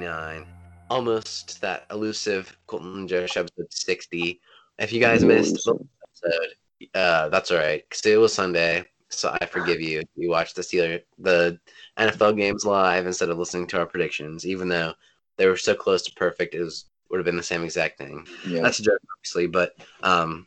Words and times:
Joe 0.00 0.10
59. 0.10 0.46
Almost 0.90 1.60
that 1.60 1.86
elusive 1.90 2.56
Coltin 2.68 3.08
Joe 3.08 3.26
Show 3.26 3.40
episode 3.42 3.72
60. 3.72 4.40
If 4.78 4.92
you 4.92 5.00
guys 5.00 5.24
missed 5.24 5.64
the 5.64 5.78
episode, 6.02 6.54
uh, 6.94 7.28
that's 7.28 7.50
all 7.50 7.58
right. 7.58 7.82
Because 7.88 8.04
it 8.06 8.18
was 8.20 8.32
Sunday, 8.34 8.84
so 9.08 9.34
I 9.40 9.46
forgive 9.46 9.80
you. 9.80 10.02
You 10.16 10.30
watched 10.30 10.56
the 10.56 10.62
Steeler, 10.62 11.02
the 11.18 11.58
NFL 11.98 12.36
games 12.36 12.64
live 12.64 13.06
instead 13.06 13.30
of 13.30 13.38
listening 13.38 13.66
to 13.68 13.78
our 13.78 13.86
predictions, 13.86 14.46
even 14.46 14.68
though 14.68 14.92
they 15.36 15.46
were 15.46 15.56
so 15.56 15.74
close 15.74 16.02
to 16.02 16.12
perfect. 16.14 16.54
It 16.54 16.62
was 16.62 16.86
would 17.10 17.18
have 17.18 17.26
been 17.26 17.36
the 17.36 17.42
same 17.42 17.62
exact 17.62 17.98
thing. 17.98 18.26
Yeah. 18.46 18.62
That's 18.62 18.78
a 18.80 18.82
joke, 18.82 18.98
obviously, 19.18 19.46
but 19.46 19.76
um, 20.02 20.46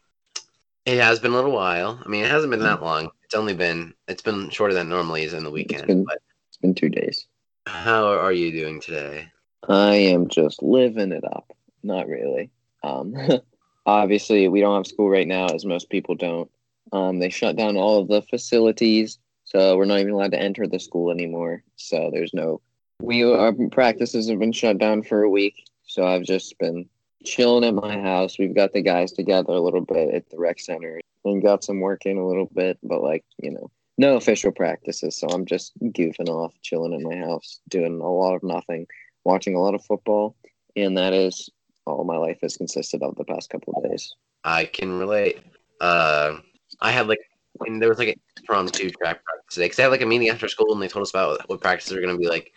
it 0.86 1.00
has 1.00 1.20
been 1.20 1.32
a 1.32 1.36
little 1.36 1.52
while. 1.52 2.00
I 2.04 2.10
mean, 2.10 2.24
it 2.26 2.32
hasn't 2.32 2.50
been 2.52 2.60
that 2.62 2.82
long. 2.82 3.10
It's 3.24 3.36
only 3.36 3.54
been 3.54 3.94
it's 4.08 4.22
been 4.24 4.50
shorter 4.50 4.74
than 4.74 4.90
normally 4.90 5.24
is 5.24 5.34
in 5.34 5.44
the 5.44 5.52
weekend. 5.52 5.88
been- 5.88 6.04
But 6.04 6.20
It's 6.50 6.58
been 6.58 6.76
two 6.76 6.90
days. 6.90 7.28
how 7.68 8.06
are 8.08 8.32
you 8.34 8.52
doing 8.52 8.80
today? 8.82 9.28
I 9.70 9.96
am 9.96 10.28
just 10.28 10.62
living 10.62 11.12
it 11.12 11.24
up. 11.24 11.52
Not 11.84 12.08
really. 12.08 12.50
Um, 12.84 13.16
obviously, 13.86 14.48
we 14.48 14.62
don't 14.62 14.76
have 14.76 14.88
school 14.88 15.10
right 15.10 15.28
now, 15.28 15.48
as 15.48 15.66
most 15.66 15.90
people 15.90 16.16
don't. 16.16 16.50
Um, 16.92 17.20
they 17.20 17.30
shut 17.30 17.56
down 17.56 17.78
all 17.78 18.02
of 18.02 18.08
the 18.08 18.22
facilities, 18.22 19.18
so 19.44 19.76
we're 19.76 19.86
not 19.86 20.00
even 20.00 20.14
allowed 20.14 20.32
to 20.32 20.42
enter 20.42 20.68
the 20.68 20.80
school 20.80 21.12
anymore. 21.12 21.64
So 21.76 22.10
there's 22.12 22.34
no. 22.34 22.62
We 23.02 23.24
our 23.24 23.54
practices 23.72 24.30
have 24.30 24.40
been 24.40 24.52
shut 24.52 24.78
down 24.78 25.04
for 25.04 25.24
a 25.24 25.30
week, 25.30 25.66
so 25.86 26.06
I've 26.06 26.24
just 26.24 26.58
been 26.60 26.88
chilling 27.26 27.64
at 27.64 27.74
my 27.74 28.00
house. 28.00 28.38
We've 28.38 28.56
got 28.56 28.72
the 28.74 28.82
guys 28.82 29.12
together 29.12 29.54
a 29.54 29.60
little 29.60 29.82
bit 29.82 30.14
at 30.14 30.30
the 30.30 30.38
rec 30.38 30.60
center 30.60 31.02
and 31.26 31.42
got 31.42 31.64
some 31.64 31.80
work 31.80 32.06
in 32.06 32.18
a 32.18 32.26
little 32.26 32.50
bit, 32.54 32.78
but 32.84 33.02
like 33.02 33.26
you 33.42 33.52
know, 33.52 33.72
no 33.98 34.16
official 34.16 34.52
practices. 34.52 35.18
So 35.18 35.28
I'm 35.28 35.46
just 35.46 35.74
goofing 35.80 36.30
off, 36.30 36.54
chilling 36.62 36.94
at 36.94 37.02
my 37.02 37.18
house, 37.18 37.60
doing 37.68 38.00
a 38.00 38.10
lot 38.10 38.36
of 38.36 38.44
nothing 38.44 38.88
watching 39.26 39.56
a 39.56 39.60
lot 39.60 39.76
of 39.76 39.84
football, 39.84 40.36
and 40.76 40.98
that 40.98 41.14
is 41.14 41.50
all 41.86 42.04
my 42.04 42.18
life 42.18 42.40
has 42.42 42.58
consisted 42.58 43.04
of 43.04 43.16
the 43.16 43.26
past 43.26 43.50
couple 43.50 43.74
of 43.76 43.90
days. 43.90 44.16
I 44.44 44.66
can 44.66 44.98
relate. 44.98 45.40
Uh, 45.82 46.38
I 46.82 46.92
had 46.92 47.08
like 47.08 47.20
when 47.58 47.80
there 47.80 47.90
was 47.90 48.00
like 48.00 48.10
a 48.10 48.16
impromptu 48.42 48.90
track 48.92 49.24
practice 49.24 49.56
today 49.56 49.66
because 49.66 49.78
they 49.78 49.84
had 49.84 49.92
like 49.92 50.02
a 50.02 50.06
meeting 50.06 50.30
after 50.30 50.48
school 50.48 50.74
and 50.74 50.82
they 50.82 50.88
told 50.88 51.04
us 51.04 51.10
about 51.12 51.42
what, 51.50 51.62
practices 51.62 51.94
are 51.98 52.02
going 52.02 52.16
to 52.16 52.20
be 52.20 52.28
like, 52.28 52.52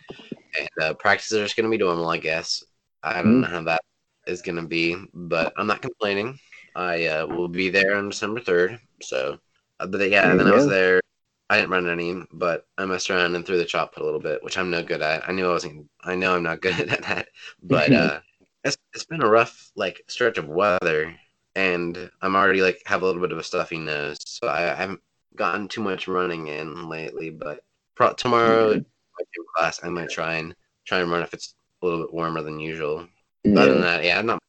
and 0.59 0.69
uh, 0.81 0.93
practices 0.93 1.37
are 1.37 1.43
just 1.43 1.55
going 1.55 1.69
to 1.69 1.77
be 1.77 1.83
normal, 1.83 2.09
I 2.09 2.17
guess. 2.17 2.63
I 3.03 3.21
don't 3.21 3.37
Mhm. 3.37 3.41
know 3.41 3.47
how 3.47 3.63
that 3.63 3.81
is 4.27 4.41
going 4.41 4.57
to 4.57 4.67
be, 4.67 4.95
but 5.13 5.53
I'm 5.57 5.67
not 5.67 5.81
complaining. 5.81 6.37
I 6.75 7.07
uh, 7.07 7.27
will 7.27 7.47
be 7.47 7.69
there 7.69 7.95
on 7.95 8.09
December 8.09 8.41
third. 8.41 8.79
So, 9.01 9.39
uh, 9.79 9.87
but 9.87 10.09
yeah, 10.09 10.29
and 10.29 10.39
then 10.39 10.47
you 10.47 10.53
I 10.53 10.55
was 10.55 10.67
there. 10.67 11.01
I 11.49 11.57
didn't 11.57 11.71
run 11.71 11.89
any, 11.89 12.23
but 12.31 12.67
I 12.77 12.85
messed 12.85 13.09
around 13.09 13.35
and 13.35 13.45
threw 13.45 13.57
the 13.57 13.67
shot 13.67 13.91
put 13.91 14.03
a 14.03 14.05
little 14.05 14.19
bit, 14.19 14.43
which 14.43 14.57
I'm 14.57 14.69
no 14.69 14.83
good 14.83 15.01
at. 15.01 15.27
I 15.27 15.31
knew 15.31 15.47
I 15.47 15.53
wasn't. 15.53 15.89
I 16.03 16.15
know 16.15 16.35
I'm 16.35 16.43
not 16.43 16.61
good 16.61 16.79
at 16.79 17.01
that, 17.03 17.29
but 17.63 17.93
uh, 17.93 18.19
it's 18.63 18.77
it's 18.93 19.05
been 19.05 19.23
a 19.23 19.29
rough 19.29 19.71
like 19.75 20.01
stretch 20.07 20.37
of 20.37 20.47
weather, 20.47 21.15
and 21.55 22.09
I'm 22.21 22.35
already 22.35 22.61
like 22.61 22.81
have 22.85 23.01
a 23.01 23.05
little 23.05 23.21
bit 23.21 23.31
of 23.31 23.37
a 23.39 23.43
stuffy 23.43 23.77
nose, 23.77 24.17
so 24.25 24.47
I, 24.47 24.71
I 24.71 24.75
haven't 24.75 25.01
gotten 25.35 25.67
too 25.67 25.81
much 25.81 26.07
running 26.07 26.47
in 26.47 26.87
lately. 26.89 27.29
But 27.31 27.61
pro- 27.95 28.13
tomorrow, 28.13 28.73
Mhm. 28.73 28.85
gym 29.33 29.45
class, 29.55 29.83
I 29.83 29.89
might 29.89 30.09
try 30.09 30.35
and 30.35 30.55
try 30.85 30.99
and 30.99 31.11
run 31.11 31.23
if 31.23 31.33
it's 31.33 31.55
a 31.81 31.85
little 31.85 32.01
bit 32.05 32.13
warmer 32.13 32.41
than 32.41 32.59
usual. 32.59 33.07
Other 33.45 33.73
than 33.73 33.81
that, 33.81 34.03
yeah, 34.03 34.19
I'm 34.19 34.25
not 34.27 34.39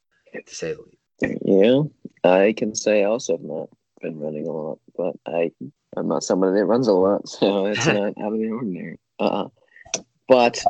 to 0.47 0.55
say 0.55 0.75
the 0.75 0.83
least. 0.83 1.41
yeah, 1.45 1.83
I 2.25 2.53
can 2.57 2.75
say 2.75 3.03
I 3.03 3.07
also 3.07 3.35
have 3.37 3.45
not 3.45 3.69
been 4.01 4.19
running 4.19 4.47
a 4.47 4.53
lot, 4.53 4.79
but 4.97 5.17
I 5.27 5.51
I'm 5.97 6.09
not 6.09 6.23
somebody 6.23 6.59
that 6.59 6.67
runs 6.67 6.89
a 6.89 6.93
lot, 6.93 7.29
so 7.29 7.67
it's 7.67 7.87
not 7.87 8.15
out 8.19 8.33
of 8.33 8.39
the 8.39 8.51
ordinary. 8.51 8.99
Uh, 9.19 9.49
but 10.29 10.63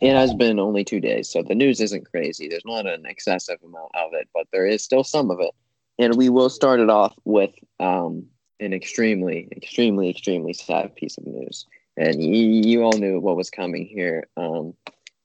it 0.00 0.14
has 0.14 0.34
been 0.34 0.58
only 0.58 0.84
two 0.84 1.00
days, 1.00 1.30
so 1.30 1.42
the 1.42 1.54
news 1.54 1.80
isn't 1.80 2.10
crazy. 2.10 2.48
There's 2.48 2.64
not 2.64 2.86
an 2.86 3.06
excessive 3.06 3.58
amount 3.64 3.92
of 3.94 4.12
it, 4.14 4.28
but 4.34 4.46
there 4.52 4.66
is 4.66 4.82
still 4.82 5.04
some 5.04 5.30
of 5.30 5.38
it, 5.40 5.52
and 5.98 6.16
we 6.16 6.28
will 6.28 6.50
start 6.50 6.80
it 6.80 6.90
off 6.90 7.14
with 7.24 7.52
um, 7.78 8.26
an 8.60 8.72
extremely, 8.72 9.48
extremely, 9.52 10.10
extremely 10.10 10.52
sad 10.52 10.94
piece 10.96 11.16
of 11.18 11.26
news. 11.26 11.66
And 11.96 12.22
you, 12.22 12.46
you 12.46 12.82
all 12.82 12.96
knew 12.96 13.20
what 13.20 13.36
was 13.36 13.50
coming 13.50 13.86
here. 13.86 14.26
Um, 14.36 14.74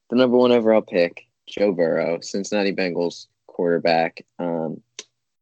the 0.10 0.16
number 0.18 0.38
one 0.38 0.52
overall 0.52 0.82
pick, 0.82 1.26
Joe 1.48 1.72
Burrow, 1.72 2.20
Cincinnati 2.22 2.74
Bengals 2.74 3.28
quarterback, 3.48 4.26
um, 4.38 4.82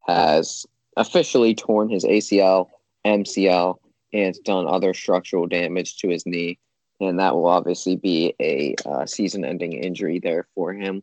has 0.06 0.66
officially 0.96 1.54
torn 1.54 1.88
his 1.88 2.04
ACL, 2.04 2.68
MCL, 3.06 3.76
and 4.12 4.34
done 4.44 4.66
other 4.66 4.94
structural 4.94 5.46
damage 5.46 5.98
to 5.98 6.08
his 6.08 6.26
knee. 6.26 6.58
And 7.00 7.18
that 7.20 7.34
will 7.34 7.46
obviously 7.46 7.96
be 7.96 8.34
a 8.40 8.74
uh, 8.86 9.06
season 9.06 9.44
ending 9.44 9.72
injury 9.72 10.18
there 10.18 10.46
for 10.54 10.72
him. 10.72 11.02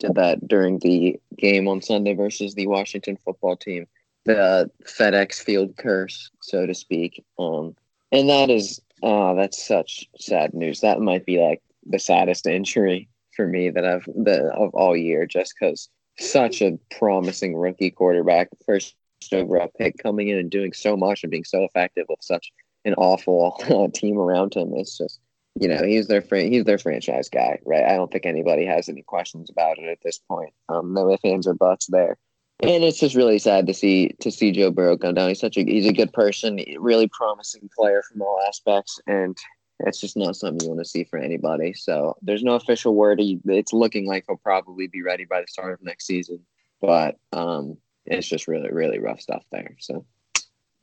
Did 0.00 0.14
that 0.14 0.46
during 0.46 0.78
the 0.78 1.20
game 1.36 1.68
on 1.68 1.82
Sunday 1.82 2.14
versus 2.14 2.54
the 2.54 2.66
Washington 2.66 3.18
football 3.24 3.56
team. 3.56 3.86
The 4.24 4.70
FedEx 4.84 5.36
field 5.42 5.76
curse, 5.76 6.30
so 6.40 6.66
to 6.66 6.74
speak. 6.74 7.24
Um, 7.38 7.76
and 8.10 8.28
that 8.28 8.50
is, 8.50 8.80
uh, 9.02 9.34
that's 9.34 9.66
such 9.66 10.08
sad 10.18 10.54
news. 10.54 10.80
That 10.80 11.00
might 11.00 11.26
be 11.26 11.40
like 11.40 11.62
the 11.86 11.98
saddest 11.98 12.46
injury 12.46 13.08
for 13.36 13.46
me 13.46 13.70
that 13.70 13.84
I've 13.84 14.04
the 14.06 14.52
of 14.52 14.74
all 14.74 14.96
year, 14.96 15.26
just 15.26 15.54
because 15.58 15.88
such 16.18 16.62
a 16.62 16.78
promising 16.90 17.56
rookie 17.56 17.90
quarterback, 17.90 18.48
first 18.66 18.94
overall 19.32 19.70
pick, 19.78 19.98
coming 19.98 20.28
in 20.28 20.38
and 20.38 20.50
doing 20.50 20.72
so 20.72 20.96
much 20.96 21.22
and 21.22 21.30
being 21.30 21.44
so 21.44 21.64
effective 21.64 22.06
with 22.08 22.22
such 22.22 22.52
an 22.84 22.94
awful 22.94 23.56
uh, 23.70 23.88
team 23.92 24.18
around 24.18 24.54
him. 24.54 24.72
It's 24.74 24.96
just, 24.96 25.20
you 25.58 25.68
know, 25.68 25.82
he's 25.82 26.08
their 26.08 26.22
fran- 26.22 26.52
he's 26.52 26.64
their 26.64 26.78
franchise 26.78 27.28
guy, 27.28 27.58
right? 27.64 27.84
I 27.84 27.96
don't 27.96 28.10
think 28.10 28.26
anybody 28.26 28.64
has 28.66 28.88
any 28.88 29.02
questions 29.02 29.50
about 29.50 29.78
it 29.78 29.88
at 29.88 29.98
this 30.02 30.18
point. 30.18 30.52
Um, 30.68 30.94
no 30.94 31.12
ifs, 31.12 31.24
ands, 31.24 31.46
or 31.46 31.54
buts 31.54 31.86
there. 31.86 32.18
And 32.60 32.82
it's 32.82 32.98
just 32.98 33.14
really 33.14 33.38
sad 33.38 33.68
to 33.68 33.74
see 33.74 34.08
to 34.20 34.32
see 34.32 34.50
Joe 34.50 34.72
Burrow 34.72 34.96
come 34.96 35.14
down. 35.14 35.28
He's 35.28 35.40
such 35.40 35.56
a 35.56 35.62
he's 35.62 35.86
a 35.86 35.92
good 35.92 36.12
person, 36.12 36.60
really 36.78 37.08
promising 37.08 37.70
player 37.76 38.02
from 38.02 38.20
all 38.20 38.40
aspects, 38.48 39.00
and 39.06 39.36
it's 39.80 40.00
just 40.00 40.16
not 40.16 40.34
something 40.34 40.64
you 40.66 40.74
want 40.74 40.80
to 40.84 40.88
see 40.88 41.04
for 41.04 41.20
anybody. 41.20 41.72
So 41.72 42.16
there's 42.20 42.42
no 42.42 42.54
official 42.54 42.96
word. 42.96 43.20
It's 43.20 43.72
looking 43.72 44.06
like 44.08 44.24
he'll 44.26 44.38
probably 44.38 44.88
be 44.88 45.02
ready 45.02 45.24
by 45.24 45.40
the 45.40 45.46
start 45.46 45.72
of 45.72 45.82
next 45.82 46.06
season, 46.06 46.40
but 46.80 47.16
um, 47.32 47.76
it's 48.10 48.28
just 48.28 48.48
really 48.48 48.70
really 48.70 48.98
rough 48.98 49.20
stuff 49.20 49.44
there. 49.52 49.76
So 49.80 50.04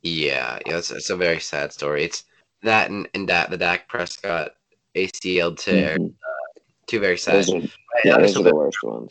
Yeah, 0.02 0.58
yeah, 0.66 0.78
it's, 0.78 0.90
it's 0.90 1.10
a 1.10 1.16
very 1.16 1.40
sad 1.40 1.72
story. 1.72 2.04
It's 2.04 2.24
that 2.62 2.90
and, 2.90 3.08
and 3.14 3.28
that 3.28 3.50
the 3.50 3.56
Dak 3.56 3.88
Prescott 3.88 4.52
ACL 4.94 5.56
tear, 5.58 5.98
mhm. 5.98 6.14
two 6.86 7.00
very 7.00 7.18
sad. 7.18 7.36
those 7.36 7.52
are, 7.52 7.56
I- 7.58 8.00
yeah, 8.04 8.18
those 8.18 8.32
are 8.32 8.34
hope 8.38 8.44
the 8.44 8.50
it- 8.50 8.54
worst 8.56 8.82
ones. 8.82 9.08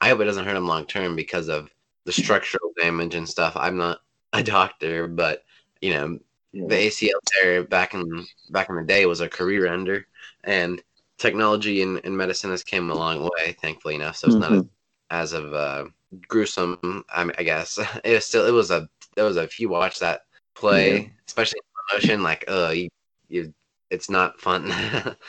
I 0.00 0.08
hope 0.08 0.20
it 0.20 0.24
doesn't 0.24 0.44
hurt 0.44 0.56
him 0.56 0.66
long 0.66 0.84
term 0.86 1.14
because 1.14 1.48
of 1.48 1.68
the 2.04 2.12
structural 2.12 2.72
damage 2.80 3.14
and 3.14 3.28
stuff. 3.28 3.52
I'm 3.56 3.76
not 3.76 4.00
a 4.32 4.42
doctor, 4.42 5.06
but 5.06 5.44
you 5.80 5.94
know, 5.94 6.18
Yeah. 6.52 6.66
the 6.68 6.74
ACL 6.88 7.20
tear 7.26 7.62
back 7.64 7.94
in 7.94 8.26
back 8.50 8.68
in 8.68 8.76
the 8.76 8.82
day 8.82 9.06
was 9.06 9.20
a 9.20 9.28
career 9.28 9.66
ender, 9.66 10.06
and 10.44 10.82
technology 11.18 11.82
and, 11.82 12.00
and 12.04 12.16
medicine 12.16 12.50
has 12.50 12.64
came 12.64 12.90
a 12.90 12.94
long 12.94 13.22
way, 13.22 13.52
thankfully 13.60 13.94
enough. 13.94 14.16
So 14.16 14.26
it's 14.26 14.36
not 14.36 14.52
as, 14.52 14.64
as 15.10 15.32
of 15.34 15.54
uh, 15.54 15.84
gruesome. 16.28 17.04
I, 17.12 17.24
mean, 17.24 17.34
I 17.38 17.42
guess 17.42 17.78
it 18.04 18.12
was 18.14 18.26
still 18.26 18.46
it 18.46 18.52
was 18.52 18.70
a 18.70 18.88
it 19.16 19.22
was 19.22 19.36
a 19.36 19.42
if 19.42 19.60
you 19.60 19.68
watch 19.68 19.98
that 20.00 20.22
play, 20.54 20.96
Yeah. 20.96 21.08
especially 21.26 21.60
in 21.60 21.96
motion, 21.96 22.22
like 22.22 22.44
uh 22.48 22.72
you, 22.74 22.88
you 23.28 23.54
it's 23.90 24.08
not 24.08 24.40
fun, 24.40 24.72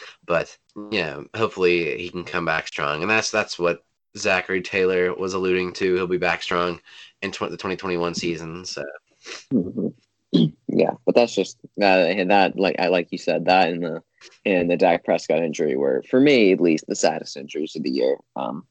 but 0.26 0.56
yeah, 0.92 1.22
hopefully 1.36 1.98
he 1.98 2.10
can 2.10 2.24
come 2.24 2.46
back 2.46 2.68
strong, 2.68 3.02
and 3.02 3.10
that's 3.10 3.32
that's 3.32 3.60
what 3.60 3.84
Zachary 4.18 4.62
Taylor 4.62 5.14
was 5.14 5.34
alluding 5.34 5.74
to. 5.74 5.96
He'll 5.96 6.08
be 6.08 6.18
back 6.18 6.42
strong 6.44 6.80
in 7.22 7.32
tw- 7.32 7.50
the 7.50 7.58
2021 7.58 8.14
season. 8.16 8.66
So 8.66 8.84
Mhm. 9.52 9.94
Yeah, 10.68 10.94
but 11.06 11.14
that's 11.14 11.36
just 11.36 11.58
that. 11.78 12.10
And 12.10 12.32
that, 12.32 12.58
like 12.58 12.78
I 12.80 12.88
like 12.88 13.10
you 13.12 13.20
said, 13.20 13.46
that 13.46 13.70
and 13.70 13.84
the 13.84 14.02
and 14.46 14.70
the 14.70 14.78
Dak 14.78 15.06
Prescott 15.06 15.44
injury 15.44 15.76
were, 15.76 16.04
for 16.10 16.20
me 16.20 16.52
at 16.52 16.60
least, 16.62 16.86
the 16.88 16.96
saddest 16.96 17.38
injuries 17.38 17.76
of 17.76 17.84
the 17.84 17.92
year. 17.92 18.18
Um, 18.36 18.66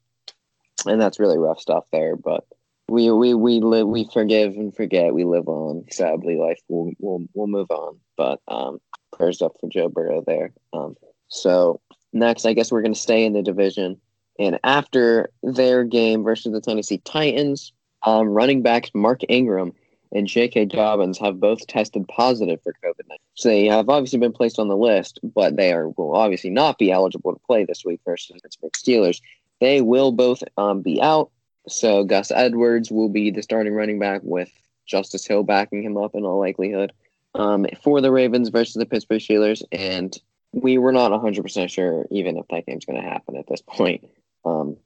and 0.86 1.00
that's 1.00 1.20
really 1.20 1.38
rough 1.38 1.60
stuff 1.60 1.84
there. 1.92 2.16
But 2.16 2.44
we 2.88 3.10
we 3.10 3.34
we 3.34 3.60
live, 3.60 3.86
we 3.86 4.08
forgive 4.12 4.54
and 4.54 4.74
forget. 4.74 5.14
We 5.14 5.24
live 5.24 5.48
on. 5.48 5.84
Sadly, 5.90 6.36
life 6.36 6.60
will 6.68 6.92
will 6.98 7.24
will 7.34 7.46
move 7.46 7.70
on. 7.70 7.98
But 8.16 8.40
um, 8.48 8.80
prayers 9.12 9.42
up 9.42 9.52
for 9.60 9.68
Joe 9.68 9.88
Burrow 9.88 10.22
there. 10.26 10.52
Um, 10.72 10.96
so 11.28 11.80
next, 12.12 12.44
I 12.44 12.52
guess 12.52 12.70
we're 12.70 12.82
going 12.82 12.94
to 12.94 13.00
stay 13.00 13.24
in 13.24 13.32
the 13.32 13.42
division. 13.42 14.00
And 14.38 14.58
after 14.64 15.30
their 15.42 15.84
game 15.84 16.24
versus 16.24 16.52
the 16.52 16.60
Tennessee 16.60 17.00
Titans, 17.04 17.72
um, 18.02 18.28
running 18.28 18.62
backs 18.62 18.90
Mark 18.94 19.20
Ingram 19.28 19.72
and 20.12 20.26
J.K. 20.26 20.66
Dobbins 20.66 21.18
have 21.18 21.40
both 21.40 21.66
tested 21.66 22.06
positive 22.08 22.60
for 22.62 22.72
COVID 22.84 23.08
19. 23.08 23.18
So 23.34 23.48
they 23.48 23.66
have 23.66 23.88
obviously 23.88 24.18
been 24.18 24.32
placed 24.32 24.58
on 24.58 24.68
the 24.68 24.76
list, 24.76 25.18
but 25.22 25.56
they 25.56 25.72
are 25.72 25.88
will 25.90 26.14
obviously 26.14 26.50
not 26.50 26.78
be 26.78 26.90
eligible 26.90 27.32
to 27.32 27.40
play 27.46 27.64
this 27.64 27.84
week 27.84 28.00
versus 28.04 28.34
the 28.34 28.40
Pittsburgh 28.40 28.72
Steelers. 28.72 29.20
They 29.62 29.80
will 29.80 30.10
both 30.10 30.42
um, 30.56 30.82
be 30.82 31.00
out. 31.00 31.30
So 31.68 32.02
Gus 32.02 32.32
Edwards 32.32 32.90
will 32.90 33.08
be 33.08 33.30
the 33.30 33.44
starting 33.44 33.72
running 33.72 34.00
back 34.00 34.20
with 34.24 34.50
Justice 34.86 35.24
Hill 35.24 35.44
backing 35.44 35.84
him 35.84 35.96
up 35.96 36.16
in 36.16 36.24
all 36.24 36.40
likelihood 36.40 36.92
um, 37.36 37.66
for 37.80 38.00
the 38.00 38.10
Ravens 38.10 38.48
versus 38.48 38.74
the 38.74 38.86
Pittsburgh 38.86 39.20
Steelers. 39.20 39.62
And 39.70 40.18
we 40.50 40.78
were 40.78 40.90
not 40.90 41.12
100% 41.12 41.70
sure 41.70 42.06
even 42.10 42.38
if 42.38 42.48
that 42.48 42.66
game's 42.66 42.84
going 42.84 43.00
to 43.00 43.08
happen 43.08 43.36
at 43.36 43.46
this 43.46 43.62
point. 43.62 44.04
Um, 44.44 44.78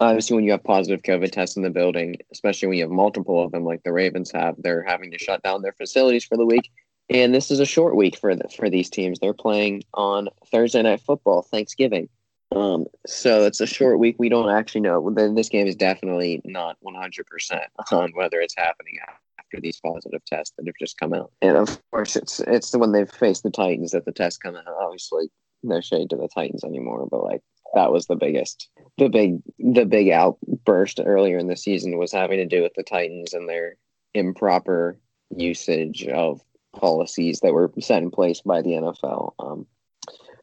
obviously, 0.00 0.36
when 0.36 0.44
you 0.44 0.52
have 0.52 0.62
positive 0.62 1.02
COVID 1.02 1.32
tests 1.32 1.56
in 1.56 1.64
the 1.64 1.70
building, 1.70 2.14
especially 2.30 2.68
when 2.68 2.78
you 2.78 2.84
have 2.84 2.92
multiple 2.92 3.42
of 3.42 3.50
them 3.50 3.64
like 3.64 3.82
the 3.82 3.92
Ravens 3.92 4.30
have, 4.30 4.54
they're 4.58 4.84
having 4.84 5.10
to 5.10 5.18
shut 5.18 5.42
down 5.42 5.62
their 5.62 5.72
facilities 5.72 6.24
for 6.24 6.36
the 6.36 6.46
week. 6.46 6.70
And 7.08 7.34
this 7.34 7.50
is 7.50 7.58
a 7.58 7.66
short 7.66 7.96
week 7.96 8.16
for 8.16 8.36
the, 8.36 8.48
for 8.48 8.70
these 8.70 8.90
teams. 8.90 9.18
They're 9.18 9.34
playing 9.34 9.82
on 9.92 10.28
Thursday 10.52 10.82
night 10.82 11.00
football, 11.00 11.42
Thanksgiving. 11.42 12.08
Um, 12.54 12.86
so 13.06 13.44
it's 13.44 13.60
a 13.60 13.66
short 13.66 13.98
week. 13.98 14.16
We 14.18 14.28
don't 14.28 14.50
actually 14.50 14.80
know. 14.82 15.10
This 15.10 15.48
game 15.48 15.66
is 15.66 15.76
definitely 15.76 16.42
not 16.44 16.76
100% 16.84 17.60
on 17.92 18.10
whether 18.14 18.40
it's 18.40 18.56
happening 18.56 18.96
after 19.38 19.60
these 19.60 19.80
positive 19.80 20.24
tests 20.24 20.54
that 20.56 20.66
have 20.66 20.74
just 20.78 20.98
come 20.98 21.14
out. 21.14 21.30
And 21.42 21.56
of 21.56 21.80
course, 21.90 22.16
it's 22.16 22.40
it's 22.40 22.70
the 22.70 22.78
when 22.78 22.92
they've 22.92 23.10
faced 23.10 23.42
the 23.42 23.50
Titans 23.50 23.92
that 23.92 24.04
the 24.04 24.12
tests 24.12 24.38
come 24.38 24.56
out. 24.56 24.66
Obviously, 24.66 25.30
no 25.62 25.80
shade 25.80 26.10
to 26.10 26.16
the 26.16 26.28
Titans 26.28 26.64
anymore, 26.64 27.06
but 27.10 27.22
like 27.22 27.42
that 27.74 27.92
was 27.92 28.06
the 28.06 28.16
biggest, 28.16 28.68
the 28.98 29.08
big, 29.08 29.40
the 29.58 29.84
big 29.84 30.10
outburst 30.10 31.00
earlier 31.04 31.38
in 31.38 31.46
the 31.46 31.56
season 31.56 31.98
was 31.98 32.12
having 32.12 32.38
to 32.38 32.46
do 32.46 32.62
with 32.62 32.74
the 32.74 32.82
Titans 32.82 33.32
and 33.32 33.48
their 33.48 33.76
improper 34.14 34.98
usage 35.36 36.06
of 36.06 36.40
policies 36.74 37.40
that 37.40 37.52
were 37.52 37.70
set 37.80 38.02
in 38.02 38.10
place 38.10 38.40
by 38.40 38.62
the 38.62 38.70
NFL. 38.70 39.34
Um, 39.38 39.66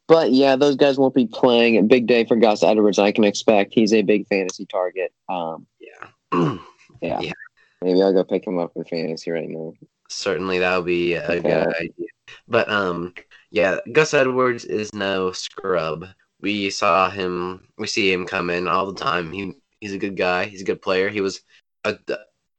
but 0.07 0.31
yeah, 0.31 0.55
those 0.55 0.75
guys 0.75 0.97
won't 0.97 1.13
be 1.13 1.27
playing. 1.27 1.77
A 1.77 1.83
big 1.83 2.07
day 2.07 2.25
for 2.25 2.35
Gus 2.35 2.63
Edwards, 2.63 2.99
I 2.99 3.11
can 3.11 3.23
expect. 3.23 3.73
He's 3.73 3.93
a 3.93 4.01
big 4.01 4.27
fantasy 4.27 4.65
target. 4.65 5.13
Um, 5.27 5.67
yeah. 5.79 6.07
yeah. 7.01 7.19
yeah. 7.19 7.33
Maybe 7.81 8.01
I'll 8.01 8.13
go 8.13 8.23
pick 8.23 8.47
him 8.47 8.57
up 8.57 8.71
in 8.75 8.85
fantasy 8.85 9.31
right 9.31 9.49
now. 9.49 9.73
Certainly, 10.09 10.59
that 10.59 10.77
would 10.77 10.85
be 10.85 11.13
a 11.13 11.23
okay. 11.23 11.41
good 11.41 11.75
idea. 11.75 12.07
But 12.47 12.69
um, 12.69 13.13
yeah, 13.51 13.77
Gus 13.91 14.13
Edwards 14.13 14.65
is 14.65 14.93
no 14.93 15.31
scrub. 15.31 16.05
We 16.41 16.69
saw 16.69 17.09
him. 17.09 17.67
We 17.77 17.87
see 17.87 18.11
him 18.11 18.25
come 18.25 18.49
in 18.49 18.67
all 18.67 18.85
the 18.85 18.99
time. 18.99 19.31
He 19.31 19.53
he's 19.79 19.93
a 19.93 19.97
good 19.97 20.17
guy. 20.17 20.45
He's 20.45 20.61
a 20.61 20.65
good 20.65 20.81
player. 20.81 21.09
He 21.09 21.21
was 21.21 21.41
a, 21.83 21.97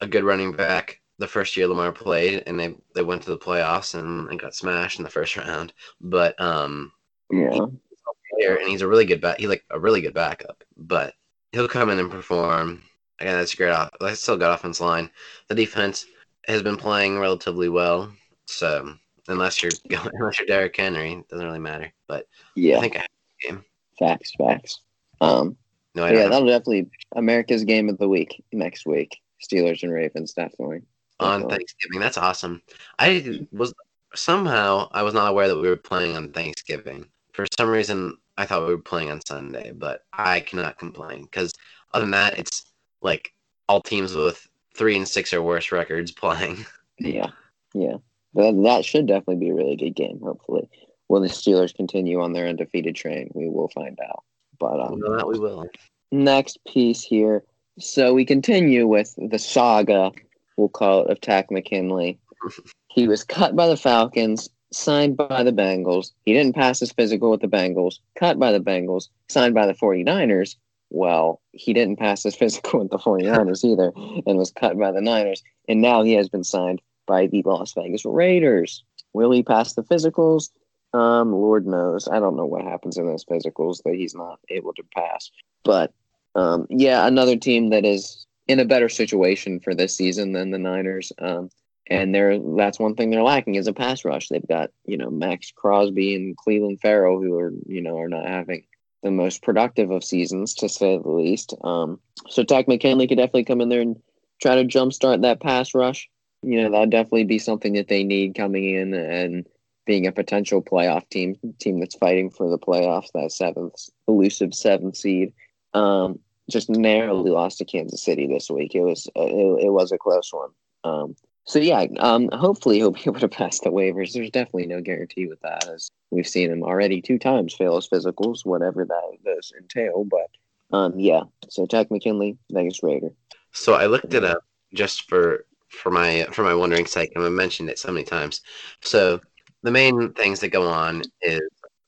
a 0.01 0.07
good 0.07 0.25
running 0.25 0.53
back 0.53 1.01
the 1.19 1.27
first 1.27 1.57
year 1.57 1.67
Lamar 1.67 1.93
played, 1.93 2.45
and 2.47 2.59
they 2.59 2.75
they 2.95 3.03
went 3.03 3.23
to 3.23 3.31
the 3.31 3.39
playoffs 3.39 3.95
and, 3.99 4.29
and 4.29 4.41
got 4.41 4.55
smashed 4.55 4.99
in 4.99 5.05
the 5.05 5.11
first 5.11 5.37
round. 5.37 5.73
But 6.01 6.41
um, 6.41 6.93
yeah, 7.31 8.57
and 8.57 8.69
he's 8.69 8.83
a 8.83 8.89
really 8.89 9.05
good 9.05 9.21
back. 9.21 9.39
He 9.39 9.47
like 9.47 9.65
a 9.71 9.79
really 9.79 10.01
good 10.01 10.15
backup, 10.15 10.63
but 10.77 11.15
he'll 11.53 11.69
come 11.69 11.91
in 11.91 11.99
and 11.99 12.11
perform. 12.11 12.83
Again, 13.21 13.37
that's 13.37 13.55
great. 13.55 13.71
Off, 13.71 13.91
that's 14.01 14.21
still 14.21 14.37
got 14.37 14.55
offense 14.55 14.81
line. 14.81 15.11
The 15.49 15.55
defense 15.55 16.07
has 16.47 16.63
been 16.63 16.77
playing 16.77 17.19
relatively 17.19 17.69
well, 17.69 18.13
so 18.47 18.95
unless 19.29 19.63
you're 19.63 19.73
going, 19.89 20.11
unless 20.15 20.39
you're 20.39 20.47
Derrick 20.47 20.77
Henry, 20.77 21.13
it 21.13 21.29
doesn't 21.29 21.47
really 21.47 21.59
matter. 21.59 21.93
But 22.07 22.27
yeah, 22.55 22.79
I 22.79 22.81
think 22.81 22.97
I 22.97 23.01
have 23.01 23.09
game. 23.43 23.65
Facts, 23.99 24.33
facts. 24.39 24.81
Um, 25.21 25.57
no, 25.95 26.07
yeah, 26.07 26.29
that'll 26.29 26.47
definitely 26.47 26.89
America's 27.17 27.65
game 27.65 27.89
of 27.89 27.99
the 27.99 28.09
week 28.09 28.43
next 28.53 28.87
week. 28.87 29.19
Steelers 29.43 29.83
and 29.83 29.93
Ravens, 29.93 30.33
definitely 30.33 30.83
on 31.21 31.49
Thanksgiving. 31.49 32.01
That's 32.01 32.19
awesome. 32.19 32.63
I 32.99 33.47
was 33.53 33.75
somehow 34.15 34.89
I 34.93 35.03
was 35.03 35.15
not 35.15 35.31
aware 35.31 35.49
that 35.49 35.59
we 35.59 35.69
were 35.69 35.77
playing 35.77 36.17
on 36.17 36.33
Thanksgiving. 36.33 37.07
For 37.39 37.47
some 37.57 37.69
reason, 37.69 38.17
I 38.37 38.47
thought 38.47 38.67
we 38.67 38.75
were 38.75 38.83
playing 38.83 39.13
on 39.13 39.21
Sunday, 39.25 39.71
but 39.71 40.03
I 40.13 40.41
cannot 40.41 40.77
complain 40.77 41.23
because 41.23 41.53
other 41.95 42.03
than 42.03 42.11
that, 42.11 42.37
it's 42.37 42.65
like 43.01 43.33
all 43.69 43.81
teams 43.81 44.13
with 44.13 44.45
three 44.75 44.97
and 44.97 45.07
six 45.07 45.33
or 45.33 45.41
worse 45.41 45.71
records 45.71 46.11
playing. 46.25 46.67
Yeah, 46.99 47.31
yeah. 47.75 47.99
That, 48.35 48.61
that 48.65 48.85
should 48.85 49.07
definitely 49.07 49.37
be 49.37 49.51
a 49.51 49.55
really 49.55 49.77
good 49.77 49.95
game. 49.95 50.19
Hopefully, 50.21 50.69
will 51.09 51.21
the 51.21 51.29
Steelers 51.29 51.73
continue 51.73 52.21
on 52.21 52.33
their 52.33 52.49
undefeated 52.49 52.97
train? 52.97 53.31
We 53.35 53.49
will 53.49 53.69
find 53.69 53.97
out. 54.05 54.25
But 54.59 54.81
um, 54.81 54.99
that 54.99 55.29
we 55.29 55.39
will. 55.39 55.69
Next 56.11 56.59
piece 56.67 57.05
here. 57.05 57.45
So 57.79 58.15
we 58.15 58.25
continue 58.25 58.89
with 58.89 59.15
the 59.17 59.39
saga 59.39 60.11
we'll 60.57 60.69
call 60.69 61.05
it, 61.05 61.11
of 61.11 61.21
Takk 61.21 61.53
McKinley. 61.53 62.19
he 62.89 63.07
was 63.07 63.23
cut 63.23 63.55
by 63.55 63.69
the 63.69 63.77
Falcons, 63.77 64.51
signed 64.73 65.17
by 65.17 65.43
the 65.43 65.53
Bengals. 65.53 66.13
He 66.25 66.33
didn't 66.33 66.55
pass 66.55 66.81
his 66.81 66.93
physical 66.93 67.31
with 67.31 67.41
the 67.41 67.49
Bengals, 67.49 67.99
cut 68.15 68.39
by 68.39 68.53
the 68.53 68.61
Bengals, 68.61 69.09
signed 69.29 69.55
by 69.55 69.67
the 69.67 69.75
49ers. 69.75 70.57
Well, 70.91 71.41
he 71.53 71.73
didn't 71.73 71.99
pass 71.99 72.23
his 72.23 72.37
physical 72.41 72.81
with 72.81 72.91
the 72.91 72.99
49ers 72.99 73.65
either 73.65 73.93
and 74.27 74.39
was 74.39 74.51
cut 74.51 74.79
by 74.79 74.93
the 74.93 75.01
Niners. 75.01 75.43
And 75.69 75.81
now 75.81 76.03
he 76.03 76.15
has 76.15 76.29
been 76.29 76.45
signed 76.45 76.81
by 77.07 77.27
the 77.27 77.43
Las 77.45 77.73
Vegas 77.73 78.05
Raiders. 78.05 78.85
Will 79.13 79.31
he 79.31 79.43
pass 79.43 79.75
the 79.75 79.83
physicals? 79.83 80.51
Um, 80.95 81.33
Lord 81.33 81.67
knows. 81.67 82.09
I 82.09 82.19
don't 82.19 82.37
know 82.37 82.47
what 82.47 82.65
happens 82.65 82.97
in 82.97 83.07
those 83.07 83.25
physicals 83.25 83.83
that 83.85 83.95
he's 83.95 84.15
not 84.15 84.39
able 84.49 84.73
to 84.75 84.83
pass. 84.95 85.31
But 85.65 85.93
um, 86.35 86.67
yeah, 86.71 87.07
another 87.07 87.37
team 87.37 87.71
that 87.71 87.85
is 87.85 88.27
in 88.47 88.61
a 88.61 88.65
better 88.65 88.89
situation 88.89 89.61
for 89.61 89.75
this 89.75 89.95
season 89.95 90.33
than 90.33 90.51
the 90.51 90.59
Niners. 90.59 91.13
Um, 91.19 91.51
and 91.89 92.15
they're 92.15 92.39
that's 92.57 92.79
one 92.79 92.95
thing 92.95 93.11
they're 93.11 93.23
lacking 93.23 93.55
is 93.57 93.67
a 93.67 93.73
pass 93.73 94.05
rush. 94.05 94.29
They've 94.29 94.47
got 94.47 94.71
you 94.85 94.97
know 94.97 95.11
Maxx 95.11 95.53
Crosby 95.57 96.15
and 96.15 96.37
Clelin 96.37 96.81
Ferrell 96.81 97.21
who 97.21 97.39
are 97.39 97.53
you 97.67 97.81
know 97.81 97.99
are 97.99 98.09
not 98.09 98.27
having 98.27 98.65
the 99.03 99.11
most 99.11 99.43
productive 99.43 99.91
of 99.91 100.05
seasons 100.05 100.55
to 100.55 100.69
say 100.69 100.99
the 100.99 101.09
least. 101.09 101.55
Um, 101.63 102.01
so 102.29 102.43
Takk 102.43 102.69
McKinley 102.69 103.07
could 103.07 103.19
definitely 103.19 103.45
come 103.45 103.61
in 103.61 103.69
there 103.69 103.81
and 103.81 103.97
try 104.43 104.57
to 104.57 104.65
jumpstart 104.65 105.23
that 105.23 105.41
pass 105.41 105.75
rush. 105.75 106.09
You 106.43 106.63
know 106.63 106.71
that'd 106.71 106.91
definitely 106.91 107.25
be 107.25 107.39
something 107.39 107.75
that 107.75 107.89
they 107.89 108.05
need 108.05 108.35
coming 108.35 108.65
in 108.65 108.95
and 108.95 109.47
being 109.87 110.07
a 110.07 110.13
potential 110.13 110.63
playoff 110.63 111.09
team, 111.09 111.35
team 111.59 111.81
that's 111.81 111.97
fighting 111.97 112.31
for 112.31 112.51
the 112.51 112.59
playoffs, 112.59 113.11
that 113.15 113.33
seventh 113.33 113.89
elusive 114.07 114.55
seventh 114.55 114.97
seed. 114.97 115.33
Um, 115.73 116.19
just 116.51 116.71
narrowly 116.71 117.31
lost 117.31 117.59
to 117.59 117.65
Kansas 117.65 118.03
City 118.03 118.27
this 118.27 118.51
week. 118.51 118.75
It 118.75 118.83
was 118.83 119.07
it, 119.17 119.65
it 119.65 119.71
was 119.71 119.91
a 119.91 119.99
close 119.99 120.31
one. 120.33 120.51
Um, 120.85 121.17
so 121.49 121.59
yeah, 121.59 121.87
um, 122.01 122.29
hopefully 122.31 122.77
he'll 122.77 122.91
be 123.03 123.03
able 123.07 123.21
to 123.21 123.29
pass 123.29 123.61
the 123.61 123.71
waivers. 123.71 124.13
There's 124.13 124.31
definitely 124.31 124.67
no 124.67 124.83
guarantee 124.83 125.27
with 125.27 125.41
that, 125.41 125.67
as 125.67 125.91
we've 126.11 126.29
seen 126.29 126.51
him 126.51 126.63
already 126.63 127.01
two 127.01 127.19
times 127.19 127.55
fail 127.55 127.77
his 127.77 127.89
physicals, 127.89 128.45
whatever 128.45 128.85
that 128.85 129.19
does 129.25 129.53
entail. 129.59 130.05
But 130.05 130.77
um, 130.77 131.01
yeah, 131.01 131.23
so 131.49 131.65
Takk 131.65 131.91
McKinley, 131.91 132.37
Vegas 132.51 132.83
Raider. 132.83 133.11
So 133.53 133.75
I 133.75 133.87
looked 133.87 134.13
it 134.13 134.25
up 134.25 134.45
just 134.75 135.09
for 135.09 135.47
for 135.71 135.91
my 135.91 136.27
for 136.33 136.43
my 136.43 136.55
wondering 136.55 136.87
sake, 136.87 137.13
and 137.15 137.25
I 137.25 137.31
mentioned 137.31 137.71
it 137.71 137.79
so 137.79 137.91
many 137.93 138.05
times. 138.05 138.43
So 138.83 139.21
the 139.63 139.71
main 139.71 140.13
things 140.13 140.41
that 140.41 140.51
go 140.51 140.69
on 140.69 141.03
is 141.23 141.41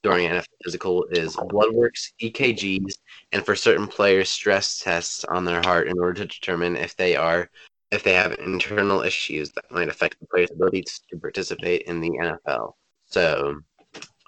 during 0.02 0.26
NFL 0.26 0.45
physical 0.64 1.05
is 1.11 1.37
blood 1.37 1.75
works, 1.75 2.14
EKGs, 2.23 2.95
and 3.33 3.45
for 3.45 3.55
certain 3.55 3.87
players, 3.87 4.31
stress 4.31 4.79
tests 4.79 5.25
on 5.25 5.45
their 5.45 5.61
heart 5.61 5.88
in 5.88 5.99
order 5.99 6.14
to 6.14 6.26
determine 6.26 6.76
if 6.76 6.97
they 6.97 7.17
are 7.17 7.50
if 7.90 8.02
they 8.02 8.14
have 8.14 8.38
internal 8.38 9.02
issues 9.02 9.50
that 9.52 9.70
might 9.70 9.88
affect 9.88 10.18
the 10.20 10.26
player's 10.26 10.50
ability 10.50 10.82
to 10.82 11.18
participate 11.18 11.82
in 11.82 12.00
the 12.00 12.11
NFL. 12.11 12.75
So 13.06 13.61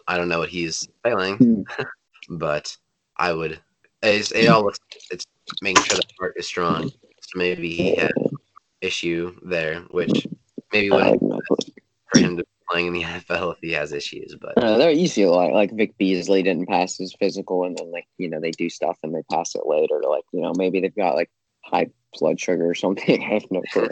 I 0.08 0.16
don't 0.16 0.28
know 0.28 0.40
what 0.40 0.48
he's 0.48 0.88
failing, 1.04 1.36
hmm. 1.36 1.62
but 2.36 2.76
I 3.16 3.32
would. 3.32 3.60
It's, 4.02 4.32
it 4.32 4.48
all 4.48 4.64
looks, 4.64 4.80
it's 5.12 5.26
making 5.60 5.84
sure 5.84 5.96
the 5.96 6.02
heart 6.18 6.34
is 6.36 6.46
strong. 6.46 6.88
So 6.88 7.36
maybe 7.36 7.72
he 7.72 7.94
had 7.94 8.10
issue 8.80 9.36
there, 9.42 9.80
which 9.90 10.26
maybe 10.72 10.90
would 10.90 11.20
for 12.12 12.18
him 12.18 12.36
to 12.36 12.44
playing 12.68 12.88
in 12.88 12.92
the 12.92 13.02
NFL 13.02 13.52
if 13.52 13.58
he 13.60 13.72
has 13.72 13.92
issues. 13.92 14.36
But 14.40 14.58
uh, 14.58 14.76
there 14.78 14.90
you 14.90 15.06
see 15.06 15.22
a 15.22 15.30
lot 15.30 15.52
like 15.52 15.70
Vic 15.72 15.96
Beasley 15.98 16.42
didn't 16.42 16.68
pass 16.68 16.96
his 16.96 17.14
physical, 17.14 17.64
and 17.64 17.76
then 17.76 17.92
like 17.92 18.06
you 18.18 18.28
know 18.28 18.40
they 18.40 18.50
do 18.50 18.68
stuff 18.68 18.98
and 19.02 19.14
they 19.14 19.22
pass 19.30 19.54
it 19.54 19.66
later. 19.66 20.00
Like 20.06 20.24
you 20.32 20.40
know 20.40 20.52
maybe 20.56 20.80
they've 20.80 20.94
got 20.94 21.14
like 21.14 21.30
high 21.72 21.88
blood 22.18 22.40
sugar 22.40 22.68
or 22.68 22.74
something. 22.74 23.22
I 23.30 23.34
have 23.34 23.50
no 23.50 23.62
clue, 23.72 23.88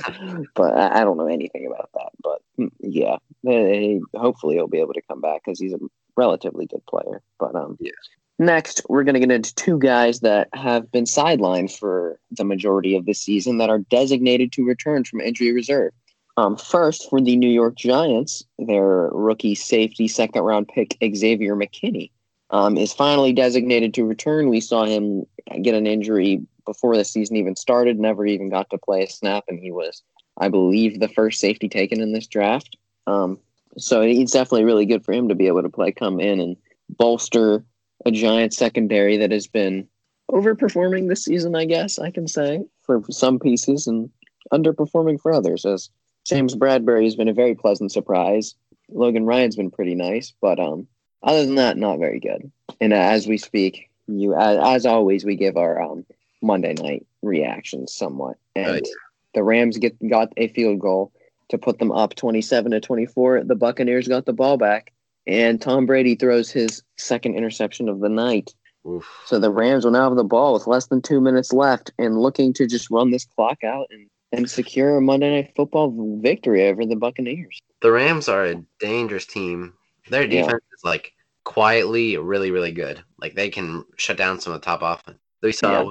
but 0.54 0.76
I, 0.76 1.00
don't 1.04 1.16
know 1.16 1.26
anything 1.26 1.66
about 1.66 1.90
that. 1.94 2.10
But 2.22 2.42
mm, 2.58 2.70
yeah, 2.80 3.16
they, 3.42 4.00
hopefully 4.14 4.56
he'll 4.56 4.68
be 4.68 4.80
able 4.80 4.94
to 4.94 5.02
come 5.02 5.20
back 5.20 5.42
because 5.44 5.58
he's 5.58 5.72
a 5.72 5.78
relatively 6.16 6.66
good 6.66 6.84
player. 6.87 7.22
But 7.38 7.54
um, 7.54 7.76
yeah. 7.80 7.92
Next, 8.38 8.80
we're 8.88 9.04
going 9.04 9.14
to 9.14 9.20
get 9.20 9.30
into 9.30 9.54
two 9.54 9.78
guys 9.78 10.20
that 10.20 10.49
have 10.54 10.90
been 10.90 11.04
sidelined 11.04 11.76
for 11.76 12.18
the 12.30 12.44
majority 12.44 12.96
of 12.96 13.04
the 13.04 13.12
season 13.12 13.58
that 13.58 13.68
are 13.68 13.80
designated 13.80 14.50
to 14.52 14.64
return 14.64 15.04
from 15.04 15.20
injury 15.20 15.52
reserve. 15.52 15.92
Um, 16.38 16.56
first, 16.56 17.10
for 17.10 17.20
the 17.20 17.37
New 17.37 17.50
York 17.50 17.76
Giants, 17.76 18.42
their 18.58 19.10
rookie 19.12 19.54
safety 19.54 20.08
second 20.08 20.42
round 20.42 20.68
pick 20.68 20.96
Xavier 21.14 21.54
McKinney 21.54 22.12
um, 22.49 22.78
is 22.78 22.94
finally 22.94 23.34
designated 23.34 23.92
to 23.94 24.04
return. 24.04 24.49
We 24.49 24.60
saw 24.60 24.84
him 24.84 25.26
get 25.60 25.75
an 25.75 25.87
injury 25.87 26.40
before 26.64 26.96
the 26.96 27.04
season 27.04 27.36
even 27.36 27.56
started, 27.56 27.98
never 27.98 28.26
even 28.26 28.48
got 28.48 28.70
to 28.70 28.78
play 28.78 29.02
a 29.04 29.08
snap, 29.08 29.44
and 29.48 29.58
he 29.58 29.70
was, 29.70 30.02
I 30.38 30.48
believe, 30.48 31.00
the 31.00 31.08
first 31.08 31.40
safety 31.40 31.68
taken 31.68 32.00
in 32.00 32.12
this 32.12 32.26
draft. 32.26 32.76
Um, 33.06 33.38
so 33.76 34.00
it's 34.02 34.32
definitely 34.32 34.64
really 34.64 34.86
good 34.86 35.04
for 35.04 35.12
him 35.12 35.28
to 35.28 35.34
be 35.34 35.46
able 35.46 35.62
to 35.62 35.68
play, 35.68 35.92
come 35.92 36.20
in 36.20 36.40
and 36.40 36.56
bolster 36.88 37.64
a 38.04 38.10
Giant 38.10 38.54
secondary 38.54 39.16
that 39.18 39.30
has 39.30 39.46
been 39.46 39.86
overperforming 40.30 41.08
this 41.08 41.24
season, 41.24 41.54
I 41.54 41.64
guess 41.64 41.98
I 41.98 42.10
can 42.10 42.26
say, 42.26 42.64
for 42.82 43.02
some 43.10 43.38
pieces 43.38 43.86
and 43.86 44.10
underperforming 44.52 45.20
for 45.20 45.32
others, 45.32 45.64
as 45.64 45.90
James 46.24 46.54
Bradberry 46.54 47.04
has 47.04 47.16
been 47.16 47.28
a 47.28 47.34
very 47.34 47.54
pleasant 47.54 47.92
surprise. 47.92 48.54
Logan 48.88 49.24
Ryan's 49.24 49.56
been 49.56 49.70
pretty 49.70 49.94
nice, 49.94 50.32
but 50.40 50.58
um, 50.58 50.86
other 51.22 51.44
than 51.44 51.56
that, 51.56 51.76
not 51.76 51.98
very 51.98 52.20
good. 52.20 52.50
And 52.80 52.92
as 52.92 53.26
we 53.26 53.38
speak, 53.38 53.90
you 54.06 54.34
as, 54.34 54.58
as 54.58 54.86
always, 54.86 55.24
we 55.24 55.36
give 55.36 55.56
our 55.56 55.80
um, 55.80 56.04
Monday 56.42 56.75
night 56.75 57.06
reaction 57.23 57.87
somewhat. 57.87 58.37
And 58.56 58.73
Right. 58.75 58.88
the 59.35 59.42
Rams 59.42 59.78
get 59.78 59.97
got 60.09 60.32
a 60.37 60.49
field 60.49 60.78
goal 60.80 61.12
to 61.50 61.59
put 61.59 61.78
them 61.78 61.92
up 61.92 62.14
twenty 62.14 62.40
seven 62.40 62.73
to 62.73 62.80
twenty 62.80 63.06
four. 63.06 63.42
The 63.44 63.54
Buccaneers 63.56 64.09
got 64.09 64.26
the 64.26 64.32
ball 64.32 64.56
back, 64.56 64.92
and 65.26 65.61
Tom 65.61 65.87
Brady 65.87 66.14
throws 66.14 66.50
his 66.50 66.82
second 66.97 67.35
interception 67.37 67.88
of 67.88 68.00
the 68.00 68.09
night. 68.09 68.54
Oof. 68.87 69.06
So 69.26 69.38
the 69.38 69.50
Rams 69.50 69.85
will 69.85 69.92
now 69.92 70.09
have 70.09 70.16
the 70.16 70.25
ball 70.25 70.54
with 70.54 70.66
less 70.66 70.87
than 70.87 71.02
two 71.02 71.20
minutes 71.20 71.52
left 71.52 71.92
and 71.99 72.18
looking 72.18 72.52
to 72.54 72.66
just 72.66 72.90
run 72.90 73.11
this 73.11 73.26
clock 73.26 73.62
out 73.62 73.87
and, 73.90 74.09
and 74.32 74.50
secure 74.50 74.97
a 74.97 75.02
Monday 75.02 75.30
night 75.42 75.52
football 75.54 75.94
victory 76.23 76.66
over 76.66 76.87
the 76.87 76.97
Buccaneers. 76.97 77.61
The 77.82 77.92
Rams 77.92 78.28
are 78.28 78.47
a 78.47 78.64
dangerous 78.78 79.26
team. 79.26 79.75
Their 80.09 80.23
Yeah. 80.23 80.42
defense 80.42 80.64
is 80.73 80.82
like 80.82 81.12
quietly 81.44 82.16
really, 82.16 82.50
really 82.50 82.73
good. 82.73 83.02
Like 83.18 83.35
they 83.35 83.50
can 83.50 83.85
shut 83.97 84.16
down 84.16 84.40
some 84.40 84.54
of 84.54 84.61
the 84.61 84.64
top 84.64 84.80
offense. 84.82 85.18
We 85.42 85.52
saw 85.52 85.85
Yeah. 85.85 85.90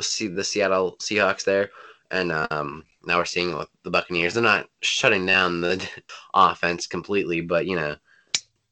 See 0.00 0.28
the 0.28 0.44
Seattle 0.44 0.96
Seahawks 0.98 1.44
there, 1.44 1.70
and 2.10 2.32
um, 2.32 2.84
now 3.04 3.18
we're 3.18 3.24
seeing 3.24 3.50
it 3.50 3.58
with 3.58 3.68
the 3.82 3.90
Buccaneers. 3.90 4.34
They're 4.34 4.42
not 4.42 4.68
shutting 4.80 5.26
down 5.26 5.60
the 5.60 5.86
offense 6.34 6.86
completely, 6.86 7.40
but 7.40 7.66
you 7.66 7.76
know, 7.76 7.96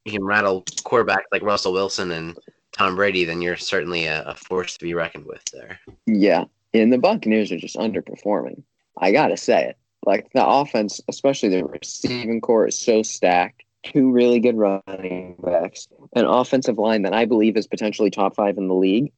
you 0.04 0.12
can 0.12 0.24
rattle 0.24 0.62
quarterbacks 0.82 1.24
like 1.32 1.42
Russell 1.42 1.72
Wilson 1.72 2.10
and 2.12 2.38
Tom 2.72 2.96
Brady, 2.96 3.24
then 3.24 3.42
you're 3.42 3.56
certainly 3.56 4.06
a, 4.06 4.22
a 4.22 4.34
force 4.34 4.76
to 4.76 4.84
be 4.84 4.94
reckoned 4.94 5.26
with 5.26 5.44
there. 5.52 5.80
Yeah, 6.06 6.44
and 6.72 6.92
the 6.92 6.98
Buccaneers 6.98 7.50
are 7.52 7.58
just 7.58 7.76
underperforming. 7.76 8.62
I 8.98 9.12
gotta 9.12 9.36
say 9.36 9.68
it. 9.68 9.76
Like 10.06 10.32
the 10.32 10.46
offense, 10.46 11.00
especially 11.08 11.50
the 11.50 11.64
receiving 11.64 12.40
core, 12.40 12.68
is 12.68 12.78
so 12.78 13.02
stacked. 13.02 13.64
Two 13.82 14.10
really 14.10 14.40
good 14.40 14.56
running 14.56 15.36
backs, 15.42 15.88
an 16.14 16.26
offensive 16.26 16.78
line 16.78 17.02
that 17.02 17.14
I 17.14 17.24
believe 17.24 17.56
is 17.56 17.66
potentially 17.66 18.10
top 18.10 18.34
five 18.34 18.58
in 18.58 18.68
the 18.68 18.74
league. 18.74 19.12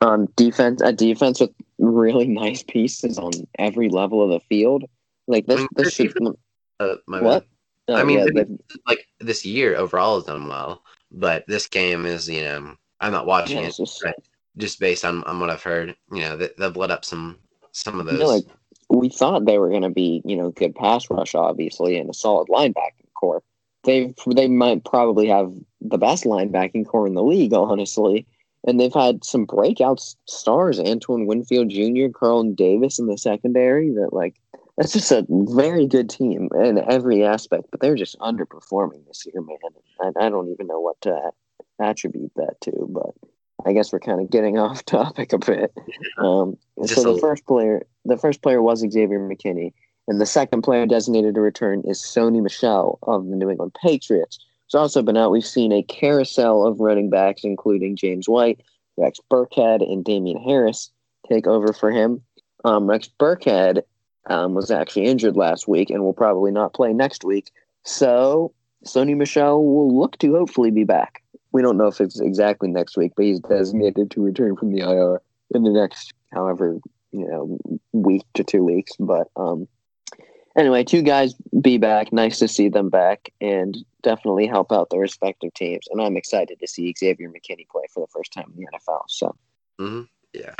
Um, 0.00 0.26
defense, 0.36 0.82
a 0.82 0.92
defense 0.92 1.40
with 1.40 1.52
really 1.78 2.28
nice 2.28 2.62
pieces 2.62 3.18
on 3.18 3.32
every 3.58 3.88
level 3.88 4.22
of 4.22 4.30
the 4.30 4.40
field. 4.40 4.84
Like 5.26 5.46
this, 5.46 5.56
I 5.56 5.60
mean, 5.60 5.68
this 5.74 5.94
should. 5.94 6.14
Uh, 6.78 6.96
my 7.06 7.20
What? 7.20 7.46
Oh, 7.88 7.94
I 7.94 8.04
mean, 8.04 8.18
yeah, 8.34 8.44
like 8.86 9.06
this 9.20 9.44
year 9.46 9.76
overall 9.76 10.16
has 10.16 10.24
done 10.24 10.48
well, 10.48 10.82
but 11.12 11.44
this 11.46 11.68
game 11.68 12.04
is, 12.04 12.28
you 12.28 12.42
know, 12.42 12.74
I'm 13.00 13.12
not 13.12 13.26
watching 13.26 13.58
yeah, 13.58 13.68
it 13.68 13.76
just- 13.76 14.04
just 14.56 14.80
based 14.80 15.04
on, 15.04 15.22
on 15.24 15.38
what 15.38 15.50
I've 15.50 15.62
heard. 15.62 15.94
You 16.10 16.20
know, 16.20 16.36
they, 16.36 16.50
they've 16.58 16.76
let 16.76 16.90
up 16.90 17.04
some 17.04 17.38
some 17.72 18.00
of 18.00 18.06
you 18.06 18.12
those. 18.12 18.20
know, 18.20 18.26
like 18.28 18.44
we 18.88 19.08
thought 19.08 19.44
they 19.44 19.58
were 19.58 19.68
going 19.68 19.82
to 19.82 19.90
be, 19.90 20.22
you 20.24 20.36
know, 20.36 20.50
good 20.50 20.74
pass 20.74 21.08
rush, 21.10 21.34
obviously, 21.34 21.98
and 21.98 22.08
a 22.10 22.14
solid 22.14 22.48
linebacking 22.48 23.12
core. 23.14 23.42
They 23.84 24.14
they 24.26 24.48
might 24.48 24.84
probably 24.84 25.28
have 25.28 25.52
the 25.80 25.98
best 25.98 26.24
linebacking 26.24 26.86
core 26.86 27.06
in 27.06 27.14
the 27.14 27.22
league, 27.22 27.52
honestly. 27.52 28.26
And 28.66 28.80
they've 28.80 28.92
had 28.94 29.24
some 29.24 29.44
breakout 29.44 30.00
stars, 30.26 30.80
Antoine 30.80 31.26
Winfield 31.26 31.70
Jr., 31.70 32.06
Carlton 32.12 32.54
Davis 32.54 32.98
in 32.98 33.06
the 33.06 33.16
secondary. 33.18 33.90
That 33.90 34.12
like 34.12 34.34
that's 34.76 34.92
just 34.92 35.12
a 35.12 35.24
very 35.30 35.86
good 35.86 36.10
team 36.10 36.48
in 36.54 36.78
every 36.78 37.24
aspect, 37.24 37.66
but 37.70 37.80
they're 37.80 37.94
just 37.94 38.18
underperforming 38.18 39.06
this 39.06 39.24
year, 39.26 39.40
man. 39.42 39.56
I, 40.18 40.26
I 40.26 40.28
don't 40.28 40.50
even 40.50 40.66
know 40.66 40.80
what 40.80 41.00
to 41.02 41.30
attribute 41.80 42.32
that 42.36 42.60
to, 42.62 42.72
but 42.88 43.10
I 43.64 43.72
guess 43.72 43.92
we're 43.92 44.00
kind 44.00 44.20
of 44.20 44.30
getting 44.30 44.58
off 44.66 44.84
topic 44.84 45.32
a 45.32 45.38
bit. 45.38 45.72
Um, 46.18 46.56
so 46.86 47.10
a- 47.10 47.14
the 47.14 47.20
first 47.20 47.46
player, 47.46 47.86
the 48.04 48.16
first 48.18 48.42
player 48.42 48.60
was 48.60 48.80
Xavier 48.80 49.20
McKinney, 49.20 49.72
and 50.08 50.20
the 50.20 50.26
second 50.26 50.62
player 50.62 50.86
designated 50.86 51.34
to 51.36 51.40
return 51.40 51.82
is 51.86 52.00
Sony 52.00 52.42
Michel 52.42 52.98
of 53.04 53.26
the 53.28 53.36
New 53.36 53.48
England 53.50 53.74
Patriots. 53.80 54.38
Who's 54.66 54.78
also 54.78 55.02
been 55.02 55.16
out. 55.16 55.30
We've 55.30 55.46
seen 55.46 55.72
a 55.72 55.82
carousel 55.82 56.66
of 56.66 56.80
running 56.80 57.08
backs, 57.08 57.44
including 57.44 57.96
James 57.96 58.28
White, 58.28 58.60
Rex 58.96 59.20
Burkhead, 59.30 59.82
and 59.82 60.04
Damien 60.04 60.42
Harris, 60.42 60.90
take 61.28 61.46
over 61.46 61.72
for 61.72 61.90
him. 61.90 62.22
Um, 62.64 62.88
Rex 62.88 63.08
Burkhead 63.20 63.82
um, 64.26 64.54
was 64.54 64.70
actually 64.70 65.06
injured 65.06 65.36
last 65.36 65.68
week 65.68 65.90
and 65.90 66.02
will 66.02 66.12
probably 66.12 66.50
not 66.50 66.74
play 66.74 66.92
next 66.92 67.24
week. 67.24 67.52
So 67.84 68.52
Sony 68.84 69.16
Michel 69.16 69.64
will 69.64 69.96
look 69.96 70.18
to 70.18 70.34
hopefully 70.34 70.70
be 70.70 70.84
back. 70.84 71.22
We 71.52 71.62
don't 71.62 71.76
know 71.76 71.86
if 71.86 72.00
it's 72.00 72.20
exactly 72.20 72.68
next 72.68 72.96
week, 72.96 73.12
but 73.16 73.24
he's 73.24 73.40
designated 73.40 74.10
to 74.10 74.22
return 74.22 74.56
from 74.56 74.72
the 74.72 74.80
IR 74.80 75.22
in 75.54 75.62
the 75.62 75.70
next, 75.70 76.12
however, 76.32 76.78
you 77.12 77.26
know, 77.26 77.58
week 77.92 78.24
to 78.34 78.42
two 78.42 78.64
weeks. 78.64 78.92
But 78.98 79.28
um, 79.36 79.68
anyway, 80.56 80.84
two 80.84 81.02
guys 81.02 81.34
be 81.60 81.78
back. 81.78 82.12
Nice 82.12 82.38
to 82.40 82.48
see 82.48 82.68
them 82.68 82.88
back, 82.88 83.32
and 83.40 83.76
definitely 84.02 84.46
help 84.46 84.72
out 84.72 84.90
their 84.90 85.00
respective 85.00 85.52
teams. 85.54 85.86
And 85.90 86.00
I'm 86.00 86.16
excited 86.16 86.58
to 86.60 86.66
see 86.66 86.94
Xavier 86.96 87.28
McKinney 87.28 87.68
play 87.68 87.84
for 87.92 88.00
the 88.00 88.06
first 88.12 88.32
time 88.32 88.52
in 88.56 88.64
the 88.64 88.78
NFL. 88.78 89.02
So 89.08 89.34
hmm 89.78 90.02
Yeah, 90.32 90.54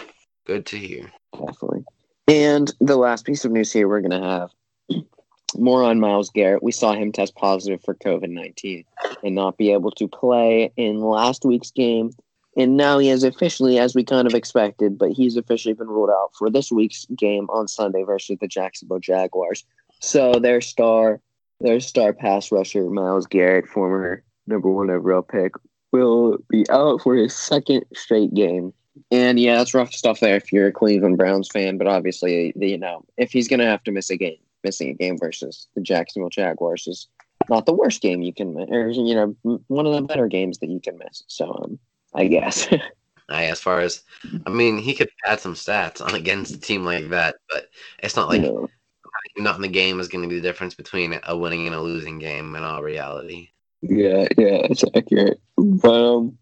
good 0.45 0.67
to 0.67 0.79
hear. 0.79 1.11
definitely. 1.33 1.85
And 2.29 2.73
the 2.81 2.97
last 2.97 3.25
piece 3.25 3.45
of 3.45 3.53
news 3.53 3.73
here, 3.73 3.87
we're 3.89 4.01
going 4.01 4.21
to 4.21 4.29
have 4.29 4.51
more 5.57 5.85
on 5.85 6.01
Myles 6.01 6.31
Garrett. 6.31 6.63
We 6.63 6.73
saw 6.73 6.93
him 6.93 7.13
test 7.13 7.37
positive 7.37 7.81
for 7.85 7.95
COVID 7.95 8.31
19 8.31 8.85
and 9.23 9.35
not 9.35 9.57
be 9.57 9.73
able 9.73 9.93
to 9.93 10.09
play 10.09 10.73
in 10.77 11.01
last 11.01 11.45
week's 11.45 11.71
game. 11.71 12.11
And 12.59 12.77
now 12.77 12.99
he 12.99 13.09
has 13.09 13.23
officially, 13.23 13.79
as 13.79 13.95
we 13.95 14.03
kind 14.03 14.27
of 14.27 14.35
expected, 14.35 14.97
but 14.97 15.13
he's 15.13 15.37
officially 15.37 15.75
been 15.75 15.89
ruled 15.89 16.09
out 16.11 16.31
for 16.39 16.49
this 16.51 16.73
week's 16.73 17.07
game 17.17 17.49
on 17.51 17.69
Sunday 17.69 18.03
versus 18.03 18.39
the 18.41 18.49
Jacksonville 18.49 18.99
Jaguars. 18.99 19.65
So 20.01 20.35
their 20.35 20.61
star, 20.61 21.21
their 21.61 21.81
star 21.81 22.13
pass 22.13 22.53
rusher, 22.53 22.89
Myles 22.89 23.27
Garrett, 23.27 23.69
former 23.69 24.23
number 24.47 24.71
one 24.71 24.91
overall 24.91 25.23
pick, 25.23 25.53
will 25.93 26.39
be 26.49 26.65
out 26.71 27.03
for 27.03 27.15
his 27.15 27.35
second 27.35 27.85
straight 27.95 28.35
game. 28.35 28.73
And 29.11 29.39
yeah, 29.39 29.57
that's 29.57 29.75
rough 29.75 29.93
stuff 29.93 30.21
there 30.21 30.37
if 30.37 30.53
you're 30.53 30.69
a 30.69 30.73
Cleveland 30.73 31.19
Browns 31.19 31.49
fan. 31.49 31.79
But 31.79 31.87
obviously, 31.87 32.53
you 32.57 32.79
know, 32.79 33.05
if 33.17 33.33
he's 33.33 33.49
going 33.49 33.61
to 33.61 33.67
have 33.67 33.85
to 33.85 33.93
miss 33.93 34.11
a 34.11 34.17
game, 34.17 34.39
missing 34.65 34.91
a 34.91 34.95
game 34.95 35.19
versus 35.19 35.69
the 35.75 35.81
Jacksonville 35.81 36.31
Jaguars 36.31 36.87
is 36.87 37.09
not 37.49 37.67
the 37.67 37.75
worst 37.75 38.01
game 38.01 38.23
you 38.23 38.33
can 38.33 38.55
miss, 38.55 38.69
or 38.71 38.89
you 38.91 39.15
know, 39.15 39.61
one 39.69 39.87
of 39.87 39.93
the 39.93 40.03
better 40.03 40.29
games 40.29 40.59
that 40.59 40.71
you 40.71 40.81
can 40.81 40.99
miss. 40.99 41.23
So, 41.29 41.53
um, 41.63 41.79
I 42.15 42.27
guess. 42.27 42.69
I, 43.29 43.47
as 43.47 43.61
far 43.61 43.81
as, 43.81 44.03
I 44.47 44.51
mean, 44.51 44.79
he 44.79 44.95
could 44.95 45.11
add 45.27 45.41
some 45.41 45.55
stats 45.55 46.01
on 46.01 46.15
against 46.15 46.55
a 46.55 46.61
team 46.61 46.85
like 46.85 47.09
that, 47.09 47.37
but 47.51 47.69
it's 47.99 48.15
not 48.15 48.29
like 48.29 48.43
you 48.43 48.71
know, 49.37 49.51
not 49.51 49.57
in 49.57 49.63
the 49.63 49.69
game 49.69 50.01
is 50.01 50.09
going 50.09 50.23
to 50.23 50.29
be 50.29 50.37
the 50.37 50.47
difference 50.49 50.75
between 50.75 51.19
a 51.25 51.37
winning 51.37 51.67
and 51.67 51.75
a 51.75 51.81
losing 51.81 52.19
game 52.19 52.55
in 52.55 52.63
all 52.63 52.83
reality. 52.83 53.51
Yeah, 53.83 54.27
yeah, 54.37 54.67
it's 54.71 54.85
accurate. 54.95 55.41
But 55.57 56.17
um, 56.17 56.39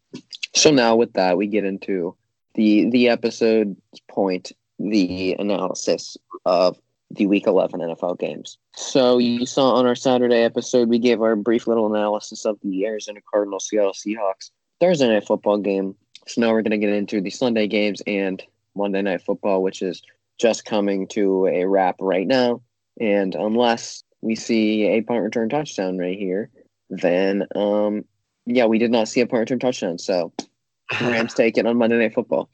so 0.54 0.70
now 0.70 0.96
with 0.96 1.12
that, 1.14 1.36
we 1.36 1.46
get 1.46 1.64
into 1.64 2.16
the 2.54 2.90
the 2.90 3.08
episode 3.08 3.76
point, 4.08 4.52
the 4.78 5.34
analysis 5.38 6.16
of 6.44 6.78
the 7.10 7.26
Week 7.26 7.46
11 7.46 7.80
NFL 7.80 8.18
games. 8.18 8.58
So 8.74 9.18
you 9.18 9.46
saw 9.46 9.74
on 9.74 9.86
our 9.86 9.94
Saturday 9.94 10.42
episode, 10.42 10.88
we 10.88 10.98
gave 10.98 11.22
our 11.22 11.36
brief 11.36 11.66
little 11.66 11.92
analysis 11.92 12.44
of 12.44 12.58
the 12.62 12.86
Arizona 12.86 13.20
Cardinals, 13.30 13.68
Seattle 13.68 13.92
Seahawks 13.92 14.50
Thursday 14.80 15.08
night 15.08 15.26
football 15.26 15.58
game. 15.58 15.94
So 16.26 16.40
now 16.40 16.52
we're 16.52 16.62
going 16.62 16.72
to 16.72 16.78
get 16.78 16.94
into 16.94 17.20
the 17.20 17.30
Sunday 17.30 17.68
games 17.68 18.02
and 18.06 18.42
Monday 18.74 19.02
night 19.02 19.22
football, 19.22 19.62
which 19.62 19.82
is 19.82 20.02
just 20.38 20.64
coming 20.64 21.06
to 21.08 21.46
a 21.46 21.64
wrap 21.64 21.96
right 22.00 22.26
now. 22.26 22.62
And 23.00 23.34
unless 23.34 24.02
we 24.20 24.34
see 24.34 24.84
a 24.86 25.02
punt 25.02 25.22
return 25.22 25.48
touchdown 25.48 25.98
right 25.98 26.18
here, 26.18 26.50
then 26.90 27.46
um, 27.54 28.04
yeah, 28.46 28.66
we 28.66 28.78
did 28.78 28.90
not 28.90 29.08
see 29.08 29.20
a 29.20 29.26
punt 29.26 29.40
return 29.40 29.58
touchdown. 29.58 29.98
So 29.98 30.32
Rams 31.00 31.34
take 31.36 31.58
it 31.58 31.66
on 31.66 31.76
Monday 31.76 31.98
Night 31.98 32.14
Football. 32.14 32.48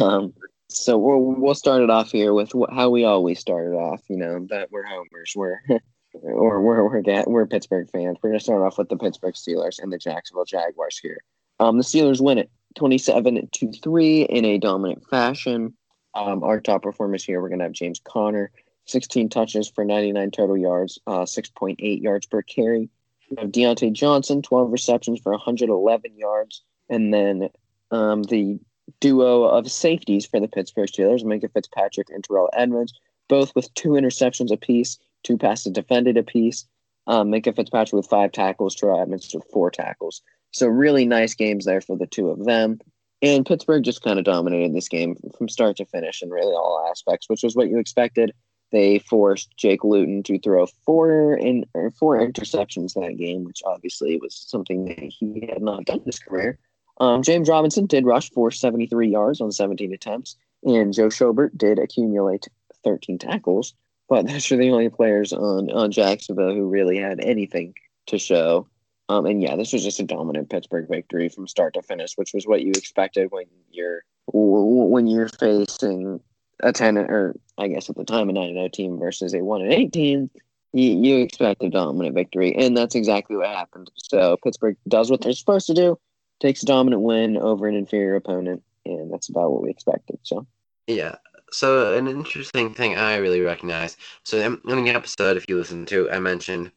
Um, 0.00 0.32
so 0.68 0.96
we'll 0.98 1.20
we'll 1.20 1.54
start 1.54 1.82
it 1.82 1.90
off 1.90 2.10
here 2.10 2.32
with 2.32 2.52
wh- 2.52 2.72
how 2.72 2.90
we 2.90 3.04
always 3.04 3.38
started 3.38 3.76
off. 3.76 4.00
You 4.08 4.16
know 4.16 4.46
that 4.50 4.70
we're 4.70 4.84
homers, 4.84 5.32
we're 5.36 5.60
or 6.14 6.60
we're 6.60 6.88
we're 6.88 7.02
Ga- 7.02 7.24
we're 7.26 7.46
Pittsburgh 7.46 7.88
fans. 7.90 8.18
We're 8.22 8.30
gonna 8.30 8.40
start 8.40 8.62
off 8.62 8.78
with 8.78 8.88
the 8.88 8.96
Pittsburgh 8.96 9.34
Steelers 9.34 9.82
and 9.82 9.92
the 9.92 9.98
Jacksonville 9.98 10.44
Jaguars 10.44 10.98
here. 10.98 11.22
Um, 11.60 11.78
the 11.78 11.84
Steelers 11.84 12.20
win 12.20 12.38
it 12.38 12.50
twenty-seven 12.74 13.48
to 13.52 13.72
three 13.82 14.22
in 14.22 14.44
a 14.44 14.58
dominant 14.58 15.04
fashion. 15.08 15.74
Um, 16.14 16.42
our 16.42 16.60
top 16.60 16.82
performers 16.82 17.24
here, 17.24 17.40
we're 17.40 17.48
gonna 17.48 17.64
have 17.64 17.72
James 17.72 18.00
Conner, 18.04 18.50
sixteen 18.84 19.28
touches 19.28 19.68
for 19.68 19.84
ninety-nine 19.84 20.30
total 20.30 20.56
yards, 20.56 20.98
uh, 21.06 21.26
six 21.26 21.50
point 21.50 21.80
eight 21.82 22.02
yards 22.02 22.26
per 22.26 22.42
carry. 22.42 22.90
We 23.32 23.40
have 23.40 23.50
Diontae 23.50 23.94
Johnson, 23.94 24.42
12 24.42 24.70
receptions 24.70 25.18
for 25.20 25.32
111 25.32 26.18
yards. 26.18 26.62
And 26.90 27.14
then 27.14 27.48
um, 27.90 28.24
the 28.24 28.58
duo 29.00 29.44
of 29.44 29.70
safeties 29.70 30.26
for 30.26 30.38
the 30.38 30.48
Pittsburgh 30.48 30.88
Steelers, 30.88 31.24
Minkah 31.24 31.50
Fitzpatrick 31.50 32.08
and 32.10 32.22
Terrell 32.22 32.50
Edmunds, 32.52 32.92
both 33.28 33.54
with 33.54 33.72
two 33.72 33.90
interceptions 33.90 34.52
apiece, 34.52 34.98
two 35.22 35.38
passes 35.38 35.72
defended 35.72 36.18
apiece. 36.18 36.66
Um, 37.06 37.30
Minkah 37.30 37.56
Fitzpatrick 37.56 37.94
with 37.94 38.06
five 38.06 38.32
tackles, 38.32 38.74
Terrell 38.74 39.00
Edmunds 39.00 39.32
with 39.32 39.44
four 39.50 39.70
tackles. 39.70 40.20
So 40.50 40.66
really 40.66 41.06
nice 41.06 41.34
games 41.34 41.64
there 41.64 41.80
for 41.80 41.96
the 41.96 42.06
two 42.06 42.28
of 42.28 42.44
them. 42.44 42.80
And 43.22 43.46
Pittsburgh 43.46 43.82
just 43.84 44.02
kind 44.02 44.18
of 44.18 44.26
dominated 44.26 44.74
this 44.74 44.88
game 44.88 45.16
from 45.38 45.48
start 45.48 45.76
to 45.78 45.86
finish 45.86 46.22
in 46.22 46.30
really 46.30 46.54
all 46.54 46.86
aspects, 46.90 47.30
which 47.30 47.42
was 47.42 47.56
what 47.56 47.68
you 47.68 47.78
expected. 47.78 48.32
They 48.72 48.98
forced 48.98 49.56
Jake 49.56 49.84
Luton 49.84 50.22
to 50.24 50.38
throw 50.38 50.66
four 50.66 51.34
in 51.34 51.64
four 51.98 52.18
interceptions 52.18 52.94
that 52.94 53.16
game, 53.18 53.44
which 53.44 53.62
obviously 53.64 54.16
was 54.16 54.34
something 54.34 54.86
that 54.86 54.98
he 54.98 55.46
had 55.48 55.62
not 55.62 55.84
done 55.84 55.98
in 55.98 56.06
his 56.06 56.18
career. 56.18 56.58
Um, 56.98 57.22
James 57.22 57.48
Robinson 57.48 57.86
did 57.86 58.06
rush 58.06 58.30
for 58.30 58.50
73 58.50 59.08
yards 59.08 59.40
on 59.40 59.52
17 59.52 59.92
attempts, 59.92 60.36
and 60.64 60.92
Joe 60.92 61.08
Schobert 61.08 61.56
did 61.56 61.78
accumulate 61.78 62.48
13 62.84 63.18
tackles. 63.18 63.74
But 64.08 64.26
those 64.28 64.50
are 64.50 64.56
the 64.56 64.70
only 64.70 64.88
players 64.88 65.32
on, 65.32 65.70
on 65.70 65.90
Jacksonville 65.92 66.54
who 66.54 66.68
really 66.68 66.98
had 66.98 67.20
anything 67.20 67.74
to 68.06 68.18
show. 68.18 68.68
Um, 69.08 69.26
and 69.26 69.42
yeah, 69.42 69.56
this 69.56 69.72
was 69.72 69.84
just 69.84 70.00
a 70.00 70.04
dominant 70.04 70.48
Pittsburgh 70.48 70.88
victory 70.88 71.28
from 71.28 71.46
start 71.46 71.74
to 71.74 71.82
finish, 71.82 72.14
which 72.14 72.32
was 72.32 72.46
what 72.46 72.62
you 72.62 72.70
expected 72.70 73.30
when 73.30 73.44
you're 73.70 74.02
when 74.28 75.06
you're 75.08 75.28
facing 75.28 76.20
a 76.60 76.72
ten 76.72 76.98
or 76.98 77.34
I 77.58 77.68
guess 77.68 77.90
at 77.90 77.96
the 77.96 78.04
time 78.04 78.28
a 78.28 78.32
nine 78.32 78.54
zero 78.54 78.64
oh 78.64 78.68
team 78.68 78.98
versus 78.98 79.34
a 79.34 79.42
one 79.42 79.62
and 79.62 79.72
eight 79.72 79.92
team. 79.92 80.30
You, 80.74 80.98
you 80.98 81.18
expect 81.18 81.62
a 81.62 81.68
dominant 81.68 82.14
victory, 82.14 82.54
and 82.56 82.74
that's 82.74 82.94
exactly 82.94 83.36
what 83.36 83.46
happened. 83.48 83.90
So 83.96 84.38
Pittsburgh 84.42 84.78
does 84.88 85.10
what 85.10 85.20
they're 85.20 85.34
supposed 85.34 85.66
to 85.66 85.74
do, 85.74 85.98
takes 86.40 86.62
a 86.62 86.66
dominant 86.66 87.02
win 87.02 87.36
over 87.36 87.68
an 87.68 87.74
inferior 87.74 88.16
opponent, 88.16 88.62
and 88.86 89.12
that's 89.12 89.28
about 89.28 89.52
what 89.52 89.62
we 89.62 89.70
expected. 89.70 90.18
So 90.22 90.46
yeah. 90.86 91.16
So 91.50 91.94
an 91.94 92.08
interesting 92.08 92.72
thing 92.72 92.96
I 92.96 93.16
really 93.16 93.42
recognize. 93.42 93.98
So 94.24 94.38
in 94.38 94.84
the 94.84 94.90
episode, 94.90 95.36
if 95.36 95.44
you 95.48 95.58
listen 95.58 95.84
to, 95.86 96.10
I 96.10 96.18
mentioned 96.18 96.72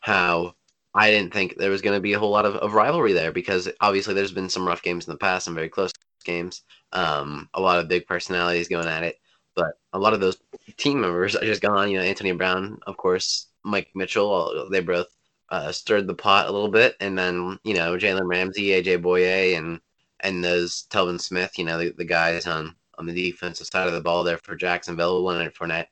how 0.00 0.54
I 0.94 1.10
didn't 1.10 1.32
think 1.32 1.56
there 1.56 1.70
was 1.70 1.82
going 1.82 1.96
to 1.96 2.00
be 2.00 2.12
a 2.12 2.18
whole 2.18 2.30
lot 2.30 2.44
of, 2.44 2.56
of 2.56 2.74
rivalry 2.74 3.12
there 3.12 3.32
because 3.32 3.68
obviously 3.80 4.14
there's 4.14 4.32
been 4.32 4.48
some 4.48 4.66
rough 4.66 4.82
games 4.82 5.06
in 5.06 5.12
the 5.12 5.18
past, 5.18 5.46
some 5.46 5.54
very 5.54 5.68
close 5.68 5.92
games, 6.24 6.62
um, 6.92 7.48
a 7.54 7.60
lot 7.60 7.78
of 7.78 7.88
big 7.88 8.06
personalities 8.06 8.68
going 8.68 8.86
at 8.86 9.02
it, 9.02 9.20
but 9.54 9.78
a 9.92 9.98
lot 9.98 10.12
of 10.12 10.20
those 10.20 10.38
team 10.76 11.00
members 11.00 11.36
are 11.36 11.44
just 11.44 11.62
gone. 11.62 11.90
You 11.90 11.98
know, 11.98 12.04
Antonio 12.04 12.36
Brown, 12.36 12.78
of 12.86 12.96
course, 12.96 13.46
Mike 13.64 13.90
Mitchell, 13.94 14.68
they 14.70 14.80
both 14.80 15.08
uh, 15.50 15.72
stirred 15.72 16.06
the 16.06 16.14
pot 16.14 16.48
a 16.48 16.52
little 16.52 16.70
bit, 16.70 16.96
and 17.00 17.18
then 17.18 17.58
you 17.64 17.74
know 17.74 17.96
Jalen 17.96 18.28
Ramsey, 18.28 18.68
AJ 18.68 19.02
Bouye, 19.02 19.56
and 19.56 19.80
and 20.20 20.42
those 20.42 20.86
Telvin 20.90 21.20
Smith, 21.20 21.58
you 21.58 21.64
know, 21.64 21.78
the, 21.78 21.90
the 21.90 22.04
guys 22.04 22.46
on 22.46 22.74
on 22.98 23.06
the 23.06 23.12
defensive 23.12 23.66
side 23.66 23.86
of 23.86 23.92
the 23.92 24.00
ball 24.00 24.24
there 24.24 24.38
for 24.38 24.56
Jacksonville, 24.56 25.22
Leonard 25.22 25.54
Fournette, 25.54 25.88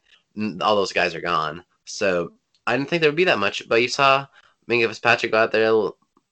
all 0.63 0.77
those 0.77 0.93
guys 0.93 1.15
are 1.15 1.21
gone. 1.21 1.63
So 1.85 2.33
I 2.67 2.77
didn't 2.77 2.89
think 2.89 3.03
there 3.03 3.11
would 3.11 3.17
be 3.17 3.25
that 3.25 3.39
much, 3.39 3.69
but 3.69 3.83
you 3.83 3.89
saw 3.89 4.27
Minkah 4.69 4.89
Fitzpatrick 4.89 5.33
go 5.33 5.39
out 5.39 5.53
there, 5.53 5.71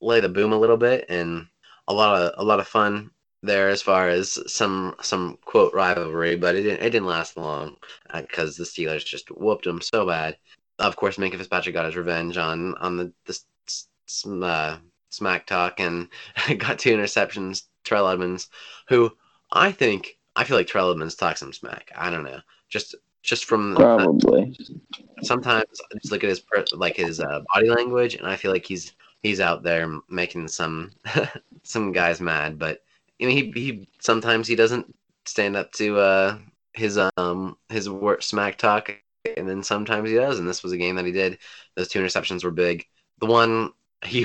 lay 0.00 0.20
the 0.20 0.28
boom 0.28 0.52
a 0.52 0.58
little 0.58 0.78
bit, 0.78 1.04
and 1.08 1.46
a 1.88 1.92
lot 1.92 2.20
of 2.20 2.32
a 2.36 2.44
lot 2.44 2.60
of 2.60 2.66
fun 2.68 3.10
there 3.42 3.68
as 3.68 3.82
far 3.82 4.08
as 4.08 4.38
some 4.52 4.94
some 5.00 5.38
quote 5.44 5.74
rivalry, 5.74 6.36
but 6.36 6.54
it 6.54 6.62
didn't 6.62 6.82
it 6.82 6.90
didn't 6.90 7.06
last 7.06 7.36
long 7.36 7.76
because 8.14 8.58
uh, 8.58 8.62
the 8.62 8.68
Steelers 8.68 9.04
just 9.04 9.28
whooped 9.30 9.64
them 9.64 9.80
so 9.80 10.06
bad. 10.06 10.36
Of 10.78 10.96
course, 10.96 11.16
Minkah 11.16 11.36
Fitzpatrick 11.36 11.74
got 11.74 11.86
his 11.86 11.96
revenge 11.96 12.36
on 12.36 12.74
on 12.76 12.96
the, 12.96 13.12
the 13.26 14.46
uh, 14.46 14.78
smack 15.10 15.46
talk 15.46 15.80
and 15.80 16.08
got 16.58 16.78
two 16.78 16.96
interceptions. 16.96 17.64
Terrell 17.84 18.08
Edmunds, 18.08 18.48
who 18.88 19.10
I 19.50 19.72
think 19.72 20.18
I 20.36 20.44
feel 20.44 20.56
like 20.56 20.68
Terrell 20.68 20.90
Edmunds 20.90 21.16
talks 21.16 21.40
some 21.40 21.52
smack. 21.52 21.90
I 21.96 22.10
don't 22.10 22.24
know, 22.24 22.40
just 22.68 22.94
just 23.22 23.44
from 23.44 23.74
probably. 23.74 24.56
Uh, 24.58 25.22
sometimes 25.22 25.80
I 25.92 25.98
just 25.98 26.12
look 26.12 26.24
at 26.24 26.30
his 26.30 26.42
like 26.72 26.96
his 26.96 27.20
uh, 27.20 27.40
body 27.52 27.70
language, 27.70 28.14
and 28.14 28.26
I 28.26 28.36
feel 28.36 28.52
like 28.52 28.66
he's 28.66 28.92
he's 29.22 29.40
out 29.40 29.62
there 29.62 29.98
making 30.08 30.48
some 30.48 30.92
some 31.64 31.92
guys 31.92 32.20
mad, 32.20 32.58
but 32.58 32.82
I 33.20 33.26
mean, 33.26 33.54
he 33.54 33.60
he 33.60 33.88
sometimes 34.00 34.48
he 34.48 34.56
doesn't 34.56 34.94
stand 35.24 35.56
up 35.56 35.72
to 35.72 35.98
uh, 35.98 36.38
his 36.72 36.98
um 37.16 37.56
his 37.68 37.88
work 37.88 38.22
smack 38.22 38.58
talk, 38.58 38.90
and 39.36 39.48
then 39.48 39.62
sometimes 39.62 40.10
he 40.10 40.16
does. 40.16 40.38
And 40.38 40.48
this 40.48 40.62
was 40.62 40.72
a 40.72 40.76
game 40.76 40.96
that 40.96 41.06
he 41.06 41.12
did. 41.12 41.38
Those 41.76 41.88
two 41.88 42.00
interceptions 42.00 42.44
were 42.44 42.50
big. 42.50 42.86
The 43.20 43.26
one 43.26 43.72
he 44.04 44.24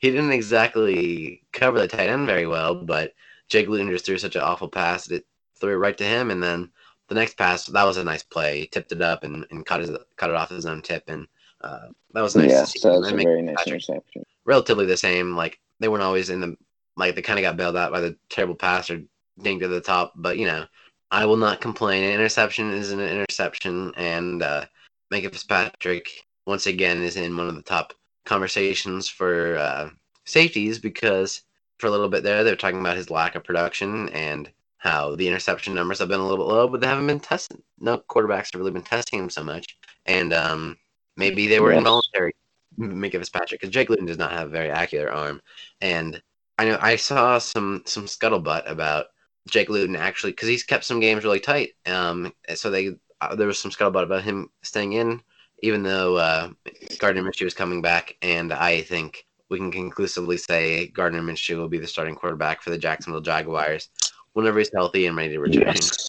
he 0.00 0.10
didn't 0.10 0.32
exactly 0.32 1.42
cover 1.52 1.80
the 1.80 1.88
tight 1.88 2.08
end 2.08 2.26
very 2.26 2.46
well, 2.46 2.74
but 2.74 3.12
Jake 3.48 3.68
Luton 3.68 3.90
just 3.90 4.06
threw 4.06 4.18
such 4.18 4.36
an 4.36 4.42
awful 4.42 4.68
pass 4.68 5.06
that 5.06 5.16
it 5.16 5.26
threw 5.60 5.72
it 5.74 5.76
right 5.76 5.96
to 5.98 6.04
him, 6.04 6.30
and 6.30 6.42
then 6.42 6.70
the 7.08 7.14
next 7.14 7.36
pass 7.36 7.66
that 7.66 7.84
was 7.84 7.96
a 7.96 8.04
nice 8.04 8.22
play. 8.22 8.60
He 8.60 8.66
tipped 8.66 8.92
it 8.92 9.02
up 9.02 9.24
and, 9.24 9.46
and 9.50 9.66
cut 9.66 9.80
his 9.80 9.90
cut 10.16 10.30
it 10.30 10.36
off 10.36 10.50
his 10.50 10.66
own 10.66 10.82
tip, 10.82 11.04
and 11.08 11.26
uh, 11.60 11.88
that 12.14 12.22
was 12.22 12.36
nice. 12.36 12.50
Yeah, 12.50 12.64
so 12.64 13.00
that's 13.00 13.12
a 13.12 13.16
very 13.16 13.42
nice 13.42 13.66
interception. 13.66 14.24
Relatively 14.44 14.86
the 14.86 14.96
same. 14.96 15.36
Like 15.36 15.58
they 15.80 15.88
weren't 15.88 16.02
always 16.02 16.30
in 16.30 16.40
the 16.40 16.56
like 16.96 17.14
they 17.14 17.22
kind 17.22 17.38
of 17.38 17.42
got 17.42 17.56
bailed 17.56 17.76
out 17.76 17.92
by 17.92 18.00
the 18.00 18.16
terrible 18.28 18.54
pass 18.54 18.90
or 18.90 19.02
dinged 19.40 19.62
to 19.62 19.68
the 19.68 19.80
top. 19.80 20.12
But 20.16 20.38
you 20.38 20.46
know, 20.46 20.66
I 21.10 21.26
will 21.26 21.36
not 21.36 21.60
complain. 21.60 22.04
An 22.04 22.12
interception 22.12 22.72
is 22.72 22.90
an 22.90 23.00
interception, 23.00 23.92
and 23.96 24.42
uh, 24.42 24.64
Minkah 25.12 25.32
Fitzpatrick 25.32 26.08
once 26.46 26.66
again 26.66 27.02
is 27.02 27.16
in 27.16 27.36
one 27.36 27.48
of 27.48 27.54
the 27.54 27.62
top 27.62 27.92
conversations 28.24 29.08
for 29.08 29.56
uh, 29.56 29.90
safeties 30.24 30.78
because 30.78 31.42
for 31.78 31.88
a 31.88 31.90
little 31.90 32.08
bit 32.08 32.22
there 32.22 32.44
they're 32.44 32.56
talking 32.56 32.80
about 32.80 32.96
his 32.96 33.10
lack 33.10 33.34
of 33.34 33.42
production 33.42 34.08
and 34.10 34.50
how 34.78 35.14
the 35.14 35.28
interception 35.28 35.74
numbers 35.74 35.98
have 35.98 36.08
been 36.08 36.20
a 36.20 36.22
little 36.26 36.44
bit 36.44 36.52
low, 36.52 36.66
but 36.66 36.80
they 36.80 36.86
haven't 36.88 37.06
been 37.06 37.20
tested. 37.20 37.62
No 37.78 37.98
quarterbacks 37.98 38.52
have 38.52 38.60
really 38.60 38.72
been 38.72 38.82
testing 38.82 39.20
him 39.20 39.30
so 39.30 39.44
much, 39.44 39.76
and 40.06 40.32
um, 40.32 40.76
maybe 41.16 41.46
they 41.46 41.60
were 41.60 41.70
yes. 41.70 41.78
involuntary. 41.78 42.34
Minkah 42.78 43.12
Fitzpatrick 43.12 43.60
because 43.60 43.72
Jake 43.72 43.90
Luton 43.90 44.06
does 44.06 44.18
not 44.18 44.32
have 44.32 44.48
a 44.48 44.50
very 44.50 44.70
accurate 44.70 45.14
arm, 45.14 45.40
and 45.80 46.20
I 46.58 46.64
know 46.66 46.78
I 46.80 46.96
saw 46.96 47.38
some 47.38 47.82
some 47.86 48.06
scuttlebutt 48.06 48.70
about 48.70 49.06
Jake 49.48 49.68
Luton 49.68 49.96
actually 49.96 50.32
because 50.32 50.48
he's 50.48 50.62
kept 50.62 50.84
some 50.84 51.00
games 51.00 51.24
really 51.24 51.40
tight. 51.40 51.70
Um, 51.86 52.32
so 52.54 52.70
they 52.70 52.96
uh, 53.20 53.34
there 53.34 53.46
was 53.46 53.58
some 53.58 53.70
scuttlebutt 53.70 54.04
about 54.04 54.22
him 54.22 54.50
staying 54.62 54.92
in, 54.92 55.22
even 55.62 55.82
though 55.82 56.16
uh, 56.16 56.50
Gardner 56.98 57.22
Minshew 57.22 57.46
is 57.46 57.54
coming 57.54 57.82
back, 57.82 58.16
and 58.22 58.52
I 58.52 58.82
think 58.82 59.26
we 59.48 59.58
can 59.58 59.70
conclusively 59.70 60.36
say 60.36 60.88
Gardner 60.88 61.22
Minshew 61.22 61.56
will 61.56 61.68
be 61.68 61.78
the 61.78 61.86
starting 61.86 62.14
quarterback 62.14 62.62
for 62.62 62.70
the 62.70 62.78
Jacksonville 62.78 63.20
Jaguars 63.20 63.88
whenever 64.32 64.58
he's 64.58 64.70
healthy 64.74 65.06
and 65.06 65.16
ready 65.16 65.34
to 65.34 65.40
return. 65.40 65.74
Yes. 65.74 66.08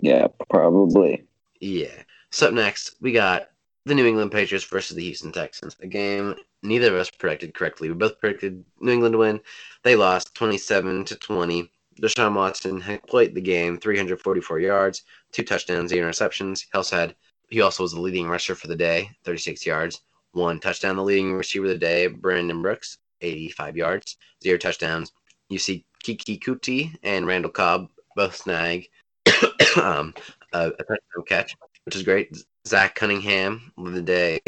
Yeah, 0.00 0.28
probably. 0.48 1.26
Yeah. 1.60 2.02
So 2.30 2.48
up 2.48 2.54
next, 2.54 2.96
we 3.00 3.12
got 3.12 3.48
the 3.86 3.94
New 3.94 4.06
England 4.06 4.32
Patriots 4.32 4.64
versus 4.64 4.96
the 4.96 5.04
Houston 5.04 5.32
Texans. 5.32 5.76
A 5.80 5.86
game 5.86 6.34
neither 6.62 6.88
of 6.88 7.00
us 7.00 7.10
predicted 7.10 7.54
correctly. 7.54 7.88
We 7.88 7.94
both 7.94 8.20
predicted 8.20 8.64
New 8.80 8.92
England 8.92 9.14
to 9.14 9.18
win. 9.18 9.40
They 9.82 9.96
lost 9.96 10.34
27 10.34 11.04
to 11.06 11.16
20. 11.16 11.70
Deshaun 12.00 12.34
Watson 12.34 12.80
had 12.80 13.02
played 13.06 13.34
the 13.34 13.40
game 13.40 13.78
344 13.78 14.60
yards, 14.60 15.02
two 15.32 15.42
touchdowns, 15.42 15.90
zero 15.90 16.08
interceptions. 16.08 16.62
He 16.62 16.70
also 16.74 16.96
had 16.96 17.14
he 17.48 17.60
also 17.60 17.82
was 17.82 17.92
the 17.92 18.00
leading 18.00 18.28
rusher 18.28 18.54
for 18.54 18.68
the 18.68 18.76
day, 18.76 19.10
36 19.24 19.66
yards, 19.66 20.00
one 20.32 20.60
touchdown. 20.60 20.96
The 20.96 21.02
leading 21.02 21.34
receiver 21.34 21.64
of 21.64 21.72
the 21.72 21.78
day, 21.78 22.06
Brandon 22.06 22.62
Brooks, 22.62 22.98
85 23.20 23.76
yards, 23.76 24.16
zero 24.42 24.56
touchdowns. 24.56 25.12
You 25.48 25.58
see 25.58 25.84
Keke 26.04 26.40
Coutee 26.40 26.94
and 27.02 27.26
Randall 27.26 27.50
Cobb 27.50 27.88
both 28.14 28.36
snag 28.36 28.88
um, 29.76 30.14
a, 30.52 30.68
a 30.68 30.70
touchdown 30.70 31.24
catch, 31.26 31.56
which 31.84 31.96
is 31.96 32.02
great. 32.02 32.36
Zach 32.66 32.94
Cunningham 32.94 33.72
of 33.78 33.92
the 33.92 34.02
day, 34.02 34.40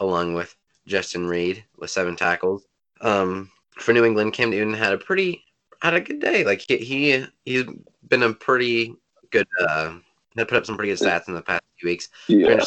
along 0.00 0.34
with 0.34 0.54
Justin 0.86 1.26
Reid 1.26 1.64
with 1.78 1.90
seven 1.90 2.16
tackles. 2.16 2.64
Um, 3.00 3.50
for 3.76 3.92
New 3.92 4.04
England, 4.04 4.32
Cam 4.32 4.50
Newton 4.50 4.74
had 4.74 4.92
a 4.92 4.98
pretty 4.98 5.44
had 5.82 5.94
a 5.94 6.00
good 6.00 6.20
day. 6.20 6.44
Like 6.44 6.60
he, 6.66 6.76
he 6.78 7.26
he's 7.44 7.64
been 8.08 8.22
a 8.22 8.32
pretty 8.32 8.94
good 9.30 9.46
uh 9.60 9.96
had 10.36 10.48
put 10.48 10.58
up 10.58 10.66
some 10.66 10.76
pretty 10.76 10.92
good 10.92 10.98
stats 10.98 11.28
in 11.28 11.34
the 11.34 11.42
past 11.42 11.62
few 11.78 11.88
weeks. 11.88 12.08
Yeah. 12.28 12.58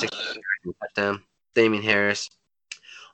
touchdown. 0.82 1.24
Damien 1.54 1.84
Harris 1.84 2.30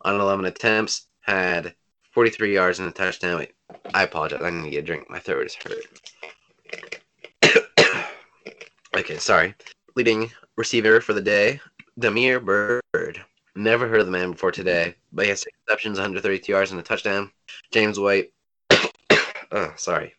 on 0.02 0.20
11 0.20 0.46
attempts 0.46 1.08
had 1.22 1.76
43 2.12 2.54
yards 2.54 2.80
and 2.80 2.90
a 2.90 2.92
touchdown. 2.92 3.40
Wait, 3.40 3.54
I 3.94 4.04
apologize. 4.04 4.42
I 4.44 4.50
need 4.50 4.64
to 4.66 4.70
get 4.70 4.80
a 4.80 4.82
drink. 4.84 5.10
My 5.10 5.20
throat 5.20 5.46
is 5.46 5.56
hurt. 5.56 5.86
okay, 8.98 9.18
sorry. 9.18 9.56
Leading 9.96 10.32
receiver 10.56 11.02
for 11.02 11.14
the 11.14 11.22
day, 11.22 11.60
Damiere 11.98 12.40
Byrd. 12.40 13.24
Never 13.56 13.88
heard 13.88 14.00
of 14.00 14.08
the 14.08 14.12
man 14.12 14.32
before 14.32 14.52
today, 14.52 14.96
but 15.12 15.26
he 15.26 15.30
has 15.30 15.42
six 15.42 15.56
receptions, 15.68 15.98
132 15.98 16.52
yards, 16.52 16.72
and 16.72 16.80
a 16.80 16.84
touchdown. 16.84 17.32
James 17.72 18.00
White, 18.00 18.32
oh, 19.52 19.74
sorry, 19.76 20.16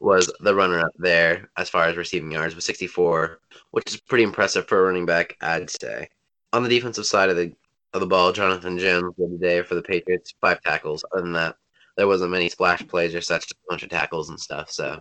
was 0.00 0.32
the 0.40 0.54
runner 0.54 0.78
up 0.78 0.92
there 0.96 1.50
as 1.56 1.68
far 1.68 1.86
as 1.86 1.96
receiving 1.96 2.30
yards 2.30 2.54
with 2.54 2.64
64, 2.64 3.40
which 3.72 3.92
is 3.92 4.00
pretty 4.00 4.24
impressive 4.24 4.68
for 4.68 4.78
a 4.78 4.82
running 4.82 5.06
back, 5.06 5.36
I'd 5.40 5.70
say. 5.70 6.08
On 6.52 6.62
the 6.62 6.68
defensive 6.68 7.06
side 7.06 7.30
of 7.30 7.36
the 7.36 7.52
of 7.92 8.00
the 8.00 8.06
ball, 8.06 8.32
Jonathan 8.32 8.76
Jones 8.76 9.14
did 9.16 9.32
the 9.32 9.38
day 9.38 9.62
for 9.62 9.76
the 9.76 9.82
Patriots, 9.82 10.34
five 10.40 10.60
tackles. 10.62 11.04
Other 11.12 11.22
than 11.22 11.32
that, 11.32 11.56
there 11.96 12.08
wasn't 12.08 12.32
many 12.32 12.48
splash 12.48 12.84
plays 12.86 13.14
or 13.14 13.20
such, 13.20 13.50
a 13.50 13.54
bunch 13.68 13.84
of 13.84 13.88
tackles 13.88 14.30
and 14.30 14.38
stuff. 14.38 14.70
So, 14.70 15.00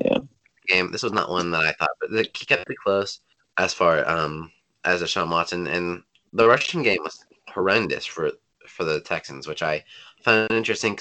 yeah, 0.00 0.18
game. 0.66 0.90
This 0.90 1.04
was 1.04 1.12
not 1.12 1.30
one 1.30 1.52
that 1.52 1.62
I 1.62 1.72
thought, 1.72 1.90
but 2.00 2.10
he 2.10 2.46
kept 2.46 2.68
it 2.68 2.76
close 2.82 3.20
as 3.58 3.74
far 3.74 4.08
um 4.08 4.50
as 4.84 5.02
a 5.02 5.08
Sean 5.08 5.30
Watson, 5.30 5.66
and 5.66 6.02
the 6.32 6.46
rushing 6.48 6.82
game 6.82 7.02
was 7.02 7.24
horrendous 7.48 8.04
for 8.06 8.32
for 8.66 8.84
the 8.84 9.00
Texans, 9.00 9.46
which 9.46 9.62
I 9.62 9.84
found 10.22 10.50
interesting. 10.52 10.98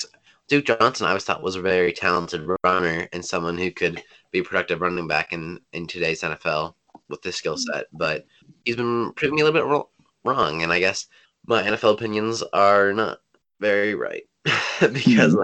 Duke 0.50 0.66
Johnson, 0.66 1.06
I 1.06 1.10
always 1.10 1.24
thought 1.24 1.42
was 1.42 1.56
a 1.56 1.62
very 1.62 1.94
talented 1.94 2.48
runner 2.63 3.08
and 3.13 3.26
someone 3.26 3.58
who 3.58 3.72
could 3.72 4.04
be 4.32 4.42
productive 4.42 4.82
running 4.82 5.08
back 5.08 5.34
in 5.34 5.60
in 5.72 5.88
today's 5.88 6.22
NFL 6.22 6.76
with 7.10 7.22
this 7.22 7.38
skill 7.38 7.58
set, 7.58 7.86
but 7.94 8.26
he's 8.66 8.76
been 8.76 9.13
proving 9.13 9.36
me 9.36 9.42
a 9.42 9.46
little 9.46 9.60
bit 9.60 9.88
wrong, 10.24 10.63
and 10.63 10.72
I 10.72 10.80
guess 10.80 11.08
my 11.48 11.63
NFL 11.63 11.94
opinions 11.94 12.44
are 12.54 12.94
not 12.94 13.20
very 13.60 13.96
right 13.96 14.24
because 14.80 15.36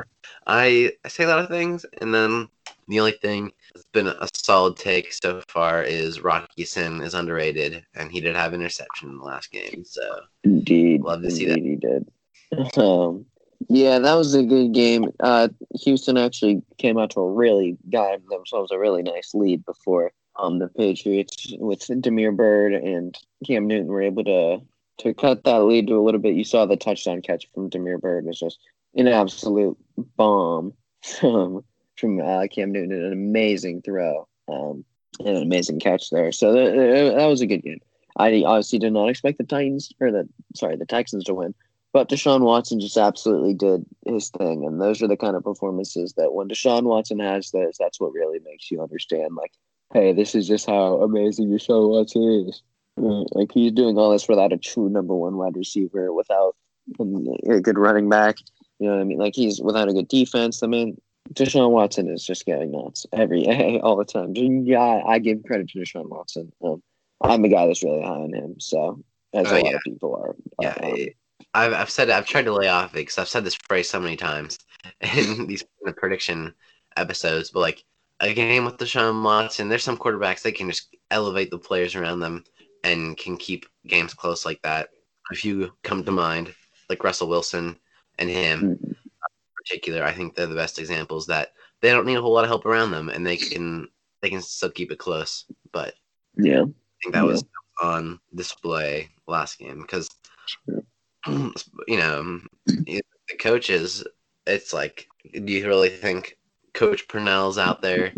I 0.45 0.93
I 1.05 1.07
say 1.07 1.23
a 1.23 1.27
lot 1.27 1.39
of 1.39 1.49
things, 1.49 1.85
and 2.01 2.13
then 2.13 2.49
the 2.87 2.99
only 2.99 3.13
thing 3.13 3.51
that's 3.73 3.85
been 3.87 4.07
a 4.07 4.27
solid 4.33 4.77
take 4.77 5.13
so 5.13 5.41
far 5.47 5.83
is 5.83 6.21
Rock 6.21 6.49
Ya-Sin 6.55 7.01
is 7.01 7.13
underrated, 7.13 7.83
and 7.95 8.11
he 8.11 8.21
did 8.21 8.35
have 8.35 8.53
interception 8.53 9.09
in 9.09 9.17
the 9.17 9.23
last 9.23 9.51
game, 9.51 9.83
so 9.85 10.21
Indeed, 10.43 11.01
Love 11.01 11.21
to 11.21 11.31
see 11.31 11.47
indeed 11.47 11.63
he 11.63 11.75
did. 11.75 12.77
Um, 12.77 13.25
yeah, 13.67 13.99
that 13.99 14.15
was 14.15 14.33
a 14.33 14.43
good 14.43 14.73
game. 14.73 15.11
Uh, 15.19 15.49
Houston 15.81 16.17
actually 16.17 16.61
came 16.77 16.97
out 16.97 17.11
to 17.11 17.19
a 17.19 17.31
really 17.31 17.77
got 17.91 18.19
themselves 18.29 18.71
a 18.71 18.79
really 18.79 19.03
nice 19.03 19.33
lead 19.33 19.65
before 19.65 20.11
um 20.37 20.59
the 20.59 20.67
Patriots 20.69 21.53
with 21.59 21.85
Damiere 22.01 22.31
Byrd 22.31 22.73
and 22.73 23.17
Cam 23.45 23.67
Newton 23.67 23.87
were 23.87 24.01
able 24.01 24.23
to 24.23 24.59
to 24.99 25.13
cut 25.13 25.43
that 25.43 25.63
lead 25.63 25.87
to 25.87 25.97
a 25.97 26.03
little 26.03 26.19
bit. 26.19 26.35
You 26.35 26.43
saw 26.43 26.65
the 26.65 26.77
touchdown 26.77 27.21
catch 27.21 27.47
from 27.53 27.69
Damiere 27.69 27.97
Byrd 27.97 28.25
was 28.25 28.39
just 28.39 28.59
an 28.95 29.07
absolute 29.07 29.77
bomb 30.17 30.73
from 31.99 32.21
uh, 32.21 32.47
Cam 32.47 32.71
Newton, 32.71 32.91
an 32.91 33.11
amazing 33.11 33.81
throw, 33.81 34.27
um, 34.47 34.83
and 35.19 35.37
an 35.37 35.43
amazing 35.43 35.79
catch 35.79 36.09
there. 36.09 36.31
So 36.31 36.53
that, 36.53 37.15
that 37.15 37.25
was 37.25 37.41
a 37.41 37.47
good 37.47 37.63
game. 37.63 37.79
I 38.17 38.43
obviously 38.43 38.79
did 38.79 38.93
not 38.93 39.09
expect 39.09 39.37
the 39.37 39.43
Titans 39.43 39.91
or 39.99 40.11
the 40.11 40.27
sorry 40.55 40.75
the 40.75 40.85
Texans 40.85 41.23
to 41.25 41.33
win, 41.33 41.53
but 41.93 42.09
Deshaun 42.09 42.41
Watson 42.41 42.79
just 42.79 42.97
absolutely 42.97 43.53
did 43.53 43.85
his 44.05 44.29
thing, 44.29 44.65
and 44.65 44.81
those 44.81 45.01
are 45.01 45.07
the 45.07 45.17
kind 45.17 45.35
of 45.35 45.43
performances 45.43 46.13
that 46.17 46.33
when 46.33 46.47
Deshaun 46.47 46.83
Watson 46.83 47.19
has 47.19 47.51
those, 47.51 47.77
that's 47.79 47.99
what 47.99 48.13
really 48.13 48.39
makes 48.43 48.69
you 48.71 48.81
understand. 48.81 49.35
Like, 49.35 49.53
hey, 49.93 50.13
this 50.13 50.35
is 50.35 50.47
just 50.47 50.65
how 50.65 51.01
amazing 51.01 51.49
Deshaun 51.49 51.89
Watson 51.89 52.47
is. 52.47 52.61
Like 52.97 53.51
he's 53.53 53.71
doing 53.71 53.97
all 53.97 54.11
this 54.11 54.27
without 54.27 54.51
a 54.51 54.57
true 54.57 54.89
number 54.89 55.15
one 55.15 55.37
wide 55.37 55.55
receiver, 55.55 56.11
without 56.11 56.55
a 56.99 57.61
good 57.61 57.77
running 57.77 58.09
back. 58.09 58.37
You 58.79 58.87
know 58.89 58.95
what 58.95 59.01
I 59.01 59.05
mean? 59.05 59.19
Like 59.19 59.35
he's 59.35 59.61
without 59.61 59.89
a 59.89 59.93
good 59.93 60.07
defense. 60.07 60.63
I 60.63 60.67
mean, 60.67 60.97
Deshaun 61.33 61.71
Watson 61.71 62.09
is 62.09 62.25
just 62.25 62.45
getting 62.45 62.71
nuts 62.71 63.05
every 63.13 63.45
all 63.81 63.95
the 63.95 64.05
time. 64.05 64.33
Yeah, 64.35 65.01
I 65.05 65.19
give 65.19 65.43
credit 65.43 65.69
to 65.69 65.79
Deshaun 65.79 66.09
Watson. 66.09 66.51
Um, 66.63 66.81
I'm 67.21 67.43
a 67.43 67.49
guy 67.49 67.67
that's 67.67 67.83
really 67.83 68.01
high 68.01 68.21
on 68.21 68.33
him, 68.33 68.59
so 68.59 69.03
as 69.33 69.47
Oh, 69.47 69.57
a 69.57 69.59
lot 69.59 69.65
yeah. 69.65 69.75
of 69.75 69.81
people 69.81 70.15
are. 70.15 70.35
yeah. 70.61 70.75
Um, 70.81 70.95
I've 71.53 71.73
I've 71.73 71.89
said 71.89 72.09
I've 72.09 72.25
tried 72.25 72.45
to 72.45 72.53
lay 72.53 72.67
off 72.67 72.91
it 72.91 72.97
because 72.97 73.17
I've 73.17 73.27
said 73.29 73.43
this 73.43 73.55
phrase 73.55 73.89
so 73.89 73.99
many 73.99 74.15
times 74.15 74.59
in 75.01 75.47
these 75.47 75.63
prediction 75.97 76.53
episodes, 76.97 77.51
but 77.51 77.59
like 77.61 77.83
a 78.19 78.33
game 78.33 78.65
with 78.65 78.77
Deshaun 78.77 79.23
Watson, 79.23 79.69
there's 79.69 79.83
some 79.83 79.97
quarterbacks 79.97 80.41
that 80.43 80.55
can 80.55 80.69
just 80.69 80.95
elevate 81.11 81.49
the 81.51 81.57
players 81.57 81.95
around 81.95 82.19
them 82.19 82.43
and 82.83 83.17
can 83.17 83.37
keep 83.37 83.65
games 83.87 84.13
close 84.13 84.45
like 84.45 84.61
that. 84.63 84.89
A 85.31 85.35
few 85.35 85.71
come 85.83 86.03
to 86.03 86.11
mind, 86.11 86.53
like 86.89 87.03
Russell 87.03 87.29
Wilson 87.29 87.77
and 88.17 88.29
him 88.29 88.61
mm, 88.61 88.83
in 88.88 88.88
particular. 89.69 90.03
I 90.03 90.11
think 90.11 90.35
they're 90.35 90.47
the 90.47 90.55
best 90.55 90.79
examples 90.79 91.27
that 91.27 91.53
they 91.81 91.89
don't 91.91 92.05
need 92.05 92.17
a 92.17 92.21
whole 92.21 92.33
lot 92.33 92.43
of 92.43 92.49
help 92.49 92.65
around 92.65 92.91
them, 92.91 93.09
and 93.09 93.25
they 93.25 93.37
can 93.37 93.87
they 94.21 94.29
can 94.29 94.41
still 94.41 94.71
keep 94.71 94.91
it 94.91 94.97
close. 94.99 95.45
But 95.71 95.93
yeah, 96.35 96.61
I 96.63 96.65
think 97.03 97.13
that 97.13 97.25
was 97.25 97.43
on 97.81 98.19
display 98.35 99.09
last 99.27 99.59
game 99.59 99.81
because 99.81 100.09
Sure. 100.65 100.83
you 101.87 101.97
know 101.97 102.39
the 102.85 103.01
coaches. 103.39 104.03
It's 104.47 104.73
like, 104.73 105.07
do 105.31 105.53
you 105.53 105.67
really 105.67 105.89
think 105.89 106.37
Coach 106.73 107.07
Crennel's 107.07 107.59
out 107.59 107.81
there 107.83 108.13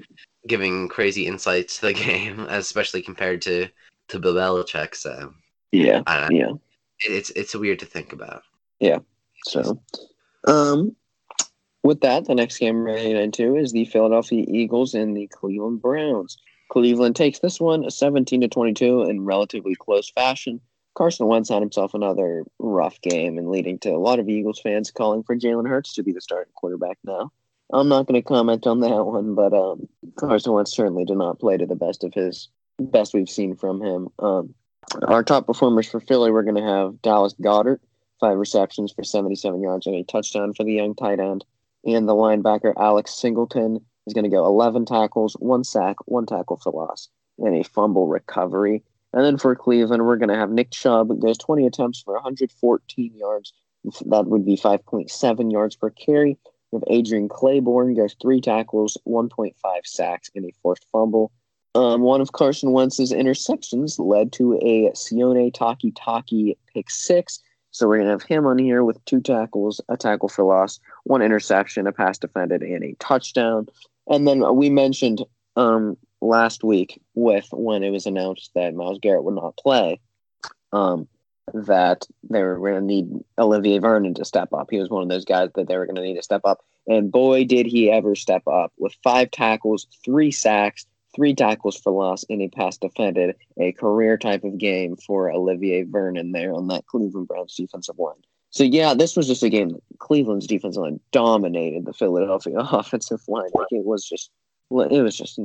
giving 0.47 0.87
crazy 0.87 1.27
insights 1.27 1.79
to 1.79 1.87
the 1.87 1.93
game, 2.07 2.39
especially 2.49 3.01
compared 3.01 3.41
to 3.43 3.67
to 4.09 4.19
Bill 4.19 4.35
Belichick? 4.35 4.95
So 4.95 5.33
yeah, 5.71 6.01
I 6.07 6.19
don't 6.21 6.31
know. 6.33 6.37
yeah. 6.39 6.51
It- 6.51 7.11
it's 7.13 7.29
it's 7.31 7.55
weird 7.55 7.79
to 7.79 7.85
think 7.87 8.13
about. 8.13 8.43
Yeah. 8.79 8.99
So, 9.47 9.81
um, 10.47 10.95
with 11.83 12.01
that, 12.01 12.25
the 12.25 12.35
next 12.35 12.57
game 12.57 12.83
we're 12.83 12.97
heading 12.97 13.17
into 13.17 13.55
is 13.55 13.71
the 13.71 13.85
Philadelphia 13.85 14.45
Eagles 14.47 14.93
and 14.93 15.15
the 15.15 15.27
Cleveland 15.27 15.81
Browns. 15.81 16.37
Cleveland 16.69 17.15
takes 17.15 17.39
this 17.39 17.59
one 17.59 17.89
17 17.89 18.41
to 18.41 18.47
22 18.47 19.03
in 19.03 19.25
relatively 19.25 19.75
close 19.75 20.09
fashion. 20.09 20.61
Carson 20.93 21.27
Wentz 21.27 21.49
had 21.49 21.61
himself 21.61 21.93
another 21.93 22.43
rough 22.59 22.99
game 23.01 23.37
and 23.37 23.49
leading 23.49 23.79
to 23.79 23.89
a 23.89 23.97
lot 23.97 24.19
of 24.19 24.29
Eagles 24.29 24.59
fans 24.59 24.91
calling 24.91 25.23
for 25.23 25.35
Jalen 25.35 25.67
Hurts 25.67 25.93
to 25.93 26.03
be 26.03 26.11
the 26.11 26.21
starting 26.21 26.51
quarterback 26.53 26.97
now. 27.03 27.31
I'm 27.73 27.87
not 27.87 28.05
going 28.05 28.21
to 28.21 28.27
comment 28.27 28.67
on 28.67 28.81
that 28.81 29.05
one, 29.05 29.33
but 29.33 29.53
um, 29.53 29.87
Carson 30.17 30.51
Wentz 30.51 30.75
certainly 30.75 31.05
did 31.05 31.17
not 31.17 31.39
play 31.39 31.57
to 31.57 31.65
the 31.65 31.75
best 31.75 32.03
of 32.03 32.13
his 32.13 32.49
best 32.79 33.13
we've 33.13 33.29
seen 33.29 33.55
from 33.55 33.81
him. 33.81 34.09
Um, 34.19 34.53
our 35.03 35.23
top 35.23 35.45
performers 35.45 35.89
for 35.89 36.01
Philly, 36.01 36.31
we're 36.31 36.43
going 36.43 36.55
to 36.55 36.61
have 36.61 37.01
Dallas 37.01 37.33
Goedert, 37.41 37.79
five 38.19 38.37
receptions 38.37 38.91
for 38.91 39.03
77 39.03 39.61
yards 39.61 39.87
and 39.87 39.95
a 39.95 40.03
touchdown 40.03 40.53
for 40.53 40.63
the 40.63 40.73
young 40.73 40.95
tight 40.95 41.19
end. 41.19 41.45
And 41.85 42.07
the 42.07 42.13
linebacker 42.13 42.73
Alex 42.77 43.13
Singleton 43.13 43.83
is 44.05 44.13
going 44.13 44.23
to 44.23 44.29
go 44.29 44.45
11 44.45 44.85
tackles, 44.85 45.33
one 45.39 45.63
sack, 45.63 45.97
one 46.05 46.25
tackle 46.25 46.57
for 46.57 46.71
loss, 46.71 47.09
and 47.37 47.55
a 47.55 47.63
fumble 47.63 48.07
recovery. 48.07 48.83
And 49.13 49.25
then 49.25 49.37
for 49.37 49.55
Cleveland, 49.55 50.05
we're 50.05 50.17
going 50.17 50.29
to 50.29 50.35
have 50.35 50.51
Nick 50.51 50.71
Chubb 50.71 51.19
goes 51.19 51.37
20 51.37 51.65
attempts 51.65 52.01
for 52.01 52.13
114 52.13 53.17
yards. 53.17 53.53
That 54.05 54.27
would 54.27 54.45
be 54.45 54.55
5.7 54.55 55.51
yards 55.51 55.75
per 55.75 55.89
carry. 55.89 56.37
We 56.71 56.77
have 56.77 56.83
Adrian 56.87 57.27
Clayborn 57.27 57.97
goes 57.97 58.15
three 58.21 58.39
tackles, 58.39 58.97
1.5 59.05 59.53
sacks, 59.83 60.29
and 60.35 60.45
a 60.45 60.51
forced 60.61 60.85
fumble. 60.91 61.31
Um, 61.73 62.01
one 62.01 62.21
of 62.21 62.33
Carson 62.33 62.71
Wentz's 62.71 63.11
interceptions 63.11 63.97
led 63.97 64.31
to 64.33 64.55
a 64.55 64.91
Sione 64.91 65.51
Takitaki 65.53 66.57
pick 66.73 66.89
six. 66.89 67.41
So 67.71 67.87
we're 67.87 67.99
gonna 67.99 68.11
have 68.11 68.23
him 68.23 68.45
on 68.45 68.57
here 68.57 68.83
with 68.83 69.03
two 69.05 69.21
tackles, 69.21 69.81
a 69.89 69.97
tackle 69.97 70.29
for 70.29 70.43
loss, 70.43 70.79
one 71.03 71.21
interception, 71.21 71.87
a 71.87 71.91
pass 71.91 72.17
defended, 72.17 72.61
and 72.61 72.83
a 72.83 72.95
touchdown. 72.99 73.67
And 74.07 74.27
then 74.27 74.55
we 74.55 74.69
mentioned 74.69 75.23
um, 75.55 75.97
last 76.21 76.63
week 76.63 77.01
with 77.15 77.47
when 77.51 77.83
it 77.83 77.89
was 77.89 78.05
announced 78.05 78.51
that 78.55 78.75
Myles 78.75 78.99
Garrett 79.01 79.23
would 79.23 79.35
not 79.35 79.57
play, 79.57 79.99
um, 80.71 81.07
that 81.53 82.05
they 82.29 82.43
were 82.43 82.57
going 82.57 82.75
to 82.75 82.81
need 82.81 83.09
Olivier 83.37 83.79
Vernon 83.79 84.13
to 84.15 84.25
step 84.25 84.53
up. 84.53 84.67
He 84.69 84.79
was 84.79 84.89
one 84.89 85.03
of 85.03 85.09
those 85.09 85.25
guys 85.25 85.49
that 85.55 85.67
they 85.67 85.77
were 85.77 85.85
going 85.85 85.95
to 85.95 86.01
need 86.01 86.15
to 86.15 86.23
step 86.23 86.41
up. 86.45 86.63
And 86.87 87.11
boy, 87.11 87.45
did 87.45 87.65
he 87.65 87.91
ever 87.91 88.15
step 88.15 88.47
up 88.47 88.71
with 88.77 88.95
five 89.03 89.31
tackles, 89.31 89.87
three 90.03 90.31
sacks, 90.31 90.85
three 91.15 91.35
tackles 91.35 91.77
for 91.77 91.91
loss, 91.91 92.25
and 92.29 92.41
a 92.41 92.49
pass 92.49 92.77
defended. 92.77 93.35
A 93.59 93.71
career 93.73 94.17
type 94.17 94.43
of 94.43 94.57
game 94.57 94.95
for 94.97 95.31
Olivier 95.31 95.83
Vernon 95.83 96.31
there 96.31 96.53
on 96.53 96.67
that 96.67 96.85
Cleveland 96.87 97.27
Browns 97.27 97.55
defensive 97.55 97.99
line. 97.99 98.15
So 98.49 98.63
yeah, 98.63 98.93
this 98.93 99.15
was 99.15 99.27
just 99.27 99.43
a 99.43 99.49
game 99.49 99.81
Cleveland's 99.99 100.47
defensive 100.47 100.83
line 100.83 100.99
dominated 101.11 101.85
the 101.85 101.93
Philadelphia 101.93 102.57
offensive 102.71 103.21
line. 103.27 103.49
Like 103.53 103.67
it 103.71 103.85
was 103.85 104.07
just, 104.07 104.29
it 104.71 105.01
was 105.01 105.17
just, 105.17 105.39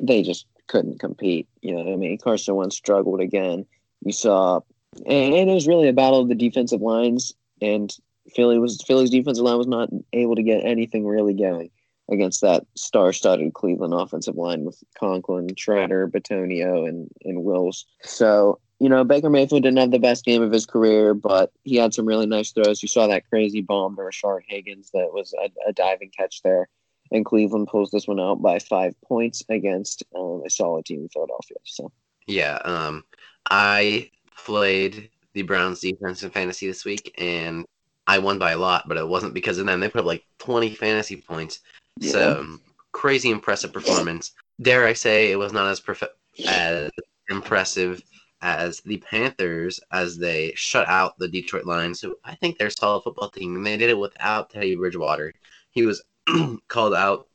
they 0.00 0.22
just 0.22 0.46
couldn't 0.66 1.00
compete. 1.00 1.48
You 1.62 1.74
know 1.74 1.82
what 1.82 1.92
I 1.92 1.96
mean? 1.96 2.18
Carson 2.18 2.54
Wentz 2.54 2.76
struggled 2.76 3.20
again. 3.20 3.66
You 4.04 4.12
saw, 4.12 4.60
and 5.06 5.50
it 5.50 5.52
was 5.52 5.66
really 5.66 5.88
a 5.88 5.94
battle 5.94 6.20
of 6.20 6.28
the 6.28 6.34
defensive 6.34 6.82
lines. 6.82 7.34
And 7.60 7.94
Philly 8.34 8.58
was 8.58 8.82
Philly's 8.86 9.10
defensive 9.10 9.44
line 9.44 9.58
was 9.58 9.66
not 9.66 9.88
able 10.12 10.36
to 10.36 10.42
get 10.42 10.64
anything 10.64 11.06
really 11.06 11.34
going 11.34 11.70
against 12.10 12.40
that 12.40 12.66
star-studded 12.74 13.54
Cleveland 13.54 13.94
offensive 13.94 14.36
line 14.36 14.64
with 14.64 14.82
Conklin, 14.98 15.48
Tretter, 15.48 16.10
Bitonio, 16.10 16.88
and 16.88 17.08
and 17.24 17.44
Wills. 17.44 17.86
So 18.02 18.60
you 18.78 18.88
know 18.88 19.04
Baker 19.04 19.30
Mayfield 19.30 19.62
didn't 19.62 19.78
have 19.78 19.90
the 19.90 19.98
best 19.98 20.24
game 20.24 20.42
of 20.42 20.52
his 20.52 20.66
career, 20.66 21.14
but 21.14 21.52
he 21.64 21.76
had 21.76 21.94
some 21.94 22.06
really 22.06 22.26
nice 22.26 22.52
throws. 22.52 22.82
You 22.82 22.88
saw 22.88 23.06
that 23.06 23.28
crazy 23.28 23.60
bomb 23.60 23.96
to 23.96 24.02
Rashard 24.02 24.42
Higgins 24.46 24.90
that 24.92 25.12
was 25.12 25.34
a, 25.42 25.50
a 25.68 25.72
diving 25.72 26.10
catch 26.16 26.42
there, 26.42 26.68
and 27.10 27.24
Cleveland 27.24 27.68
pulls 27.68 27.90
this 27.90 28.06
one 28.06 28.20
out 28.20 28.40
by 28.42 28.58
five 28.58 28.94
points 29.04 29.42
against 29.48 30.04
um, 30.16 30.42
a 30.46 30.50
solid 30.50 30.84
team 30.84 31.02
in 31.02 31.08
Philadelphia. 31.08 31.58
So 31.64 31.92
Yeah, 32.26 32.58
um, 32.64 33.04
I 33.50 34.10
played 34.36 35.10
the 35.34 35.42
Browns 35.42 35.80
defense 35.80 36.22
in 36.22 36.30
fantasy 36.30 36.66
this 36.66 36.84
week, 36.84 37.14
and 37.18 37.66
I 38.06 38.18
won 38.18 38.38
by 38.38 38.52
a 38.52 38.58
lot, 38.58 38.88
but 38.88 38.96
it 38.96 39.06
wasn't 39.06 39.34
because 39.34 39.58
of 39.58 39.66
them. 39.66 39.80
They 39.80 39.88
put 39.88 40.00
up 40.00 40.06
like 40.06 40.24
20 40.38 40.74
fantasy 40.74 41.16
points. 41.16 41.60
Yeah. 41.98 42.12
So 42.12 42.58
crazy 42.92 43.30
impressive 43.30 43.72
performance. 43.72 44.32
Dare 44.60 44.86
I 44.86 44.92
say 44.92 45.30
it 45.30 45.36
was 45.36 45.52
not 45.52 45.70
as 45.70 45.80
prof- 45.80 46.02
as 46.46 46.90
impressive 47.28 48.02
as 48.40 48.80
the 48.80 48.98
Panthers 48.98 49.80
as 49.92 50.16
they 50.16 50.52
shut 50.54 50.88
out 50.88 51.18
the 51.18 51.28
Detroit 51.28 51.64
Lions. 51.64 52.00
So 52.00 52.14
I 52.24 52.34
think 52.36 52.58
they're 52.58 52.68
a 52.68 52.72
solid 52.72 53.02
football 53.02 53.30
team, 53.30 53.56
and 53.56 53.66
they 53.66 53.76
did 53.76 53.90
it 53.90 53.98
without 53.98 54.50
Teddy 54.50 54.76
Bridgewater. 54.76 55.34
He 55.70 55.84
was 55.84 56.02
called 56.68 56.94
out 56.94 57.28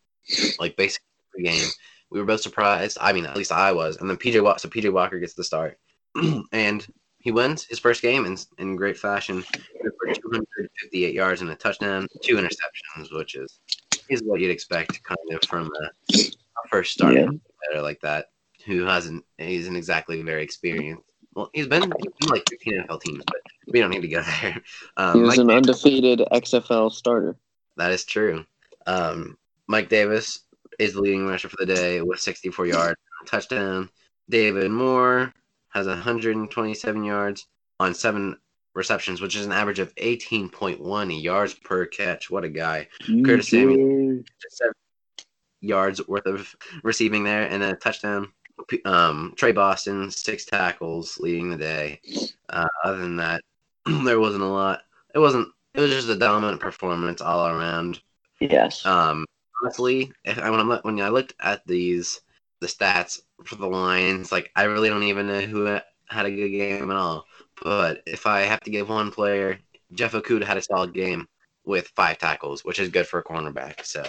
like 0.60 0.76
basically 0.78 1.08
every 1.34 1.43
game. 1.43 1.69
We 2.10 2.19
were 2.19 2.26
both 2.26 2.41
surprised. 2.41 2.97
I 3.02 3.12
mean, 3.12 3.26
at 3.26 3.36
least 3.36 3.52
I 3.52 3.71
was. 3.71 3.97
And 3.97 4.10
then 4.10 4.17
PJ 4.17 4.41
Walker, 4.43 4.60
so 4.60 4.69
PJ 4.69 4.91
Walker 4.93 5.19
gets 5.19 5.34
the 5.34 5.43
start, 5.43 5.78
and 6.52 6.86
he 7.24 7.32
wins 7.32 7.64
his 7.66 7.80
first 7.80 8.02
game 8.02 8.26
in 8.26 8.38
in 8.58 8.76
great 8.76 8.98
fashion 8.98 9.42
for 9.42 10.14
258 10.14 11.14
yards 11.14 11.42
and 11.42 11.50
a 11.50 11.56
touchdown, 11.56 12.08
two 12.22 12.36
interceptions, 12.36 13.12
which 13.12 13.36
is 13.36 13.60
is 14.10 14.22
what 14.24 14.40
you'd 14.42 14.52
expect 14.52 15.02
kind 15.04 15.18
of 15.32 15.42
from 15.50 15.72
a, 15.82 16.18
a 16.18 16.68
first 16.70 16.94
starter 16.94 17.20
Yeah. 17.20 17.30
player 17.72 17.82
like 17.82 18.02
that. 18.02 18.28
who 18.66 18.84
hasn't 18.86 19.24
isn't 19.38 19.76
exactly 19.76 20.22
very 20.22 20.44
experienced. 20.44 21.04
Well, 21.36 21.50
he's 21.54 21.68
been, 21.68 21.82
he's 21.82 22.14
been 22.20 22.30
like 22.30 22.44
15 22.50 22.74
NFL 22.84 23.02
teams, 23.02 23.24
but 23.26 23.42
we 23.72 23.80
don't 23.80 23.90
need 23.90 24.02
to 24.04 24.08
go 24.08 24.22
there. 24.42 24.62
Um, 24.98 25.16
He 25.16 25.22
was 25.22 25.30
Mike 25.30 25.40
an 25.40 25.48
Davis- 25.48 25.58
undefeated 25.84 26.20
XFL 26.32 26.92
starter. 26.92 27.36
that 27.78 27.92
is 27.92 28.04
true. 28.06 28.46
Um, 28.86 29.38
Mike 29.68 29.90
Davis 29.90 30.42
is 30.78 30.94
the 30.94 31.02
leading 31.02 31.26
rusher 31.26 31.50
for 31.50 31.58
the 31.66 31.74
day 31.74 32.02
with 32.02 32.20
64 32.20 32.68
yards, 32.68 33.00
touchdown. 33.26 33.90
David 34.30 34.70
Moore 34.72 35.34
has 35.74 35.88
127 35.88 37.04
yards 37.04 37.48
on 37.80 37.94
seven 37.94 38.38
receptions, 38.74 39.22
which 39.22 39.36
is 39.36 39.46
an 39.46 39.52
average 39.52 39.80
of 39.80 39.94
18.1 39.96 41.24
yards 41.24 41.54
per 41.54 41.86
catch. 41.86 42.30
What 42.30 42.44
a 42.44 42.50
guy! 42.50 42.88
Curtis 43.26 43.50
Samuel. 43.50 44.24
Seven 44.50 44.74
yards 45.62 46.06
worth 46.08 46.26
of 46.26 46.56
receiving 46.84 47.24
there, 47.24 47.44
and 47.44 47.64
a 47.64 47.76
touchdown. 47.76 48.32
Um, 48.86 49.34
Tre 49.36 49.52
Boston 49.52 50.12
six 50.12 50.46
tackles, 50.46 51.18
leading 51.20 51.50
the 51.50 51.58
day. 51.58 52.02
Uh, 52.50 52.68
other 52.84 52.98
than 52.98 53.16
that, 53.18 53.42
there 53.86 54.20
wasn't 54.20 54.44
a 54.44 54.48
lot. 54.48 54.82
It 55.14 55.20
wasn't. 55.20 55.50
It 55.74 55.82
was 55.82 55.92
just 55.92 56.10
a 56.10 56.16
dominant 56.16 56.62
performance 56.62 57.20
all 57.20 57.48
around. 57.48 58.00
Yes. 58.40 58.86
Um, 58.86 59.26
honestly, 59.64 60.12
if 60.24 60.38
I, 60.38 60.50
when, 60.50 60.60
I'm, 60.60 60.70
when 60.84 61.02
I 61.02 61.10
looked 61.10 61.34
at 61.40 61.66
these 61.66 62.22
the 62.63 62.69
stats 62.69 63.19
for 63.43 63.56
the 63.56 63.67
Lions, 63.67 64.32
like 64.32 64.52
I 64.56 64.63
really 64.63 64.89
don't 64.89 65.04
even 65.04 65.28
know 65.28 65.41
who 65.41 65.65
had 65.65 66.26
a 66.26 66.32
good 66.32 66.49
game 66.49 66.89
at 66.89 66.97
all. 66.97 67.26
But 67.62 68.02
if 68.06 68.26
I 68.26 68.41
have 68.41 68.62
to 68.62 68.71
give 68.71 68.89
one 68.89 69.12
player, 69.12 69.60
Jeff 69.91 70.13
Okudah 70.13 70.45
had 70.45 70.58
a 70.58 70.62
solid 70.62 70.93
game 70.93 71.28
with 71.65 71.91
five 71.95 72.17
tackles, 72.17 72.63
which 72.65 72.80
is 72.80 72.89
good 72.89 73.08
for 73.08 73.19
a 73.19 73.23
cornerback. 73.23 73.86
So 73.86 74.04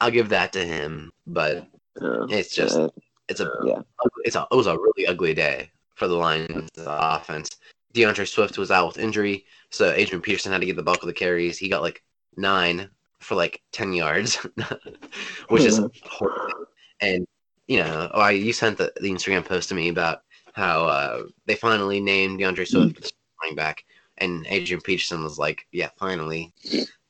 I'll 0.00 0.10
give 0.10 0.30
that 0.30 0.52
to 0.54 0.64
him. 0.64 1.12
But 1.26 1.68
Uh, 2.00 2.26
it's 2.30 2.54
just 2.54 2.78
uh, 2.78 2.88
it's 3.28 3.40
a 3.40 3.50
yeah. 3.64 3.80
it's 4.24 4.36
a 4.36 4.46
it 4.50 4.54
was 4.54 4.66
a 4.66 4.78
really 4.78 5.06
ugly 5.06 5.34
day 5.34 5.70
for 5.94 6.08
the 6.08 6.14
Lions 6.14 6.70
offense. 6.76 7.50
D'Andre 7.92 8.24
Swift 8.24 8.58
was 8.58 8.70
out 8.70 8.86
with 8.88 8.98
injury, 8.98 9.44
so 9.70 9.90
Adrian 9.90 10.22
Peterson 10.22 10.52
had 10.52 10.60
to 10.60 10.66
get 10.66 10.76
the 10.76 10.82
bulk 10.82 11.02
of 11.02 11.08
the 11.08 11.12
carries. 11.12 11.58
He 11.58 11.68
got 11.68 11.82
like 11.82 12.02
nine 12.36 12.88
for 13.18 13.34
like 13.34 13.62
ten 13.72 13.92
yards, 13.92 14.36
which 15.48 15.64
is 15.64 15.80
horrible. 16.04 16.66
And 17.00 17.26
you 17.68 17.78
know, 17.78 18.10
oh, 18.12 18.20
I 18.20 18.32
you 18.32 18.52
sent 18.52 18.78
the, 18.78 18.92
the 19.00 19.10
Instagram 19.10 19.44
post 19.44 19.68
to 19.68 19.74
me 19.74 19.88
about 19.88 20.22
how 20.54 20.86
uh, 20.86 21.22
they 21.46 21.54
finally 21.54 22.00
named 22.00 22.40
D'Andre 22.40 22.64
Swift 22.64 23.00
the 23.00 23.12
running 23.42 23.54
back, 23.54 23.84
and 24.16 24.46
Adrian 24.48 24.80
Peterson 24.80 25.22
was 25.22 25.38
like, 25.38 25.66
"Yeah, 25.70 25.90
finally," 25.98 26.52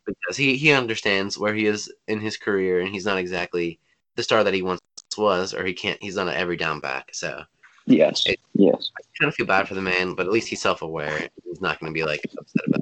because 0.04 0.36
he 0.36 0.56
he 0.56 0.72
understands 0.72 1.38
where 1.38 1.54
he 1.54 1.66
is 1.66 1.90
in 2.08 2.20
his 2.20 2.36
career, 2.36 2.80
and 2.80 2.90
he's 2.92 3.06
not 3.06 3.18
exactly 3.18 3.78
the 4.16 4.22
star 4.22 4.44
that 4.44 4.52
he 4.54 4.62
once 4.62 4.80
was, 5.16 5.54
or 5.54 5.64
he 5.64 5.72
can't. 5.72 6.02
He's 6.02 6.16
not 6.16 6.28
an 6.28 6.34
every 6.34 6.56
down 6.56 6.80
back, 6.80 7.14
so 7.14 7.42
Yes. 7.86 8.26
It- 8.26 8.38
yes. 8.54 8.90
I 8.98 9.00
kind 9.18 9.28
of 9.30 9.34
feel 9.34 9.46
bad 9.46 9.66
for 9.66 9.74
the 9.74 9.80
man, 9.80 10.14
but 10.14 10.26
at 10.26 10.32
least 10.32 10.48
he's 10.48 10.60
self 10.60 10.82
aware. 10.82 11.26
He's 11.44 11.60
not 11.62 11.80
going 11.80 11.90
to 11.90 11.94
be 11.98 12.04
like 12.04 12.20
upset 12.38 12.64
about 12.66 12.80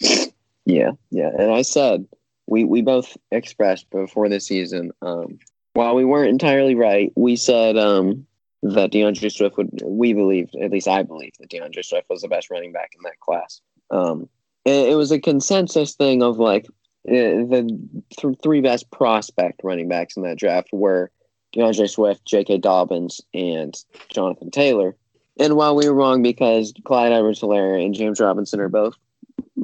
it. 0.00 0.34
Yeah. 0.64 0.92
Yeah. 1.10 1.30
And 1.38 1.52
I 1.52 1.62
said 1.62 2.06
we 2.46 2.64
we 2.64 2.80
both 2.80 3.14
expressed 3.30 3.90
before 3.90 4.28
the 4.30 4.40
season. 4.40 4.92
Um, 5.02 5.38
while 5.78 5.94
we 5.94 6.04
weren't 6.04 6.30
entirely 6.30 6.74
right, 6.74 7.12
we 7.14 7.36
said 7.36 7.78
um, 7.78 8.26
that 8.64 8.90
D'Andre 8.90 9.28
Swift 9.28 9.56
would. 9.56 9.80
We 9.84 10.12
believed, 10.12 10.56
at 10.60 10.72
least 10.72 10.88
I 10.88 11.04
believed, 11.04 11.36
that 11.38 11.50
D'Andre 11.50 11.82
Swift 11.82 12.10
was 12.10 12.22
the 12.22 12.28
best 12.28 12.50
running 12.50 12.72
back 12.72 12.90
in 12.96 13.02
that 13.04 13.20
class. 13.20 13.60
Um, 13.92 14.28
it, 14.64 14.88
it 14.90 14.94
was 14.96 15.12
a 15.12 15.20
consensus 15.20 15.94
thing 15.94 16.20
of 16.20 16.38
like 16.38 16.66
uh, 17.08 17.46
the 17.46 17.78
th- 18.10 18.38
three 18.42 18.60
best 18.60 18.90
prospect 18.90 19.60
running 19.62 19.88
backs 19.88 20.16
in 20.16 20.24
that 20.24 20.36
draft 20.36 20.70
were 20.72 21.12
DeAndre 21.54 21.88
Swift, 21.88 22.24
J.K. 22.24 22.58
Dobbins, 22.58 23.20
and 23.32 23.72
Jonathan 24.12 24.50
Taylor. 24.50 24.96
And 25.38 25.54
while 25.54 25.76
we 25.76 25.88
were 25.88 25.94
wrong 25.94 26.24
because 26.24 26.74
Clyde 26.86 27.12
Edwards-Helaire 27.12 27.84
and 27.84 27.94
James 27.94 28.18
Robinson 28.18 28.58
are 28.58 28.68
both, 28.68 28.96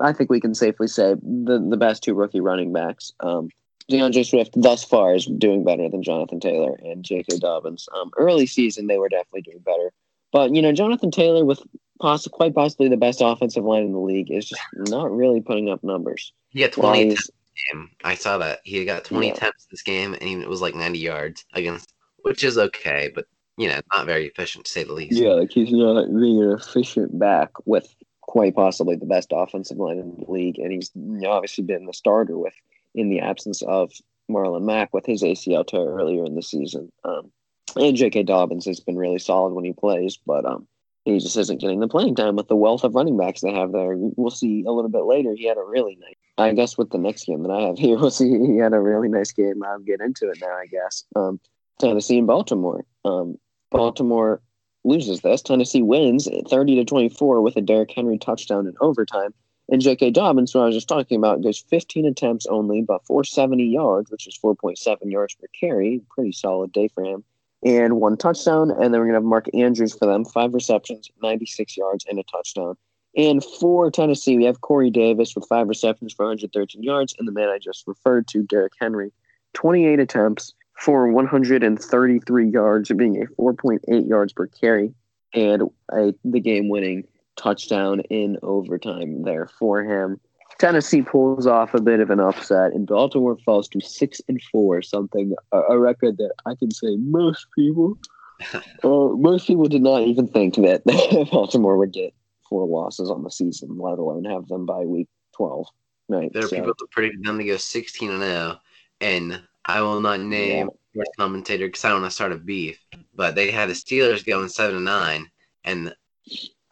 I 0.01 0.13
think 0.13 0.31
we 0.31 0.41
can 0.41 0.55
safely 0.55 0.87
say 0.87 1.15
the 1.15 1.59
the 1.59 1.77
best 1.77 2.05
two 2.05 2.15
rookie 2.15 2.41
running 2.41 2.73
backs. 2.73 3.13
Um, 3.19 3.49
D'Andre 3.89 4.23
Swift 4.23 4.53
thus 4.57 4.83
far 4.85 5.15
is 5.15 5.27
doing 5.27 5.65
better 5.65 5.89
than 5.89 6.03
Jonathan 6.03 6.41
Taylor 6.41 6.79
and 6.85 7.05
J.K. 7.05 7.39
Dobbins. 7.39 7.89
Um, 7.95 8.11
early 8.17 8.47
season 8.47 8.87
they 8.87 8.99
were 8.99 9.09
definitely 9.09 9.43
doing 9.43 9.59
better, 9.61 9.93
but 10.33 10.55
you 10.55 10.63
know 10.63 10.73
Jonathan 10.73 11.11
Taylor 11.11 11.45
with 11.45 11.61
poss- 12.01 12.27
quite 12.29 12.55
possibly 12.55 12.89
the 12.89 12.97
best 12.97 13.21
offensive 13.23 13.65
line 13.65 13.83
in 13.85 13.93
the 13.93 13.99
league 13.99 14.31
is 14.31 14.49
just 14.49 14.63
not 14.75 15.11
really 15.11 15.41
putting 15.41 15.69
up 15.71 15.85
numbers. 15.85 16.33
He 16.51 16.61
got 16.61 16.73
20 16.73 16.99
he's- 16.99 17.13
attempts 17.13 17.27
this 17.27 17.73
game. 17.73 17.91
I 18.05 18.15
saw 18.15 18.39
that. 18.39 18.61
He 18.65 18.85
got 18.85 19.05
20 19.05 19.27
Yeah. 19.27 19.33
attempts 19.35 19.67
this 19.71 19.83
game, 19.83 20.15
and 20.15 20.23
he, 20.23 20.35
it 20.35 20.49
was 20.49 20.63
like 20.63 20.75
90 20.75 20.99
yards 20.99 21.45
against, 21.53 21.93
which 22.23 22.43
is 22.43 22.57
okay, 22.59 23.11
but, 23.15 23.27
you 23.59 23.69
know, 23.69 23.81
not 23.93 24.07
very 24.07 24.27
efficient 24.27 24.65
to 24.65 24.73
say 24.73 24.83
the 24.85 24.93
least. 24.95 25.13
Yeah, 25.21 25.31
like 25.35 25.51
he's 25.53 25.71
not 25.73 26.07
being 26.07 26.43
an 26.43 26.53
efficient 26.53 27.19
back 27.19 27.51
with 27.67 27.95
quite 28.23 28.55
possibly 28.55 28.97
the 28.97 29.05
best 29.07 29.29
offensive 29.33 29.77
line 29.77 29.99
in 29.99 30.17
the 30.19 30.31
league, 30.33 30.59
and 30.59 30.73
he's 30.73 30.91
obviously 31.27 31.63
been 31.65 31.85
the 31.87 31.93
starter 31.93 32.39
with 32.39 32.55
in 32.95 33.09
the 33.09 33.21
absence 33.21 33.63
of 33.63 33.93
Marlon 34.31 34.63
Mack 34.65 34.93
with 34.93 35.07
his 35.07 35.23
ACL 35.23 35.67
tear 35.67 35.85
earlier 35.85 36.25
in 36.25 36.35
the 36.35 36.43
season. 36.43 36.91
Um, 37.05 37.31
and 37.77 37.97
J.K. 37.97 38.23
Dobbins 38.23 38.67
has 38.67 38.81
been 38.81 38.97
really 38.97 39.19
solid 39.19 39.53
when 39.53 39.65
he 39.65 39.73
plays, 39.73 40.19
but 40.25 40.45
um, 40.45 40.67
he 41.05 41.19
just 41.19 41.37
isn't 41.37 41.61
getting 41.61 41.81
the 41.81 41.89
playing 41.89 42.15
time 42.15 42.37
with 42.37 42.49
the 42.49 42.57
wealth 42.57 42.85
of 42.85 42.95
running 42.95 43.17
backs 43.17 43.41
they 43.41 43.53
have 43.53 43.73
there. 43.73 43.95
We'll 43.97 44.31
see 44.31 44.65
a 44.67 44.71
little 44.71 44.91
bit 44.91 45.05
later. 45.05 45.35
He 45.35 45.47
had 45.47 45.59
a 45.59 45.65
really 45.65 45.97
nice. 46.01 46.15
I 46.39 46.53
guess 46.53 46.79
with 46.79 46.91
the 46.91 46.99
next 46.99 47.27
game 47.27 47.43
that 47.43 47.53
I 47.53 47.63
have 47.63 47.79
here, 47.79 47.97
we'll 48.01 48.11
see. 48.11 48.39
He 48.39 48.57
had 48.57 48.73
a 48.73 48.81
really 48.81 49.09
nice 49.09 49.33
game. 49.33 49.63
I'll 49.65 49.81
get 49.81 50.01
into 50.01 50.31
it 50.31 50.39
now. 50.41 50.49
I 50.49 50.67
guess. 50.67 51.05
Um, 51.15 51.41
Tennessee 51.79 52.19
and 52.19 52.27
Baltimore. 52.27 52.85
Um, 53.05 53.37
Baltimore 53.71 54.41
loses 54.85 55.21
this. 55.21 55.43
Tennessee 55.43 55.83
wins 55.83 56.29
30 56.49 56.77
to 56.77 56.85
24 56.85 57.41
with 57.41 57.57
a 57.57 57.61
Derrick 57.61 57.91
Henry 57.95 58.19
touchdown 58.19 58.67
in 58.67 58.75
overtime. 58.81 59.35
And 59.71 59.81
J.K. 59.81 60.11
Dobbins, 60.11 60.53
who 60.53 60.61
I 60.61 60.67
was 60.67 60.75
just 60.75 60.89
talking 60.89 61.17
about, 61.17 61.43
goes 61.43 61.59
15 61.59 62.07
attempts 62.07 62.47
only, 62.47 62.83
but 62.83 63.05
470 63.07 63.65
yards, 63.65 64.11
which 64.11 64.27
is 64.27 64.39
4.7 64.39 64.77
yards 65.11 65.35
per 65.35 65.47
carry. 65.59 66.03
Pretty 66.11 66.33
solid 66.33 66.73
day 66.73 66.89
for 66.89 67.03
him. 67.03 67.25
And 67.65 67.99
one 67.99 68.19
touchdown. 68.19 68.71
And 68.71 68.93
then 68.93 69.01
we're 69.01 69.07
going 69.07 69.11
to 69.11 69.17
have 69.17 69.25
Mark 69.25 69.47
Andrews 69.55 69.97
for 69.97 70.07
them, 70.07 70.25
five 70.25 70.53
receptions, 70.53 71.11
96 71.23 71.77
yards, 71.77 72.05
and 72.09 72.19
a 72.19 72.23
touchdown. 72.25 72.77
And 73.17 73.43
for 73.43 73.91
Tennessee, 73.91 74.37
we 74.37 74.45
have 74.45 74.61
Corey 74.61 74.91
Davis 74.91 75.35
with 75.35 75.47
five 75.49 75.69
receptions 75.69 76.13
for 76.13 76.27
113 76.27 76.83
yards. 76.83 77.15
And 77.19 77.27
the 77.27 77.33
man 77.33 77.49
I 77.49 77.59
just 77.59 77.87
referred 77.87 78.27
to, 78.29 78.43
Derrick 78.43 78.75
Henry, 78.79 79.13
28 79.55 79.99
attempts 79.99 80.53
for 80.75 81.09
133 81.09 82.49
yards, 82.51 82.93
being 82.93 83.23
a 83.23 83.27
4.8 83.41 84.09
yards 84.09 84.33
per 84.33 84.47
carry, 84.49 84.93
and 85.33 85.63
a 85.91 86.13
the 86.25 86.41
game 86.41 86.69
winning 86.69 87.05
touchdown 87.37 88.01
in 88.11 88.39
overtime 88.43 89.23
there 89.23 89.49
for 89.59 89.83
him. 89.83 90.21
Tennessee 90.59 91.03
pulls 91.03 91.47
off 91.47 91.75
a 91.75 91.81
bit 91.81 92.01
of 92.01 92.11
an 92.11 92.21
upset, 92.21 92.73
and 92.73 92.87
Baltimore 92.87 93.37
falls 93.45 93.69
to 93.69 93.81
six 93.81 94.21
and 94.29 94.41
four, 94.53 94.83
something 94.83 95.35
a, 95.53 95.61
a 95.61 95.79
record 95.79 96.17
that 96.19 96.33
I 96.47 96.55
can 96.55 96.71
say 96.71 96.97
most 96.97 97.47
people, 97.55 97.99
uh, 98.55 98.61
most 98.83 99.47
people 99.47 99.67
did 99.67 99.83
not 99.83 100.03
even 100.03 100.29
think 100.29 100.55
that 100.57 100.85
Baltimore 101.33 101.77
would 101.77 101.93
get 101.93 102.15
four 102.49 102.67
losses 102.67 103.11
on 103.11 103.25
the 103.25 103.31
season, 103.31 103.79
let 103.79 103.99
alone 103.99 104.25
have 104.25 104.47
them 104.49 104.67
by 104.67 104.81
week 104.81 105.09
twelve. 105.37 105.67
Right. 106.09 106.33
There 106.33 106.45
are 106.45 106.49
so, 106.49 106.57
people 106.57 106.75
that 106.79 106.91
predicted 106.91 107.25
them 107.25 107.39
to 107.39 107.45
go 107.45 107.57
16 107.57 108.11
and 108.11 108.23
0, 108.23 108.59
and 109.01 109.43
I 109.65 109.81
will 109.81 110.01
not 110.01 110.21
name 110.21 110.69
the 110.95 111.07
commentator 111.19 111.67
because 111.67 111.85
I 111.85 111.89
don't 111.89 112.03
want 112.03 112.11
to 112.11 112.15
start 112.15 112.33
a 112.33 112.37
beef, 112.37 112.79
but 113.15 113.35
they 113.35 113.51
had 113.51 113.71
the 113.71 113.73
Steelers 113.73 114.25
going 114.25 114.49
7 114.49 114.77
and 114.77 114.85
9, 114.85 115.31
and 115.65 115.95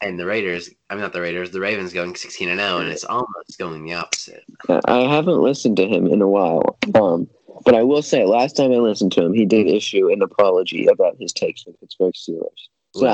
and 0.03 0.19
the 0.19 0.25
Raiders, 0.25 0.69
I'm 0.89 0.99
not 0.99 1.13
the 1.13 1.21
Raiders, 1.21 1.51
the 1.51 1.59
Ravens 1.59 1.93
going 1.93 2.15
16 2.15 2.49
and 2.49 2.59
0, 2.59 2.79
and 2.79 2.89
it's 2.89 3.03
almost 3.03 3.57
going 3.57 3.83
the 3.83 3.93
opposite. 3.93 4.43
I 4.85 5.01
haven't 5.01 5.41
listened 5.41 5.77
to 5.77 5.87
him 5.87 6.07
in 6.07 6.21
a 6.21 6.27
while. 6.27 6.77
Um, 6.95 7.29
but 7.65 7.75
I 7.75 7.83
will 7.83 8.01
say, 8.01 8.25
last 8.25 8.57
time 8.57 8.71
I 8.71 8.75
listened 8.77 9.11
to 9.13 9.23
him, 9.23 9.33
he 9.33 9.45
did 9.45 9.67
issue 9.67 10.11
an 10.11 10.21
apology 10.21 10.87
about 10.87 11.17
his 11.19 11.33
takes 11.33 11.63
the 11.63 11.73
Pittsburgh 11.73 12.13
Steelers. 12.13 12.67
So 12.93 13.07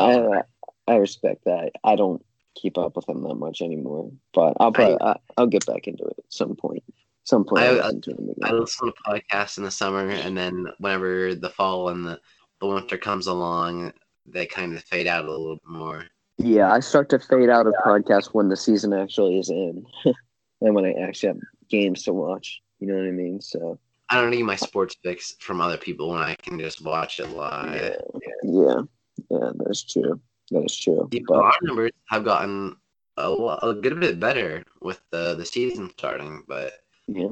I, 0.87 0.91
I 0.91 0.95
respect 0.97 1.45
that. 1.45 1.71
I 1.83 1.95
don't 1.95 2.23
keep 2.55 2.77
up 2.77 2.95
with 2.95 3.07
him 3.07 3.23
that 3.23 3.35
much 3.35 3.61
anymore, 3.61 4.11
but 4.33 4.55
I'll 4.59 4.71
probably 4.71 4.97
I, 5.01 5.15
will 5.37 5.47
get 5.47 5.65
back 5.65 5.87
into 5.87 6.03
it 6.03 6.15
at 6.17 6.25
some 6.29 6.55
point. 6.55 6.83
Some 7.23 7.45
point, 7.45 7.63
I- 7.63 7.67
I'll 7.67 7.75
listen 7.75 8.01
to 8.01 8.11
him 8.11 8.29
I 8.43 8.51
listen 8.51 8.87
to 8.91 8.93
podcasts 9.07 9.57
in 9.57 9.63
the 9.63 9.71
summer, 9.71 10.09
and 10.09 10.35
then 10.37 10.65
whenever 10.79 11.35
the 11.35 11.49
fall 11.49 11.89
and 11.89 12.05
the, 12.05 12.19
the 12.59 12.67
winter 12.67 12.97
comes 12.97 13.27
along, 13.27 13.93
they 14.25 14.45
kind 14.45 14.75
of 14.75 14.83
fade 14.83 15.07
out 15.07 15.25
a 15.25 15.31
little 15.31 15.55
bit 15.55 15.67
more. 15.67 16.05
Yeah, 16.39 16.71
I 16.71 16.79
start 16.79 17.09
to 17.09 17.19
fade 17.19 17.49
out 17.49 17.67
of 17.67 17.73
podcasts 17.85 18.33
when 18.33 18.47
the 18.47 18.55
season 18.55 18.93
actually 18.93 19.39
is 19.39 19.49
in, 19.49 19.85
and 20.61 20.73
when 20.73 20.85
I 20.85 20.93
actually 20.93 21.27
have 21.27 21.39
games 21.69 22.03
to 22.03 22.13
watch. 22.13 22.61
You 22.79 22.87
know 22.87 22.95
what 22.95 23.07
I 23.07 23.11
mean? 23.11 23.41
So 23.41 23.77
I 24.09 24.19
don't 24.19 24.31
need 24.31 24.43
my 24.43 24.55
sports 24.55 24.95
fix 25.03 25.35
from 25.39 25.59
other 25.59 25.77
people 25.77 26.09
when 26.09 26.21
I 26.21 26.35
can 26.35 26.57
just 26.57 26.83
watch 26.83 27.19
it 27.19 27.29
live. 27.29 27.75
yeah, 27.75 28.31
yeah, 28.43 28.81
yeah. 29.29 29.51
That's 29.55 29.83
true. 29.83 30.19
That 30.51 30.63
is 30.63 30.77
true. 30.77 31.09
Even 31.11 31.25
But 31.27 31.43
our 31.43 31.53
numbers 31.61 31.91
have 32.07 32.23
gotten 32.23 32.77
a, 33.17 33.31
a 33.61 33.73
good 33.73 33.99
bit 33.99 34.19
better 34.19 34.63
with 34.81 35.01
the, 35.11 35.35
the 35.35 35.45
season 35.45 35.91
starting, 35.97 36.43
but 36.47 36.71
yeah. 37.07 37.27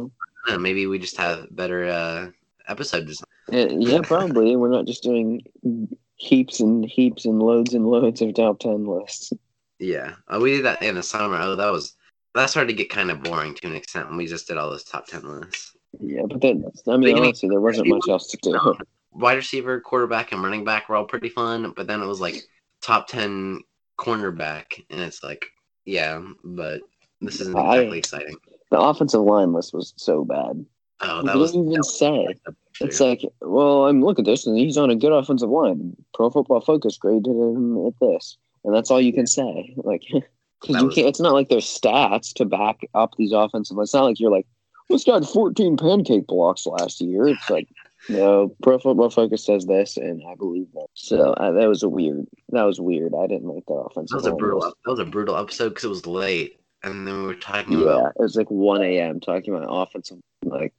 Know, 0.49 0.57
maybe 0.57 0.85
we 0.85 0.99
just 0.99 1.17
have 1.17 1.47
better 1.55 1.85
uh, 1.85 2.27
episode 2.67 3.07
design. 3.07 3.25
Uh, 3.51 3.67
yeah, 3.79 4.01
probably. 4.01 4.55
We're 4.55 4.69
not 4.69 4.85
just 4.85 5.03
doing 5.03 5.41
heaps 6.17 6.59
and 6.59 6.83
heaps 6.85 7.25
and 7.25 7.41
loads 7.41 7.73
and 7.73 7.87
loads 7.87 8.21
of 8.21 8.33
top 8.33 8.59
ten 8.59 8.85
lists. 8.85 9.31
Yeah, 9.79 10.15
uh, 10.27 10.39
we 10.41 10.51
did 10.51 10.65
that 10.65 10.81
in 10.81 10.95
the 10.95 11.03
summer. 11.03 11.37
Oh, 11.39 11.55
that 11.55 11.71
was 11.71 11.95
that 12.35 12.49
started 12.49 12.69
to 12.69 12.73
get 12.75 12.89
kind 12.89 13.09
of 13.09 13.23
boring 13.23 13.55
to 13.55 13.67
an 13.67 13.75
extent 13.75 14.09
when 14.09 14.17
we 14.17 14.27
just 14.27 14.47
did 14.47 14.57
all 14.57 14.69
those 14.69 14.83
top 14.83 15.07
ten 15.07 15.23
lists. 15.23 15.75
Yeah, 15.99 16.23
but 16.27 16.41
then 16.41 16.65
I 16.87 16.97
mean, 16.97 17.17
honestly, 17.17 17.49
there 17.49 17.61
wasn't 17.61 17.87
much 17.87 18.07
else 18.09 18.27
to 18.27 18.37
do. 18.41 18.75
Wide 19.11 19.35
receiver, 19.35 19.79
quarterback, 19.79 20.31
and 20.31 20.43
running 20.43 20.63
back 20.63 20.89
were 20.89 20.95
all 20.95 21.05
pretty 21.05 21.29
fun, 21.29 21.73
but 21.75 21.87
then 21.87 22.01
it 22.01 22.05
was 22.05 22.21
like 22.21 22.43
top 22.81 23.07
ten 23.07 23.61
cornerback, 23.97 24.83
and 24.89 25.01
it's 25.01 25.23
like, 25.23 25.47
yeah, 25.85 26.21
but 26.43 26.81
this 27.21 27.39
isn't 27.41 27.57
exactly 27.57 27.97
I, 27.97 27.99
exciting. 27.99 28.35
The 28.69 28.79
offensive 28.79 29.21
line 29.21 29.53
list 29.53 29.73
was 29.73 29.93
so 29.97 30.23
bad. 30.23 30.65
Oh, 30.99 31.23
that 31.23 31.35
was 31.35 31.55
even 31.55 31.81
say. 31.83 32.27
It's 32.81 32.99
like, 32.99 33.21
well, 33.41 33.87
I'm 33.87 34.01
look 34.01 34.19
at 34.19 34.25
this, 34.25 34.45
and 34.45 34.57
he's 34.57 34.77
on 34.77 34.89
a 34.89 34.95
good 34.95 35.11
offensive 35.11 35.49
line. 35.49 35.95
Pro 36.13 36.29
Football 36.29 36.61
Focus 36.61 36.97
graded 36.97 37.27
him 37.27 37.85
at 37.87 37.93
this, 37.99 38.37
and 38.63 38.73
that's 38.75 38.91
all 38.91 39.01
you 39.01 39.13
can 39.13 39.27
say. 39.27 39.73
Like, 39.77 40.03
because 40.61 40.81
you 40.81 40.89
can't. 40.89 41.07
It's 41.07 41.19
not 41.19 41.33
like 41.33 41.49
there's 41.49 41.65
stats 41.65 42.33
to 42.33 42.45
back 42.45 42.81
up 42.93 43.15
these 43.17 43.31
offensive. 43.31 43.77
Lines. 43.77 43.89
It's 43.89 43.93
not 43.93 44.05
like 44.05 44.19
you're 44.19 44.31
like, 44.31 44.47
this 44.89 45.03
guy 45.03 45.15
had 45.15 45.27
14 45.27 45.77
pancake 45.77 46.27
blocks 46.27 46.65
last 46.65 47.01
year. 47.01 47.27
It's 47.27 47.49
like, 47.49 47.67
no, 48.09 48.55
Pro 48.61 48.79
Football 48.79 49.09
Focus 49.09 49.45
says 49.45 49.65
this, 49.65 49.97
and 49.97 50.21
I 50.29 50.35
believe 50.35 50.67
that. 50.73 50.87
So 50.93 51.33
uh, 51.33 51.51
that 51.51 51.67
was 51.67 51.83
a 51.83 51.89
weird. 51.89 52.25
That 52.49 52.63
was 52.63 52.79
weird. 52.79 53.13
I 53.17 53.27
didn't 53.27 53.47
like 53.47 53.65
that 53.67 53.73
offensive. 53.73 54.21
That 54.21 54.31
was 54.31 54.33
a 54.33 54.35
brutal. 54.35 54.61
That 54.61 54.91
was 54.91 54.99
a 54.99 55.05
brutal 55.05 55.37
episode 55.37 55.69
because 55.69 55.85
it 55.85 55.89
was 55.89 56.05
late, 56.05 56.59
and 56.83 57.07
then 57.07 57.21
we 57.21 57.27
were 57.27 57.35
talking 57.35 57.79
yeah, 57.79 57.85
about. 57.85 58.13
it 58.15 58.21
was 58.21 58.35
like 58.35 58.51
1 58.51 58.81
a.m. 58.83 59.19
talking 59.19 59.53
about 59.53 59.67
offensive. 59.69 60.19
Like, 60.43 60.73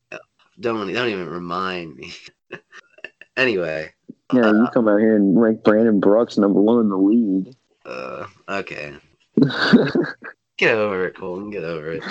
don't 0.61 0.92
don't 0.92 1.09
even 1.09 1.29
remind 1.29 1.97
me. 1.97 2.12
anyway. 3.37 3.92
Yeah, 4.33 4.49
uh, 4.49 4.53
you 4.53 4.68
come 4.75 4.88
out 4.88 5.01
here 5.01 5.16
and 5.16 5.40
rank 5.40 5.64
Brandon 5.64 6.01
Brooks 6.01 6.37
number 6.37 6.61
one 6.61 6.81
in 6.81 6.88
the 6.90 6.97
league. 6.97 7.55
Uh, 7.87 8.27
okay. 8.49 8.94
get 10.59 10.75
over 10.75 11.07
it, 11.07 11.16
Coltin. 11.16 11.51
Get 11.51 11.64
over 11.64 11.92
it. 11.92 12.03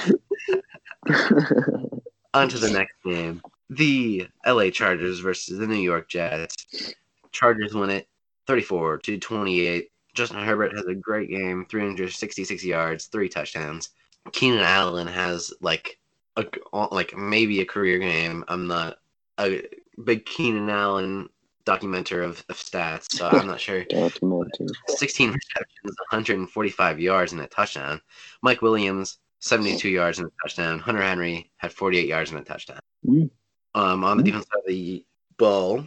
On 2.33 2.49
to 2.49 2.57
the 2.57 2.71
next 2.71 2.95
game. 3.05 3.41
The 3.69 4.27
LA 4.45 4.69
Chargers 4.71 5.19
versus 5.19 5.59
the 5.59 5.67
New 5.67 5.75
York 5.75 6.09
Jets. 6.09 6.93
Chargers 7.31 7.73
win 7.75 7.91
it 7.91 8.07
34 8.47 8.97
to 8.99 9.19
28. 9.19 9.91
Justin 10.15 10.43
Herbert 10.43 10.75
has 10.75 10.85
a 10.85 10.95
great 10.95 11.29
game, 11.29 11.65
366 11.69 12.63
yards, 12.63 13.05
three 13.05 13.29
touchdowns. 13.29 13.89
Keenan 14.31 14.61
Allen 14.61 15.05
has 15.05 15.53
like 15.61 15.99
a 16.37 16.45
like 16.91 17.17
maybe 17.17 17.61
a 17.61 17.65
career 17.65 17.99
game. 17.99 18.45
I'm 18.47 18.67
not 18.67 18.99
a 19.39 19.63
big 20.03 20.25
Keenan 20.25 20.69
Allen 20.69 21.29
documenter 21.65 22.23
of, 22.23 22.43
of 22.49 22.55
stats, 22.55 23.11
so 23.11 23.27
I'm 23.27 23.47
not 23.47 23.59
sure. 23.59 23.85
16 24.87 25.31
receptions, 25.31 25.95
145 26.11 26.99
yards, 26.99 27.33
and 27.33 27.41
a 27.41 27.47
touchdown. 27.47 28.01
Mike 28.41 28.61
Williams, 28.61 29.17
72 29.39 29.89
yards 29.89 30.19
and 30.19 30.27
a 30.27 30.31
touchdown. 30.43 30.79
Hunter 30.79 31.01
Henry 31.01 31.51
had 31.57 31.73
48 31.73 32.07
yards 32.07 32.31
and 32.31 32.39
a 32.39 32.43
touchdown. 32.43 32.79
Mm. 33.05 33.29
Um, 33.75 34.03
on 34.03 34.17
the 34.17 34.23
mm. 34.23 34.25
defense 34.27 34.45
side 34.45 34.59
of 34.59 34.67
the 34.67 35.05
ball, 35.37 35.85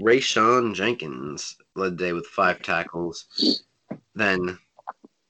Rayshawn 0.00 0.74
Jenkins 0.74 1.56
led 1.74 1.98
the 1.98 2.04
day 2.04 2.12
with 2.12 2.26
five 2.26 2.62
tackles. 2.62 3.64
Then 4.14 4.58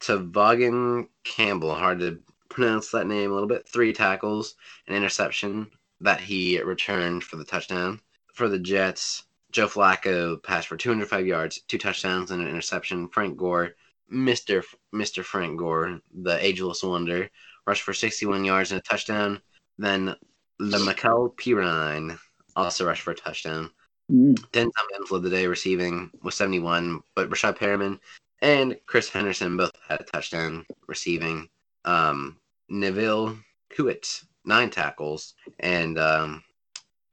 Tevaughn 0.00 1.08
Campbell, 1.24 1.74
hard 1.74 2.00
to 2.00 2.18
pronounce 2.56 2.90
that 2.90 3.06
name 3.06 3.30
a 3.30 3.34
little 3.34 3.48
bit, 3.48 3.68
three 3.68 3.92
tackles, 3.92 4.54
an 4.88 4.94
interception 4.94 5.70
that 6.00 6.20
he 6.20 6.58
returned 6.62 7.22
for 7.22 7.36
the 7.36 7.44
touchdown. 7.44 8.00
For 8.32 8.48
the 8.48 8.58
Jets, 8.58 9.24
Joe 9.52 9.68
Flacco 9.68 10.42
passed 10.42 10.66
for 10.66 10.78
205 10.78 11.26
yards, 11.26 11.60
two 11.68 11.76
touchdowns, 11.76 12.30
and 12.30 12.40
an 12.40 12.48
interception. 12.48 13.08
Frank 13.08 13.36
Gore, 13.36 13.74
Mr. 14.10 14.64
Mr. 14.94 15.22
Frank 15.22 15.58
Gore, 15.58 16.00
the 16.22 16.42
ageless 16.42 16.82
wonder, 16.82 17.28
rushed 17.66 17.82
for 17.82 17.92
61 17.92 18.44
yards 18.46 18.72
and 18.72 18.80
a 18.80 18.82
touchdown. 18.82 19.38
Then 19.76 20.16
La'Mical 20.58 21.36
Perine 21.36 22.18
also 22.56 22.86
rushed 22.86 23.02
for 23.02 23.10
a 23.10 23.14
touchdown. 23.14 23.70
Mm. 24.10 24.34
Denzel 24.52 24.72
Mims 24.92 25.10
led 25.10 25.22
the 25.24 25.30
day 25.30 25.46
receiving 25.46 26.10
with 26.22 26.32
71, 26.32 27.02
but 27.14 27.28
Breshad 27.28 27.58
Perriman 27.58 28.00
and 28.40 28.78
Chris 28.86 29.10
Henderson 29.10 29.58
both 29.58 29.72
had 29.86 30.00
a 30.00 30.04
touchdown 30.04 30.64
receiving. 30.86 31.50
Um, 31.84 32.38
Neville 32.68 33.36
Hewitt, 33.74 34.22
nine 34.44 34.70
tackles, 34.70 35.34
and 35.60 35.98
um, 35.98 36.42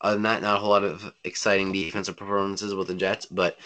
other 0.01 0.15
than 0.15 0.23
that, 0.23 0.41
not 0.41 0.57
a 0.57 0.59
whole 0.59 0.69
lot 0.69 0.83
of 0.83 1.11
exciting 1.23 1.71
defensive 1.71 2.17
performances 2.17 2.73
with 2.75 2.87
the 2.87 2.95
Jets. 2.95 3.25
But 3.25 3.57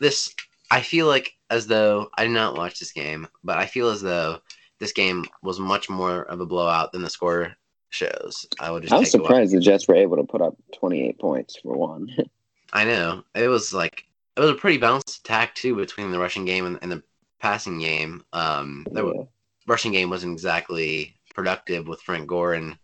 this, 0.00 0.34
I 0.70 0.80
feel 0.80 1.06
like 1.06 1.32
as 1.50 1.66
though 1.66 2.10
I 2.14 2.24
did 2.24 2.32
not 2.32 2.56
watch 2.56 2.78
this 2.78 2.92
game, 2.92 3.26
but 3.42 3.58
I 3.58 3.66
feel 3.66 3.88
as 3.88 4.00
though 4.00 4.40
this 4.78 4.92
game 4.92 5.24
was 5.42 5.58
much 5.58 5.88
more 5.88 6.22
of 6.22 6.40
a 6.40 6.46
blowout 6.46 6.92
than 6.92 7.02
the 7.02 7.10
score 7.10 7.56
shows. 7.90 8.46
I 8.58 8.70
would 8.70 8.82
just. 8.82 8.92
I 8.92 8.98
was 8.98 9.10
surprised 9.10 9.52
the 9.52 9.60
Jets 9.60 9.88
were 9.88 9.96
able 9.96 10.16
to 10.16 10.24
put 10.24 10.40
up 10.40 10.56
28 10.74 11.18
points 11.18 11.56
for 11.56 11.76
one. 11.76 12.10
I 12.72 12.84
know 12.84 13.24
it 13.34 13.48
was 13.48 13.72
like 13.74 14.04
it 14.36 14.40
was 14.40 14.50
a 14.50 14.54
pretty 14.54 14.78
balanced 14.78 15.20
attack 15.20 15.54
too 15.54 15.74
between 15.74 16.12
the 16.12 16.18
rushing 16.18 16.44
game 16.44 16.66
and, 16.66 16.78
and 16.82 16.92
the 16.92 17.02
passing 17.40 17.78
game. 17.78 18.24
Um, 18.32 18.86
the 18.90 19.06
yeah. 19.06 19.22
rushing 19.66 19.92
game 19.92 20.10
wasn't 20.10 20.32
exactly 20.32 21.16
productive 21.34 21.86
with 21.86 22.02
Frank 22.02 22.26
Gore 22.26 22.54
and 22.54 22.76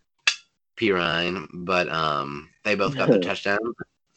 Perine, 0.76 1.46
but 1.52 1.88
um, 1.88 2.50
they 2.64 2.74
both 2.74 2.96
got 2.96 3.08
the 3.08 3.18
touchdown. 3.20 3.58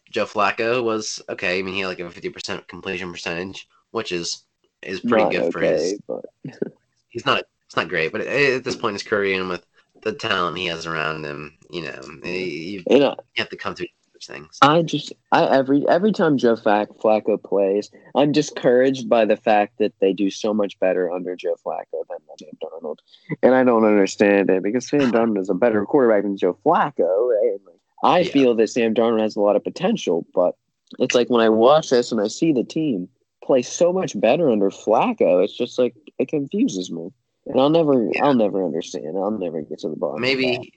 Joe 0.10 0.26
Flacco 0.26 0.84
was 0.84 1.22
okay. 1.30 1.60
I 1.60 1.62
mean, 1.62 1.76
he 1.76 1.82
had 1.82 1.88
like 1.88 2.00
a 2.00 2.10
fifty 2.10 2.30
percent 2.30 2.68
completion 2.68 3.12
percentage, 3.12 3.68
which 3.92 4.12
is 4.12 4.44
is 4.82 5.02
pretty 5.02 5.24
not 5.24 5.32
good 5.32 5.42
okay, 5.42 5.52
for 5.52 5.62
his. 5.62 6.00
But... 6.08 6.26
he's 7.10 7.26
not. 7.26 7.44
It's 7.66 7.76
not 7.76 7.90
great, 7.90 8.12
but 8.12 8.22
at 8.22 8.64
this 8.64 8.76
point 8.76 8.92
in 8.92 8.96
his 8.96 9.04
career 9.04 9.40
and 9.40 9.48
with 9.48 9.64
the 10.02 10.14
talent 10.14 10.58
he 10.58 10.66
has 10.66 10.88
around 10.88 11.24
him, 11.24 11.58
you 11.70 11.84
know, 11.84 12.02
you, 12.24 12.32
you, 12.32 12.84
you 12.88 13.16
have 13.36 13.50
to 13.50 13.58
come 13.58 13.76
to 13.76 13.88
things. 14.28 14.58
I 14.62 14.82
just, 14.82 15.14
I 15.32 15.46
every 15.46 15.88
every 15.88 16.12
time 16.12 16.38
Joe 16.38 16.56
Flacco 16.56 17.42
plays, 17.42 17.92
I'm 18.16 18.32
discouraged 18.32 19.10
by 19.10 19.26
the 19.26 19.38
fact 19.38 19.78
that 19.80 19.94
they 20.00 20.14
do 20.14 20.30
so 20.30 20.54
much 20.54 20.80
better 20.80 21.12
under 21.12 21.36
Joe 21.36 21.56
Flacco 21.66 22.04
than 22.10 22.20
Sam 22.40 22.58
Darnold, 22.64 22.98
and 23.44 23.56
I 23.56 23.64
don't 23.64 23.86
understand 23.86 24.50
it 24.50 24.64
because 24.64 24.88
Sam 24.88 25.12
Darnold 25.12 25.40
is 25.40 25.50
a 25.50 25.54
better 25.54 25.86
quarterback 25.86 26.24
than 26.24 26.38
Joe 26.38 26.58
Flacco. 26.66 27.30
Right? 27.30 27.60
I 28.04 28.20
yeah. 28.20 28.32
feel 28.32 28.56
that 28.56 28.70
Sam 28.70 28.94
Darnold 28.94 29.22
has 29.22 29.36
a 29.36 29.42
lot 29.42 29.56
of 29.56 29.64
potential, 29.64 30.26
but 30.34 30.56
it's 30.98 31.16
like 31.16 31.30
when 31.30 31.42
I 31.42 31.50
watch 31.50 31.90
this 31.90 32.12
and 32.12 32.22
I 32.22 32.28
see 32.28 32.54
the 32.54 32.64
team 32.64 33.10
play 33.44 33.62
so 33.62 33.92
much 33.92 34.20
better 34.20 34.50
under 34.50 34.70
Flacco, 34.70 35.44
it's 35.44 35.58
just 35.58 35.78
like 35.78 35.96
it 36.18 36.30
confuses 36.30 36.92
me. 36.92 37.12
And 37.46 37.60
I'll 37.60 37.70
never, 37.70 38.10
yeah. 38.14 38.26
I'll 38.26 38.36
never 38.36 38.64
understand. 38.64 39.18
I'll 39.18 39.32
never 39.32 39.62
get 39.62 39.80
to 39.80 39.90
the 39.90 39.96
bottom. 39.96 40.22
Maybe 40.22 40.72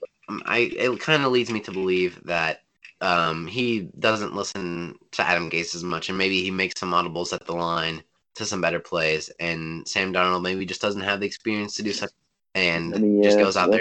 I. 0.47 0.71
It 0.75 1.01
kind 1.01 1.25
of 1.25 1.33
leads 1.33 1.51
me 1.51 1.61
to 1.61 1.73
believe 1.73 2.21
that 2.25 2.63
um, 3.03 3.47
he 3.47 3.91
doesn't 3.99 4.35
listen 4.35 4.97
to 5.11 5.27
Adam 5.27 5.51
Gase 5.51 5.75
as 5.75 5.83
much, 5.83 6.09
and 6.09 6.17
maybe 6.17 6.41
he 6.43 6.51
makes 6.51 6.79
some 6.79 6.93
audibles 6.93 7.33
at 7.33 7.45
the 7.45 7.53
line 7.53 8.03
to 8.37 8.47
some 8.47 8.61
better 8.61 8.81
plays. 8.81 9.29
And 9.41 9.87
Sam 9.87 10.13
Darnold 10.13 10.43
maybe 10.43 10.65
just 10.65 10.81
doesn't 10.81 11.03
have 11.03 11.21
the 11.21 11.27
experience 11.27 11.75
to 11.77 11.83
do 11.83 11.93
such, 11.93 12.11
and 12.55 12.95
I 12.95 12.99
mean, 12.99 13.19
yeah, 13.19 13.25
just 13.25 13.39
goes 13.39 13.57
out 13.57 13.73
there 13.73 13.81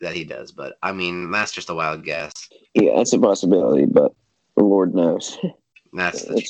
that 0.00 0.14
he 0.14 0.24
does. 0.24 0.50
But 0.50 0.76
I 0.82 0.92
mean, 0.92 1.30
that's 1.30 1.52
just 1.52 1.70
a 1.70 1.74
wild 1.74 2.04
guess. 2.04 2.32
Yeah, 2.72 2.96
that's 2.96 3.12
a 3.12 3.18
possibility, 3.18 3.84
but 3.84 4.12
the 4.56 4.64
Lord 4.64 4.94
knows. 4.94 5.38
That's 5.96 6.24
the 6.24 6.42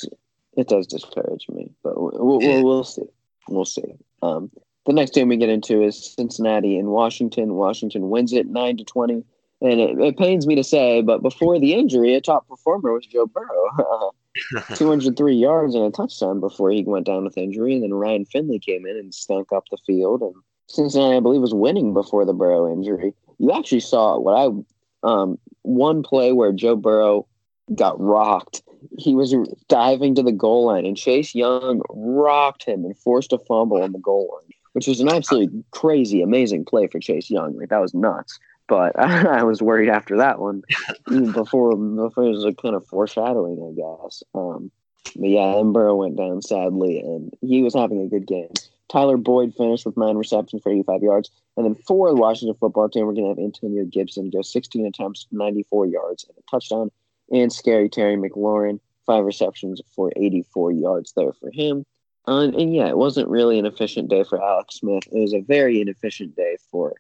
it 0.57 0.69
does 0.69 0.87
discourage 0.87 1.47
me, 1.51 1.71
but 1.83 2.01
we'll, 2.01 2.39
we'll, 2.41 2.65
we'll 2.65 2.85
see. 2.85 3.03
We'll 3.47 3.67
see. 3.67 3.95
Um, 4.23 4.51
the 4.87 4.95
next 4.95 5.13
game 5.13 5.29
we 5.29 5.37
get 5.37 5.51
into 5.51 5.83
is 5.83 6.15
Cincinnati 6.15 6.79
and 6.79 6.89
Washington. 6.89 7.53
Washington 7.53 8.09
wins 8.09 8.33
it 8.33 8.47
nine 8.47 8.79
to 8.79 8.85
twenty. 8.85 9.25
And 9.65 9.81
it, 9.81 9.99
it, 9.99 10.19
pains 10.19 10.47
me 10.47 10.55
to 10.57 10.65
say, 10.65 11.01
but 11.01 11.23
before 11.23 11.59
the 11.59 11.73
injury, 11.73 12.15
a 12.15 12.21
top 12.21 12.47
performer 12.47 12.93
was 12.93 13.07
Joe 13.07 13.27
Burrow. 13.27 14.13
203 14.75 15.35
yards 15.35 15.75
and 15.75 15.85
a 15.85 15.91
touchdown 15.91 16.41
before 16.41 16.71
he 16.71 16.83
went 16.85 17.07
down 17.07 17.25
with 17.25 17.39
injury. 17.39 17.75
And 17.75 17.83
then 17.83 17.95
Ryan 17.95 18.25
Finley 18.25 18.59
came 18.59 18.85
in 18.85 18.97
and 18.97 19.15
stunk 19.15 19.53
up 19.53 19.65
the 19.71 19.79
field. 19.87 20.23
And 20.23 20.35
Cincinnati, 20.67 21.17
I 21.17 21.21
believe, 21.21 21.41
was 21.41 21.55
winning 21.55 21.95
before 21.95 22.25
the 22.25 22.35
Burrow 22.35 22.71
injury. 22.71 23.15
You 23.39 23.53
actually 23.53 23.81
saw 23.81 24.19
what 24.19 24.35
I 24.35 24.49
um, 25.09 25.39
one 25.63 26.03
play 26.03 26.33
where 26.33 26.53
Joe 26.53 26.77
Burrow 26.77 27.27
got 27.75 28.01
rocked. 28.01 28.63
He 28.99 29.15
was 29.15 29.35
diving 29.69 30.15
to 30.17 30.23
the 30.23 30.33
goal 30.33 30.67
line, 30.67 30.85
and 30.85 30.97
Chase 30.97 31.35
Young 31.35 31.83
rocked 31.91 32.65
him 32.65 32.85
and 32.85 32.97
forced 32.99 33.33
a 33.33 33.39
fumble 33.39 33.83
on 33.83 33.93
the 33.93 33.99
goal 33.99 34.29
line, 34.35 34.53
which 34.73 34.87
was 34.87 35.01
an 35.01 35.09
absolutely 35.09 35.65
crazy, 35.71 36.23
amazing 36.23 36.65
play 36.65 36.87
for 36.87 37.01
Chase 37.01 37.31
Young. 37.31 37.57
Like 37.57 37.71
that 37.71 37.81
was 37.81 37.95
nuts. 37.95 38.39
But 38.67 38.99
I, 38.99 39.45
was 39.45 39.61
worried 39.61 39.91
after 39.91 40.19
that 40.19 40.39
one, 40.39 40.63
before 41.07 41.77
before 41.77 42.25
it 42.25 42.31
was 42.31 42.55
kind 42.61 42.75
of 42.75 42.87
foreshadowing, 42.87 43.61
I 43.61 44.05
guess. 44.05 44.23
Um, 44.35 44.71
but 45.17 45.29
yeah, 45.29 45.63
Burrow 45.63 45.97
went 45.97 46.17
down 46.17 46.41
sadly, 46.43 47.01
and 47.01 47.33
he 47.41 47.63
was 47.63 47.75
having 47.75 48.01
a 48.01 48.09
good 48.09 48.27
game. 48.27 48.51
Tyler 48.89 49.17
Boyd 49.17 49.55
finished 49.55 49.87
with 49.87 49.97
nine 49.97 50.17
receptions 50.17 50.63
for 50.63 50.71
85 50.71 51.03
yards. 51.03 51.31
And 51.57 51.67
then 51.67 51.75
for 51.75 52.11
the 52.11 52.17
Washington 52.17 52.57
football 52.59 52.89
team, 52.89 53.07
we're 53.07 53.15
going 53.15 53.25
to 53.25 53.31
have 53.31 53.39
Antonio 53.39 53.85
Gibson 53.85 54.31
go 54.31 54.43
16 54.43 54.87
attempts, 54.87 55.27
94 55.33 55.87
yards, 55.87 56.25
and 56.29 56.37
a 56.39 56.43
touchdown. 56.51 56.91
And 57.33 57.53
scary 57.53 57.89
Terry 57.89 58.17
McLaurin, 58.17 58.81
five 59.07 59.25
receptions 59.25 59.81
for 59.95 60.13
84 60.15 60.73
yards 60.73 61.13
there 61.17 61.33
for 61.33 61.51
him. 61.51 61.85
Uh, 62.27 62.51
and 62.55 62.75
yeah, 62.75 62.89
it 62.89 62.97
wasn't 62.97 63.29
really 63.29 63.59
an 63.59 63.67
efficient 63.67 64.09
day 64.09 64.25
for 64.25 64.43
Alex 64.43 64.77
Smith. 64.77 65.05
It 65.11 65.21
was 65.21 65.35
a 65.35 65.41
very 65.41 65.81
inefficient 65.81 66.37
day 66.37 66.57
for 66.71 66.95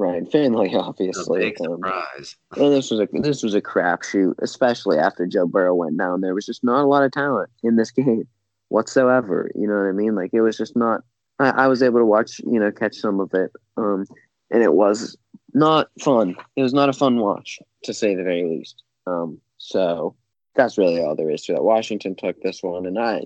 Ryan 0.00 0.26
Finley, 0.26 0.74
obviously. 0.74 1.40
big 1.40 1.60
um, 1.60 1.76
surprise. 1.76 2.36
and 2.56 2.72
this 2.72 2.90
was 2.90 3.00
a 3.00 3.08
this 3.12 3.42
was 3.42 3.54
a 3.54 3.60
crapshoot, 3.60 4.34
especially 4.40 4.98
after 4.98 5.26
Joe 5.26 5.46
Burrow 5.46 5.74
went 5.74 5.98
down. 5.98 6.22
There 6.22 6.34
was 6.34 6.46
just 6.46 6.64
not 6.64 6.82
a 6.82 6.88
lot 6.88 7.04
of 7.04 7.12
talent 7.12 7.50
in 7.62 7.76
this 7.76 7.90
game 7.92 8.26
whatsoever. 8.68 9.50
You 9.54 9.68
know 9.68 9.74
what 9.74 9.88
I 9.88 9.92
mean? 9.92 10.14
Like 10.14 10.30
it 10.32 10.40
was 10.40 10.56
just 10.56 10.76
not. 10.76 11.02
I, 11.38 11.50
I 11.50 11.66
was 11.68 11.82
able 11.82 12.00
to 12.00 12.06
watch, 12.06 12.40
you 12.40 12.58
know, 12.58 12.72
catch 12.72 12.96
some 12.96 13.20
of 13.20 13.32
it, 13.34 13.52
um, 13.76 14.06
and 14.50 14.62
it 14.62 14.72
was 14.72 15.16
not 15.54 15.88
fun. 16.00 16.36
It 16.56 16.62
was 16.62 16.74
not 16.74 16.88
a 16.88 16.94
fun 16.94 17.18
watch, 17.18 17.58
to 17.84 17.94
say 17.94 18.14
the 18.14 18.24
very 18.24 18.44
least. 18.44 18.82
Um, 19.06 19.38
so 19.58 20.16
that's 20.54 20.78
really 20.78 21.02
all 21.02 21.16
there 21.16 21.30
is 21.30 21.44
to 21.44 21.52
that. 21.52 21.64
Washington 21.64 22.14
took 22.14 22.40
this 22.42 22.62
one, 22.62 22.86
and 22.86 22.98
I, 22.98 23.24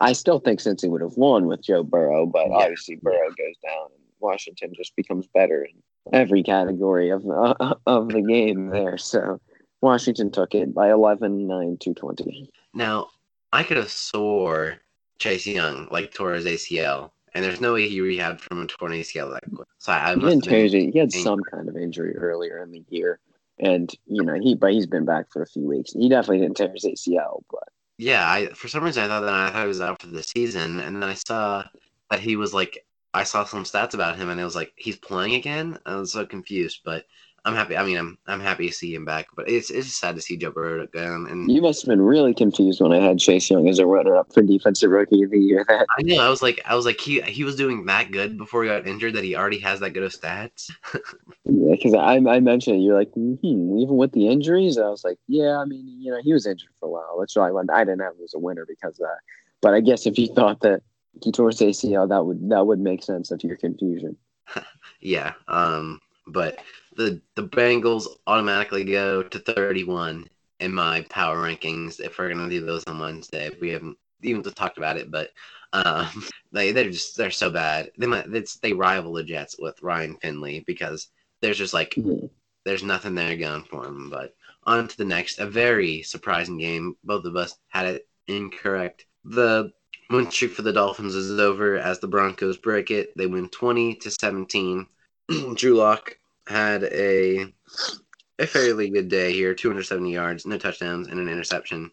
I 0.00 0.12
still 0.12 0.40
think 0.40 0.60
Cincy 0.60 0.90
would 0.90 1.00
have 1.00 1.16
won 1.16 1.46
with 1.46 1.62
Joe 1.62 1.82
Burrow, 1.82 2.26
but 2.26 2.48
yeah. 2.48 2.56
obviously 2.56 2.96
Burrow 2.96 3.28
goes 3.28 3.56
down, 3.64 3.86
and 3.94 4.04
Washington 4.20 4.72
just 4.74 4.94
becomes 4.96 5.26
better 5.26 5.64
in 5.64 5.74
every 6.12 6.42
category 6.42 7.10
of 7.10 7.28
uh, 7.28 7.74
of 7.86 8.08
the 8.08 8.22
game 8.22 8.68
there. 8.68 8.98
So 8.98 9.40
Washington 9.80 10.30
took 10.30 10.54
it 10.54 10.74
by 10.74 10.90
11, 10.90 11.46
9 11.46 11.76
to 11.80 11.94
20. 11.94 12.50
Now, 12.72 13.08
I 13.52 13.62
could 13.62 13.76
have 13.76 13.90
swore 13.90 14.78
Chase 15.18 15.46
Young 15.46 15.88
like 15.90 16.12
tore 16.12 16.32
his 16.32 16.46
ACL, 16.46 17.10
and 17.34 17.44
there's 17.44 17.60
no 17.60 17.74
way 17.74 17.88
he 17.88 18.00
rehabbed 18.00 18.40
from 18.40 18.62
a 18.62 18.66
torn 18.66 18.92
ACL 18.92 19.32
that 19.32 19.44
quick. 19.54 19.68
So 19.78 19.92
I, 19.92 20.12
I 20.12 20.14
he 20.14 20.20
didn't 20.20 20.92
He 20.92 20.98
had 20.98 21.12
some 21.12 21.40
kind 21.42 21.68
of 21.68 21.76
injury 21.76 22.16
earlier 22.16 22.62
in 22.62 22.72
the 22.72 22.84
year, 22.88 23.20
and 23.58 23.90
you 24.06 24.24
know 24.24 24.34
he 24.34 24.54
but 24.54 24.72
he's 24.72 24.86
been 24.86 25.04
back 25.04 25.26
for 25.30 25.42
a 25.42 25.46
few 25.46 25.66
weeks. 25.66 25.92
He 25.92 26.08
definitely 26.08 26.40
didn't 26.40 26.56
tear 26.56 26.72
his 26.72 26.84
ACL, 26.84 27.42
but 27.50 27.68
yeah, 27.98 28.28
I 28.28 28.46
for 28.48 28.68
some 28.68 28.84
reason 28.84 29.04
I 29.04 29.08
thought 29.08 29.20
that 29.20 29.32
I 29.32 29.50
thought 29.50 29.62
he 29.62 29.68
was 29.68 29.80
out 29.80 30.00
for 30.00 30.08
the 30.08 30.22
season, 30.22 30.80
and 30.80 30.96
then 30.96 31.08
I 31.08 31.14
saw 31.14 31.64
that 32.10 32.20
he 32.20 32.36
was 32.36 32.52
like 32.52 32.84
I 33.14 33.22
saw 33.22 33.44
some 33.44 33.64
stats 33.64 33.94
about 33.94 34.16
him, 34.16 34.28
and 34.28 34.40
it 34.40 34.44
was 34.44 34.56
like 34.56 34.72
he's 34.76 34.96
playing 34.96 35.34
again. 35.34 35.78
I 35.86 35.96
was 35.96 36.12
so 36.12 36.26
confused, 36.26 36.80
but 36.84 37.04
I'm 37.44 37.54
happy. 37.54 37.76
I 37.76 37.84
mean, 37.84 37.98
I'm 37.98 38.18
I'm 38.26 38.40
happy 38.40 38.68
to 38.68 38.74
see 38.74 38.94
him 38.94 39.04
back, 39.04 39.28
but 39.36 39.48
it's 39.48 39.70
it's 39.70 39.94
sad 39.94 40.16
to 40.16 40.22
see 40.22 40.36
Joe 40.36 40.50
Burrow 40.50 40.82
again. 40.82 41.26
And 41.28 41.50
you 41.50 41.60
must 41.60 41.82
have 41.82 41.90
been 41.90 42.00
really 42.00 42.32
confused 42.32 42.80
when 42.80 42.92
I 42.92 42.98
had 42.98 43.18
Chase 43.18 43.50
Young 43.50 43.68
as 43.68 43.78
a 43.78 43.86
runner 43.86 44.16
up 44.16 44.32
for 44.32 44.42
defensive 44.42 44.90
rookie 44.90 45.22
of 45.22 45.30
the 45.30 45.38
year. 45.38 45.64
That 45.68 45.86
I 45.98 46.02
know. 46.02 46.24
I 46.24 46.30
was 46.30 46.40
like, 46.40 46.62
I 46.64 46.74
was 46.74 46.86
like, 46.86 46.98
he 47.00 47.20
he 47.20 47.44
was 47.44 47.54
doing 47.54 47.84
that 47.86 48.10
good 48.10 48.38
before 48.38 48.62
he 48.62 48.70
got 48.70 48.86
injured 48.86 49.14
that 49.14 49.24
he 49.24 49.36
already 49.36 49.58
has 49.58 49.80
that 49.80 49.90
good 49.90 50.02
of 50.04 50.12
stats. 50.12 50.70
yeah, 51.44 51.72
because 51.72 51.92
I 51.92 52.14
I 52.14 52.40
mentioned 52.40 52.76
it, 52.76 52.80
you're 52.80 52.98
like, 52.98 53.12
hmm, 53.12 53.36
even 53.42 53.96
with 53.96 54.12
the 54.12 54.28
injuries, 54.28 54.78
I 54.78 54.88
was 54.88 55.04
like, 55.04 55.18
yeah, 55.28 55.58
I 55.58 55.66
mean, 55.66 55.86
you 56.00 56.10
know, 56.12 56.20
he 56.22 56.32
was 56.32 56.46
injured 56.46 56.70
for 56.80 56.86
a 56.86 56.92
while. 56.92 57.18
That's 57.20 57.36
why 57.36 57.48
I 57.48 57.50
went. 57.52 57.70
I 57.70 57.84
didn't 57.84 58.00
have 58.00 58.14
him 58.14 58.24
as 58.24 58.34
a 58.34 58.38
winner 58.38 58.66
because 58.66 58.96
that. 58.96 59.18
But 59.60 59.74
I 59.74 59.80
guess 59.80 60.06
if 60.06 60.18
you 60.18 60.28
thought 60.28 60.60
that 60.60 60.82
he 61.22 61.30
ACL, 61.30 62.08
that 62.08 62.24
would 62.24 62.48
that 62.50 62.66
would 62.66 62.80
make 62.80 63.02
sense 63.02 63.30
of 63.30 63.42
your 63.42 63.56
confusion. 63.56 64.16
yeah. 65.00 65.32
Um. 65.48 66.00
But 66.26 66.60
the 66.96 67.20
the 67.34 67.44
Bengals 67.44 68.06
automatically 68.26 68.84
go 68.84 69.22
to 69.22 69.38
31 69.38 70.26
in 70.60 70.72
my 70.72 71.02
power 71.10 71.36
rankings 71.36 72.00
if 72.00 72.18
we're 72.18 72.28
gonna 72.28 72.48
do 72.48 72.64
those 72.64 72.84
on 72.84 72.98
Wednesday. 72.98 73.50
We 73.60 73.70
haven't 73.70 73.98
even 74.22 74.42
talked 74.42 74.78
about 74.78 74.96
it, 74.96 75.10
but 75.10 75.30
um, 75.72 76.24
they 76.52 76.72
they're 76.72 76.90
just 76.90 77.16
they're 77.16 77.30
so 77.30 77.50
bad. 77.50 77.90
They 77.98 78.06
might 78.06 78.26
it's, 78.34 78.56
they 78.56 78.72
rival 78.72 79.12
the 79.12 79.24
Jets 79.24 79.56
with 79.58 79.82
Ryan 79.82 80.16
Finley 80.16 80.60
because 80.66 81.08
there's 81.40 81.58
just 81.58 81.74
like 81.74 81.90
mm-hmm. 81.90 82.26
there's 82.64 82.82
nothing 82.82 83.14
there 83.14 83.36
going 83.36 83.64
for 83.64 83.84
them. 83.84 84.08
But 84.10 84.34
on 84.64 84.88
to 84.88 84.96
the 84.96 85.04
next, 85.04 85.38
a 85.38 85.46
very 85.46 86.02
surprising 86.02 86.58
game. 86.58 86.96
Both 87.04 87.24
of 87.26 87.36
us 87.36 87.58
had 87.68 87.86
it 87.86 88.08
incorrect. 88.28 89.06
The 89.24 89.72
win 90.10 90.30
streak 90.30 90.52
for 90.52 90.62
the 90.62 90.72
Dolphins 90.72 91.14
is 91.14 91.38
over 91.38 91.76
as 91.76 91.98
the 91.98 92.08
Broncos 92.08 92.56
break 92.56 92.90
it. 92.90 93.16
They 93.16 93.26
win 93.26 93.48
20 93.48 93.96
to 93.96 94.10
17. 94.10 94.86
Drew 95.54 95.74
Lock 95.74 96.18
had 96.46 96.84
a 96.84 97.46
a 98.38 98.46
fairly 98.46 98.90
good 98.90 99.08
day 99.08 99.32
here 99.32 99.54
270 99.54 100.12
yards, 100.12 100.46
no 100.46 100.58
touchdowns, 100.58 101.08
and 101.08 101.20
an 101.20 101.28
interception. 101.28 101.90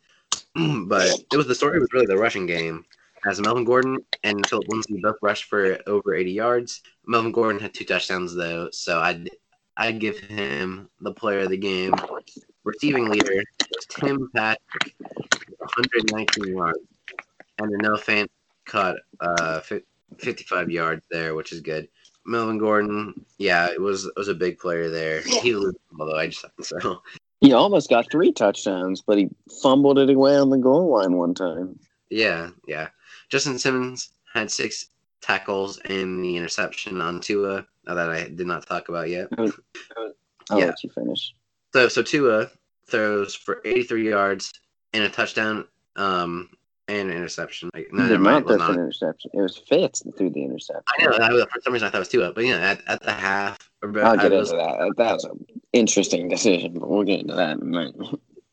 but 0.85 1.07
it 1.31 1.37
was 1.37 1.47
the 1.47 1.55
story 1.55 1.79
was 1.79 1.93
really 1.93 2.05
the 2.05 2.17
rushing 2.17 2.45
game. 2.45 2.85
As 3.25 3.39
Melvin 3.39 3.65
Gordon 3.65 3.99
and 4.23 4.45
Phillip 4.47 4.67
Lindsay 4.67 4.99
both 5.01 5.17
rushed 5.21 5.43
for 5.43 5.77
over 5.85 6.15
80 6.15 6.31
yards. 6.31 6.81
Melvin 7.05 7.31
Gordon 7.31 7.61
had 7.61 7.73
two 7.73 7.85
touchdowns 7.85 8.33
though, 8.33 8.69
so 8.71 8.99
I'd 8.99 9.29
I'd 9.77 9.99
give 9.99 10.19
him 10.19 10.89
the 11.01 11.13
player 11.13 11.41
of 11.41 11.49
the 11.49 11.57
game. 11.57 11.93
Receiving 12.63 13.09
leader 13.09 13.43
was 13.75 13.85
Tim 13.89 14.29
Patrick, 14.35 14.95
119 15.57 16.55
yards, 16.55 16.79
and 17.57 17.71
Noah 17.81 17.97
Fant 17.97 18.27
caught 18.65 18.95
uh, 19.19 19.61
55 20.17 20.69
yards 20.69 21.05
there, 21.09 21.35
which 21.35 21.51
is 21.51 21.61
good. 21.61 21.87
Melvin 22.25 22.57
Gordon, 22.57 23.25
yeah, 23.39 23.67
it 23.71 23.81
was 23.81 24.05
it 24.05 24.13
was 24.15 24.27
a 24.27 24.35
big 24.35 24.59
player 24.59 24.89
there. 24.89 25.21
He 25.21 25.55
although 25.99 26.17
I 26.17 26.27
just 26.27 26.45
so. 26.61 27.01
He 27.39 27.53
almost 27.53 27.89
got 27.89 28.11
three 28.11 28.31
touchdowns, 28.31 29.01
but 29.01 29.17
he 29.17 29.29
fumbled 29.63 29.97
it 29.97 30.11
away 30.11 30.37
on 30.37 30.51
the 30.51 30.59
goal 30.59 30.91
line 30.91 31.17
one 31.17 31.33
time. 31.33 31.79
Yeah, 32.11 32.51
yeah. 32.67 32.89
Justin 33.29 33.57
Simmons 33.57 34.11
had 34.31 34.51
six 34.51 34.89
tackles 35.21 35.79
and 35.79 36.23
the 36.23 36.37
interception 36.37 37.01
on 37.01 37.19
Tua 37.19 37.65
that 37.85 37.97
I 37.97 38.27
did 38.27 38.45
not 38.45 38.67
talk 38.67 38.89
about 38.89 39.09
yet. 39.09 39.27
I'll, 39.37 39.51
I'll 40.51 40.59
yeah. 40.59 40.65
let 40.65 40.83
you 40.83 40.91
finish. 40.91 41.33
So 41.73 41.87
so 41.87 42.03
Tua 42.03 42.51
throws 42.87 43.33
for 43.33 43.61
83 43.65 44.09
yards 44.09 44.53
and 44.93 45.03
a 45.03 45.09
touchdown. 45.09 45.65
Um, 45.95 46.49
and 46.91 47.09
an 47.09 47.17
interception. 47.17 47.69
Like, 47.73 47.87
no, 47.91 48.07
did 48.07 48.19
not 48.19 48.49
an 48.49 48.73
interception. 48.73 49.31
It 49.33 49.41
was 49.41 49.57
Fitz 49.57 50.01
that 50.01 50.17
threw 50.17 50.29
the 50.29 50.43
interception. 50.43 50.83
I 50.99 51.05
know. 51.05 51.41
I, 51.41 51.45
for 51.45 51.61
some 51.61 51.73
reason, 51.73 51.87
I 51.87 51.91
thought 51.91 51.97
it 51.97 51.99
was 51.99 52.09
Tua, 52.09 52.33
but 52.33 52.45
yeah, 52.45 52.57
at, 52.57 52.81
at 52.87 53.01
the 53.01 53.11
half. 53.11 53.57
I'll 53.81 54.17
get 54.17 54.31
was, 54.31 54.51
into 54.51 54.61
that. 54.61 54.93
That 54.97 55.13
was 55.13 55.23
an 55.23 55.45
interesting 55.73 56.27
decision, 56.27 56.73
but 56.73 56.89
we'll 56.89 57.03
get 57.03 57.21
into 57.21 57.35
that 57.35 57.57
in 57.57 57.61
a 57.61 57.65
minute. 57.65 57.95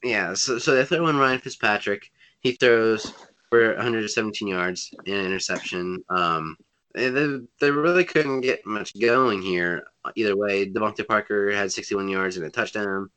Yeah, 0.02 0.34
so 0.34 0.58
so 0.58 0.76
they 0.76 0.84
throw 0.84 1.08
in 1.08 1.16
Ryan 1.16 1.40
Fitzpatrick. 1.40 2.10
He 2.40 2.52
throws 2.52 3.12
for 3.50 3.74
117 3.74 4.46
yards 4.46 4.94
and 5.06 5.16
an 5.16 5.26
interception. 5.26 6.04
Um, 6.08 6.56
they, 6.94 7.40
they 7.60 7.70
really 7.70 8.04
couldn't 8.04 8.42
get 8.42 8.64
much 8.64 8.98
going 9.00 9.42
here 9.42 9.88
either 10.16 10.36
way. 10.36 10.70
DeVante 10.70 11.06
Parker 11.06 11.50
had 11.50 11.72
61 11.72 12.08
yards 12.08 12.36
and 12.36 12.46
a 12.46 12.50
touchdown. 12.50 13.10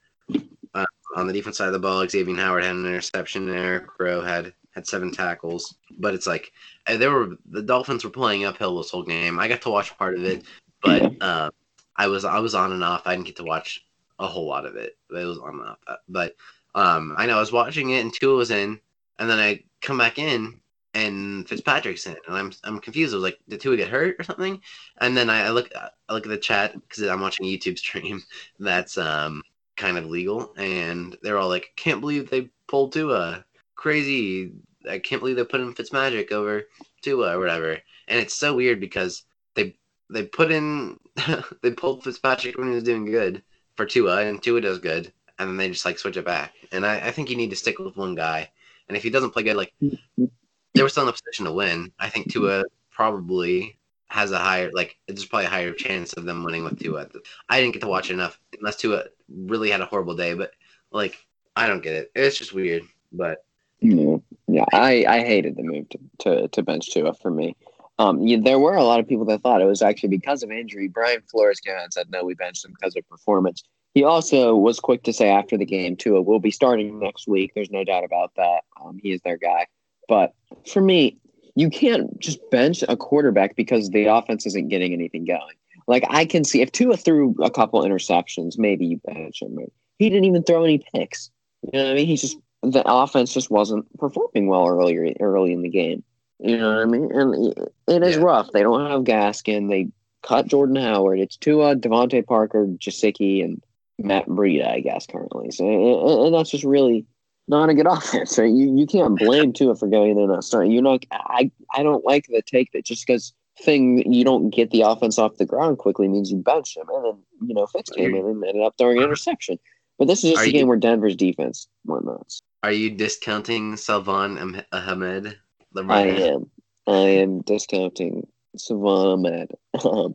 Uh, 0.73 0.85
on 1.15 1.27
the 1.27 1.33
defense 1.33 1.57
side 1.57 1.67
of 1.67 1.73
the 1.73 1.79
ball, 1.79 2.05
Xavien 2.05 2.37
Howard 2.37 2.63
had 2.63 2.75
an 2.75 2.85
interception. 2.85 3.47
and 3.47 3.57
Eric 3.57 3.99
Rowe 3.99 4.21
had 4.21 4.53
had 4.71 4.87
seven 4.87 5.11
tackles. 5.11 5.75
But 5.99 6.13
it's 6.13 6.27
like 6.27 6.51
eh, 6.87 6.97
they 6.97 7.07
were 7.07 7.37
the 7.49 7.61
Dolphins 7.61 8.03
were 8.03 8.09
playing 8.09 8.45
uphill 8.45 8.77
this 8.77 8.91
whole 8.91 9.03
game. 9.03 9.39
I 9.39 9.47
got 9.47 9.61
to 9.63 9.69
watch 9.69 9.97
part 9.97 10.15
of 10.15 10.23
it, 10.23 10.43
but 10.81 11.13
uh, 11.21 11.49
I 11.95 12.07
was 12.07 12.25
I 12.25 12.39
was 12.39 12.55
on 12.55 12.71
and 12.71 12.83
off. 12.83 13.03
I 13.05 13.15
didn't 13.15 13.27
get 13.27 13.37
to 13.37 13.43
watch 13.43 13.85
a 14.19 14.27
whole 14.27 14.47
lot 14.47 14.65
of 14.65 14.75
it. 14.75 14.97
It 15.09 15.25
was 15.25 15.39
on 15.39 15.59
and 15.59 15.69
off. 15.69 15.79
Uh, 15.87 15.95
but 16.07 16.35
um, 16.75 17.15
I 17.17 17.25
know 17.25 17.37
I 17.37 17.41
was 17.41 17.51
watching 17.51 17.91
it 17.91 18.01
and 18.01 18.13
Tua 18.13 18.35
was 18.35 18.51
in, 18.51 18.79
and 19.19 19.29
then 19.29 19.39
I 19.39 19.63
come 19.81 19.97
back 19.97 20.17
in 20.17 20.61
and 20.93 21.47
Fitzpatrick's 21.47 22.05
in, 22.05 22.15
and 22.27 22.35
I'm 22.35 22.51
I'm 22.63 22.79
confused. 22.79 23.13
I 23.13 23.17
was 23.17 23.23
like, 23.23 23.39
did 23.47 23.61
Tua 23.61 23.77
get 23.77 23.89
hurt 23.89 24.15
or 24.19 24.23
something? 24.23 24.61
And 24.99 25.15
then 25.15 25.29
I, 25.29 25.47
I 25.47 25.49
look 25.49 25.69
I 25.75 26.13
look 26.13 26.25
at 26.25 26.29
the 26.29 26.37
chat 26.37 26.73
because 26.73 27.03
I'm 27.03 27.21
watching 27.21 27.45
a 27.45 27.57
YouTube 27.57 27.77
stream 27.77 28.21
that's 28.59 28.97
um 28.97 29.41
kind 29.75 29.97
of 29.97 30.05
legal, 30.05 30.53
and 30.57 31.17
they're 31.21 31.37
all 31.37 31.49
like, 31.49 31.71
can't 31.75 32.01
believe 32.01 32.29
they 32.29 32.49
pulled 32.67 32.93
Tua 32.93 33.45
crazy. 33.81 34.51
I 34.87 34.99
can't 34.99 35.21
believe 35.21 35.35
they 35.35 35.43
put 35.43 35.59
in 35.59 35.73
Fitzmagic 35.73 36.31
over 36.31 36.63
Tua 37.01 37.35
or 37.35 37.39
whatever. 37.39 37.71
And 38.07 38.19
it's 38.19 38.35
so 38.35 38.55
weird 38.55 38.79
because 38.79 39.23
they 39.55 39.75
they 40.09 40.23
put 40.23 40.51
in 40.51 40.99
they 41.63 41.71
pulled 41.71 42.03
Fitzpatrick 42.03 42.57
when 42.57 42.67
he 42.67 42.75
was 42.75 42.83
doing 42.83 43.05
good 43.05 43.41
for 43.75 43.85
Tua, 43.85 44.21
and 44.21 44.41
Tua 44.41 44.61
does 44.61 44.77
good, 44.77 45.11
and 45.39 45.49
then 45.49 45.57
they 45.57 45.69
just 45.69 45.85
like 45.85 45.97
switch 45.97 46.17
it 46.17 46.25
back. 46.25 46.53
And 46.71 46.85
I, 46.85 47.07
I 47.07 47.11
think 47.11 47.29
you 47.29 47.35
need 47.35 47.49
to 47.49 47.55
stick 47.55 47.79
with 47.79 47.97
one 47.97 48.13
guy. 48.13 48.49
And 48.87 48.95
if 48.95 49.03
he 49.03 49.09
doesn't 49.09 49.31
play 49.31 49.43
good, 49.43 49.57
like 49.57 49.73
they 49.79 50.83
were 50.83 50.89
still 50.89 51.03
in 51.03 51.09
a 51.09 51.13
position 51.13 51.45
to 51.45 51.51
win. 51.51 51.91
I 51.99 52.09
think 52.09 52.31
Tua 52.31 52.63
probably 52.91 53.79
has 54.07 54.31
a 54.31 54.37
higher 54.37 54.69
like 54.73 54.97
there's 55.07 55.25
probably 55.25 55.45
a 55.45 55.49
higher 55.49 55.73
chance 55.73 56.13
of 56.13 56.25
them 56.25 56.43
winning 56.43 56.63
with 56.63 56.79
Tua. 56.79 57.07
I 57.49 57.59
didn't 57.59 57.73
get 57.73 57.81
to 57.81 57.87
watch 57.87 58.11
enough 58.11 58.39
unless 58.59 58.75
Tua 58.75 59.05
really 59.27 59.71
had 59.71 59.81
a 59.81 59.85
horrible 59.85 60.15
day, 60.15 60.35
but 60.35 60.51
like 60.91 61.17
I 61.55 61.65
don't 61.65 61.81
get 61.81 61.95
it. 61.95 62.11
It's 62.13 62.37
just 62.37 62.53
weird. 62.53 62.83
But 63.11 63.43
yeah, 63.81 64.17
yeah. 64.47 64.65
I, 64.73 65.05
I 65.07 65.19
hated 65.19 65.57
the 65.57 65.63
move 65.63 65.89
to, 65.89 65.99
to, 66.19 66.47
to 66.47 66.63
bench 66.63 66.91
Tua 66.93 67.13
for 67.13 67.31
me. 67.31 67.55
Um, 67.99 68.25
there 68.43 68.59
were 68.59 68.75
a 68.75 68.83
lot 68.83 68.99
of 68.99 69.07
people 69.07 69.25
that 69.25 69.41
thought 69.41 69.61
it 69.61 69.65
was 69.65 69.81
actually 69.81 70.09
because 70.09 70.41
of 70.41 70.51
injury. 70.51 70.87
Brian 70.87 71.21
Flores 71.29 71.59
came 71.59 71.75
out 71.75 71.83
and 71.83 71.93
said, 71.93 72.09
no, 72.09 72.23
we 72.23 72.33
benched 72.33 72.65
him 72.65 72.73
because 72.79 72.95
of 72.95 73.07
performance. 73.07 73.63
He 73.93 74.03
also 74.03 74.55
was 74.55 74.79
quick 74.79 75.03
to 75.03 75.13
say 75.13 75.29
after 75.29 75.57
the 75.57 75.65
game, 75.65 75.95
Tua 75.95 76.21
will 76.21 76.39
be 76.39 76.51
starting 76.51 76.97
next 76.99 77.27
week. 77.27 77.51
There's 77.53 77.69
no 77.69 77.83
doubt 77.83 78.03
about 78.03 78.31
that. 78.37 78.61
Um, 78.83 78.99
he 79.03 79.11
is 79.11 79.21
their 79.21 79.37
guy. 79.37 79.67
But 80.07 80.33
for 80.65 80.81
me, 80.81 81.17
you 81.55 81.69
can't 81.69 82.17
just 82.19 82.39
bench 82.49 82.83
a 82.87 82.95
quarterback 82.95 83.55
because 83.55 83.89
the 83.89 84.05
offense 84.05 84.45
isn't 84.45 84.69
getting 84.69 84.93
anything 84.93 85.25
going. 85.25 85.55
Like 85.87 86.05
I 86.09 86.25
can 86.25 86.43
see 86.43 86.61
if 86.61 86.71
Tua 86.71 86.95
threw 86.95 87.35
a 87.41 87.51
couple 87.51 87.81
interceptions, 87.83 88.57
maybe 88.57 88.85
you 88.85 89.01
bench 89.03 89.41
him. 89.41 89.57
He 89.99 90.09
didn't 90.09 90.25
even 90.25 90.43
throw 90.43 90.63
any 90.63 90.83
picks. 90.93 91.29
You 91.61 91.71
know 91.73 91.83
what 91.83 91.91
I 91.91 91.95
mean? 91.95 92.07
He's 92.07 92.21
just 92.21 92.37
the 92.63 92.83
offense 92.85 93.33
just 93.33 93.49
wasn't 93.51 93.85
performing 93.97 94.47
well 94.47 94.67
earlier 94.67 95.13
early 95.19 95.53
in 95.53 95.61
the 95.61 95.69
game. 95.69 96.03
You 96.39 96.57
know 96.57 96.69
what 96.75 96.81
I 96.81 96.85
mean? 96.85 97.11
And 97.11 97.69
it 97.87 98.03
is 98.03 98.17
Yeah. 98.17 98.23
rough. 98.23 98.51
They 98.51 98.61
don't 98.63 98.89
have 98.89 99.01
Gaskin. 99.03 99.69
They 99.69 99.89
cut 100.23 100.47
Jordan 100.47 100.75
Howard. 100.75 101.19
It's 101.19 101.37
Tua, 101.37 101.75
DeVante 101.75 102.25
Parker, 102.25 102.65
Gesicki, 102.67 103.43
and 103.43 103.61
Matt 103.99 104.27
Breida, 104.27 104.67
I 104.67 104.79
guess, 104.79 105.05
currently. 105.05 105.51
So, 105.51 105.65
and, 105.67 106.25
and 106.27 106.35
that's 106.35 106.49
just 106.49 106.63
really 106.63 107.05
not 107.47 107.69
a 107.69 107.73
good 107.73 107.85
offense, 107.89 108.37
right? 108.37 108.49
You 108.51 108.75
you 108.75 108.87
can't 108.87 109.17
blame 109.17 109.53
Tua 109.53 109.75
for 109.75 109.87
going 109.87 110.17
in 110.17 110.29
and 110.31 110.43
starting. 110.43 110.71
You're 110.71 110.81
not. 110.83 111.05
I 111.11 111.51
I 111.73 111.83
don't 111.83 112.05
like 112.05 112.25
the 112.27 112.41
take 112.41 112.71
that 112.73 112.85
just 112.85 113.05
because 113.05 113.33
thing 113.59 114.11
you 114.11 114.23
don't 114.23 114.49
get 114.49 114.71
the 114.71 114.81
offense 114.81 115.19
off 115.19 115.35
the 115.37 115.45
ground 115.45 115.77
quickly 115.77 116.07
means 116.07 116.31
you 116.31 116.37
bench 116.37 116.75
him, 116.75 116.87
and 116.91 117.05
then 117.05 117.47
you 117.47 117.53
know 117.53 117.67
Fitz 117.67 117.89
came 117.91 118.15
in 118.15 118.25
and 118.25 118.43
ended 118.43 118.63
up 118.63 118.73
throwing 118.77 118.97
an 118.97 119.03
interception. 119.03 119.59
But 119.99 120.07
this 120.07 120.23
is 120.23 120.31
just 120.31 120.41
Are 120.41 120.45
a 120.45 120.47
you- 120.47 120.53
game 120.53 120.67
where 120.67 120.77
Denver's 120.77 121.15
defense 121.15 121.67
went 121.85 122.05
nuts. 122.05 122.41
Are 122.63 122.71
you 122.71 122.91
discounting 122.91 123.75
Salvon 123.75 124.63
Ahmed? 124.71 125.37
The 125.73 125.83
I 125.89 126.01
am. 126.01 126.51
I 126.87 126.93
am 126.93 127.41
discounting 127.41 128.27
Salvon 128.55 129.07
Ahmed. 129.07 129.51
Um, 129.83 130.13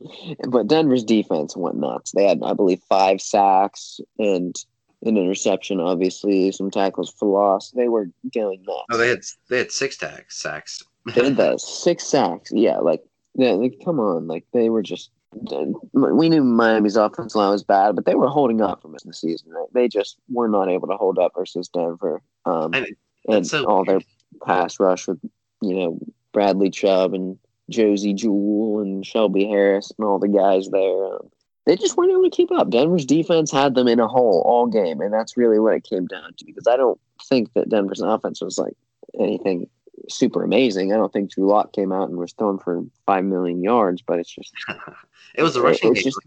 but 0.48 0.68
Denver's 0.68 1.02
defense 1.02 1.56
went 1.56 1.76
nuts. 1.76 2.12
They 2.12 2.24
had, 2.24 2.40
I 2.44 2.52
believe, 2.52 2.80
five 2.88 3.20
sacks 3.20 4.00
and 4.18 4.54
an 5.02 5.16
interception, 5.16 5.80
obviously, 5.80 6.52
some 6.52 6.70
tackles 6.70 7.10
for 7.10 7.28
loss. 7.28 7.70
They 7.72 7.88
were 7.88 8.10
going 8.32 8.62
nuts. 8.66 8.86
Oh, 8.90 8.96
they 8.96 9.08
had 9.08 9.20
they 9.48 9.58
had 9.58 9.72
six 9.72 9.96
tags 9.96 10.36
sacks. 10.36 10.82
They 11.14 11.22
did 11.22 11.36
that. 11.36 11.60
Six 11.86 12.04
sacks. 12.04 12.50
Yeah, 12.52 12.78
like, 12.78 13.02
yeah, 13.34 13.52
like, 13.52 13.80
come 13.84 14.00
on. 14.00 14.26
Like, 14.26 14.44
they 14.52 14.70
were 14.70 14.82
just. 14.82 15.10
We 15.92 16.28
knew 16.28 16.42
Miami's 16.42 16.96
offense 16.96 17.34
line 17.34 17.50
was 17.50 17.62
bad, 17.62 17.94
but 17.94 18.04
they 18.04 18.14
were 18.14 18.28
holding 18.28 18.60
up 18.60 18.82
for 18.82 18.88
most 18.88 19.04
of 19.04 19.10
the 19.10 19.16
season. 19.16 19.50
Right? 19.50 19.68
They 19.72 19.88
just 19.88 20.18
were 20.28 20.48
not 20.48 20.68
able 20.68 20.88
to 20.88 20.96
hold 20.96 21.18
up 21.18 21.32
versus 21.36 21.68
Denver. 21.68 22.22
Um, 22.44 22.74
And 22.74 22.86
and 23.28 23.46
so 23.46 23.64
all 23.64 23.84
their 23.84 24.00
pass 24.44 24.78
rush 24.78 25.08
with, 25.08 25.20
you 25.60 25.74
know, 25.74 25.98
Bradley 26.32 26.70
Chubb 26.70 27.14
and 27.14 27.38
Josey 27.70 28.14
Jewell 28.14 28.80
and 28.80 29.04
Shelby 29.04 29.46
Harris 29.46 29.92
and 29.96 30.06
all 30.06 30.18
the 30.18 30.28
guys 30.28 30.68
there. 30.68 31.14
Um, 31.14 31.30
they 31.66 31.76
just 31.76 31.96
weren't 31.96 32.12
able 32.12 32.22
to 32.22 32.30
keep 32.30 32.52
up. 32.52 32.70
Denver's 32.70 33.04
defense 33.04 33.50
had 33.50 33.74
them 33.74 33.88
in 33.88 33.98
a 33.98 34.06
hole 34.06 34.42
all 34.46 34.66
game, 34.66 35.00
and 35.00 35.12
that's 35.12 35.36
really 35.36 35.58
what 35.58 35.74
it 35.74 35.82
came 35.82 36.06
down 36.06 36.32
to. 36.36 36.44
Because 36.44 36.68
I 36.68 36.76
don't 36.76 37.00
think 37.28 37.52
that 37.54 37.68
Denver's 37.68 38.00
offense 38.00 38.40
was 38.40 38.56
like 38.56 38.76
anything 39.18 39.68
super 40.08 40.42
amazing. 40.42 40.92
I 40.92 40.96
don't 40.96 41.12
think 41.12 41.32
Drew 41.32 41.46
Lock 41.46 41.72
came 41.72 41.92
out 41.92 42.08
and 42.08 42.18
was 42.18 42.32
thrown 42.32 42.58
for 42.58 42.84
five 43.06 43.24
million 43.24 43.62
yards, 43.62 44.02
but 44.02 44.18
it's 44.18 44.34
just 44.34 44.52
it 45.34 45.42
was 45.42 45.56
a 45.56 45.62
rushing 45.62 45.92
game. 45.92 46.04
just 46.04 46.20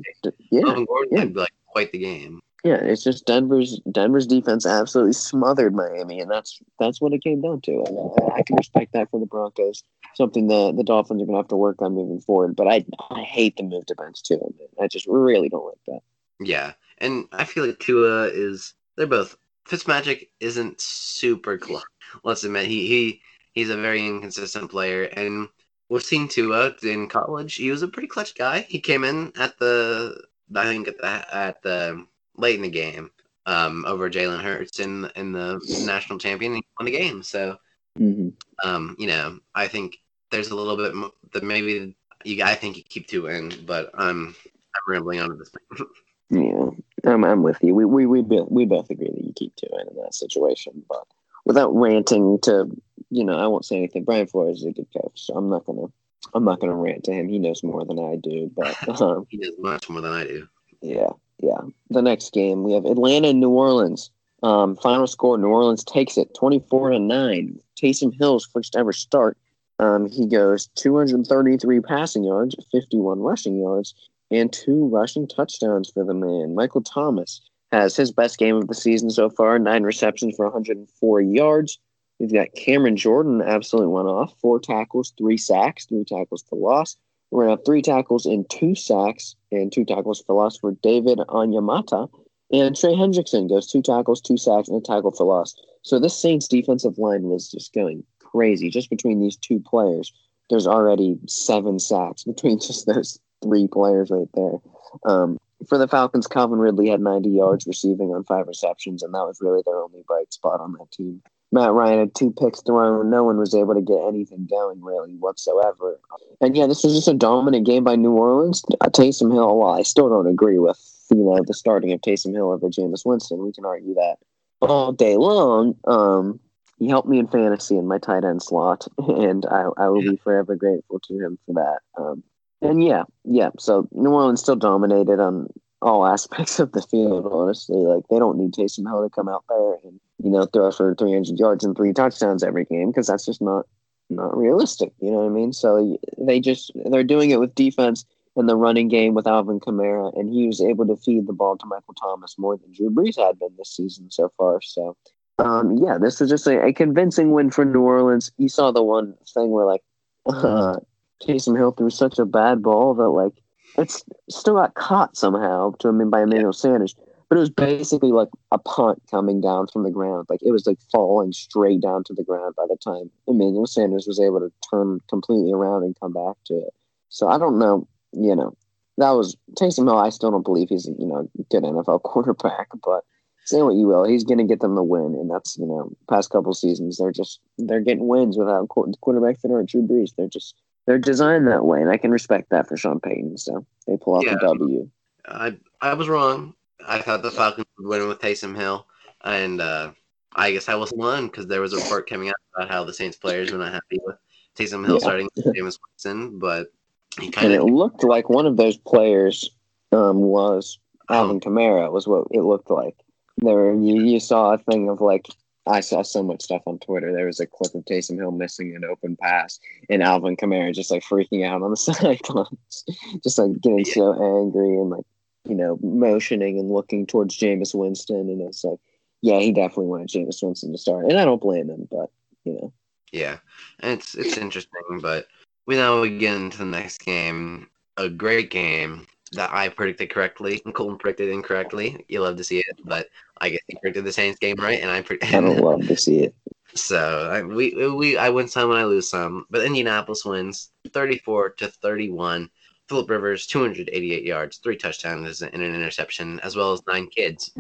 yeah, 0.52 0.62
Melvin 0.62 0.86
Gordon 0.86 1.10
yeah. 1.12 1.20
had 1.20 1.36
like 1.36 1.54
quite 1.68 1.92
the 1.92 2.00
game. 2.00 2.40
yeah. 2.64 2.76
It's 2.76 3.04
just 3.04 3.26
Denver's 3.26 3.80
Denver's 3.92 4.28
defense 4.28 4.66
absolutely 4.66 5.14
smothered 5.14 5.74
Miami, 5.74 6.20
and 6.20 6.30
that's 6.30 6.60
that's 6.80 7.02
what 7.02 7.14
it 7.14 7.24
came 7.24 7.42
down 7.42 7.62
to. 7.62 7.84
And 7.86 7.98
I, 7.98 8.38
I 8.38 8.44
can 8.44 8.56
respect 8.56 8.94
that 8.94 9.10
for 9.12 9.20
the 9.20 9.26
Broncos. 9.26 9.84
Something 10.16 10.48
the 10.48 10.72
the 10.72 10.84
Dolphins 10.84 11.22
are 11.22 11.26
gonna 11.26 11.38
have 11.38 11.48
to 11.50 11.56
work 11.56 11.82
on 11.82 11.94
moving 11.94 12.20
forward. 12.20 12.56
But 12.56 12.68
I 12.68 12.86
I 13.12 13.22
hate 13.22 13.58
the 13.58 13.64
move 13.64 13.86
to 13.88 13.96
bench 13.96 14.24
too. 14.24 14.54
I 14.82 14.88
just 14.88 15.08
really 15.08 15.50
don't 15.50 15.66
like 15.66 15.84
that. 15.88 16.02
Yeah, 16.40 16.74
and 17.00 17.26
I 17.32 17.46
feel 17.46 17.66
like 17.66 17.80
Tua 17.80 18.28
is. 18.28 18.74
They're 18.98 19.08
both. 19.08 19.38
Fitzmagic 19.68 20.30
isn't 20.40 20.82
super 20.82 21.58
close. 21.58 21.84
Let's 22.24 22.44
admit 22.44 22.66
he 22.66 22.88
he 22.88 23.22
he's 23.60 23.70
a 23.70 23.78
very 23.78 24.08
inconsistent 24.08 24.72
player, 24.72 25.04
and 25.04 25.50
we've 25.90 26.04
seen 26.04 26.28
Tua 26.30 26.74
in 26.84 27.08
college. 27.10 27.56
He 27.56 27.72
was 27.72 27.82
a 27.84 27.88
pretty 27.88 28.08
clutch 28.08 28.36
guy. 28.36 28.62
He 28.62 28.80
came 28.80 29.04
in 29.04 29.34
at 29.40 29.58
the 29.60 30.24
I 30.56 30.66
think 30.66 30.88
at 30.88 30.98
the 30.98 31.36
at 31.36 31.62
the 31.62 32.06
late 32.38 32.56
in 32.56 32.62
the 32.62 32.70
game 32.70 33.12
um, 33.46 33.86
over 33.86 34.10
Jalen 34.10 34.42
Hurts 34.42 34.80
in 34.80 35.10
in 35.16 35.34
the 35.34 35.60
national 35.78 36.20
champion. 36.20 36.56
He 36.56 36.64
won 36.80 36.86
the 36.86 36.92
game, 36.92 37.24
so 37.24 37.58
Mm-hmm. 38.00 38.30
um, 38.64 38.96
you 38.98 39.08
know 39.08 39.40
I 39.56 39.68
think 39.68 39.98
there's 40.32 40.50
a 40.52 40.56
little 40.56 40.78
bit 40.78 40.96
mo- 40.96 41.14
that 41.34 41.44
maybe 41.44 41.96
you 42.24 42.44
I 42.44 42.56
think 42.56 42.78
you 42.78 42.84
keep 42.84 43.08
Tua 43.08 43.32
in, 43.32 43.66
but 43.66 43.92
I'm 43.94 44.36
I'm 44.76 44.84
rambling 44.88 45.20
on 45.20 45.32
at 45.32 45.38
this 45.40 45.50
point. 45.50 45.90
Yeah, 46.32 46.70
I'm, 47.06 47.24
I'm 47.26 47.44
with 47.44 47.58
you. 47.62 47.74
We 47.76 47.86
we 47.86 48.06
we 48.06 48.22
both, 48.22 48.52
we 48.52 48.66
both 48.66 48.90
agree 48.92 49.10
that 49.10 49.24
you 49.26 49.34
keep 49.36 49.56
two 49.56 49.68
in 49.82 49.88
in 49.88 49.96
that 50.04 50.14
situation, 50.14 50.84
but 50.88 51.04
without 51.50 51.76
ranting 51.76 52.38
to 52.44 52.70
you 53.10 53.24
know, 53.24 53.36
I 53.36 53.48
won't 53.48 53.66
say 53.66 53.76
anything. 53.76 54.04
Brian 54.04 54.28
Flores 54.28 54.60
is 54.60 54.66
a 54.66 54.72
good 54.72 54.86
coach, 54.96 55.26
so 55.26 55.34
I'm 55.36 55.50
not 55.50 55.66
gonna 55.66 55.88
I'm 56.36 56.46
not 56.46 56.60
gonna 56.60 56.76
rant 56.76 57.04
to 57.06 57.12
him. 57.12 57.28
He 57.28 57.40
knows 57.40 57.64
more 57.64 57.84
than 57.86 57.98
I 57.98 58.18
do, 58.18 58.52
but 58.56 59.02
um, 59.02 59.26
he 59.30 59.38
knows 59.38 59.56
much 59.58 59.90
more 59.90 60.00
than 60.00 60.14
I 60.14 60.26
do. 60.26 60.48
yeah, 60.82 61.10
yeah. 61.40 61.62
The 61.90 62.04
next 62.04 62.34
game 62.34 62.64
we 62.64 62.74
have 62.74 62.86
Atlanta 62.86 63.30
and 63.30 63.40
New 63.40 63.50
Orleans. 63.50 64.12
Um, 64.44 64.76
final 64.76 65.08
score: 65.08 65.40
New 65.40 65.48
Orleans 65.48 65.84
takes 65.84 66.18
it 66.20 66.36
24 66.36 66.92
to 66.92 67.00
nine. 67.00 67.60
Taysom 67.82 68.14
Hill's 68.16 68.46
first 68.46 68.76
ever 68.76 68.94
start. 68.94 69.36
Um, 69.80 70.08
he 70.08 70.28
goes 70.28 70.68
233 70.76 71.80
passing 71.82 72.26
yards, 72.26 72.56
51 72.72 73.22
rushing 73.22 73.58
yards, 73.58 73.96
and 74.30 74.54
two 74.54 74.88
rushing 74.90 75.28
touchdowns 75.28 75.90
for 75.90 76.04
the 76.04 76.14
man. 76.14 76.54
Michael 76.54 76.82
Thomas 76.82 77.42
has 77.72 77.96
his 77.96 78.12
best 78.12 78.38
game 78.38 78.56
of 78.56 78.68
the 78.68 78.76
season 78.76 79.10
so 79.10 79.30
far, 79.30 79.60
nine 79.60 79.84
receptions 79.84 80.36
for 80.36 80.46
104 80.46 81.22
yards. 81.22 81.80
We've 82.20 82.34
got 82.34 82.54
Cameron 82.56 82.98
Jordan 82.98 83.42
absolutely 83.42 83.94
went 83.94 84.08
off, 84.08 84.34
four 84.42 84.60
tackles, 84.60 85.14
three 85.18 85.38
sacks, 85.38 85.86
three 85.86 86.04
tackles 86.04 86.44
for 86.50 86.58
loss. 86.58 86.98
We're 87.32 87.44
gonna 87.44 87.58
have 87.58 87.66
three 87.66 87.82
tackles 87.82 88.26
and 88.26 88.50
two 88.50 88.76
sacks 88.76 89.36
and 89.52 89.72
two 89.72 89.86
tackles 89.86 90.22
for 90.26 90.36
loss 90.36 90.58
for 90.58 90.72
David 90.72 91.20
Onyemata. 91.20 92.10
And 92.52 92.76
Trey 92.76 92.94
Hendrickson 92.94 93.48
goes 93.48 93.68
two 93.68 93.84
tackles, 93.84 94.22
two 94.22 94.38
sacks, 94.38 94.68
and 94.68 94.78
a 94.78 94.82
tackle 94.82 95.12
for 95.12 95.26
loss. 95.26 95.56
So 95.84 96.00
this 96.00 96.20
Saints 96.20 96.48
defensive 96.48 96.98
line 96.98 97.24
was 97.24 97.50
just 97.50 97.74
going 97.74 98.04
crazy. 98.20 98.70
Just 98.70 98.90
between 98.90 99.20
these 99.20 99.38
two 99.38 99.60
players, 99.60 100.12
there's 100.50 100.68
already 100.68 101.18
seven 101.28 101.80
sacks 101.80 102.24
between 102.24 102.60
just 102.68 102.86
those 102.88 103.20
three 103.44 103.68
players 103.68 104.10
right 104.10 104.28
there. 104.34 104.58
Um, 105.06 105.38
for 105.68 105.78
the 105.78 105.88
Falcons, 105.88 106.28
Calvin 106.28 106.60
Ridley 106.60 106.90
had 106.90 107.02
90 107.02 107.30
yards 107.30 107.68
receiving 107.68 108.10
on 108.10 108.24
five 108.24 108.48
receptions, 108.48 109.04
and 109.04 109.14
that 109.14 109.26
was 109.26 109.40
really 109.42 109.62
their 109.66 109.78
only 109.78 110.04
bright 110.08 110.32
spot 110.34 110.62
on 110.62 110.74
that 110.74 110.92
team. 110.92 111.22
Matt 111.52 111.74
Ryan 111.74 112.00
had 112.00 112.16
two 112.16 112.32
picks 112.32 112.62
thrown. 112.62 113.02
And 113.02 113.12
no 113.12 113.24
one 113.24 113.38
was 113.38 113.56
able 113.56 113.74
to 113.74 113.82
get 113.82 114.08
anything 114.08 114.48
going 114.50 114.82
really 114.82 115.14
whatsoever. 115.14 116.00
And 116.42 116.56
yeah, 116.56 116.68
this 116.68 116.84
was 116.84 116.94
just 116.94 117.08
a 117.08 117.14
dominant 117.14 117.66
game 117.66 117.84
by 117.84 117.96
New 117.96 118.12
Orleans. 118.12 118.64
Uh, 118.82 118.90
Taysom 118.90 119.34
Hill, 119.34 119.58
well, 119.58 119.74
I 119.74 119.82
still 119.84 120.10
don't 120.10 120.28
agree 120.28 120.60
with 120.60 120.80
you 121.10 121.24
know 121.24 121.40
the 121.46 121.54
starting 121.54 121.92
of 121.92 122.02
Taysom 122.02 122.34
Hill 122.34 122.52
over 122.52 122.70
Jameis 122.70 123.06
Winston. 123.06 123.44
We 123.44 123.52
can 123.52 123.66
argue 123.66 123.96
that 123.96 124.18
all 124.62 124.92
day 124.92 125.18
long. 125.18 125.76
Um, 125.88 126.40
he 126.78 126.88
helped 126.88 127.10
me 127.10 127.20
in 127.20 127.28
fantasy 127.28 127.78
in 127.78 127.88
my 127.88 127.98
tight 127.98 128.24
end 128.24 128.42
slot, 128.42 128.88
and 128.98 129.46
I, 129.46 129.66
I 129.78 129.90
will 129.90 130.02
be 130.02 130.18
forever 130.18 130.56
grateful 130.56 131.00
to 131.00 131.20
him 131.20 131.40
for 131.46 131.54
that. 131.54 131.80
Um, 132.02 132.24
and 132.62 132.84
yeah, 132.84 133.04
yeah. 133.24 133.50
So 133.58 133.88
New 133.92 134.12
Orleans 134.12 134.42
still 134.42 134.56
dominated 134.56 135.20
on 135.20 135.48
all 135.82 136.06
aspects 136.06 136.60
of 136.60 136.72
the 136.72 136.82
field. 136.82 137.28
Honestly, 137.32 137.78
like 137.78 138.04
they 138.10 138.20
don't 138.20 138.38
need 138.38 138.54
Taysom 138.54 138.88
Hill 138.88 139.04
to 139.04 139.10
come 139.10 139.30
out 139.30 139.46
there 139.50 139.76
and 139.84 140.00
you 140.24 140.30
know 140.30 140.46
throw 140.46 140.72
for 140.72 140.96
300 140.96 141.40
yards 141.40 141.64
and 141.64 141.76
three 141.76 141.94
touchdowns 141.94 142.44
every 142.44 142.66
game 142.66 142.90
because 142.90 143.08
that's 143.08 143.26
just 143.26 143.42
not 143.42 143.66
not 144.10 144.38
realistic. 144.38 144.92
You 145.00 145.12
know 145.12 145.18
what 145.20 145.28
I 145.28 145.30
mean? 145.30 145.54
So 145.54 145.98
they 146.18 146.40
just 146.40 146.72
they're 146.76 147.04
doing 147.04 147.32
it 147.32 147.40
with 147.40 147.56
defense 147.56 148.06
and 148.36 148.48
the 148.48 148.56
running 148.56 148.88
game 148.88 149.14
with 149.14 149.28
Alvin 149.28 149.60
Kamara, 149.60 150.18
and 150.18 150.30
he 150.34 150.48
was 150.48 150.62
able 150.62 150.88
to 150.88 150.96
feed 150.96 151.28
the 151.28 151.34
ball 151.34 151.58
to 151.58 151.66
Michael 151.66 151.94
Thomas 151.94 152.36
more 152.38 152.58
than 152.58 152.72
Drew 152.72 152.90
Brees 152.90 153.18
had 153.18 153.40
been 153.40 153.56
this 153.58 153.76
season 153.76 154.10
so 154.12 154.32
far. 154.38 154.62
So. 154.62 154.96
Um, 155.40 155.78
yeah, 155.78 155.98
this 155.98 156.20
was 156.20 156.30
just 156.30 156.48
a, 156.48 156.66
a 156.66 156.74
convincing 156.74 157.32
win 157.32 157.50
for 157.50 157.64
New 157.64 157.80
Orleans. 157.80 158.30
You 158.38 158.50
saw 158.50 158.72
the 158.72 158.84
one 158.84 159.16
thing 159.34 159.52
where 159.52 159.66
like 159.66 159.82
uh, 160.26 160.80
Taysom 161.24 161.58
Hill 161.58 161.72
threw 161.72 161.90
such 161.90 162.20
a 162.20 162.26
bad 162.26 162.62
ball 162.62 162.94
that 162.96 163.10
like 163.10 163.34
it's 163.78 164.04
still 164.30 164.56
got 164.56 164.74
caught 164.74 165.16
somehow 165.16 165.74
to 165.80 165.90
him 165.90 166.10
by 166.10 166.24
Emmanuel 166.24 166.54
Sanders. 166.54 166.96
But 167.30 167.38
it 167.38 167.42
was 167.42 167.52
basically 167.52 168.12
like 168.12 168.30
a 168.52 168.58
punt 168.58 169.04
coming 169.12 169.40
down 169.40 169.68
from 169.68 169.84
the 169.84 169.92
ground. 169.92 170.26
Like 170.30 170.42
it 170.42 170.52
was 170.52 170.66
like 170.66 170.80
falling 170.92 171.32
straight 171.32 171.80
down 171.80 172.04
to 172.06 172.14
the 172.14 172.24
ground 172.24 172.56
by 172.58 172.66
the 172.68 172.78
time 172.78 173.12
Emmanuel 173.28 173.68
Sanders 173.68 174.08
was 174.08 174.20
able 174.20 174.40
to 174.40 174.52
turn 174.72 175.00
completely 175.08 175.54
around 175.54 175.84
and 175.84 176.00
come 176.00 176.14
back 176.14 176.38
to 176.48 176.56
it. 176.56 176.74
So 177.10 177.28
I 177.28 177.38
don't 177.38 177.60
know, 177.60 177.88
you 178.14 178.36
know, 178.36 178.56
that 178.98 179.12
was 179.12 179.38
Taysom 179.54 179.86
Hill. 179.86 179.98
I 179.98 180.10
still 180.10 180.32
don't 180.32 180.46
believe 180.46 180.70
he's 180.70 180.88
you 180.98 181.06
know 181.06 181.30
a 181.40 181.44
good 181.50 181.64
NFL 181.64 182.02
quarterback, 182.04 182.68
but 182.84 183.04
say 183.46 183.62
what 183.62 183.76
you 183.76 183.88
will, 183.88 184.06
he's 184.06 184.24
going 184.24 184.38
to 184.38 184.44
get 184.44 184.60
them 184.60 184.76
the 184.76 184.84
win, 184.84 185.16
and 185.16 185.30
that's 185.30 185.58
you 185.58 185.66
know 185.66 185.92
past 186.10 186.30
couple 186.30 186.54
seasons 186.54 186.98
they're 186.98 187.12
just 187.12 187.40
they're 187.58 187.82
getting 187.82 188.08
wins 188.08 188.38
without 188.38 188.70
qu- 188.70 188.94
quarterbacks 189.04 189.42
that 189.42 189.52
aren't 189.52 189.70
Drew 189.70 189.82
Brees. 189.82 190.12
They're 190.18 190.28
just 190.28 190.56
they're 190.90 190.98
designed 190.98 191.48
that 191.48 191.66
way, 191.66 191.82
and 191.82 191.90
I 191.92 191.98
can 191.98 192.10
respect 192.10 192.50
that 192.50 192.68
for 192.68 192.76
Sean 192.76 193.00
Payton. 193.00 193.38
So 193.38 193.64
they 193.86 193.96
pull 193.96 194.16
off 194.16 194.26
Yeah. 194.26 194.34
the 194.34 194.48
W. 194.48 194.90
I 195.28 195.56
I 195.80 195.94
was 195.94 196.10
wrong. 196.10 196.56
I 196.88 197.00
thought 197.00 197.22
the 197.22 197.30
Falcons 197.30 197.68
would 197.78 197.88
win 197.88 198.08
with 198.08 198.20
Taysom 198.20 198.56
Hill, 198.56 198.88
and 199.24 199.62
uh, 199.62 199.92
I 200.36 200.52
guess 200.52 200.68
I 200.68 200.74
wasn't 200.74 201.02
alone 201.02 201.28
because 201.28 201.46
there 201.46 201.62
was 201.62 201.74
a 201.74 201.76
report 201.78 202.10
coming 202.10 202.30
out 202.30 202.36
about 202.56 202.72
how 202.72 202.84
the 202.86 202.94
Saints 202.94 203.18
players 203.18 203.52
were 203.52 203.60
not 203.60 203.72
happy 203.72 204.00
with 204.04 204.16
Taysom 204.58 204.84
Hill 204.84 204.96
Yeah. 204.96 205.00
starting 205.00 205.30
with 205.36 205.46
Jameis 205.56 205.78
Winston, 205.94 206.40
but 206.40 206.74
he 207.20 207.26
And 207.28 207.34
kind 207.36 207.54
it 207.54 207.62
looked 207.62 208.04
like 208.04 208.28
one 208.28 208.48
of 208.48 208.58
those 208.58 208.78
players 208.78 209.48
um, 209.92 210.22
was 210.22 210.80
Alvin 211.08 211.40
Kamara. 211.40 211.92
Was 211.92 212.08
what 212.08 212.26
it 212.32 212.42
looked 212.42 212.72
like. 212.72 212.96
There, 213.38 213.74
you, 213.76 214.02
you 214.02 214.20
saw 214.20 214.54
a 214.54 214.58
thing 214.58 214.90
of 214.90 215.02
like 215.02 215.28
I 215.70 215.80
saw 215.82 216.02
so 216.02 216.24
much 216.24 216.42
stuff 216.42 216.64
on 216.66 216.80
Twitter. 216.80 217.14
There 217.14 217.28
was 217.28 217.40
a 217.40 217.46
clip 217.46 217.76
of 217.76 217.86
Taysom 217.86 218.18
Hill 218.18 218.32
missing 218.32 218.76
an 218.76 218.84
open 218.84 219.16
pass, 219.16 219.60
and 219.90 220.04
Alvin 220.04 220.36
Kamara 220.36 220.74
just 220.74 220.92
like 220.92 221.04
freaking 221.04 221.48
out 221.48 221.62
on 221.62 221.72
the 221.72 221.78
sidelines, 221.78 222.86
just 223.24 223.38
like 223.38 223.62
getting 223.62 223.86
yeah. 223.86 223.94
so 223.94 224.40
angry 224.40 224.70
and 224.70 224.90
like 224.90 225.06
you 225.48 225.56
know 225.56 225.80
motioning 225.82 226.60
and 226.60 226.72
looking 226.72 227.06
towards 227.06 227.38
Jameis 227.38 227.76
Winston, 227.76 228.30
and 228.30 228.42
it's 228.42 228.64
like, 228.64 228.80
yeah, 229.22 229.40
he 229.40 229.52
definitely 229.52 229.88
wanted 229.88 230.10
Jameis 230.10 230.44
Winston 230.44 230.72
to 230.72 230.78
start, 230.78 231.06
and 231.06 231.20
I 231.20 231.26
don't 231.26 231.42
blame 231.42 231.70
him, 231.70 231.88
but 231.90 232.10
you 232.44 232.54
know, 232.54 232.74
yeah, 233.12 233.38
it's 233.84 234.16
it's 234.16 234.38
interesting, 234.38 235.00
but 235.02 235.28
we 235.66 235.76
now 235.76 236.02
we 236.02 236.18
get 236.18 236.36
into 236.36 236.58
the 236.58 236.66
next 236.66 237.00
game, 237.00 237.68
a 237.98 238.10
great 238.10 238.50
game 238.50 239.06
that 239.34 239.52
I 239.52 239.70
predicted 239.70 240.10
correctly 240.10 240.62
and 240.66 240.74
Coltin 240.76 241.00
predicted 241.00 241.30
incorrectly. 241.30 242.06
You 242.08 242.22
love 242.22 242.38
to 242.38 242.44
see 242.44 242.60
it, 242.60 242.80
but 242.84 243.08
I 243.40 243.50
guess 243.50 243.62
he 243.68 243.76
predicted 243.76 244.06
the 244.06 244.12
Saints 244.12 244.40
game 244.40 244.56
right, 244.60 244.82
and 244.82 244.90
I 244.90 245.02
predicted. 245.02 245.36
I 245.36 245.42
don't 245.42 245.58
love 245.62 245.88
to 245.88 245.98
see 245.98 246.20
it. 246.20 246.36
So 246.76 247.30
I, 247.32 247.42
we 247.42 247.74
we 247.90 248.18
I 248.18 248.30
win 248.30 248.48
some 248.48 248.70
and 248.70 248.80
I 248.80 248.86
lose 248.86 249.10
some, 249.10 249.46
but 249.50 249.66
Indianapolis 249.66 250.24
wins 250.24 250.72
thirty 250.94 251.18
four 251.20 251.50
to 251.52 251.68
thirty 251.68 252.10
one. 252.10 252.50
Philip 252.88 253.08
Rivers, 253.12 253.46
288 253.46 254.24
yards, 254.24 254.58
three 254.58 254.76
touchdowns, 254.76 255.44
and 255.44 255.54
an 255.54 255.76
interception, 255.76 256.40
as 256.40 256.56
well 256.56 256.74
as 256.74 256.82
nine 256.88 257.06
kids, 257.06 257.52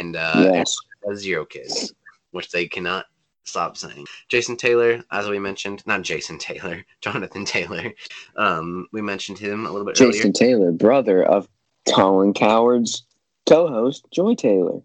and 0.00 0.14
uh, 0.14 0.48
yes. 0.54 0.76
zero 1.16 1.44
kids, 1.44 1.92
which 2.30 2.52
they 2.52 2.68
cannot 2.68 3.06
stop 3.46 3.76
saying. 3.76 4.06
Jason 4.28 4.56
Taylor, 4.56 5.02
as 5.10 5.28
we 5.28 5.38
mentioned, 5.38 5.82
not 5.86 6.02
Jason 6.02 6.38
Taylor, 6.38 6.84
Jonathan 7.00 7.44
Taylor. 7.44 7.92
Um, 8.36 8.88
we 8.92 9.00
mentioned 9.00 9.38
him 9.38 9.66
a 9.66 9.70
little 9.70 9.86
bit 9.86 9.96
Jason 9.96 10.20
earlier. 10.20 10.32
Taylor, 10.32 10.72
brother 10.72 11.22
of 11.22 11.48
Colin 11.88 12.34
Cowherd's 12.34 13.04
co-host 13.48 14.06
Joy 14.10 14.34
Taylor. 14.34 14.80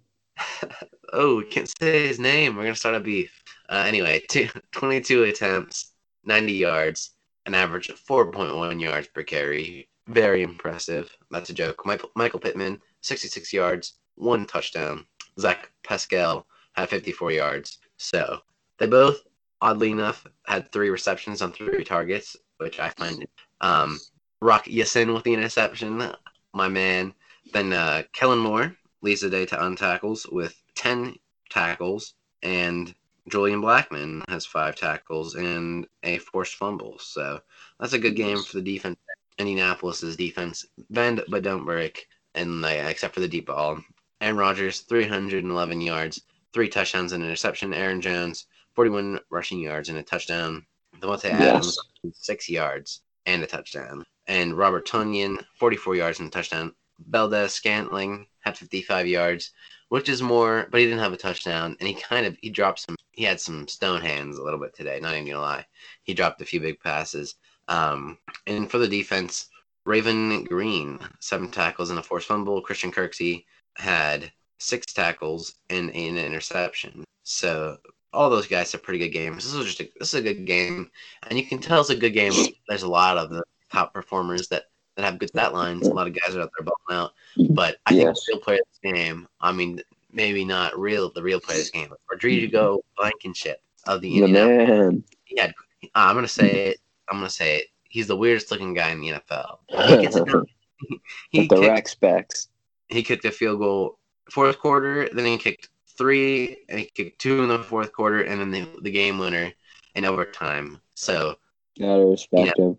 oh, 1.14 1.38
we 1.38 1.46
can't 1.46 1.72
say 1.80 2.08
his 2.08 2.20
name. 2.20 2.56
We're 2.56 2.64
gonna 2.64 2.76
start 2.76 2.96
a 2.96 3.00
beef. 3.00 3.44
Uh, 3.70 3.84
anyway, 3.88 4.22
two, 4.30 4.50
22 4.72 5.24
attempts, 5.24 5.92
90 6.26 6.54
yards, 6.54 7.12
an 7.46 7.56
average 7.56 7.90
of 7.90 8.00
4.1 8.00 8.80
yards 8.80 9.08
per 9.08 9.24
carry. 9.24 9.88
Very 10.08 10.44
impressive. 10.44 11.16
That's 11.30 11.50
a 11.50 11.54
joke. 11.54 11.86
Michael, 11.86 12.10
Michael 12.16 12.40
Pittman, 12.40 12.82
66 13.02 13.54
yards, 13.54 13.94
one 14.16 14.46
touchdown. 14.46 15.06
Zach 15.40 15.72
Pascal 15.84 16.46
had 16.74 16.90
54 16.90 17.32
yards. 17.32 17.80
So 17.98 18.42
they 18.82 18.88
both, 18.88 19.22
oddly 19.62 19.92
enough, 19.92 20.26
had 20.48 20.72
three 20.72 20.90
receptions 20.90 21.44
on 21.44 21.52
three 21.52 21.84
targets, 21.84 22.36
which 22.58 22.80
I 22.80 22.90
find 22.90 23.28
um, 23.62 24.00
Rock 24.40 24.66
Ya-Sin 24.66 25.14
with 25.14 25.24
the 25.24 25.36
interception, 25.36 26.12
my 26.54 26.68
man. 26.68 27.14
Then 27.54 27.74
uh, 27.74 28.02
Kellen 28.12 28.40
Moore 28.40 28.76
leads 29.04 29.22
the 29.22 29.30
day 29.30 29.46
to 29.46 29.56
untackles 29.56 30.32
with 30.34 30.60
10 30.74 31.16
tackles, 31.52 32.16
and 32.42 32.96
Julian 33.30 33.62
Blackmon 33.62 34.24
has 34.28 34.48
five 34.48 34.76
tackles 34.76 35.36
and 35.36 35.86
a 36.02 36.18
forced 36.18 36.56
fumble. 36.56 36.98
So 36.98 37.40
that's 37.80 37.94
a 37.94 38.00
good 38.00 38.16
game 38.16 38.42
for 38.42 38.58
the 38.58 38.64
defense. 38.64 38.98
Indianapolis's 39.38 40.18
defense 40.18 40.66
bend 40.90 41.24
but 41.30 41.44
don't 41.44 41.66
break, 41.66 42.08
and 42.34 42.62
like, 42.62 42.80
except 42.80 43.14
for 43.14 43.20
the 43.20 43.28
deep 43.28 43.46
ball. 43.46 43.80
Aaron 44.22 44.38
Rodgers, 44.38 44.80
311 44.82 45.82
yards, 45.82 46.24
three 46.52 46.68
touchdowns 46.68 47.12
and 47.12 47.24
interception. 47.24 47.76
Aaron 47.76 48.02
Jones, 48.02 48.48
41 48.76 49.20
rushing 49.30 49.60
yards 49.60 49.90
and 49.90 49.98
a 49.98 50.04
touchdown. 50.04 50.66
Davante 51.00 51.24
yes. 51.24 51.42
Adams, 51.42 51.78
six 52.14 52.50
yards 52.50 53.02
and 53.26 53.44
a 53.44 53.48
touchdown. 53.48 54.06
And 54.28 54.58
Robert 54.58 54.88
Tonyan, 54.88 55.44
44 55.58 55.96
yards 55.96 56.20
and 56.20 56.28
a 56.28 56.32
touchdown. 56.32 56.74
Valdes-Scantling 57.10 58.28
had 58.42 58.58
55 58.58 59.08
yards, 59.08 59.52
which 59.90 60.10
is 60.10 60.22
more, 60.22 60.68
but 60.72 60.80
he 60.80 60.86
didn't 60.86 61.00
have 61.00 61.14
a 61.14 61.18
touchdown. 61.18 61.76
And 61.80 61.88
he 61.88 61.96
kind 61.96 62.26
of 62.26 62.38
he 62.42 62.50
dropped 62.50 62.80
some. 62.80 62.96
He 63.12 63.24
had 63.24 63.42
some 63.42 63.68
stone 63.68 64.02
hands 64.02 64.38
a 64.38 64.44
little 64.44 64.60
bit 64.60 64.76
today. 64.76 65.00
Not 65.00 65.14
even 65.14 65.28
gonna 65.28 65.42
lie, 65.42 65.66
he 66.04 66.14
dropped 66.14 66.42
a 66.42 66.46
few 66.46 66.60
big 66.60 66.80
passes. 66.80 67.36
Um, 67.68 68.18
and 68.48 68.70
for 68.70 68.78
the 68.78 68.88
defense, 68.88 69.50
Raven 69.86 70.44
Greene 70.44 71.00
seven 71.20 71.50
tackles 71.50 71.90
and 71.90 72.00
a 72.00 72.04
forced 72.04 72.28
fumble. 72.28 72.62
Christian 72.62 72.92
Kirksey 72.92 73.46
had 73.76 74.32
six 74.62 74.86
tackles, 74.94 75.56
and 75.70 75.90
an 75.90 76.18
interception. 76.18 77.04
So 77.24 77.78
all 78.14 78.30
those 78.30 78.48
guys 78.48 78.72
have 78.72 78.84
pretty 78.84 79.00
good 79.00 79.10
games. 79.10 79.44
This 79.44 79.54
is 79.54 79.66
just 79.66 79.82
a, 79.82 79.90
this 80.00 80.14
is 80.14 80.20
a 80.20 80.22
good 80.22 80.46
game, 80.46 80.90
and 81.28 81.38
you 81.38 81.46
can 81.46 81.60
tell 81.60 81.82
it's 81.82 81.90
a 81.90 81.96
good 81.96 82.14
game. 82.14 82.34
There's 82.68 82.84
a 82.84 82.90
lot 82.90 83.18
of 83.18 83.30
the 83.30 83.44
top 83.72 83.94
performers 83.94 84.48
that 84.50 84.66
that 84.96 85.06
have 85.06 85.20
good 85.20 85.30
stat 85.30 85.54
lines. 85.54 85.88
A 85.88 85.94
lot 85.94 86.08
of 86.08 86.14
guys 86.14 86.36
are 86.36 86.42
out 86.42 86.52
there 86.58 86.66
balling 86.66 87.02
out, 87.02 87.14
but 87.52 87.78
I 87.86 87.94
yes. 87.94 88.04
think 88.04 88.16
the 88.16 88.24
real 88.34 88.40
player 88.42 88.60
of 88.60 88.68
this 88.84 88.94
game. 88.94 89.28
I 89.40 89.52
mean, 89.52 89.82
maybe 90.12 90.44
not 90.44 90.78
real. 90.78 91.12
The 91.12 91.24
real 91.24 91.40
player 91.40 91.58
of 91.58 91.64
this 91.64 91.72
game, 91.72 91.94
Rodrigo 92.10 92.80
Blankenship 92.98 93.62
of 93.88 94.02
the 94.02 94.18
Indianapolis. 94.18 95.04
He 95.24 95.40
had. 95.40 95.54
Uh, 95.84 95.88
I'm 95.96 96.16
gonna 96.16 96.28
say 96.28 96.68
it. 96.68 96.78
I'm 97.10 97.18
gonna 97.18 97.30
say 97.30 97.58
it. 97.58 97.68
He's 97.90 98.08
the 98.08 98.16
weirdest 98.16 98.52
looking 98.52 98.74
guy 98.74 98.92
in 98.92 99.02
the 99.02 99.10
NFL. 99.10 99.58
He 99.68 100.02
gets 100.02 100.16
it 100.16 100.26
done. 100.26 100.46
he, 101.30 101.48
the 101.48 101.56
kicked, 101.56 101.90
specs. 101.90 102.48
He 102.88 103.04
kicked 103.04 103.26
a 103.26 103.32
field 103.32 103.60
goal 103.60 104.00
fourth 104.30 104.60
quarter. 104.60 105.10
Then 105.14 105.26
he 105.26 105.38
kicked 105.38 105.70
three, 106.02 106.58
and 106.68 106.80
he 106.80 106.86
kicked 106.86 107.20
two 107.20 107.44
in 107.44 107.50
the 107.50 107.60
fourth 107.60 107.94
quarter, 107.94 108.24
and 108.24 108.42
then 108.42 108.52
the, 108.52 108.68
the 108.82 108.92
game 108.92 109.20
winner 109.20 109.52
in 109.96 110.06
overtime. 110.06 110.82
So, 110.96 111.38
gotta 111.80 112.06
respect 112.06 112.58
you 112.58 112.64
know, 112.64 112.70
him. 112.72 112.78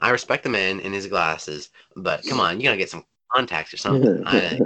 I 0.00 0.10
respect 0.10 0.44
the 0.44 0.48
man 0.48 0.80
in 0.80 0.92
his 0.92 1.08
glasses, 1.08 1.70
but 1.96 2.24
come 2.26 2.40
on, 2.40 2.58
you 2.58 2.64
gotta 2.64 2.76
get 2.76 2.90
some 2.90 3.04
contacts 3.32 3.74
or 3.74 3.78
something. 3.78 4.22
I, 4.26 4.60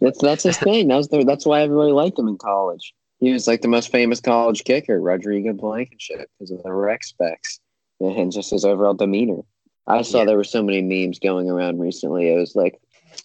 that's 0.00 0.20
that's 0.20 0.42
his 0.42 0.58
thing. 0.58 0.88
That's 0.88 1.08
the, 1.08 1.24
that's 1.24 1.46
why 1.46 1.62
everybody 1.62 1.92
liked 1.92 2.18
him 2.18 2.28
in 2.28 2.36
college. 2.36 2.94
He 3.20 3.32
was 3.32 3.48
like 3.48 3.62
the 3.62 3.68
most 3.68 3.90
famous 3.90 4.20
college 4.20 4.62
kicker, 4.64 5.00
Rodrigo 5.00 5.52
Blankenship, 5.52 6.30
because 6.38 6.52
of 6.52 6.62
the 6.62 6.72
rec 6.72 7.02
specs 7.02 7.58
and 8.00 8.30
just 8.30 8.50
his 8.50 8.64
overall 8.64 8.94
demeanor. 8.94 9.42
I 9.88 10.02
saw 10.02 10.18
yeah. 10.18 10.26
there 10.26 10.36
were 10.36 10.44
so 10.44 10.62
many 10.62 10.82
memes 10.82 11.18
going 11.18 11.48
around 11.48 11.80
recently. 11.80 12.30
It 12.30 12.36
was 12.36 12.54
like 12.54 12.78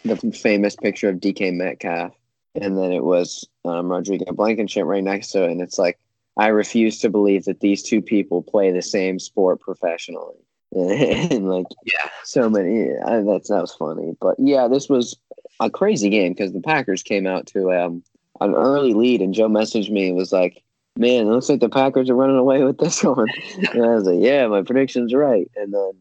the 0.05 0.15
famous 0.31 0.75
picture 0.75 1.09
of 1.09 1.17
DK 1.17 1.53
Metcalf, 1.53 2.13
and 2.55 2.77
then 2.77 2.91
it 2.91 3.03
was 3.03 3.47
um, 3.65 3.91
Rodrigo 3.91 4.31
Blankenship 4.33 4.85
right 4.85 5.03
next 5.03 5.31
to 5.31 5.43
it, 5.43 5.51
and 5.51 5.61
it's 5.61 5.77
like 5.77 5.99
I 6.37 6.47
refuse 6.47 6.99
to 6.99 7.09
believe 7.09 7.45
that 7.45 7.59
these 7.59 7.83
two 7.83 8.01
people 8.01 8.41
play 8.41 8.71
the 8.71 8.81
same 8.81 9.19
sport 9.19 9.59
professionally. 9.59 10.35
and 10.75 11.49
like 11.49 11.67
yeah, 11.85 12.09
so 12.23 12.49
many. 12.49 12.89
I, 13.05 13.21
that's 13.21 13.49
that 13.49 13.61
was 13.61 13.75
funny, 13.75 14.15
but 14.19 14.35
yeah, 14.39 14.67
this 14.67 14.89
was 14.89 15.15
a 15.59 15.69
crazy 15.69 16.09
game 16.09 16.33
because 16.33 16.51
the 16.51 16.61
Packers 16.61 17.03
came 17.03 17.27
out 17.27 17.45
to 17.47 17.71
um, 17.71 18.03
an 18.41 18.55
early 18.55 18.93
lead, 18.93 19.21
and 19.21 19.35
Joe 19.35 19.49
messaged 19.49 19.91
me 19.91 20.07
and 20.07 20.17
was 20.17 20.31
like, 20.31 20.63
"Man, 20.97 21.27
it 21.27 21.29
looks 21.29 21.47
like 21.47 21.59
the 21.59 21.69
Packers 21.69 22.09
are 22.09 22.15
running 22.15 22.37
away 22.37 22.63
with 22.63 22.79
this 22.79 23.03
one." 23.03 23.27
and 23.71 23.83
I 23.83 23.93
was 23.93 24.05
like, 24.05 24.19
"Yeah, 24.19 24.47
my 24.47 24.63
prediction's 24.63 25.13
right." 25.13 25.49
And 25.55 25.73
then 25.75 25.91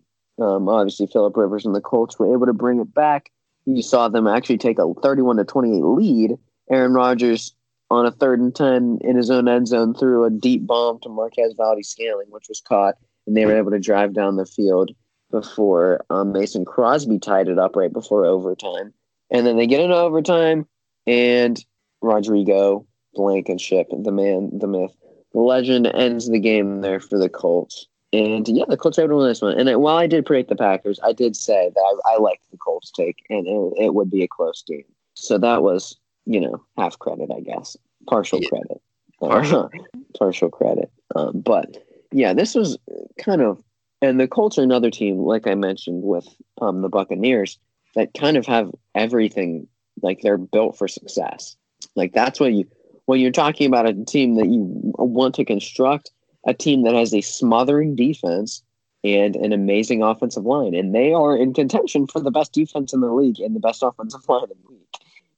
um, 0.47 0.69
obviously 0.71 1.07
Philip 1.07 1.37
Rivers 1.37 1.67
and 1.67 1.75
the 1.75 1.83
Colts 1.83 2.19
were 2.19 2.33
able 2.33 2.47
to 2.47 2.55
bring 2.55 2.81
it 2.81 2.95
back 2.95 3.31
you 3.67 3.83
saw 3.83 4.09
them 4.09 4.27
actually 4.27 4.59
take 4.59 4.79
a 4.79 4.93
31 5.03 5.37
to 5.37 5.45
28 5.45 5.83
lead. 5.83 6.33
Aaron 6.71 6.93
Rodgers 6.93 7.55
on 7.91 8.07
a 8.07 8.11
third 8.11 8.41
and 8.41 8.55
10 8.55 8.99
in 9.03 9.17
his 9.17 9.31
own 9.31 9.49
end 9.49 9.69
zone 9.69 9.95
threw 9.95 10.25
a 10.25 10.31
deep 10.31 10.67
bomb 10.67 10.99
to 11.01 11.09
Marquez 11.09 11.55
Valdes-Scantling, 11.57 12.29
which 12.31 12.49
was 12.49 12.63
caught, 12.67 12.97
and 13.27 13.37
they 13.37 13.45
were 13.45 13.57
able 13.57 13.71
to 13.71 13.79
drive 13.79 14.15
down 14.15 14.37
the 14.37 14.47
field 14.47 14.91
before 15.31 16.05
um, 16.11 16.33
Mason 16.33 16.65
Crosby 16.65 17.19
tied 17.19 17.49
it 17.49 17.59
up 17.59 17.77
right 17.77 17.93
before 17.93 18.25
overtime. 18.25 18.93
And 19.31 19.47
then 19.47 19.57
they 19.57 19.67
get 19.67 19.81
into 19.81 19.97
overtime, 19.97 20.67
and 21.07 21.63
Rodrigo 22.01 22.87
Blankenship, 23.15 23.89
the 23.91 24.13
man, 24.13 24.59
the 24.59 24.67
myth, 24.67 24.95
the 25.33 25.41
legend, 25.41 25.87
ends 25.87 26.29
the 26.29 26.39
game 26.39 26.81
there 26.81 27.01
for 27.01 27.19
the 27.19 27.29
Colts. 27.29 27.87
And 28.13 28.47
yeah, 28.47 28.65
the 28.69 28.77
Colts 28.77 28.99
are 28.99 29.03
able 29.03 29.15
to 29.15 29.17
win 29.19 29.29
this 29.29 29.41
one. 29.41 29.59
And 29.59 29.81
while 29.81 29.97
I 29.97 30.07
did 30.07 30.27
predict 30.27 30.51
the 30.51 30.57
Packers, 30.57 31.01
I 31.03 31.13
did 31.13 31.35
say 31.35 31.71
that 31.75 32.01
I, 32.07 32.15
I 32.15 32.19
liked 32.19 32.43
the 32.51 32.59
Colts 32.59 32.91
take, 32.91 33.25
and 33.31 33.47
it, 33.47 33.85
it, 33.85 33.95
would 33.95 34.11
be 34.11 34.23
a 34.23 34.29
close 34.29 34.63
game. 34.67 34.85
So 35.15 35.39
that 35.39 35.63
was, 35.63 35.97
you 36.27 36.41
know, 36.41 36.63
half 36.77 36.99
credit, 36.99 37.31
I 37.35 37.41
guess, 37.41 37.77
partial 38.07 38.41
yeah. 38.43 38.49
credit, 38.51 38.83
partial, 39.19 39.71
partial 40.19 40.51
credit. 40.51 40.91
Um, 41.17 41.41
but 41.41 41.83
yeah, 42.13 42.35
this 42.35 42.55
was 42.55 42.77
kind 43.19 43.41
of, 43.41 43.63
and 44.03 44.21
the 44.21 44.29
Colts 44.29 44.59
are 44.59 44.63
another 44.63 44.91
team, 44.91 45.19
like 45.19 45.47
I 45.47 45.55
mentioned 45.55 46.03
with 46.03 46.29
um, 46.61 46.83
the 46.83 46.91
Buccaneers, 46.91 47.59
that 47.95 48.13
kind 48.15 48.37
of 48.37 48.45
have 48.47 48.71
everything. 48.95 49.69
Like 50.03 50.21
they're 50.23 50.39
built 50.39 50.77
for 50.77 50.89
success. 50.89 51.57
Like 51.95 52.13
that's 52.13 52.41
what 52.41 52.53
you 52.53 52.67
when 53.07 53.21
you're 53.21 53.31
talking 53.31 53.67
about 53.67 53.89
a 53.89 53.95
team 54.05 54.37
that 54.37 54.47
you 54.47 54.65
want 54.99 55.35
to 55.35 55.45
construct 55.45 56.11
a 56.47 56.55
team 56.55 56.83
that 56.83 56.95
has 56.95 57.15
a 57.15 57.21
smothering 57.21 57.95
defense 57.95 58.63
and 59.05 59.37
an 59.37 59.53
amazing 59.53 60.03
offensive 60.03 60.45
line. 60.45 60.75
And 60.75 60.95
they 60.95 61.13
are 61.13 61.37
in 61.37 61.55
contention 61.55 62.07
for 62.07 62.21
the 62.21 62.31
best 62.31 62.53
defense 62.53 62.93
in 62.93 63.01
the 63.01 63.13
league 63.13 63.41
and 63.41 63.55
the 63.55 63.61
best 63.61 63.83
offensive 63.83 64.21
line 64.29 64.45
in 64.45 64.57
the 64.65 64.71
league. 64.71 64.79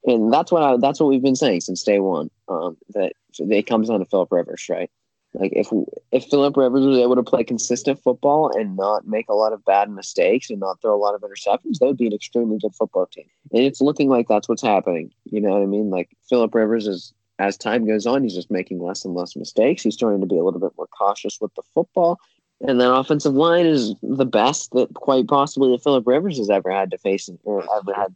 And 0.06 0.32
that's 0.32 0.52
what 0.52 0.62
I, 0.62 0.76
that's 0.76 1.00
what 1.00 1.08
we've 1.08 1.22
been 1.22 1.36
saying 1.36 1.62
since 1.62 1.82
day 1.82 1.98
one. 1.98 2.30
Um, 2.48 2.76
that 2.90 3.14
it 3.38 3.66
comes 3.66 3.88
down 3.88 4.00
to 4.00 4.04
Philip 4.04 4.30
Rivers, 4.30 4.66
right? 4.68 4.90
Like 5.34 5.52
if 5.54 5.68
if 6.12 6.24
Philip 6.26 6.56
Rivers 6.56 6.84
was 6.84 6.98
able 6.98 7.16
to 7.16 7.22
play 7.22 7.42
consistent 7.42 8.00
football 8.00 8.56
and 8.56 8.76
not 8.76 9.06
make 9.06 9.28
a 9.28 9.34
lot 9.34 9.52
of 9.52 9.64
bad 9.64 9.90
mistakes 9.90 10.48
and 10.48 10.60
not 10.60 10.80
throw 10.80 10.94
a 10.94 11.00
lot 11.00 11.14
of 11.14 11.22
interceptions, 11.22 11.78
they 11.78 11.86
would 11.86 11.96
be 11.96 12.06
an 12.06 12.12
extremely 12.12 12.58
good 12.58 12.74
football 12.74 13.06
team. 13.06 13.24
And 13.52 13.64
it's 13.64 13.80
looking 13.80 14.08
like 14.08 14.28
that's 14.28 14.48
what's 14.48 14.62
happening. 14.62 15.10
You 15.24 15.40
know 15.40 15.50
what 15.50 15.62
I 15.62 15.66
mean? 15.66 15.90
Like 15.90 16.10
Philip 16.28 16.54
Rivers 16.54 16.86
is 16.86 17.12
as 17.38 17.56
time 17.56 17.86
goes 17.86 18.06
on, 18.06 18.22
he's 18.22 18.34
just 18.34 18.50
making 18.50 18.80
less 18.80 19.04
and 19.04 19.14
less 19.14 19.36
mistakes. 19.36 19.82
He's 19.82 19.94
starting 19.94 20.20
to 20.20 20.26
be 20.26 20.38
a 20.38 20.44
little 20.44 20.60
bit 20.60 20.72
more 20.76 20.86
cautious 20.86 21.38
with 21.40 21.54
the 21.54 21.62
football. 21.74 22.18
And 22.60 22.80
that 22.80 22.94
offensive 22.94 23.34
line 23.34 23.66
is 23.66 23.94
the 24.02 24.24
best 24.24 24.70
that 24.72 24.94
quite 24.94 25.26
possibly 25.26 25.72
that 25.72 25.82
Philip 25.82 26.06
Rivers 26.06 26.38
has 26.38 26.50
ever 26.50 26.70
had 26.70 26.90
to 26.92 26.98
face 26.98 27.28
or 27.42 27.64
ever 27.76 27.92
had 27.92 28.14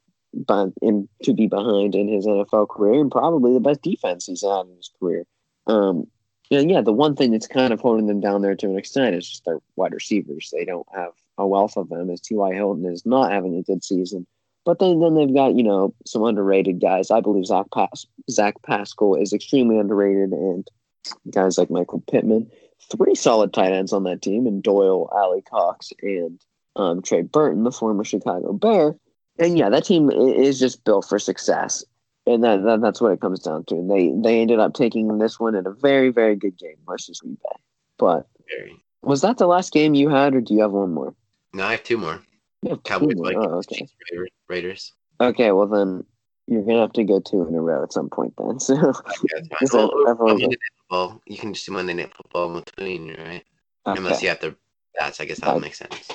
to 1.23 1.35
be 1.35 1.47
behind 1.47 1.95
in 1.95 2.09
his 2.09 2.27
NFL 2.27 2.69
career, 2.69 3.01
and 3.01 3.11
probably 3.11 3.53
the 3.53 3.61
best 3.61 3.83
defense 3.83 4.27
he's 4.27 4.43
had 4.43 4.66
in 4.66 4.77
his 4.77 4.91
career. 5.01 5.25
Um, 5.66 6.07
and 6.51 6.71
yeah, 6.71 6.81
the 6.81 6.93
one 6.93 7.14
thing 7.14 7.33
that's 7.33 7.47
kind 7.47 7.73
of 7.73 7.81
holding 7.81 8.07
them 8.07 8.21
down 8.21 8.43
there 8.43 8.55
to 8.55 8.66
an 8.66 8.79
extent 8.79 9.16
is 9.16 9.29
just 9.29 9.45
their 9.45 9.59
wide 9.77 9.93
receivers. 9.93 10.51
They 10.53 10.64
don't 10.64 10.87
have 10.95 11.12
a 11.37 11.47
wealth 11.47 11.77
of 11.77 11.89
them, 11.89 12.09
as 12.11 12.21
T.Y. 12.21 12.55
Hilton 12.55 12.87
is 12.87 13.05
not 13.05 13.33
having 13.33 13.57
a 13.57 13.62
good 13.62 13.85
season. 13.85 14.27
But 14.69 14.81
then, 14.81 15.01
then 15.01 15.14
they've 15.14 15.33
got, 15.33 15.55
you 15.55 15.62
know, 15.62 15.95
some 16.05 16.25
underrated 16.25 16.79
guys. 16.79 17.11
I 17.11 17.23
believe 17.23 17.47
Zach, 17.47 17.71
Pas- 17.73 18.07
Zach 18.31 18.61
Pascal 18.61 19.14
is 19.14 19.33
extremely 19.33 19.79
underrated, 19.79 20.31
and 20.33 20.69
guys 21.31 21.57
like 21.57 21.71
Michael 21.71 22.05
Pittman. 22.11 22.51
Three 22.91 23.14
solid 23.14 23.55
tight 23.55 23.73
ends 23.73 23.95
on 23.95 24.05
that 24.05 24.21
team, 24.21 24.47
and 24.47 24.62
Doyle, 24.62 25.09
Alie-Cox, 25.11 25.95
and 26.03 26.39
um, 26.77 27.01
Trey 27.01 27.23
Burton, 27.23 27.64
the 27.64 27.73
former 27.73 28.05
Chicago 28.05 28.53
Bear. 28.53 28.95
And 29.39 29.57
yeah, 29.57 29.71
that 29.71 29.87
team 29.87 30.11
is 30.11 30.59
just 30.59 30.85
built 30.85 31.09
for 31.09 31.19
success 31.19 31.83
and 32.27 32.45
that, 32.45 32.62
that, 32.64 32.83
that's 32.83 33.01
what 33.01 33.12
it 33.12 33.23
comes 33.23 33.41
down 33.41 33.64
to. 33.64 33.75
And 33.77 33.91
they 33.91 34.12
they 34.14 34.43
ended 34.43 34.59
up 34.59 34.75
taking 34.75 35.16
this 35.16 35.41
one 35.41 35.55
in 35.55 35.66
a 35.66 35.73
very 35.73 36.11
very 36.11 36.37
good 36.37 36.59
game 36.59 36.77
versus 36.87 37.21
Green 37.21 37.39
Bay. 37.43 37.59
But 37.97 38.27
was 39.01 39.23
that 39.23 39.39
the 39.39 39.47
last 39.47 39.73
game 39.73 39.95
you 39.95 40.11
had, 40.11 40.35
or 40.35 40.43
do 40.43 40.53
you 40.53 40.61
have 40.61 40.73
one 40.73 40.93
more? 40.93 41.14
No, 41.55 41.64
I 41.64 41.71
have 41.71 41.85
two 41.85 41.97
more. 41.97 42.21
Cowboys, 42.84 43.16
more. 43.16 43.32
Oh, 43.36 43.59
okay. 43.59 43.86
Raiders. 44.48 44.92
Okay, 45.20 45.52
well 45.52 45.66
then 45.66 46.04
you're 46.46 46.62
gonna 46.62 46.80
have 46.80 46.92
to 46.92 47.04
go 47.04 47.20
two 47.20 47.46
in 47.46 47.54
a 47.54 47.61
row 47.61 47.82
at 47.82 47.92
some 47.92 48.09
point 48.09 48.34
then. 48.38 48.59
So, 49.66 49.90
okay, 50.09 50.56
well, 50.90 51.20
you 51.26 51.36
can 51.36 51.52
just 51.52 51.66
do 51.66 51.72
Monday 51.72 51.94
Night 51.94 52.14
Football 52.14 52.56
in 52.56 52.64
between, 52.64 53.09
right? 53.09 53.44
Okay. 53.86 53.98
Unless 53.98 54.22
you 54.22 54.28
have 54.28 54.40
to. 54.40 54.56
That's 54.98 55.20
I 55.20 55.24
guess 55.24 55.40
that 55.40 55.61
makes 55.61 55.78
sense. 55.78 56.09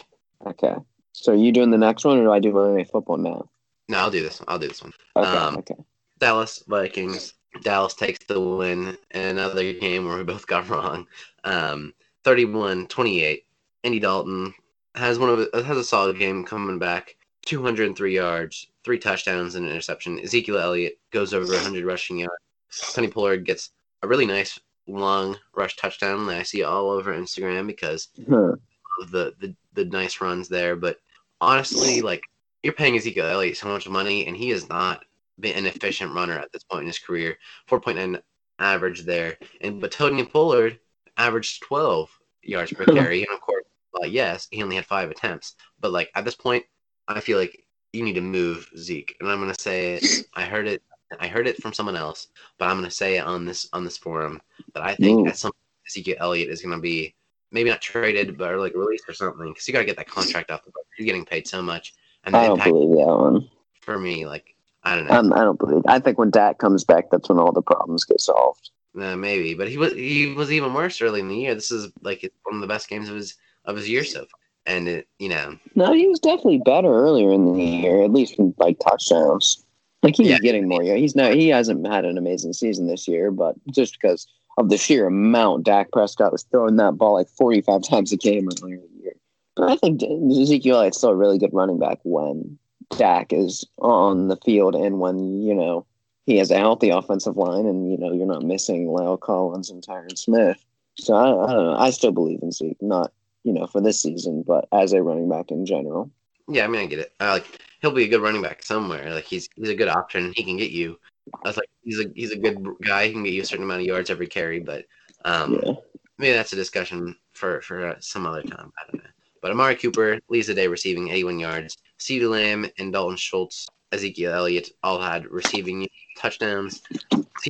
Okay. 0.46 0.76
So 1.14 1.34
are 1.34 1.36
you 1.36 1.52
doing 1.52 1.72
the 1.72 1.78
next 1.78 2.06
one, 2.06 2.18
or 2.18 2.24
do 2.24 2.32
I 2.32 2.40
do 2.40 2.52
Monday 2.52 2.78
Night 2.78 2.90
Football 2.92 3.18
now? 3.18 3.50
No, 3.88 4.00
I'll 4.00 4.12
do 4.12 4.24
this. 4.24 4.40
One. 4.40 4.46
I'll 4.50 4.60
do 4.60 4.68
this 4.68 4.82
one. 4.82 4.94
Okay. 5.16 5.28
Um, 5.30 5.58
okay. 5.58 5.76
Dallas 6.20 6.64
Vikings. 6.68 7.34
Dallas 7.62 7.94
takes 7.94 8.26
the 8.26 8.40
win 8.40 8.98
in 9.12 9.22
another 9.22 9.74
game 9.74 10.06
where 10.06 10.18
we 10.18 10.24
both 10.24 10.48
got 10.48 10.68
wrong. 10.70 11.06
Um, 11.44 11.94
31-28. 12.26 13.44
Andy 13.84 14.00
Dalton 14.00 14.54
has 14.96 15.20
one 15.20 15.30
of 15.30 15.66
has 15.66 15.78
a 15.78 15.84
solid 15.84 16.20
game 16.20 16.44
coming 16.44 16.80
back. 16.80 17.16
203 17.46 18.16
yards, 18.16 18.68
three 18.86 18.98
touchdowns, 18.98 19.56
and 19.56 19.66
an 19.66 19.72
interception. 19.72 20.20
Ezekiel 20.20 20.58
Elliott 20.58 20.98
goes 21.12 21.34
over 21.34 21.52
100 21.52 21.84
rushing 21.84 22.20
yards. 22.20 22.94
Tony 22.94 23.10
Pollard 23.10 23.46
gets 23.46 23.72
a 24.02 24.08
really 24.08 24.26
nice 24.26 24.60
long 24.88 25.38
rush 25.54 25.76
touchdown 25.76 26.26
that 26.28 26.40
I 26.40 26.44
see 26.44 26.64
all 26.64 26.90
over 26.90 27.14
Instagram 27.14 27.68
because 27.68 28.10
huh. 28.30 28.54
of 29.02 29.12
the, 29.12 29.34
the 29.40 29.56
the 29.74 29.86
nice 29.86 30.22
runs 30.22 30.48
there. 30.48 30.76
But 30.76 30.98
honestly, 31.42 32.02
like 32.02 32.24
you're 32.64 32.74
paying 32.74 32.96
Ezekiel 32.96 33.28
Elliott 33.28 33.58
so 33.58 33.68
much 33.68 33.90
money, 33.90 34.26
and 34.26 34.38
he 34.38 34.52
is 34.52 34.70
not 34.70 35.04
been 35.40 35.58
an 35.58 35.66
efficient 35.66 36.14
runner 36.14 36.38
at 36.38 36.52
this 36.52 36.64
point 36.64 36.82
in 36.82 36.88
his 36.88 37.00
career. 37.00 37.38
4.9 37.70 38.22
average 38.60 39.02
there. 39.02 39.38
And 39.62 39.82
but 39.82 39.92
Tony 39.92 40.24
Pollard 40.24 40.80
averaged 41.18 41.64
12 41.64 42.10
yards 42.44 42.74
per 42.74 42.86
carry. 42.94 43.24
and 43.24 43.34
of 43.34 43.42
course, 43.42 43.63
uh, 44.02 44.06
yes, 44.06 44.48
he 44.52 44.64
only 44.64 44.76
had 44.76 44.86
five 44.86 45.12
attempts. 45.12 45.56
But 45.80 45.92
like 45.92 46.12
at 46.16 46.26
this 46.26 46.36
point, 46.36 46.66
I 47.08 47.20
feel 47.20 47.38
like 47.38 47.64
you 47.92 48.04
need 48.04 48.14
to 48.14 48.22
move 48.22 48.70
Zeke. 48.78 49.16
And 49.20 49.30
I'm 49.30 49.40
gonna 49.40 49.56
say 49.58 49.96
it. 49.96 50.26
I 50.36 50.44
heard 50.44 50.68
it. 50.68 50.82
I 51.20 51.28
heard 51.28 51.48
it 51.48 51.62
from 51.62 51.74
someone 51.74 51.96
else, 51.96 52.28
but 52.58 52.68
I'm 52.68 52.78
gonna 52.78 52.92
say 52.92 53.18
it 53.18 53.26
on 53.26 53.46
this 53.46 53.70
on 53.74 53.84
this 53.84 53.98
forum 53.98 54.42
that 54.74 54.84
I 54.84 54.96
think 54.96 55.28
at 55.28 55.38
some 55.38 55.52
Ezekiel 55.88 56.18
Elliott 56.20 56.50
is 56.50 56.62
gonna 56.62 56.80
be 56.80 57.14
maybe 57.54 57.70
not 57.70 57.82
traded, 57.82 58.38
but 58.38 58.58
like 58.58 58.74
released 58.76 59.08
or 59.08 59.14
something 59.14 59.48
because 59.48 59.68
you 59.68 59.74
got 59.74 59.80
to 59.80 59.86
get 59.86 59.96
that 59.96 60.10
contract 60.10 60.52
off 60.52 60.66
the 60.66 60.72
book. 60.72 60.86
He's 60.98 61.06
getting 61.06 61.24
paid 61.24 61.48
so 61.48 61.62
much, 61.62 61.94
and 62.26 62.36
I 62.36 62.48
don't 62.48 62.62
believe 62.62 62.98
that 62.98 63.16
one. 63.16 63.50
For 63.82 63.98
me, 63.98 64.26
like 64.26 64.56
I 64.84 64.96
don't 64.96 65.08
know. 65.08 65.14
Um, 65.14 65.34
I 65.34 65.44
don't 65.44 65.60
believe. 65.60 65.84
I 65.88 66.00
think 66.00 66.18
when 66.18 66.32
Dak 66.32 66.58
comes 66.58 66.84
back, 66.84 67.10
that's 67.10 67.30
when 67.30 67.38
all 67.38 67.52
the 67.52 67.62
problems 67.62 68.04
get 68.04 68.20
solved. 68.20 68.72
Uh, 69.00 69.16
maybe, 69.16 69.54
but 69.54 69.70
he 69.70 69.78
was 69.78 69.94
he 69.94 70.34
was 70.34 70.52
even 70.52 70.74
worse 70.74 71.02
early 71.02 71.20
in 71.20 71.28
the 71.28 71.36
year. 71.36 71.56
This 71.56 71.72
is 71.72 71.92
like 72.02 72.30
one 72.44 72.56
of 72.56 72.62
the 72.62 72.68
best 72.68 72.90
games 72.90 73.10
of 73.10 73.16
his 73.16 73.36
of 73.66 73.78
his 73.78 73.90
year 73.90 74.04
so 74.04 74.20
far, 74.20 74.40
and 74.66 74.88
it, 74.88 75.08
you 75.20 75.30
know. 75.30 75.58
No, 75.76 75.94
he 75.94 76.08
was 76.08 76.20
definitely 76.20 76.62
better 76.66 76.94
earlier 76.94 77.32
in 77.32 77.54
the 77.54 77.64
year, 77.64 78.04
at 78.04 78.12
least 78.12 78.36
from 78.36 78.54
like 78.58 78.80
touchdowns. 78.80 79.64
Like 80.02 80.16
he 80.18 80.26
yeah. 80.26 80.34
was 80.34 80.42
getting 80.42 80.68
more. 80.68 80.84
Yeah, 80.84 80.96
he's 80.96 81.16
not. 81.16 81.34
He 81.34 81.48
hasn't 81.48 81.88
had 81.88 82.06
an 82.06 82.18
amazing 82.18 82.54
season 82.54 82.88
this 82.88 83.08
year, 83.08 83.32
but 83.32 83.56
just 83.72 83.98
because 84.00 84.28
of 84.58 84.70
the 84.70 84.78
sheer 84.78 85.08
amount 85.08 85.64
Dak 85.64 85.92
Prescott 85.92 86.32
was 86.32 86.44
throwing 86.44 86.76
that 86.78 86.98
ball 86.98 87.14
like 87.14 87.30
forty 87.30 87.62
five 87.62 87.84
times 87.90 88.12
a 88.12 88.18
game 88.18 88.50
earlier 88.62 88.76
in 88.76 88.82
the 88.82 89.04
year. 89.04 89.16
But 89.56 89.70
I 89.70 89.76
think 89.76 90.02
Ezekiel 90.04 90.82
is 90.82 90.98
still 90.98 91.12
a 91.12 91.16
really 91.16 91.38
good 91.38 91.54
running 91.54 91.80
back 91.80 92.00
when 92.04 92.58
Dak 92.98 93.34
is 93.34 93.66
on 93.80 94.28
the 94.28 94.38
field 94.38 94.76
and 94.76 95.00
when, 95.00 95.42
you 95.42 95.54
know, 95.54 95.86
he 96.26 96.38
has 96.38 96.52
a 96.52 96.58
healthy 96.58 96.90
offensive 96.90 97.38
line 97.38 97.66
and, 97.66 97.92
you 97.92 97.98
know, 97.98 98.14
you're 98.14 98.26
not 98.26 98.44
missing 98.44 98.88
La'el 98.88 99.20
Collins 99.20 99.70
and 99.70 99.84
Tyron 99.84 100.18
Smith. 100.18 100.64
So 100.98 101.14
I, 101.14 101.46
I 101.46 101.54
don't 101.54 101.66
know. 101.66 101.76
I 101.76 101.90
still 101.90 102.12
believe 102.12 102.40
in 102.42 102.52
Zeke, 102.52 102.82
not, 102.82 103.12
you 103.44 103.54
know, 103.54 103.68
for 103.68 103.82
this 103.82 104.02
season, 104.02 104.44
but 104.46 104.68
as 104.72 104.94
a 104.94 105.02
running 105.02 105.30
back 105.30 105.52
in 105.52 105.66
general. 105.66 106.10
Yeah, 106.48 106.66
I 106.66 106.68
mean, 106.68 106.82
I 106.82 106.86
get 106.88 107.00
it. 107.00 107.14
like 107.20 107.46
he'll 107.82 107.92
be 107.92 108.04
a 108.04 108.10
good 108.10 108.22
running 108.22 108.42
back 108.42 108.64
somewhere. 108.64 109.14
Like 109.14 109.26
he's 109.26 109.48
he's 109.56 109.70
a 109.70 109.76
good 109.76 109.88
option. 109.88 110.34
He 110.36 110.44
can 110.44 110.58
get 110.58 110.72
you. 110.72 111.00
I 111.44 111.50
was 111.50 111.58
like, 111.58 111.70
he's 111.84 112.00
a 112.00 112.06
he's 112.16 112.32
a 112.32 112.38
good 112.38 112.66
guy. 112.82 113.08
He 113.08 113.14
can 113.14 113.24
get 113.24 113.34
you 113.34 113.42
a 113.42 113.46
certain 113.46 113.66
amount 113.66 113.82
of 113.82 113.88
yards 113.88 114.10
every 114.10 114.28
carry. 114.28 114.60
But 114.60 114.86
um, 115.26 115.60
yeah. 115.64 115.74
maybe 116.18 116.34
that's 116.34 116.54
a 116.54 116.58
discussion 116.58 117.16
for 117.34 117.62
for 117.62 117.88
uh, 117.88 117.96
some 118.00 118.26
other 118.26 118.44
time. 118.44 118.72
I 118.78 118.92
don't 118.92 119.04
know. 119.04 119.10
But 119.42 119.52
Amari 119.52 119.76
Cooper 119.76 120.20
leads 120.30 120.48
the 120.48 120.54
day 120.54 120.68
receiving 120.68 121.10
81 121.10 121.40
yards. 121.40 121.78
CeeDee 122.00 122.30
Lamb 122.30 122.66
and 122.78 122.94
Dalton 122.94 123.18
Schultz, 123.18 123.68
Ezekiel 123.92 124.34
Elliott 124.34 124.70
all 124.84 125.02
had 125.02 125.26
receiving 125.30 125.88
touchdowns. 126.18 126.82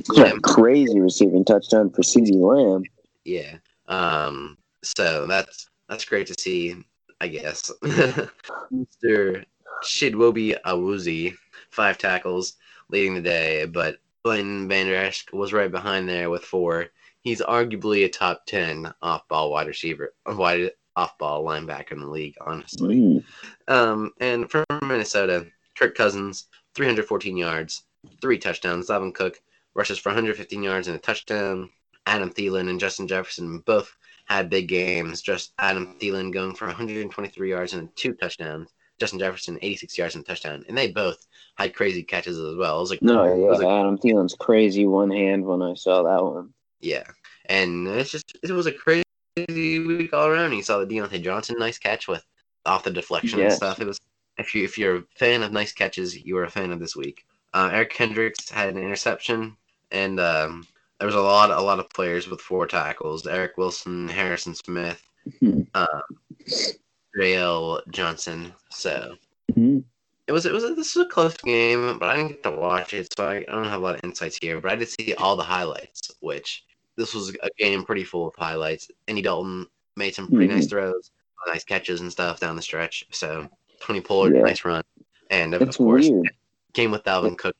Lamb, 0.08 0.40
crazy 0.40 0.98
receiving 0.98 1.44
touchdown 1.44 1.90
for 1.90 2.02
CeeDee 2.02 2.34
Lamb. 2.34 2.82
Yeah. 3.24 3.58
Um, 3.86 4.58
so 4.82 5.26
that's 5.26 5.68
that's 5.94 6.04
great 6.04 6.26
to 6.26 6.34
see, 6.36 6.74
I 7.20 7.28
guess. 7.28 7.70
Mr. 7.84 9.44
Chidobe 9.84 10.60
Awuzie, 10.66 11.36
five 11.70 11.98
tackles, 11.98 12.54
leading 12.90 13.14
the 13.14 13.20
day, 13.20 13.64
but 13.64 13.98
Blaine 14.24 14.66
Vander 14.68 14.96
Esch 14.96 15.24
was 15.32 15.52
right 15.52 15.70
behind 15.70 16.08
there 16.08 16.30
with 16.30 16.42
four. 16.42 16.86
He's 17.20 17.40
arguably 17.40 18.04
a 18.04 18.08
top 18.08 18.44
ten 18.46 18.92
off 19.02 19.28
ball 19.28 19.52
wide 19.52 19.68
receiver, 19.68 20.14
wide 20.26 20.72
off 20.96 21.16
ball 21.16 21.44
linebacker 21.44 21.92
in 21.92 22.00
the 22.00 22.10
league, 22.10 22.34
honestly. 22.40 23.24
Um, 23.68 24.10
and 24.18 24.50
from 24.50 24.64
Minnesota, 24.82 25.46
Kirk 25.78 25.94
Cousins, 25.94 26.48
314 26.74 27.36
yards, 27.36 27.84
three 28.20 28.38
touchdowns. 28.38 28.88
Dalvin 28.88 29.14
Cook 29.14 29.40
rushes 29.74 29.98
for 29.98 30.08
115 30.08 30.60
yards 30.60 30.88
and 30.88 30.96
a 30.96 31.00
touchdown. 31.00 31.70
Adam 32.06 32.30
Thielen 32.30 32.68
and 32.68 32.80
Justin 32.80 33.06
Jefferson 33.06 33.60
both 33.60 33.96
had 34.24 34.50
big 34.50 34.68
games. 34.68 35.22
Just 35.22 35.52
Adam 35.58 35.96
Thielen 36.00 36.32
going 36.32 36.54
for 36.54 36.66
123 36.66 37.50
yards 37.50 37.74
and 37.74 37.94
two 37.96 38.14
touchdowns. 38.14 38.70
Justin 38.98 39.18
Jefferson 39.18 39.58
86 39.60 39.98
yards 39.98 40.14
and 40.14 40.24
a 40.24 40.26
touchdown, 40.26 40.64
and 40.68 40.78
they 40.78 40.90
both 40.90 41.26
had 41.56 41.74
crazy 41.74 42.02
catches 42.02 42.38
as 42.38 42.54
well. 42.54 42.78
It 42.78 42.80
was 42.80 42.90
like 42.90 43.02
no, 43.02 43.24
yeah, 43.24 43.34
was 43.34 43.58
like, 43.58 43.66
Adam 43.66 43.98
Thielen's 43.98 44.34
crazy 44.34 44.86
one 44.86 45.10
hand 45.10 45.44
when 45.44 45.62
I 45.62 45.74
saw 45.74 46.04
that 46.04 46.22
one. 46.22 46.50
Yeah, 46.80 47.04
and 47.46 47.88
it's 47.88 48.10
just 48.10 48.38
it 48.42 48.52
was 48.52 48.66
a 48.66 48.72
crazy 48.72 49.04
week 49.36 50.12
all 50.12 50.28
around. 50.28 50.52
You 50.52 50.62
saw 50.62 50.78
the 50.78 50.86
Diontae 50.86 51.22
Johnson 51.22 51.56
nice 51.58 51.78
catch 51.78 52.06
with 52.06 52.24
off 52.66 52.84
the 52.84 52.90
deflection 52.90 53.40
and 53.40 53.52
stuff. 53.52 53.80
It 53.80 53.86
was 53.86 53.98
if 54.38 54.54
you 54.54 54.64
if 54.64 54.78
you're 54.78 54.98
a 54.98 55.04
fan 55.16 55.42
of 55.42 55.52
nice 55.52 55.72
catches, 55.72 56.16
you 56.16 56.36
are 56.38 56.44
a 56.44 56.50
fan 56.50 56.70
of 56.70 56.78
this 56.78 56.94
week. 56.94 57.24
Uh, 57.52 57.70
Eric 57.72 57.90
Kendricks 57.90 58.50
had 58.50 58.68
an 58.68 58.78
interception, 58.78 59.56
and 59.90 60.20
um, 60.20 60.66
there 61.04 61.08
was 61.08 61.16
a 61.16 61.20
lot 61.20 61.50
a 61.50 61.60
lot 61.60 61.78
of 61.78 61.90
players 61.90 62.28
with 62.28 62.40
four 62.40 62.66
tackles. 62.66 63.26
Eric 63.26 63.58
Wilson, 63.58 64.08
Harrison 64.08 64.54
Smith, 64.54 65.02
mm-hmm. 65.42 65.60
um. 65.74 67.82
Johnson. 67.90 68.54
So 68.70 69.14
mm-hmm. 69.52 69.80
it 70.26 70.32
was 70.32 70.46
it 70.46 70.52
was 70.54 70.64
a, 70.64 70.68
this 70.68 70.96
was 70.96 71.04
a 71.04 71.10
close 71.10 71.36
game, 71.36 71.98
but 71.98 72.08
I 72.08 72.16
didn't 72.16 72.28
get 72.28 72.42
to 72.44 72.52
watch 72.52 72.94
it, 72.94 73.12
so 73.14 73.28
I, 73.28 73.36
I 73.36 73.42
don't 73.42 73.64
have 73.64 73.82
a 73.82 73.84
lot 73.84 73.96
of 73.96 74.00
insights 74.02 74.38
here. 74.40 74.62
But 74.62 74.72
I 74.72 74.76
did 74.76 74.88
see 74.88 75.12
all 75.12 75.36
the 75.36 75.42
highlights, 75.42 76.10
which 76.20 76.64
this 76.96 77.12
was 77.12 77.36
a 77.42 77.50
game 77.58 77.84
pretty 77.84 78.04
full 78.04 78.28
of 78.28 78.34
highlights. 78.34 78.90
Andy 79.06 79.20
Dalton 79.20 79.66
made 79.96 80.14
some 80.14 80.28
pretty 80.28 80.46
mm-hmm. 80.46 80.56
nice 80.56 80.68
throws, 80.68 81.10
nice 81.46 81.64
catches 81.64 82.00
and 82.00 82.10
stuff 82.10 82.40
down 82.40 82.56
the 82.56 82.62
stretch. 82.62 83.04
So 83.10 83.46
Tony 83.78 84.00
Pollard, 84.00 84.36
yeah. 84.36 84.40
nice 84.40 84.64
run, 84.64 84.82
and 85.28 85.52
of, 85.52 85.60
of 85.60 85.76
course, 85.76 86.08
weird. 86.08 86.30
game 86.72 86.92
with 86.92 87.04
Dalvin 87.04 87.36
Cook. 87.36 87.56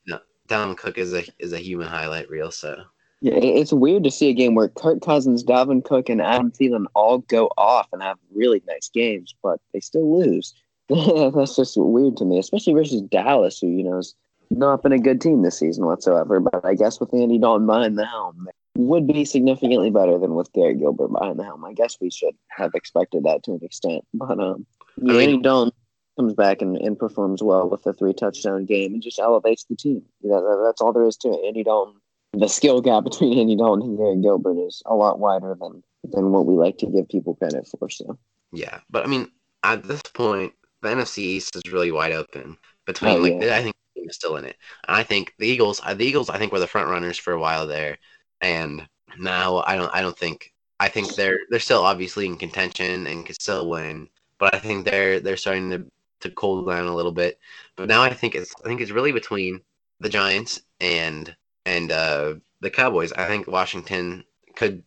Dalvin 0.49 0.79
Cook 0.79 0.97
is 0.97 1.13
a 1.13 1.25
is 1.39 1.53
a 1.53 1.59
human 1.59 1.89
highlight 1.89 2.31
reel. 2.31 2.51
So 2.51 2.85
yeah, 3.25 3.37
it's 3.37 3.73
weird 3.73 4.05
to 4.05 4.11
see 4.11 4.29
a 4.29 4.35
game 4.35 4.55
where 4.55 4.69
Kirk 4.69 5.01
Cousins, 5.01 5.43
Dalvin 5.43 5.83
Cook, 5.83 6.11
and 6.11 6.21
Adam 6.21 6.51
Thielen 6.51 6.85
all 6.95 7.21
go 7.21 7.47
off 7.57 7.89
and 7.91 8.03
have 8.03 8.19
really 8.35 8.63
nice 8.69 8.91
games, 8.93 9.35
but 9.43 9.59
they 9.73 9.81
still 9.81 10.21
lose. 10.21 10.53
That's 10.91 11.57
just 11.57 11.75
weird 11.79 12.19
to 12.19 12.27
me, 12.27 12.39
especially 12.39 12.75
versus 12.75 13.01
Dallas, 13.01 13.59
who 13.59 13.69
you 13.69 13.83
know 13.83 13.97
is 13.97 14.15
not 14.51 14.83
been 14.83 14.93
a 14.93 14.99
good 14.99 15.23
team 15.23 15.41
this 15.41 15.59
season 15.59 15.87
whatsoever. 15.87 16.39
But 16.39 16.67
I 16.67 16.75
guess 16.75 17.01
with 17.01 17.15
Andy 17.15 17.39
Dalton 17.39 17.67
behind 17.67 17.97
the 17.97 18.05
helm, 18.05 18.47
would 18.77 19.07
be 19.07 19.25
significantly 19.25 19.89
better 19.89 20.19
than 20.19 20.35
with 20.35 20.53
Garrett 20.53 20.79
Gilbert 20.79 21.09
behind 21.09 21.39
the 21.39 21.45
helm. 21.45 21.65
I 21.65 21.73
guess 21.73 21.97
we 22.03 22.11
should 22.11 22.35
have 22.51 22.73
expected 22.75 23.25
that 23.25 23.43
to 23.45 23.53
an 23.53 23.61
extent. 23.63 24.05
But 24.13 24.39
um, 24.39 24.67
yeah, 24.99 25.15
I 25.15 25.17
mean, 25.17 25.29
Andy 25.31 25.43
Dalton 25.43 25.73
comes 26.19 26.35
back 26.35 26.61
and, 26.61 26.77
and 26.77 26.99
performs 26.99 27.43
well 27.43 27.71
with 27.71 27.87
a 27.87 27.95
three 27.95 28.13
touchdown 28.13 28.67
game 28.67 28.93
and 28.93 29.03
just 29.03 29.19
elevates 29.19 29.65
the 29.65 29.77
team. 29.77 30.03
You 30.21 30.29
know, 30.29 30.63
that's 30.63 30.83
all 30.83 30.93
there 30.93 31.07
is 31.07 31.17
to 31.19 31.29
it. 31.29 31.47
Andy 31.47 31.65
Dalton, 31.65 31.95
the 32.39 32.49
skill 32.49 32.81
gap 32.81 33.05
between 33.05 33.39
Andy 33.39 33.57
Dalton 33.57 33.89
and 33.89 33.99
Garrett 33.99 34.23
Gilbert 34.23 34.67
is 34.67 34.83
a 34.87 34.95
lot 34.95 35.19
wider 35.19 35.57
than 35.59 35.83
than 36.05 36.33
what 36.33 36.47
we 36.47 36.55
like 36.55 36.79
to 36.79 36.87
give 36.87 37.09
people 37.09 37.35
credit 37.35 37.67
for. 37.67 37.89
So 37.89 38.19
yeah, 38.53 38.81
but 38.91 39.05
I 39.05 39.09
mean, 39.09 39.31
at 39.63 39.83
this 39.85 40.03
point, 40.03 40.53
the 40.83 40.89
NFC 40.89 41.19
East 41.19 41.57
is 41.57 41.73
really 41.73 41.93
wide 41.93 42.13
open 42.13 42.57
between 42.87 43.13
oh, 43.13 43.17
like 43.19 43.43
yeah. 43.43 43.57
I 43.57 43.63
think 43.63 43.77
is 43.97 44.17
still 44.17 44.37
in 44.37 44.45
it. 44.45 44.57
And 44.87 44.97
I 44.97 45.03
think 45.03 45.33
the 45.39 45.47
Eagles, 45.47 45.81
uh, 45.83 45.95
the 45.95 46.05
Eagles, 46.05 46.29
I 46.29 46.39
think 46.39 46.53
were 46.53 46.61
the 46.61 46.67
front 46.67 46.91
runners 46.91 47.17
for 47.19 47.33
a 47.33 47.41
while 47.41 47.67
there 47.67 47.97
and 48.45 48.87
now 49.19 49.63
I 49.67 49.77
don't 49.77 49.95
I 49.95 50.01
don't 50.01 50.17
think 50.17 50.53
I 50.79 50.89
think 50.89 51.15
they're 51.15 51.41
they're 51.51 51.61
still 51.61 51.83
obviously 51.83 52.27
in 52.27 52.37
contention 52.37 53.07
and 53.07 53.25
can 53.25 53.35
still 53.41 53.69
win, 53.69 54.09
but 54.39 54.55
I 54.55 54.59
think 54.59 54.85
they're 54.85 55.21
they're 55.21 55.37
starting 55.37 55.71
to 55.71 55.87
to 56.21 56.31
cool 56.31 56.65
down 56.65 56.87
a 56.87 56.95
little 56.95 57.13
bit. 57.13 57.39
But 57.77 57.89
now 57.89 58.03
I 58.03 58.13
think 58.13 58.35
it's 58.35 58.55
I 58.65 58.69
think 58.69 58.81
it's 58.81 58.91
really 58.91 59.13
between 59.13 59.61
the 60.01 60.09
Giants 60.09 60.61
and 60.81 61.35
and 61.67 61.91
uh, 61.93 62.35
the 62.61 62.71
Cowboys. 62.71 63.13
I 63.13 63.27
think 63.27 63.47
Washington 63.47 64.25
could 64.57 64.85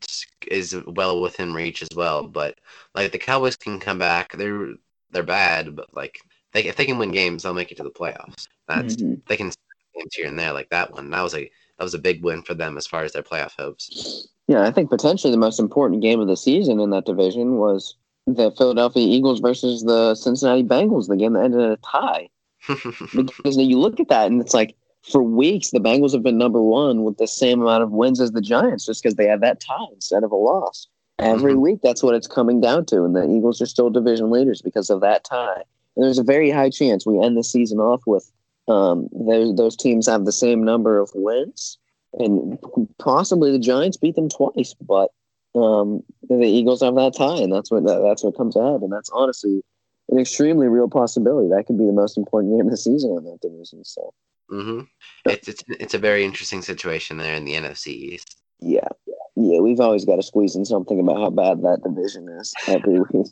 is 0.49 0.75
well 0.85 1.21
within 1.21 1.53
reach 1.53 1.81
as 1.81 1.89
well. 1.95 2.27
But 2.27 2.59
like 2.95 3.11
the 3.11 3.17
Cowboys 3.17 3.55
can 3.55 3.79
come 3.79 3.99
back. 3.99 4.35
They're 4.37 4.73
they're 5.11 5.23
bad, 5.23 5.75
but 5.75 5.93
like 5.95 6.19
they 6.53 6.65
if 6.65 6.75
they 6.75 6.85
can 6.85 6.97
win 6.97 7.11
games, 7.11 7.43
they'll 7.43 7.53
make 7.53 7.71
it 7.71 7.77
to 7.77 7.83
the 7.83 7.91
playoffs. 7.91 8.47
That's 8.67 8.95
mm-hmm. 8.95 9.15
they 9.27 9.37
can 9.37 9.51
games 9.95 10.15
here 10.15 10.27
and 10.27 10.37
there 10.37 10.53
like 10.53 10.69
that 10.69 10.93
one. 10.93 11.09
That 11.09 11.23
was 11.23 11.35
a 11.35 11.49
that 11.77 11.83
was 11.83 11.93
a 11.93 11.99
big 11.99 12.23
win 12.23 12.41
for 12.41 12.53
them 12.53 12.77
as 12.77 12.87
far 12.87 13.03
as 13.03 13.13
their 13.13 13.23
playoff 13.23 13.53
hopes. 13.57 14.29
Yeah, 14.47 14.63
I 14.63 14.71
think 14.71 14.89
potentially 14.89 15.31
the 15.31 15.37
most 15.37 15.59
important 15.59 16.01
game 16.01 16.19
of 16.19 16.27
the 16.27 16.37
season 16.37 16.79
in 16.79 16.89
that 16.91 17.05
division 17.05 17.57
was 17.57 17.95
the 18.25 18.51
Philadelphia 18.51 19.05
Eagles 19.05 19.39
versus 19.39 19.83
the 19.83 20.15
Cincinnati 20.15 20.63
Bengals, 20.63 21.07
the 21.07 21.15
game 21.15 21.33
that 21.33 21.43
ended 21.43 21.61
in 21.61 21.71
a 21.71 21.77
tie. 21.77 22.29
because 23.15 23.57
you 23.57 23.77
look 23.77 23.99
at 23.99 24.09
that 24.09 24.27
and 24.27 24.41
it's 24.41 24.53
like 24.53 24.75
for 25.11 25.23
weeks 25.23 25.71
the 25.71 25.79
Bengals 25.79 26.13
have 26.13 26.23
been 26.23 26.37
number 26.37 26.61
one 26.61 27.03
with 27.03 27.17
the 27.17 27.27
same 27.27 27.61
amount 27.61 27.83
of 27.83 27.91
wins 27.91 28.19
as 28.19 28.31
the 28.31 28.41
Giants 28.41 28.85
just 28.85 29.01
because 29.01 29.15
they 29.15 29.27
have 29.27 29.41
that 29.41 29.59
tie 29.59 29.87
instead 29.93 30.23
of 30.23 30.31
a 30.31 30.35
loss. 30.35 30.87
Every 31.19 31.53
mm-hmm. 31.53 31.61
week 31.61 31.79
that's 31.81 32.03
what 32.03 32.13
it's 32.13 32.27
coming 32.27 32.61
down 32.61 32.85
to, 32.87 33.03
and 33.03 33.15
the 33.15 33.27
Eagles 33.27 33.61
are 33.61 33.65
still 33.65 33.89
division 33.89 34.29
leaders 34.29 34.61
because 34.61 34.89
of 34.89 35.01
that 35.01 35.23
tie. 35.23 35.63
And 35.95 36.05
there's 36.05 36.19
a 36.19 36.23
very 36.23 36.51
high 36.51 36.69
chance 36.69 37.05
we 37.05 37.19
end 37.19 37.35
the 37.35 37.43
season 37.43 37.79
off 37.79 38.03
with 38.05 38.31
um, 38.67 39.09
those 39.11 39.55
those 39.55 39.75
teams 39.75 40.07
have 40.07 40.25
the 40.25 40.31
same 40.31 40.63
number 40.63 40.99
of 40.99 41.09
wins, 41.15 41.77
and 42.13 42.59
possibly 42.99 43.51
the 43.51 43.59
Giants 43.59 43.97
beat 43.97 44.15
them 44.15 44.29
twice, 44.29 44.75
but 44.79 45.09
um, 45.55 46.03
the 46.29 46.45
Eagles 46.45 46.81
have 46.81 46.95
that 46.95 47.15
tie, 47.15 47.41
and 47.41 47.51
that's 47.51 47.71
what 47.71 47.83
that, 47.85 48.01
that's 48.01 48.23
what 48.23 48.37
comes 48.37 48.55
out. 48.55 48.81
and 48.81 48.91
that's 48.91 49.09
honestly 49.09 49.63
an 50.09 50.19
extremely 50.19 50.67
real 50.67 50.89
possibility. 50.89 51.49
That 51.49 51.65
could 51.65 51.77
be 51.77 51.85
the 51.85 51.91
most 51.91 52.17
important 52.17 52.53
game 52.53 52.65
of 52.65 52.71
the 52.71 52.77
season 52.77 53.17
in 53.17 53.23
that 53.23 53.39
division. 53.41 53.83
So, 53.83 54.13
mm-hmm. 54.51 54.81
it's 55.25 55.47
it's 55.47 55.63
it's 55.67 55.93
a 55.93 55.99
very 55.99 56.23
interesting 56.23 56.61
situation 56.61 57.17
there 57.17 57.35
in 57.35 57.45
the 57.45 57.53
NFC 57.53 57.87
East. 57.87 58.37
Yeah, 58.59 58.87
yeah, 59.35 59.59
we've 59.59 59.79
always 59.79 60.05
got 60.05 60.15
to 60.15 60.23
squeeze 60.23 60.55
in 60.55 60.65
something 60.65 60.99
about 60.99 61.17
how 61.17 61.29
bad 61.29 61.61
that 61.61 61.83
division 61.83 62.27
is 62.29 62.53
every 62.67 62.99
week. 63.13 63.27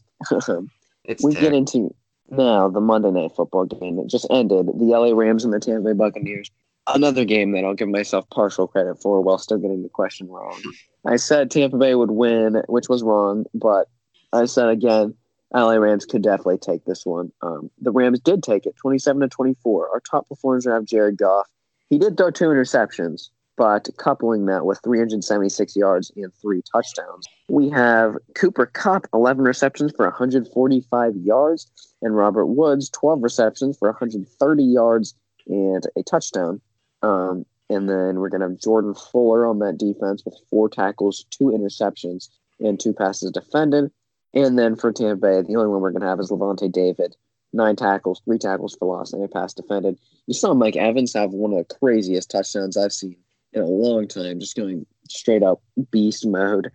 it's 1.05 1.23
we 1.23 1.33
get 1.33 1.53
into 1.53 1.93
now, 2.29 2.67
the 2.69 2.81
Monday 2.81 3.11
Night 3.11 3.31
Football 3.35 3.65
game 3.65 3.97
that 3.97 4.07
just 4.07 4.27
ended, 4.29 4.67
the 4.67 4.85
LA 4.85 5.15
Rams 5.15 5.45
and 5.45 5.53
the 5.53 5.59
Tampa 5.59 5.89
Bay 5.89 5.93
Buccaneers. 5.93 6.49
Another 6.87 7.25
game 7.25 7.51
that 7.51 7.65
I'll 7.65 7.73
give 7.73 7.89
myself 7.89 8.29
partial 8.29 8.67
credit 8.67 9.01
for 9.01 9.21
while 9.21 9.37
still 9.37 9.57
getting 9.57 9.83
the 9.83 9.89
question 9.89 10.27
wrong. 10.27 10.59
I 11.05 11.17
said 11.17 11.51
Tampa 11.51 11.77
Bay 11.77 11.95
would 11.95 12.11
win, 12.11 12.63
which 12.67 12.89
was 12.89 13.03
wrong, 13.03 13.45
but 13.53 13.87
I 14.33 14.45
said 14.45 14.69
again, 14.69 15.13
LA 15.55 15.75
Rams 15.75 16.05
could 16.05 16.21
definitely 16.21 16.57
take 16.57 16.83
this 16.83 17.05
one. 17.05 17.31
Um, 17.41 17.71
the 17.79 17.91
Rams 17.91 18.19
did 18.19 18.43
take 18.43 18.65
it, 18.65 18.75
27 18.75 19.21
to 19.21 19.27
24. 19.29 19.89
Our 19.89 20.01
top 20.01 20.27
performers 20.27 20.65
have 20.65 20.83
Jared 20.83 21.17
Goff. 21.17 21.47
He 21.89 21.97
did 21.97 22.17
throw 22.17 22.29
two 22.29 22.45
interceptions, 22.45 23.29
but 23.55 23.87
coupling 23.97 24.47
that 24.47 24.65
with 24.65 24.81
376 24.83 25.75
yards 25.77 26.11
and 26.17 26.33
three 26.41 26.61
touchdowns, 26.69 27.25
we 27.47 27.69
have 27.69 28.17
Cooper 28.33 28.65
Kupp, 28.65 29.07
11 29.13 29.45
receptions 29.45 29.93
for 29.95 30.05
145 30.05 31.15
yards, 31.15 31.71
and 32.01 32.17
Robert 32.17 32.47
Woods, 32.47 32.89
12 32.89 33.23
receptions 33.23 33.77
for 33.77 33.89
130 33.89 34.63
yards 34.63 35.15
and 35.47 35.87
a 35.95 36.03
touchdown. 36.03 36.59
Um, 37.01 37.45
and 37.69 37.89
then 37.89 38.19
we're 38.19 38.29
going 38.29 38.41
to 38.41 38.49
have 38.49 38.59
Jordan 38.59 38.93
Fuller 38.93 39.45
on 39.47 39.59
that 39.59 39.77
defense 39.77 40.23
with 40.25 40.37
four 40.49 40.67
tackles, 40.67 41.25
two 41.29 41.45
interceptions, 41.45 42.29
and 42.59 42.79
two 42.79 42.93
passes 42.93 43.31
defended. 43.31 43.91
And 44.35 44.59
then 44.59 44.75
for 44.75 44.91
Tampa 44.91 45.15
Bay, 45.15 45.41
the 45.41 45.55
only 45.55 45.69
one 45.69 45.81
we're 45.81 45.91
going 45.91 46.01
to 46.01 46.07
have 46.07 46.19
is 46.19 46.29
Lavonte 46.29 46.71
David, 46.71 47.15
nine 47.53 47.77
tackles, 47.77 48.21
three 48.25 48.37
tackles 48.37 48.75
for 48.77 48.85
loss, 48.85 49.13
and 49.13 49.23
a 49.23 49.29
pass 49.29 49.53
defended. 49.53 49.97
You 50.27 50.33
saw 50.33 50.53
Mike 50.53 50.75
Evans 50.75 51.13
have 51.13 51.31
one 51.31 51.53
of 51.53 51.65
the 51.65 51.75
craziest 51.75 52.29
touchdowns 52.29 52.75
I've 52.75 52.91
seen 52.91 53.15
in 53.53 53.61
a 53.61 53.65
long 53.65 54.07
time, 54.07 54.39
just 54.39 54.57
going 54.57 54.85
straight 55.09 55.41
up 55.41 55.61
beast 55.89 56.27
mode. 56.27 56.71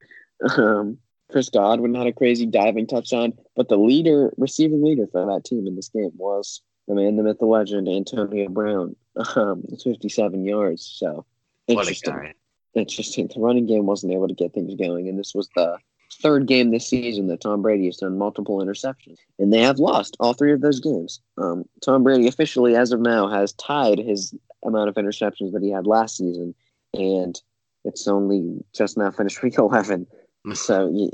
Um, 0.57 0.97
Chris 1.31 1.51
Godwin 1.51 1.95
had 1.95 2.07
a 2.07 2.13
crazy 2.13 2.47
diving 2.47 2.87
touchdown, 2.87 3.35
but 3.55 3.69
the 3.69 3.77
leader, 3.77 4.33
receiving 4.39 4.83
leader 4.83 5.07
for 5.07 5.27
that 5.27 5.45
team 5.45 5.67
in 5.67 5.77
this 5.77 5.91
game 5.91 6.11
was 6.17 6.63
the 6.89 6.95
man, 6.95 7.17
the 7.17 7.23
myth, 7.23 7.39
the 7.39 7.47
legend, 7.47 7.89
Antonio 7.89 8.49
Brown, 8.49 8.97
um, 9.37 9.63
57 9.85 10.45
yards. 10.45 10.97
So 10.99 11.27
interesting. 11.69 12.33
Interesting. 12.75 13.29
The 13.33 13.41
running 13.41 13.67
game 13.67 13.87
wasn't 13.87 14.13
able 14.13 14.29
to 14.29 14.35
get 14.35 14.55
things 14.55 14.75
going, 14.75 15.09
and 15.09 15.19
this 15.19 15.35
was 15.35 15.49
the 15.55 15.77
third 16.13 16.47
game 16.47 16.71
this 16.71 16.89
season 16.89 17.29
that 17.29 17.41
Tom 17.41 17.63
Brady 17.63 17.87
has 17.87 17.99
done 17.99 18.19
multiple 18.19 18.59
interceptions, 18.65 19.19
and 19.39 19.53
they 19.53 19.61
have 19.61 19.79
lost 19.79 20.17
all 20.21 20.35
three 20.35 20.53
of 20.53 20.61
those 20.61 20.81
games. 20.81 21.21
Um, 21.39 21.65
Tom 21.85 22.03
Brady 22.03 22.29
officially, 22.29 22.77
as 22.77 22.93
of 22.93 23.01
now, 23.01 23.29
has 23.29 23.53
tied 23.55 23.99
his 23.99 24.35
amount 24.65 24.89
of 24.89 24.97
interceptions 24.97 25.53
that 25.53 25.63
he 25.63 25.71
had 25.71 25.87
last 25.87 26.17
season 26.17 26.55
and 26.95 27.41
it's 27.85 28.07
only 28.09 28.65
just 28.75 28.97
now 28.97 29.11
finished 29.11 29.43
week 29.43 29.59
11. 29.59 30.07
so, 30.55 30.91
you, 30.91 31.11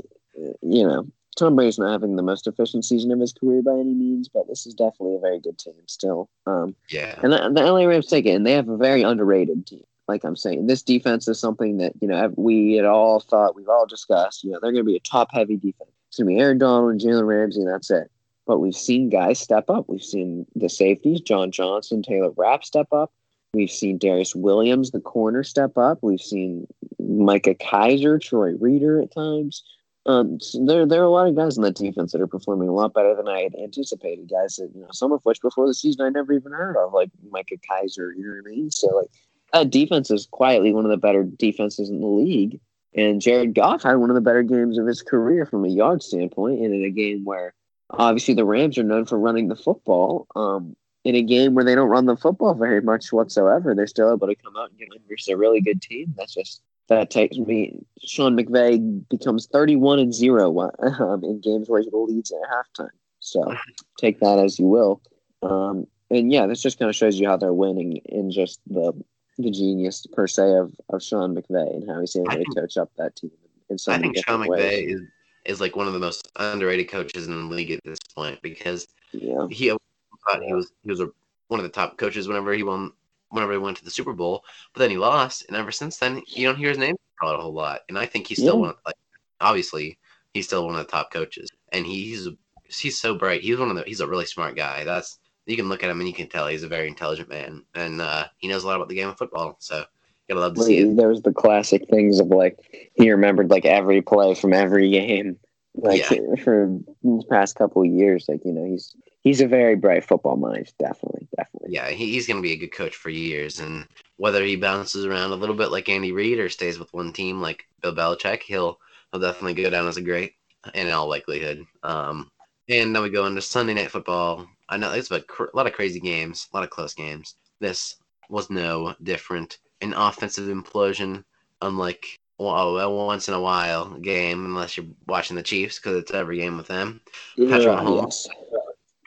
you 0.61 0.87
know, 0.87 1.07
Tom 1.37 1.55
Brady's 1.55 1.77
not 1.77 1.91
having 1.91 2.15
the 2.15 2.23
most 2.23 2.47
efficient 2.47 2.83
season 2.83 3.11
of 3.11 3.19
his 3.19 3.33
career 3.33 3.61
by 3.61 3.73
any 3.73 3.93
means, 3.93 4.27
but 4.27 4.47
this 4.47 4.65
is 4.65 4.73
definitely 4.73 5.15
a 5.15 5.19
very 5.19 5.39
good 5.39 5.57
team 5.57 5.75
still. 5.85 6.29
Um, 6.47 6.75
yeah. 6.89 7.19
And 7.21 7.31
the, 7.31 7.51
the 7.53 7.61
LA 7.61 7.85
Rams 7.85 8.07
take 8.07 8.25
it, 8.25 8.31
and 8.31 8.45
they 8.45 8.53
have 8.53 8.69
a 8.69 8.77
very 8.77 9.03
underrated 9.03 9.67
team. 9.67 9.83
Like 10.07 10.23
I'm 10.23 10.35
saying, 10.35 10.67
this 10.67 10.83
defense 10.83 11.27
is 11.27 11.39
something 11.39 11.77
that, 11.77 11.93
you 12.01 12.07
know, 12.07 12.33
we 12.37 12.73
had 12.73 12.85
all 12.85 13.19
thought, 13.19 13.55
we've 13.55 13.67
all 13.67 13.85
discussed, 13.85 14.43
you 14.43 14.51
know, 14.51 14.59
they're 14.61 14.71
going 14.71 14.85
to 14.85 14.89
be 14.89 14.95
a 14.95 15.01
top 15.01 15.29
heavy 15.31 15.57
defense. 15.57 15.91
It's 16.07 16.17
going 16.17 16.27
to 16.27 16.35
be 16.35 16.39
Aaron 16.39 16.57
Donald 16.57 16.91
and 16.91 17.01
Jalen 17.01 17.27
Ramsey, 17.27 17.61
and 17.61 17.69
that's 17.69 17.91
it. 17.91 18.09
But 18.45 18.59
we've 18.59 18.75
seen 18.75 19.09
guys 19.09 19.39
step 19.39 19.69
up. 19.69 19.89
We've 19.89 20.01
seen 20.01 20.45
the 20.55 20.69
safeties, 20.69 21.19
John 21.19 21.51
Johnson, 21.51 22.01
Taylor 22.01 22.31
Rapp 22.37 22.63
step 22.63 22.87
up. 22.93 23.11
We've 23.53 23.71
seen 23.71 23.99
Darious 23.99 24.35
Williams, 24.35 24.91
the 24.91 25.01
corner, 25.01 25.43
step 25.43 25.77
up. 25.77 25.99
We've 26.01 26.21
seen 26.21 26.67
Micah 26.99 27.55
Kiser, 27.55 28.19
Troy 28.19 28.53
Reeder 28.59 29.01
at 29.01 29.13
times. 29.13 29.63
Um, 30.05 30.39
so 30.39 30.65
there, 30.65 30.85
there 30.85 31.01
are 31.01 31.05
a 31.05 31.09
lot 31.09 31.27
of 31.27 31.35
guys 31.35 31.57
in 31.57 31.63
that 31.63 31.75
defense 31.75 32.13
that 32.13 32.21
are 32.21 32.27
performing 32.27 32.69
a 32.69 32.73
lot 32.73 32.93
better 32.93 33.13
than 33.13 33.27
I 33.27 33.41
had 33.41 33.55
anticipated. 33.61 34.29
Guys 34.29 34.55
that, 34.55 34.71
you 34.73 34.81
know, 34.81 34.87
some 34.91 35.11
of 35.11 35.21
which 35.23 35.41
before 35.41 35.67
the 35.67 35.73
season 35.73 36.05
I 36.05 36.09
never 36.09 36.31
even 36.31 36.53
heard 36.53 36.77
of, 36.77 36.93
like 36.93 37.09
Micah 37.29 37.57
Kiser. 37.57 38.13
You 38.15 38.23
know 38.23 38.41
what 38.41 38.49
I 38.49 38.55
mean? 38.55 38.71
So, 38.71 38.87
like, 38.95 39.09
that 39.53 39.69
defense 39.69 40.11
is 40.11 40.27
quietly 40.29 40.73
one 40.73 40.85
of 40.85 40.91
the 40.91 40.97
better 40.97 41.23
defenses 41.23 41.89
in 41.89 42.01
the 42.01 42.07
league. 42.07 42.59
And 42.93 43.21
Jared 43.21 43.53
Goff 43.53 43.83
had 43.83 43.95
one 43.95 44.09
of 44.09 44.15
the 44.15 44.21
better 44.21 44.43
games 44.43 44.77
of 44.77 44.87
his 44.87 45.01
career 45.01 45.45
from 45.45 45.65
a 45.65 45.69
yard 45.69 46.01
standpoint, 46.01 46.61
and 46.61 46.73
in 46.73 46.83
a 46.83 46.89
game 46.89 47.25
where 47.25 47.53
obviously 47.91 48.33
the 48.33 48.45
Rams 48.45 48.77
are 48.77 48.83
known 48.83 49.05
for 49.05 49.19
running 49.19 49.47
the 49.47 49.55
football. 49.55 50.27
Um, 50.35 50.75
in 51.03 51.15
a 51.15 51.21
game 51.21 51.53
where 51.53 51.63
they 51.63 51.75
don't 51.75 51.89
run 51.89 52.05
the 52.05 52.17
football 52.17 52.53
very 52.53 52.81
much 52.81 53.13
whatsoever, 53.13 53.73
they're 53.73 53.87
still 53.87 54.11
able 54.13 54.27
to 54.27 54.35
come 54.35 54.57
out 54.57 54.71
and 54.71 54.79
get 54.79 54.89
versus 55.07 55.29
a 55.29 55.37
really 55.37 55.61
good 55.61 55.81
team. 55.81 56.13
That's 56.17 56.33
just 56.33 56.61
that 56.89 57.09
takes 57.09 57.37
me. 57.37 57.85
Sean 58.03 58.35
McVay 58.35 59.07
becomes 59.09 59.45
thirty-one 59.45 59.99
and 59.99 60.13
zero 60.13 60.59
um, 60.59 61.23
in 61.23 61.39
games 61.39 61.69
where 61.69 61.81
he 61.81 61.89
leads 61.93 62.31
at 62.31 62.49
halftime. 62.49 62.89
So 63.19 63.53
take 63.99 64.19
that 64.19 64.39
as 64.39 64.59
you 64.59 64.65
will. 64.65 65.01
Um, 65.43 65.85
and 66.09 66.31
yeah, 66.31 66.47
this 66.47 66.61
just 66.61 66.79
kind 66.79 66.89
of 66.89 66.95
shows 66.95 67.19
you 67.19 67.27
how 67.27 67.37
they're 67.37 67.53
winning 67.53 67.97
in 68.05 68.31
just 68.31 68.59
the 68.67 68.93
the 69.37 69.51
genius 69.51 70.05
per 70.13 70.27
se 70.27 70.53
of, 70.53 70.73
of 70.89 71.03
Sean 71.03 71.35
McVay 71.35 71.75
and 71.75 71.89
how 71.89 71.99
he's 71.99 72.15
able 72.15 72.31
to 72.31 72.45
coach 72.55 72.77
up 72.77 72.91
that 72.97 73.15
team. 73.15 73.31
In 73.69 73.77
so 73.77 73.91
I 73.91 73.99
think 73.99 74.17
Sean 74.17 74.45
McVay 74.45 74.93
is, 74.93 75.01
is 75.45 75.61
like 75.61 75.75
one 75.75 75.87
of 75.87 75.93
the 75.93 75.99
most 75.99 76.29
underrated 76.37 76.89
coaches 76.89 77.27
in 77.27 77.49
the 77.49 77.55
league 77.55 77.71
at 77.71 77.83
this 77.83 77.99
point 78.15 78.41
because 78.41 78.87
yeah. 79.11 79.47
he 79.49 79.69
thought 79.69 80.43
he 80.43 80.53
was 80.53 80.71
he 80.83 80.89
was 80.89 81.01
a, 81.01 81.09
one 81.47 81.59
of 81.59 81.63
the 81.63 81.69
top 81.69 81.97
coaches 81.97 82.27
whenever 82.27 82.53
he 82.53 82.63
won 82.63 82.91
whenever 83.29 83.51
he 83.51 83.57
went 83.57 83.77
to 83.77 83.85
the 83.85 83.91
Super 83.91 84.13
Bowl. 84.13 84.43
But 84.73 84.79
then 84.79 84.89
he 84.89 84.97
lost, 84.97 85.45
and 85.47 85.57
ever 85.57 85.71
since 85.71 85.97
then, 85.97 86.21
you 86.27 86.47
don't 86.47 86.57
hear 86.57 86.69
his 86.69 86.77
name 86.77 86.95
called 87.19 87.39
a 87.39 87.41
whole 87.41 87.53
lot. 87.53 87.81
And 87.89 87.97
I 87.97 88.05
think 88.05 88.27
he's 88.27 88.39
still 88.39 88.55
yeah. 88.55 88.61
one. 88.61 88.69
Of, 88.69 88.77
like 88.85 88.95
obviously, 89.41 89.97
he's 90.33 90.45
still 90.45 90.65
one 90.65 90.75
of 90.75 90.85
the 90.85 90.91
top 90.91 91.11
coaches, 91.11 91.49
and 91.71 91.85
he's 91.85 92.27
he's 92.65 92.99
so 92.99 93.15
bright. 93.15 93.41
He's 93.41 93.57
one 93.57 93.69
of 93.69 93.75
the 93.75 93.83
he's 93.83 94.01
a 94.01 94.07
really 94.07 94.25
smart 94.25 94.55
guy. 94.55 94.83
That's 94.83 95.19
you 95.47 95.57
can 95.57 95.69
look 95.69 95.83
at 95.83 95.89
him 95.89 95.99
and 95.99 96.07
you 96.07 96.13
can 96.13 96.27
tell 96.27 96.47
he's 96.47 96.63
a 96.63 96.67
very 96.67 96.87
intelligent 96.87 97.29
man, 97.29 97.63
and 97.73 98.01
uh, 98.01 98.27
he 98.37 98.47
knows 98.47 98.63
a 98.63 98.67
lot 98.67 98.75
about 98.75 98.89
the 98.89 98.95
game 98.95 99.07
of 99.09 99.17
football. 99.17 99.55
So 99.59 99.83
gotta 100.27 100.41
love 100.41 100.55
to 100.55 100.63
see 100.63 100.79
it. 100.79 100.97
There 100.97 101.07
was 101.07 101.21
the 101.21 101.33
classic 101.33 101.87
things 101.89 102.19
of 102.19 102.27
like 102.27 102.89
he 102.95 103.09
remembered 103.11 103.49
like 103.49 103.65
every 103.65 104.01
play 104.01 104.35
from 104.35 104.53
every 104.53 104.89
game, 104.91 105.37
like 105.75 106.05
for 106.43 106.77
these 107.01 107.23
past 107.25 107.55
couple 107.55 107.81
of 107.81 107.87
years. 107.87 108.25
Like 108.27 108.41
you 108.43 108.51
know, 108.51 108.65
he's 108.65 108.93
he's 109.21 109.41
a 109.41 109.47
very 109.47 109.75
bright 109.75 110.03
football 110.03 110.35
mind. 110.35 110.71
Definitely, 110.79 111.27
definitely. 111.35 111.73
Yeah, 111.73 111.89
he, 111.89 112.11
he's 112.11 112.27
gonna 112.27 112.41
be 112.41 112.53
a 112.53 112.57
good 112.57 112.73
coach 112.73 112.95
for 112.95 113.09
years, 113.09 113.59
and 113.59 113.87
whether 114.17 114.43
he 114.43 114.55
bounces 114.55 115.05
around 115.05 115.31
a 115.31 115.35
little 115.35 115.55
bit 115.55 115.71
like 115.71 115.89
Andy 115.89 116.11
Reid 116.11 116.39
or 116.39 116.49
stays 116.49 116.77
with 116.77 116.93
one 116.93 117.13
team 117.13 117.41
like 117.41 117.65
Bill 117.81 117.95
Belichick, 117.95 118.43
he'll 118.43 118.79
he'll 119.11 119.21
definitely 119.21 119.53
go 119.53 119.69
down 119.69 119.87
as 119.87 119.97
a 119.97 120.01
great 120.01 120.33
in 120.73 120.89
all 120.89 121.07
likelihood. 121.07 121.63
Um, 121.83 122.29
and 122.69 122.93
then 122.93 123.01
we 123.01 123.09
go 123.09 123.25
into 123.25 123.41
Sunday 123.41 123.73
night 123.73 123.91
football. 123.91 124.47
I 124.69 124.77
know 124.77 124.91
it's 124.91 125.11
a, 125.11 125.23
lot 125.53 125.67
of 125.67 125.73
crazy 125.73 125.99
games, 125.99 126.47
a 126.51 126.57
lot 126.57 126.63
of 126.63 126.69
close 126.69 126.93
games. 126.93 127.35
This 127.59 127.95
was 128.29 128.49
no 128.49 128.95
different. 129.03 129.59
An 129.81 129.93
offensive 129.93 130.47
implosion, 130.47 131.23
unlike 131.61 132.19
well, 132.37 132.77
a 132.77 132.89
once 132.89 133.27
in 133.27 133.33
a 133.33 133.41
while 133.41 133.97
game, 133.97 134.45
unless 134.45 134.77
you're 134.77 134.85
watching 135.07 135.35
the 135.35 135.43
Chiefs 135.43 135.79
because 135.79 135.97
it's 135.97 136.11
every 136.11 136.37
game 136.37 136.57
with 136.57 136.67
them. 136.67 137.01
Patrick 137.35 137.67
Mahomes, 137.67 138.27
yes. 138.27 138.27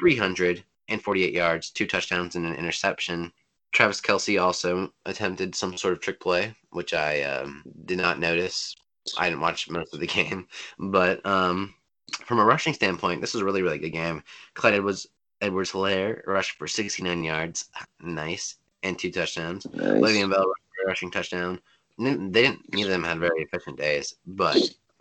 348 0.01 1.33
yards, 1.33 1.71
two 1.71 1.87
touchdowns, 1.87 2.35
and 2.35 2.47
an 2.47 2.55
interception. 2.55 3.33
Travis 3.73 4.01
Kelce 4.01 4.43
also 4.43 4.93
attempted 5.07 5.55
some 5.55 5.77
sort 5.77 5.93
of 5.93 6.01
trick 6.01 6.19
play, 6.19 6.55
which 6.71 6.93
I 6.93 7.23
um, 7.23 7.63
did 7.85 7.99
not 7.99 8.19
notice. 8.19 8.75
I 9.17 9.29
didn't 9.29 9.43
watch 9.43 9.71
most 9.71 9.95
of 9.95 10.01
the 10.01 10.07
game, 10.09 10.49
but 10.79 11.25
um, 11.25 11.75
from 12.25 12.41
a 12.41 12.45
rushing 12.45 12.75
standpoint, 12.75 13.21
this 13.21 13.35
was 13.35 13.43
a 13.43 13.45
really, 13.45 13.63
really 13.63 13.79
good 13.79 13.91
game. 13.91 14.25
Clyde 14.55 14.75
Edwards, 14.75 15.07
Edwards 15.41 15.73
Helaire 15.73 16.27
rushed 16.27 16.59
for 16.59 16.67
69 16.67 17.25
yards, 17.25 17.71
nice, 18.01 18.57
and 18.83 18.99
two 18.99 19.11
touchdowns. 19.11 19.67
Nice. 19.73 19.87
Le'Veon 19.87 20.31
Bell 20.31 20.47
rushed 20.47 20.63
for 20.77 20.85
a 20.85 20.87
rushing 20.87 21.11
touchdown. 21.11 21.61
They 21.99 22.15
didn't. 22.15 22.73
Neither 22.73 22.91
of 22.91 22.93
them 22.93 23.05
had 23.05 23.19
very 23.19 23.43
efficient 23.43 23.79
days, 23.79 24.17
but 24.27 24.57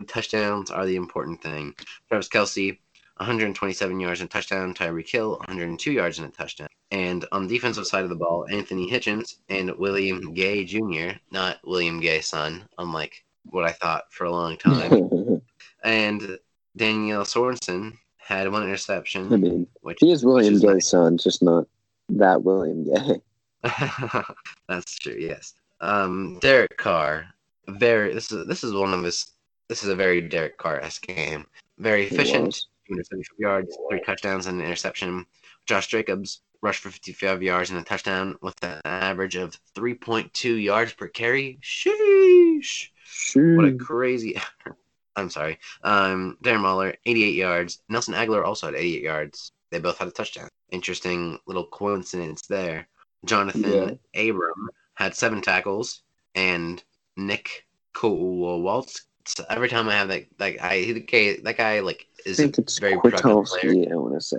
touchdowns 0.06 0.70
are 0.70 0.86
the 0.86 0.96
important 0.96 1.42
thing. 1.42 1.74
Travis 2.08 2.28
Kelce, 2.28 2.78
127 3.16 4.00
yards 4.00 4.20
and 4.20 4.30
touchdown. 4.30 4.74
Tyreek 4.74 5.10
Hill, 5.10 5.38
102 5.46 5.92
yards 5.92 6.18
and 6.18 6.28
a 6.28 6.30
touchdown. 6.30 6.68
And 6.90 7.26
on 7.32 7.46
the 7.46 7.54
defensive 7.54 7.86
side 7.86 8.04
of 8.04 8.10
the 8.10 8.16
ball, 8.16 8.46
Anthony 8.50 8.90
Hitchens 8.90 9.36
and 9.48 9.70
William 9.78 10.34
Gay 10.34 10.64
Jr., 10.64 11.18
not 11.30 11.58
William 11.64 12.00
Gay's 12.00 12.26
son, 12.26 12.68
unlike 12.78 13.24
what 13.44 13.64
I 13.64 13.72
thought 13.72 14.12
for 14.12 14.24
a 14.24 14.30
long 14.30 14.56
time. 14.56 15.42
and 15.84 16.38
Daniel 16.76 17.22
Sorensen 17.22 17.96
had 18.20 18.50
one 18.50 18.62
interception. 18.62 19.32
I 19.32 19.36
mean, 19.36 19.66
which 19.80 19.98
he 20.00 20.12
is 20.12 20.24
William 20.24 20.54
Gay's 20.54 20.64
nice. 20.64 20.88
son, 20.88 21.18
just 21.18 21.42
not 21.42 21.66
that 22.10 22.42
William 22.42 22.84
Gay. 22.84 23.20
That's 24.68 24.98
true. 24.98 25.16
Yes. 25.18 25.54
Um, 25.80 26.38
Derek 26.40 26.76
Carr. 26.76 27.26
Very. 27.68 28.14
This 28.14 28.30
is 28.32 28.46
this 28.46 28.64
is 28.64 28.72
one 28.72 28.94
of 28.94 29.02
his. 29.02 29.26
This 29.68 29.82
is 29.82 29.88
a 29.88 29.94
very 29.94 30.20
Derek 30.20 30.58
Carr 30.58 30.80
esque 30.80 31.06
game. 31.06 31.46
Very 31.78 32.06
efficient. 32.06 32.46
was. 32.46 32.66
275 32.88 33.38
yards, 33.38 33.78
three 33.88 34.00
touchdowns, 34.00 34.46
and 34.46 34.60
an 34.60 34.66
interception. 34.66 35.24
Josh 35.66 35.86
Jacobs 35.86 36.40
rushed 36.62 36.82
for 36.82 36.90
55 36.90 37.42
yards 37.42 37.70
and 37.70 37.78
a 37.78 37.82
touchdown 37.84 38.36
with 38.42 38.62
an 38.64 38.80
average 38.84 39.36
of 39.36 39.56
3.2 39.76 40.62
yards 40.62 40.92
per 40.92 41.06
carry. 41.08 41.58
Sheesh. 41.62 42.88
What 43.34 43.66
a 43.66 43.74
crazy. 43.74 44.40
I'm 45.16 45.30
sorry. 45.30 45.58
Um, 45.82 46.38
Darren 46.42 46.62
Waller, 46.62 46.94
88 47.06 47.34
yards. 47.34 47.82
Nelson 47.88 48.14
Agholor 48.14 48.44
also 48.44 48.66
had 48.66 48.74
88 48.76 49.02
yards. 49.02 49.52
They 49.70 49.78
both 49.78 49.98
had 49.98 50.08
a 50.08 50.12
touchdown. 50.12 50.48
Interesting 50.70 51.38
little 51.46 51.66
coincidence 51.66 52.42
there. 52.46 52.86
Johnathan 53.26 53.98
Abram 54.14 54.70
had 54.94 55.14
seven 55.14 55.40
tackles, 55.42 56.02
and 56.34 56.82
Nick 57.16 57.66
Kowalski. 57.92 59.04
Every 59.48 59.68
time 59.68 59.88
I 59.88 59.94
have 59.94 60.08
that, 60.08 60.24
like 60.38 60.60
I, 60.62 60.78
he- 60.78 60.92
the 60.92 61.00
guy- 61.00 61.38
that 61.44 61.56
guy, 61.56 61.80
like 61.80 62.06
I 62.26 62.30
is 62.30 62.36
think 62.38 62.58
a 62.58 62.62
it's 62.62 62.78
very. 62.78 62.96
Kwiatkoski, 62.96 63.90
I 63.92 63.96
want 63.96 64.14
to 64.14 64.20
say. 64.20 64.38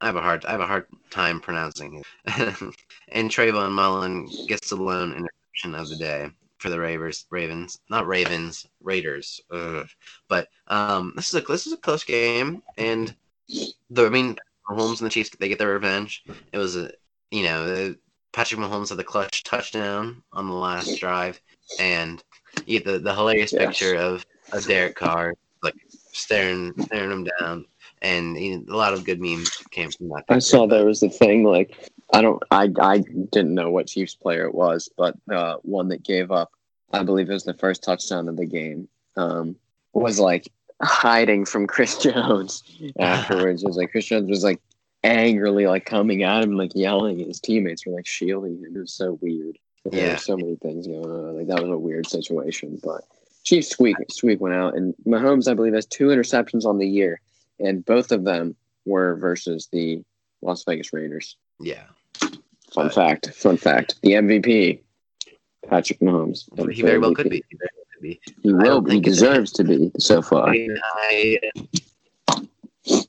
I 0.00 0.06
have 0.06 0.16
a 0.16 0.20
hard, 0.22 0.44
I 0.44 0.52
have 0.52 0.60
a 0.60 0.66
hard 0.66 0.86
time 1.10 1.40
pronouncing 1.40 2.02
it. 2.02 2.06
and 3.08 3.30
Trayvon 3.30 3.72
Mullen 3.72 4.28
gets 4.46 4.70
the 4.70 4.76
lone 4.76 5.10
interception 5.12 5.74
of 5.74 5.88
the 5.88 5.96
day 5.96 6.30
for 6.58 6.70
the 6.70 6.78
Ravens. 6.78 7.26
Ravens, 7.30 7.80
not 7.88 8.06
Ravens, 8.06 8.66
Raiders. 8.82 9.40
Ugh. 9.50 9.88
But 10.28 10.48
um, 10.66 11.12
this 11.16 11.28
is 11.28 11.34
a 11.34 11.40
this 11.40 11.66
is 11.66 11.72
a 11.72 11.76
close 11.78 12.04
game, 12.04 12.62
and 12.76 13.14
the 13.90 14.06
I 14.06 14.08
mean, 14.08 14.36
Mahomes 14.68 15.00
and 15.00 15.06
the 15.06 15.10
Chiefs 15.10 15.30
they 15.38 15.48
get 15.48 15.58
their 15.58 15.72
revenge. 15.72 16.24
It 16.52 16.58
was 16.58 16.76
a 16.76 16.90
you 17.30 17.44
know 17.44 17.94
Patrick 18.32 18.60
Mahomes 18.60 18.90
had 18.90 18.98
the 18.98 19.04
clutch 19.04 19.44
touchdown 19.44 20.22
on 20.32 20.48
the 20.48 20.54
last 20.54 20.98
drive, 20.98 21.40
and 21.78 22.22
you 22.66 22.80
the 22.80 22.98
the 22.98 23.14
hilarious 23.14 23.52
Yes. 23.52 23.60
picture 23.66 23.94
of 23.96 24.24
a 24.52 24.60
Derek 24.60 24.96
Carr 24.96 25.34
like 25.62 25.74
staring 26.12 26.74
staring 26.86 27.10
him 27.10 27.28
down. 27.40 27.64
And 28.00 28.38
you 28.38 28.58
know, 28.58 28.74
a 28.74 28.76
lot 28.76 28.94
of 28.94 29.04
good 29.04 29.20
memes 29.20 29.50
came 29.70 29.90
from 29.90 30.08
that. 30.10 30.24
I 30.28 30.38
saw 30.38 30.66
there 30.66 30.84
was 30.84 31.00
the 31.00 31.08
thing 31.08 31.44
like 31.44 31.76
I 32.12 32.22
don't 32.22 32.42
I 32.50 32.70
I 32.80 32.98
didn't 32.98 33.54
know 33.54 33.70
what 33.70 33.86
Chiefs 33.88 34.14
player 34.14 34.46
it 34.46 34.54
was, 34.54 34.88
but 34.96 35.16
uh, 35.32 35.56
one 35.62 35.88
that 35.88 36.02
gave 36.02 36.30
up, 36.30 36.50
I 36.92 37.02
believe 37.02 37.28
it 37.28 37.34
was 37.34 37.44
the 37.44 37.54
first 37.54 37.82
touchdown 37.82 38.28
of 38.28 38.36
the 38.36 38.46
game, 38.46 38.88
um, 39.16 39.56
was 39.92 40.18
like 40.18 40.48
hiding 40.82 41.44
from 41.44 41.66
Chris 41.66 41.98
Jones 42.02 42.62
afterwards. 42.98 43.62
It 43.62 43.68
was 43.68 43.76
like 43.76 43.90
Chris 43.90 44.06
Jones 44.06 44.30
was 44.30 44.42
like 44.44 44.60
angrily 45.04 45.66
like 45.66 45.84
coming 45.84 46.22
at 46.22 46.42
him, 46.42 46.56
like 46.56 46.72
yelling, 46.74 47.18
his 47.18 47.40
teammates 47.40 47.86
were 47.86 47.92
like 47.92 48.06
shielding 48.06 48.58
him. 48.58 48.74
It 48.76 48.80
was 48.80 48.92
so 48.92 49.18
weird. 49.20 49.58
There 49.84 50.00
Yeah. 50.06 50.12
were 50.12 50.18
so 50.18 50.36
many 50.36 50.56
things 50.56 50.86
going 50.86 51.04
on. 51.04 51.36
Like 51.36 51.46
that 51.48 51.60
was 51.62 51.70
a 51.70 51.78
weird 51.78 52.06
situation, 52.08 52.80
but 52.82 53.02
Chiefs 53.44 53.68
squeak 53.68 53.96
squeak 54.10 54.40
went 54.40 54.54
out, 54.54 54.76
and 54.76 54.94
Mahomes 55.06 55.48
I 55.50 55.54
believe 55.54 55.74
has 55.74 55.86
two 55.86 56.08
interceptions 56.08 56.64
on 56.64 56.78
the 56.78 56.88
year, 56.88 57.20
and 57.60 57.84
both 57.84 58.12
of 58.12 58.24
them 58.24 58.56
were 58.86 59.14
versus 59.16 59.68
the 59.72 60.02
Las 60.42 60.64
Vegas 60.64 60.92
Raiders. 60.92 61.36
Yeah, 61.60 61.84
Fun 62.78 62.90
fact. 62.90 63.30
Fun 63.34 63.56
fact. 63.56 63.96
The 64.02 64.12
MVP, 64.12 64.80
Patrick 65.68 65.98
Mahomes. 66.00 66.44
He 66.72 66.82
very 66.82 66.98
well 66.98 67.14
could 67.14 67.30
be. 67.30 67.42
He 67.48 67.56
could 67.56 68.02
be. 68.02 68.20
He 68.42 68.52
will. 68.52 68.84
He 68.84 69.00
deserves 69.00 69.52
to 69.52 69.64
be 69.64 69.90
so 69.98 70.18
I 70.18 70.22
far. 70.22 70.50
mean, 70.50 70.76
I 71.10 71.38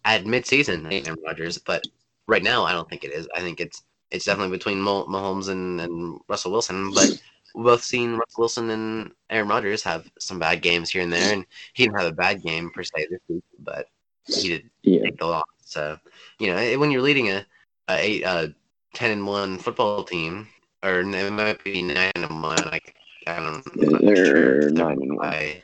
at 0.06 0.24
midseason, 0.26 0.88
I 0.88 1.06
Aaron 1.08 1.20
Rodgers, 1.26 1.58
but 1.58 1.86
right 2.28 2.44
now, 2.44 2.64
I 2.64 2.72
don't 2.72 2.90
think 2.90 3.04
it 3.04 3.12
is. 3.12 3.28
I 3.36 3.42
think 3.42 3.60
it's 3.60 3.84
it's 4.12 4.26
definitely 4.26 4.58
between 4.58 4.78
Mahomes 4.80 5.50
and, 5.50 5.80
and 5.82 6.20
Russell 6.28 6.52
Wilson. 6.52 6.92
But 6.94 7.22
we've 7.54 7.66
both 7.66 7.84
seen 7.84 8.14
Russell 8.16 8.40
Wilson 8.42 8.70
and 8.72 9.12
Aaron 9.30 9.48
Rodgers 9.48 9.84
have 9.84 10.10
some 10.20 10.40
bad 10.40 10.62
games 10.62 10.90
here 10.90 11.04
and 11.04 11.14
there, 11.14 11.32
and 11.34 11.46
he 11.74 11.84
didn't 11.84 12.00
have 12.00 12.12
a 12.12 12.16
bad 12.16 12.42
game 12.42 12.72
per 12.72 12.84
se 12.84 13.08
this 13.10 13.20
week, 13.28 13.44
but 13.60 13.88
he 14.26 14.50
did 14.50 14.70
Yeah. 14.82 15.04
take 15.04 15.18
the 15.20 15.28
loss. 15.28 15.46
So 15.64 15.98
you 16.40 16.48
know, 16.48 16.80
when 16.80 16.90
you're 16.92 17.02
leading 17.04 17.30
a 17.30 17.46
a, 17.90 18.22
a 18.24 18.54
ten 18.94 19.12
and 19.12 19.28
one 19.28 19.58
football 19.58 20.04
team, 20.04 20.48
or 20.84 21.00
it 21.02 21.32
might 21.32 21.64
be 21.64 21.82
nine 21.82 22.12
and 22.16 22.42
one. 22.42 22.66
Like 22.66 22.96
I 23.28 23.36
don't. 23.38 23.64
I'm 23.82 24.06
They're 24.06 24.16
sure. 24.16 24.70
nine 24.72 25.02
and 25.02 25.18
one. 25.18 25.28
I- 25.28 25.64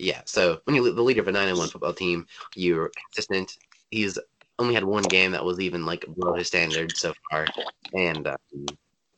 yeah, 0.00 0.22
so 0.26 0.60
when 0.64 0.76
you're 0.76 0.92
the 0.92 1.02
leader 1.02 1.20
of 1.22 1.26
a 1.28 1.32
nine 1.32 1.48
and 1.48 1.58
one 1.58 1.68
football 1.68 1.92
team, 1.92 2.24
you're 2.54 2.92
consistent. 3.06 3.56
He's 3.90 4.16
only 4.60 4.74
had 4.74 4.84
one 4.84 5.08
game 5.08 5.32
that 5.32 5.44
was 5.44 5.58
even 5.58 5.84
like 5.86 6.04
below 6.14 6.34
his 6.34 6.46
standard 6.46 6.96
so 6.96 7.12
far, 7.30 7.48
and 7.94 8.28
um, 8.28 8.36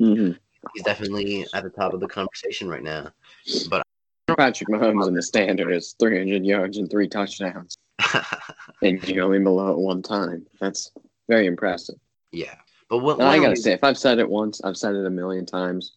Mhm. 0.01 0.39
he's 0.73 0.83
definitely 0.85 1.45
at 1.53 1.64
the 1.64 1.71
top 1.71 1.93
of 1.93 2.01
the 2.01 2.09
conversation 2.09 2.68
right 2.71 2.83
now. 2.83 3.11
But 3.68 3.83
Patrick 4.39 4.71
Mahomes 4.71 5.07
in 5.09 5.14
the 5.14 5.23
standard 5.23 5.71
is 5.71 5.95
300 6.01 6.47
yards 6.47 6.79
and 6.79 6.91
three 6.91 7.09
touchdowns, 7.09 7.77
and 8.83 9.07
you 9.07 9.21
only 9.21 9.39
below 9.41 9.73
it 9.73 9.79
one 9.79 10.01
time. 10.01 10.47
That's 10.61 10.93
very 11.29 11.47
impressive. 11.47 11.97
yeah, 12.33 12.55
but 12.91 12.99
what 12.99 13.20
I 13.22 13.38
gotta 13.38 13.57
say, 13.57 13.72
if 13.72 13.84
I've 13.84 13.97
said 13.97 14.18
it 14.18 14.28
once, 14.28 14.61
I've 14.62 14.76
said 14.76 14.97
it 14.97 15.07
a 15.07 15.11
million 15.11 15.47
times. 15.47 15.93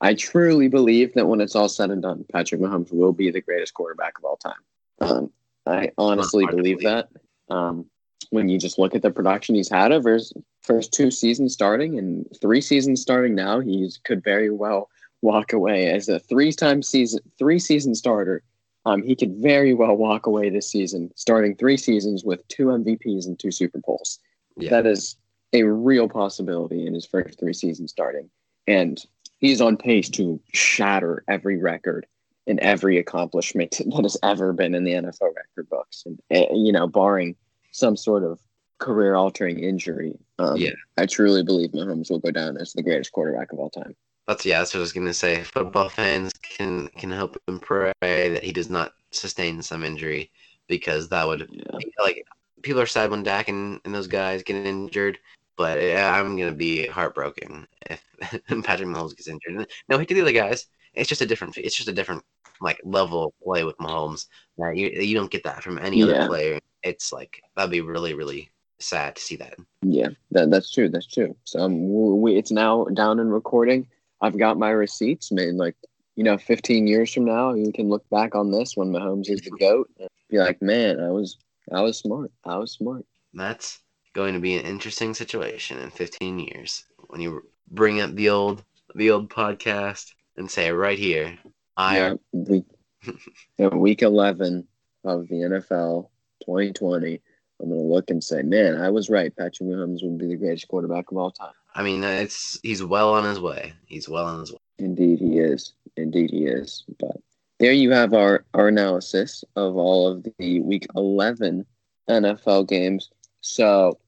I 0.00 0.14
truly 0.14 0.68
believe 0.68 1.12
that 1.14 1.26
when 1.26 1.40
it's 1.40 1.56
all 1.56 1.68
said 1.68 1.90
and 1.90 2.02
done, 2.02 2.24
Patrick 2.32 2.60
Mahomes 2.60 2.92
will 2.92 3.12
be 3.12 3.30
the 3.30 3.40
greatest 3.40 3.74
quarterback 3.74 4.16
of 4.18 4.24
all 4.24 4.36
time. 4.36 4.52
Um, 5.00 5.30
I 5.66 5.90
honestly 5.98 6.46
believe 6.46 6.78
believe. 6.78 6.82
that. 6.82 7.08
Um, 7.50 7.86
when 8.30 8.48
you 8.48 8.58
just 8.58 8.78
look 8.78 8.94
at 8.94 9.02
the 9.02 9.10
production 9.10 9.54
he's 9.54 9.68
had 9.68 9.92
over 9.92 10.14
his 10.14 10.32
first 10.62 10.92
two 10.92 11.10
seasons 11.10 11.52
starting 11.52 11.98
and 11.98 12.26
three 12.40 12.60
seasons 12.60 13.02
starting 13.02 13.34
now, 13.34 13.60
he 13.60 13.90
could 14.04 14.22
very 14.22 14.50
well 14.50 14.90
walk 15.20 15.52
away 15.52 15.90
as 15.90 16.08
a 16.08 16.20
three-time 16.20 16.82
season, 16.82 17.20
three-season 17.38 17.94
starter. 17.94 18.42
Um, 18.86 19.02
he 19.02 19.16
could 19.16 19.36
very 19.36 19.74
well 19.74 19.96
walk 19.96 20.26
away 20.26 20.50
this 20.50 20.70
season, 20.70 21.10
starting 21.16 21.56
three 21.56 21.76
seasons 21.76 22.24
with 22.24 22.46
two 22.48 22.66
MVPs 22.66 23.26
and 23.26 23.38
two 23.38 23.50
Super 23.50 23.78
Bowls 23.78 24.20
yeah, 24.56 24.70
that 24.70 24.86
is 24.86 25.16
a 25.54 25.62
real 25.62 26.08
possibility 26.08 26.86
in 26.86 26.94
his 26.94 27.06
first 27.06 27.38
three 27.38 27.54
seasons 27.54 27.90
starting. 27.90 28.28
And 28.66 29.02
he's 29.38 29.60
on 29.60 29.76
pace 29.76 30.08
to 30.10 30.40
shatter 30.52 31.24
every 31.28 31.58
record 31.58 32.06
and 32.46 32.58
every 32.60 32.98
accomplishment 32.98 33.70
that 33.86 34.02
has 34.02 34.16
ever 34.22 34.52
been 34.52 34.74
in 34.74 34.84
the 34.84 34.92
NFL 34.92 35.34
record 35.34 35.68
books. 35.70 36.04
And, 36.06 36.20
uh, 36.34 36.52
you 36.54 36.72
know, 36.72 36.86
barring 36.86 37.36
some 37.72 37.96
sort 37.96 38.22
of 38.24 38.38
career 38.78 39.14
altering 39.14 39.60
injury, 39.60 40.18
um, 40.38 40.56
Yeah. 40.56 40.72
I 40.98 41.06
truly 41.06 41.42
believe 41.42 41.70
Mahomes 41.70 42.10
will 42.10 42.18
go 42.18 42.30
down 42.30 42.56
as 42.56 42.72
the 42.72 42.82
greatest 42.82 43.12
quarterback 43.12 43.52
of 43.52 43.58
all 43.58 43.70
time. 43.70 43.94
That's 44.26 44.44
yeah. 44.46 44.58
That's 44.58 44.72
what 44.72 44.78
I 44.78 44.80
was 44.80 44.92
gonna 44.92 45.12
say. 45.14 45.42
Football 45.42 45.90
fans 45.90 46.32
can 46.42 46.88
can 46.88 47.10
help 47.10 47.36
and 47.46 47.60
pray 47.60 47.92
that 48.00 48.42
he 48.42 48.52
does 48.52 48.70
not 48.70 48.94
sustain 49.10 49.60
some 49.60 49.84
injury 49.84 50.30
because 50.66 51.08
that 51.10 51.26
would 51.26 51.46
Yeah. 51.52 51.78
like 52.02 52.24
people 52.62 52.80
are 52.80 52.86
sad 52.86 53.10
when 53.10 53.22
Dak 53.22 53.48
and, 53.48 53.80
and 53.84 53.94
those 53.94 54.06
guys 54.06 54.42
get 54.42 54.56
injured, 54.66 55.18
but 55.56 55.80
yeah, 55.82 56.12
I'm 56.18 56.36
gonna 56.36 56.52
be 56.52 56.86
heartbroken 56.86 57.66
if 57.90 58.02
Patrick 58.64 58.88
Mahomes 58.88 59.16
gets 59.16 59.28
injured. 59.28 59.68
No 59.88 59.98
hate 59.98 60.08
to 60.08 60.14
the 60.14 60.22
other 60.22 60.32
guys. 60.32 60.66
It's 60.94 61.08
just 61.08 61.20
a 61.22 61.26
different. 61.26 61.56
It's 61.58 61.76
just 61.76 61.88
a 61.88 61.92
different 61.92 62.22
like 62.60 62.80
level 62.84 63.24
of 63.26 63.32
play 63.42 63.64
with 63.64 63.76
Mahomes. 63.78 64.26
That 64.58 64.76
you 64.76 64.88
you 64.88 65.14
don't 65.14 65.30
get 65.30 65.44
that 65.44 65.62
from 65.62 65.78
any 65.78 66.00
Yeah. 66.00 66.06
other 66.06 66.26
player. 66.26 66.58
It's 66.82 67.12
like 67.12 67.40
that'd 67.56 67.70
be 67.70 67.80
really 67.80 68.14
really 68.14 68.50
sad 68.78 69.16
to 69.16 69.22
see 69.22 69.36
that. 69.36 69.54
Yeah, 69.82 70.08
that, 70.32 70.50
that's 70.50 70.70
true. 70.70 70.88
That's 70.88 71.06
true. 71.06 71.36
So 71.44 71.60
um, 71.60 72.20
we, 72.20 72.36
it's 72.36 72.50
now 72.50 72.84
down 72.94 73.18
in 73.20 73.28
recording. 73.30 73.86
I've 74.20 74.38
got 74.38 74.58
my 74.58 74.70
receipts. 74.70 75.32
Made 75.32 75.54
like 75.54 75.76
you 76.16 76.22
know, 76.22 76.38
15 76.38 76.86
years 76.86 77.12
from 77.12 77.24
now, 77.24 77.54
you 77.54 77.72
can 77.72 77.88
look 77.88 78.08
back 78.08 78.34
on 78.34 78.50
this 78.50 78.76
when 78.76 78.92
Mahomes 78.92 79.28
is 79.28 79.40
the 79.40 79.50
goat 79.60 79.90
and 79.98 80.08
be 80.30 80.38
like, 80.38 80.62
man, 80.62 81.00
I 81.00 81.10
was, 81.10 81.38
I 81.72 81.80
was 81.80 81.98
smart. 81.98 82.30
I 82.44 82.56
was 82.56 82.72
smart. 82.72 83.04
That's 83.32 83.80
going 84.14 84.34
to 84.34 84.40
be 84.40 84.56
an 84.56 84.64
interesting 84.64 85.12
situation 85.12 85.78
in 85.78 85.90
15 85.90 86.38
years 86.38 86.84
when 87.08 87.20
you 87.20 87.42
bring 87.70 88.00
up 88.00 88.14
the 88.14 88.30
old 88.30 88.64
the 88.94 89.10
old 89.10 89.28
podcast 89.28 90.12
and 90.36 90.50
say 90.50 90.70
right 90.70 90.98
here, 90.98 91.38
I 91.76 91.98
yeah, 91.98 92.14
week, 92.32 92.64
yeah, 93.58 93.68
week 93.68 94.02
11 94.02 94.66
of 95.04 95.28
the 95.28 95.34
NFL 95.34 96.08
2020. 96.44 97.20
I'm 97.60 97.68
gonna 97.68 97.80
look 97.80 98.10
and 98.10 98.22
say, 98.22 98.42
man, 98.42 98.80
I 98.80 98.90
was 98.90 99.08
right. 99.08 99.34
Patrick 99.36 99.68
Mahomes 99.68 100.02
would 100.02 100.18
be 100.18 100.26
the 100.26 100.36
greatest 100.36 100.68
quarterback 100.68 101.10
of 101.10 101.18
all 101.18 101.30
time. 101.30 101.52
I 101.74 101.82
mean 101.82 102.02
it's 102.04 102.58
he's 102.62 102.82
well 102.82 103.14
on 103.14 103.24
his 103.24 103.40
way. 103.40 103.74
He's 103.86 104.08
well 104.08 104.26
on 104.26 104.40
his 104.40 104.52
way. 104.52 104.58
Indeed, 104.78 105.20
he 105.20 105.38
is. 105.38 105.74
Indeed, 105.96 106.30
he 106.30 106.46
is. 106.46 106.84
But 106.98 107.16
there 107.60 107.72
you 107.72 107.92
have 107.92 108.14
our, 108.14 108.44
our 108.54 108.68
analysis 108.68 109.44
of 109.56 109.76
all 109.76 110.08
of 110.08 110.26
the 110.38 110.60
week 110.60 110.86
11 110.96 111.64
NFL 112.10 112.68
games. 112.68 113.10
So, 113.40 113.98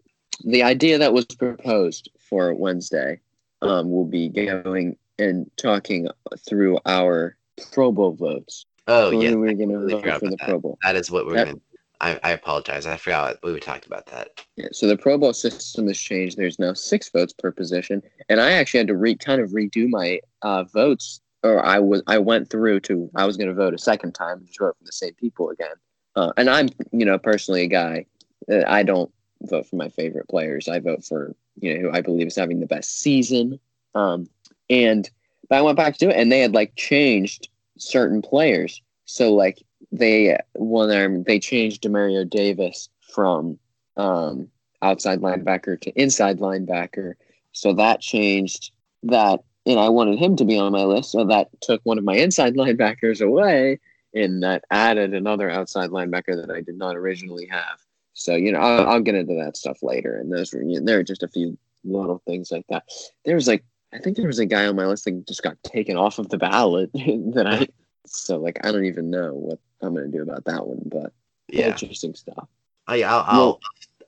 the 0.45 0.63
idea 0.63 0.99
that 0.99 1.13
was 1.13 1.27
proposed 1.27 2.11
for 2.19 2.55
Wednesday 2.55 3.21
um, 3.63 3.91
will 3.91 4.05
be 4.05 4.29
going 4.29 4.97
and 5.19 5.51
talking 5.57 6.09
through 6.47 6.79
our 6.87 7.37
Pro 7.73 7.93
Bowl 7.93 8.13
votes. 8.13 8.67
Oh 8.87 9.11
yeah, 9.11 9.35
we're 9.35 9.55
going 9.55 9.71
to 9.71 9.89
vote 9.89 10.21
for 10.21 10.31
the 10.31 10.37
Pro 10.37 10.61
Bowl. 10.61 10.79
that 10.83 10.97
is 10.97 11.11
what 11.11 11.27
we're 11.27 11.45
gonna. 11.45 11.61
I, 12.01 12.21
I 12.23 12.31
apologize. 12.33 12.87
I 12.87 12.99
forgot 12.99 13.39
we 13.43 13.59
talked 13.59 13.87
about 13.87 14.07
that. 14.07 14.45
Yeah, 14.57 14.69
so 14.73 14.87
the 14.87 14.99
Pro 14.99 15.17
Bowl 15.17 15.33
system 15.33 15.87
has 15.89 15.99
changed. 15.99 16.37
There's 16.37 16.59
now 16.59 16.75
six 16.75 17.09
votes 17.11 17.33
per 17.33 17.51
position, 17.51 18.03
and 18.29 18.41
I 18.41 18.53
actually 18.53 18.79
had 18.79 18.89
to 18.89 18.97
re 18.97 19.15
kind 19.17 19.41
of 19.41 19.51
redo 19.51 19.89
my 19.89 20.21
uh, 20.43 20.65
votes, 20.65 21.21
or 21.43 21.65
I 21.65 21.79
was 21.79 22.03
I 22.07 22.19
went 22.19 22.51
through 22.51 22.81
to 22.81 23.11
I 23.15 23.25
was 23.25 23.37
going 23.37 23.49
to 23.49 23.55
vote 23.55 23.75
a 23.75 23.79
second 23.79 24.13
time 24.13 24.39
and 24.39 24.47
just 24.47 24.59
vote 24.59 24.77
for 24.79 24.85
the 24.85 24.93
same 24.93 25.15
people 25.15 25.51
again. 25.51 25.75
Uh, 26.15 26.33
and 26.37 26.51
I'm 26.51 26.69
you 26.93 27.07
know 27.07 27.19
personally 27.19 27.63
a 27.63 27.69
guy 27.69 28.07
that 28.49 28.69
I 28.69 28.83
don't 28.83 29.11
vote 29.47 29.67
for 29.67 29.77
my 29.77 29.89
favorite 29.89 30.29
players. 30.29 30.69
I 30.69 30.81
vote 30.81 31.05
for 31.05 31.35
you 31.61 31.75
know 31.75 31.81
who 31.81 31.97
I 31.97 32.01
believe 32.03 32.27
is 32.27 32.37
having 32.37 32.61
the 32.61 32.67
best 32.67 33.01
season. 33.01 33.59
Um, 33.95 34.29
and 34.69 35.09
but 35.49 35.57
I 35.59 35.63
went 35.63 35.77
back 35.77 35.95
to 35.95 36.07
do 36.07 36.11
it, 36.11 36.17
and 36.17 36.31
they 36.31 36.41
had 36.41 36.55
like 36.55 36.75
changed 36.77 37.49
certain 37.79 38.23
players. 38.23 38.83
So 39.05 39.35
like 39.35 39.63
they 39.93 40.37
when 40.55 40.91
um, 40.91 41.23
they 41.25 41.39
changed 41.39 41.83
Demario 41.83 42.29
Davis 42.29 42.89
from 43.01 43.59
um, 43.97 44.49
outside 44.83 45.21
linebacker 45.21 45.81
to 45.81 45.91
inside 46.01 46.39
linebacker. 46.39 47.15
So 47.53 47.73
that 47.75 48.01
changed 48.01 48.73
that, 49.05 49.41
and 49.65 49.81
I 49.81 49.89
wanted 49.89 50.19
him 50.19 50.37
to 50.37 50.45
be 50.45 50.59
on 50.59 50.73
my 50.73 50.85
list. 50.85 51.13
So 51.13 51.25
that 51.25 51.49
took 51.61 51.81
one 51.85 51.99
of 51.99 52.05
my 52.05 52.17
inside 52.17 52.55
linebackers 52.55 53.25
away, 53.25 53.81
and 54.15 54.43
that 54.43 54.65
added 54.71 55.15
another 55.15 55.49
outside 55.51 55.91
linebacker 55.91 56.37
that 56.41 56.55
I 56.55 56.61
did 56.61 56.77
not 56.77 56.97
originally 56.97 57.47
have. 57.47 57.81
So 58.19 58.35
you 58.35 58.51
know, 58.51 58.61
I'll, 58.61 58.89
I'll 58.89 59.01
get 59.01 59.15
into 59.15 59.35
that 59.45 59.57
stuff 59.59 59.83
later. 59.83 60.17
And 60.17 60.33
those 60.33 60.53
were 60.53 60.63
you 60.63 60.81
know, 60.81 60.87
there 60.87 60.99
are 60.99 61.03
just 61.05 61.23
a 61.23 61.29
few 61.29 61.57
little 61.85 62.23
things 62.27 62.51
like 62.51 62.65
that. 62.71 62.85
There 63.25 63.35
was 63.37 63.47
like 63.47 63.63
I 63.93 63.99
think 63.99 64.17
there 64.17 64.27
was 64.27 64.39
a 64.39 64.47
guy 64.47 64.67
on 64.67 64.75
my 64.77 64.87
list 64.87 65.05
that 65.05 65.27
just 65.29 65.43
got 65.43 65.63
taken 65.63 65.97
off 65.97 66.19
of 66.19 66.29
the 66.31 66.39
ballot 66.39 66.91
that 66.95 67.47
I. 67.47 67.69
So 68.07 68.39
like 68.39 68.59
I 68.65 68.73
don't 68.73 68.87
even 68.87 69.11
know 69.11 69.33
what 69.35 69.59
I'm 69.83 69.95
gonna 69.95 70.09
do 70.09 70.23
about 70.23 70.45
that 70.47 70.67
one, 70.67 70.81
but 70.87 71.13
Yeah. 71.49 71.69
interesting 71.69 72.15
stuff. 72.15 72.49
Oh, 72.89 72.95
yeah, 72.95 73.15
I'll, 73.15 73.25
I'll 73.27 73.39
Well- 73.47 73.61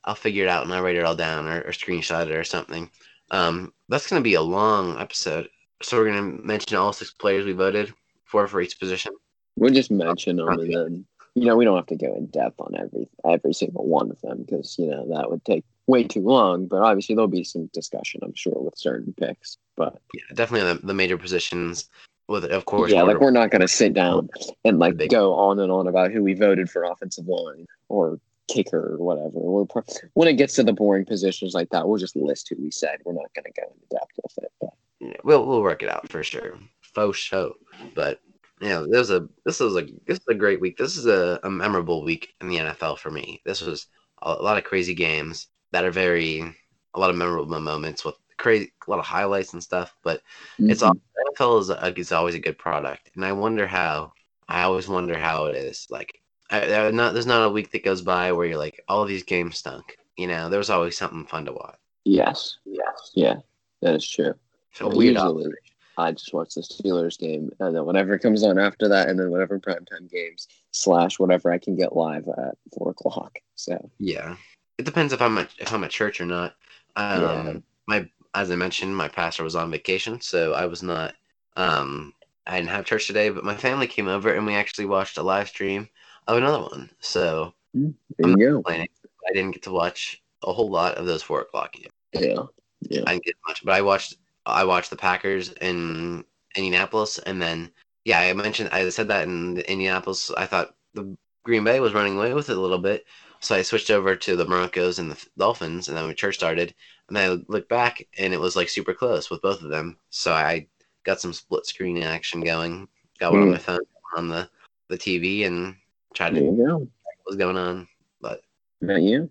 I'll 0.04 0.14
figure 0.14 0.44
it 0.44 0.48
out 0.48 0.64
and 0.64 0.72
I'll 0.72 0.82
write 0.82 0.96
it 0.96 1.04
all 1.04 1.16
down 1.16 1.46
or, 1.48 1.60
or 1.60 1.70
screenshot 1.72 2.26
it 2.28 2.34
or 2.34 2.44
something. 2.44 2.88
Um, 3.30 3.74
that's 3.90 4.06
gonna 4.08 4.22
be 4.22 4.34
a 4.34 4.40
long 4.42 4.98
episode. 4.98 5.50
So 5.82 5.98
we're 5.98 6.06
gonna 6.06 6.22
mention 6.42 6.78
all 6.78 6.94
six 6.94 7.10
players 7.10 7.44
we 7.44 7.52
voted 7.52 7.92
for 8.24 8.46
for 8.48 8.62
each 8.62 8.80
position. 8.80 9.12
We'll 9.56 9.74
just 9.74 9.90
mention 9.90 10.36
them, 10.36 10.48
and 10.48 10.72
then 10.72 11.06
you 11.40 11.46
know 11.46 11.56
we 11.56 11.64
don't 11.64 11.76
have 11.76 11.86
to 11.86 11.96
go 11.96 12.14
in 12.14 12.26
depth 12.26 12.60
on 12.60 12.74
every 12.76 13.08
every 13.24 13.52
single 13.52 13.86
one 13.86 14.10
of 14.10 14.20
them 14.20 14.42
because 14.42 14.76
you 14.78 14.86
know 14.86 15.06
that 15.14 15.30
would 15.30 15.44
take 15.44 15.64
way 15.86 16.04
too 16.04 16.20
long. 16.20 16.66
But 16.66 16.82
obviously 16.82 17.14
there'll 17.14 17.28
be 17.28 17.44
some 17.44 17.66
discussion, 17.72 18.20
I'm 18.22 18.34
sure, 18.34 18.54
with 18.56 18.76
certain 18.76 19.14
picks. 19.18 19.56
But 19.76 20.00
Yeah, 20.14 20.22
definitely 20.34 20.74
the, 20.74 20.86
the 20.86 20.94
major 20.94 21.16
positions. 21.18 21.88
With 22.28 22.44
of 22.44 22.66
course, 22.66 22.92
yeah, 22.92 23.02
like 23.02 23.20
we're 23.20 23.30
not 23.30 23.50
going 23.50 23.62
to 23.62 23.68
sit 23.68 23.94
down 23.94 24.28
and 24.62 24.78
like 24.78 24.98
Big- 24.98 25.10
go 25.10 25.32
on 25.34 25.58
and 25.58 25.72
on 25.72 25.86
about 25.86 26.10
who 26.12 26.22
we 26.22 26.34
voted 26.34 26.68
for 26.68 26.84
offensive 26.84 27.26
line 27.26 27.66
or 27.88 28.20
kicker 28.48 28.94
or 28.94 28.98
whatever. 28.98 29.30
We're, 29.32 29.64
pro- 29.64 29.82
when 30.12 30.28
it 30.28 30.34
gets 30.34 30.54
to 30.56 30.62
the 30.62 30.74
boring 30.74 31.06
positions 31.06 31.54
like 31.54 31.70
that, 31.70 31.88
we'll 31.88 31.98
just 31.98 32.16
list 32.16 32.48
who 32.50 32.56
we 32.60 32.70
said. 32.70 32.98
We're 33.04 33.14
not 33.14 33.32
going 33.34 33.44
to 33.44 33.52
go 33.58 33.66
into 33.66 33.86
depth 33.90 34.12
with 34.22 34.44
it. 34.44 34.52
But 34.60 34.70
Yeah, 35.00 35.16
we'll 35.24 35.46
we'll 35.46 35.62
work 35.62 35.82
it 35.82 35.88
out 35.88 36.10
for 36.10 36.22
sure. 36.22 36.58
Faux 36.82 37.16
show. 37.16 37.54
But 37.94 38.20
yeah, 38.60 38.84
this 38.88 39.08
was 39.08 39.10
a 39.10 39.28
this 39.44 39.60
was 39.60 39.76
a 39.76 39.82
this 40.06 40.18
is 40.18 40.24
a 40.28 40.34
great 40.34 40.60
week. 40.60 40.76
This 40.76 40.96
is 40.96 41.06
a, 41.06 41.40
a 41.42 41.50
memorable 41.50 42.04
week 42.04 42.34
in 42.40 42.48
the 42.48 42.56
NFL 42.56 42.98
for 42.98 43.10
me. 43.10 43.40
This 43.44 43.60
was 43.60 43.86
a, 44.22 44.30
a 44.32 44.42
lot 44.42 44.58
of 44.58 44.64
crazy 44.64 44.94
games 44.94 45.48
that 45.72 45.84
are 45.84 45.90
very 45.90 46.54
a 46.94 47.00
lot 47.00 47.10
of 47.10 47.16
memorable 47.16 47.60
moments 47.60 48.04
with 48.04 48.14
crazy 48.36 48.72
a 48.86 48.90
lot 48.90 48.98
of 48.98 49.04
highlights 49.04 49.52
and 49.52 49.62
stuff. 49.62 49.94
But 50.02 50.22
it's 50.58 50.82
mm-hmm. 50.82 50.98
all 51.42 51.56
NFL 51.56 51.60
is 51.60 51.70
a, 51.70 51.98
is 51.98 52.12
always 52.12 52.34
a 52.34 52.40
good 52.40 52.58
product, 52.58 53.10
and 53.14 53.24
I 53.24 53.32
wonder 53.32 53.66
how. 53.66 54.12
I 54.50 54.62
always 54.62 54.88
wonder 54.88 55.18
how 55.18 55.44
it 55.44 55.56
is. 55.56 55.86
Like, 55.90 56.22
I, 56.50 56.86
I- 56.86 56.90
not 56.90 57.12
there's 57.12 57.26
not 57.26 57.44
a 57.44 57.50
week 57.50 57.70
that 57.72 57.84
goes 57.84 58.00
by 58.00 58.32
where 58.32 58.46
you're 58.46 58.56
like, 58.56 58.82
all 58.88 59.04
these 59.04 59.22
games 59.22 59.58
stunk. 59.58 59.98
You 60.16 60.26
know, 60.26 60.48
there's 60.48 60.70
always 60.70 60.96
something 60.96 61.26
fun 61.26 61.44
to 61.44 61.52
watch. 61.52 61.76
yes, 62.04 62.56
Yes. 62.64 63.10
yeah, 63.14 63.34
that 63.82 63.94
is 63.94 64.08
true. 64.08 64.32
So 64.72 64.88
weird. 64.88 65.16
usually 65.16 65.52
I 65.98 66.12
just 66.12 66.32
watch 66.32 66.54
the 66.54 66.60
Steelers 66.60 67.18
game 67.18 67.50
and 67.58 67.74
then 67.74 67.84
whatever 67.84 68.18
comes 68.18 68.44
on 68.44 68.58
after 68.58 68.88
that, 68.88 69.08
and 69.08 69.18
then 69.18 69.30
whatever 69.30 69.58
primetime 69.58 70.10
games 70.10 70.46
slash 70.70 71.18
whatever 71.18 71.50
I 71.50 71.58
can 71.58 71.76
get 71.76 71.96
live 71.96 72.28
at 72.28 72.56
four 72.72 72.90
o'clock. 72.90 73.38
So 73.56 73.90
Yeah, 73.98 74.36
it 74.78 74.84
depends 74.84 75.12
if 75.12 75.20
I'm 75.20 75.36
at, 75.38 75.50
if 75.58 75.72
I'm 75.72 75.82
at 75.84 75.90
church 75.90 76.20
or 76.20 76.26
not. 76.26 76.54
Um, 76.96 77.20
Yeah. 77.20 77.52
my 77.86 78.10
as 78.34 78.50
I 78.50 78.56
mentioned, 78.56 78.96
my 78.96 79.08
pastor 79.08 79.42
was 79.42 79.56
on 79.56 79.70
vacation, 79.70 80.20
so 80.20 80.52
I 80.52 80.66
was 80.66 80.82
not. 80.82 81.14
Um, 81.56 82.14
I 82.46 82.58
didn't 82.58 82.70
have 82.70 82.84
church 82.84 83.06
today, 83.08 83.30
but 83.30 83.44
my 83.44 83.56
family 83.56 83.88
came 83.88 84.06
over 84.06 84.32
and 84.32 84.46
we 84.46 84.54
actually 84.54 84.86
watched 84.86 85.18
a 85.18 85.22
live 85.22 85.48
stream 85.48 85.88
of 86.28 86.36
another 86.36 86.60
one. 86.60 86.90
So 87.00 87.54
there 87.74 88.28
you 88.28 88.36
go. 88.36 88.54
complaining, 88.54 88.88
I 89.28 89.32
didn't 89.32 89.52
get 89.52 89.62
to 89.64 89.72
watch 89.72 90.22
a 90.44 90.52
whole 90.52 90.70
lot 90.70 90.94
of 90.94 91.06
those 91.06 91.22
four 91.22 91.40
o'clock 91.40 91.72
games. 91.72 91.92
Yeah, 92.12 92.44
yeah, 92.88 93.02
I 93.06 93.12
didn't 93.14 93.24
get 93.24 93.34
much, 93.48 93.64
but 93.64 93.74
I 93.74 93.82
watched. 93.82 94.16
I 94.48 94.64
watched 94.64 94.90
the 94.90 94.96
Packers 94.96 95.50
in 95.52 96.24
Indianapolis, 96.56 97.18
and 97.18 97.40
then 97.40 97.70
yeah, 98.04 98.20
I 98.20 98.32
mentioned 98.32 98.70
I 98.72 98.88
said 98.90 99.08
that 99.08 99.24
in 99.28 99.58
Indianapolis. 99.58 100.30
I 100.36 100.46
thought 100.46 100.74
the 100.94 101.16
Green 101.44 101.64
Bay 101.64 101.80
was 101.80 101.94
running 101.94 102.16
away 102.16 102.32
with 102.34 102.50
it 102.50 102.56
a 102.56 102.60
little 102.60 102.78
bit, 102.78 103.04
so 103.40 103.54
I 103.54 103.62
switched 103.62 103.90
over 103.90 104.16
to 104.16 104.36
the 104.36 104.44
Broncos 104.44 104.98
and 104.98 105.10
the 105.10 105.26
Dolphins, 105.36 105.88
and 105.88 105.96
then 105.96 106.06
when 106.06 106.14
church 106.16 106.36
started, 106.36 106.74
and 107.08 107.18
I 107.18 107.28
looked 107.48 107.68
back, 107.68 108.02
and 108.18 108.32
it 108.34 108.40
was 108.40 108.56
like 108.56 108.68
super 108.68 108.94
close 108.94 109.30
with 109.30 109.42
both 109.42 109.62
of 109.62 109.70
them. 109.70 109.98
So 110.10 110.32
I 110.32 110.66
got 111.04 111.20
some 111.20 111.32
split 111.32 111.66
screen 111.66 112.02
action 112.02 112.40
going. 112.40 112.88
Got 113.18 113.32
one 113.32 113.42
on 113.42 113.48
Mm. 113.48 113.52
my 113.52 113.58
phone, 113.58 113.80
on 114.16 114.28
the 114.28 114.48
the 114.88 114.96
TV, 114.98 115.44
and 115.46 115.76
tried 116.14 116.34
there 116.34 116.42
to 116.42 116.56
go. 116.56 116.78
what 116.78 116.88
was 117.26 117.36
going 117.36 117.56
on. 117.58 117.86
But 118.20 118.40
Not 118.80 119.02
you. 119.02 119.28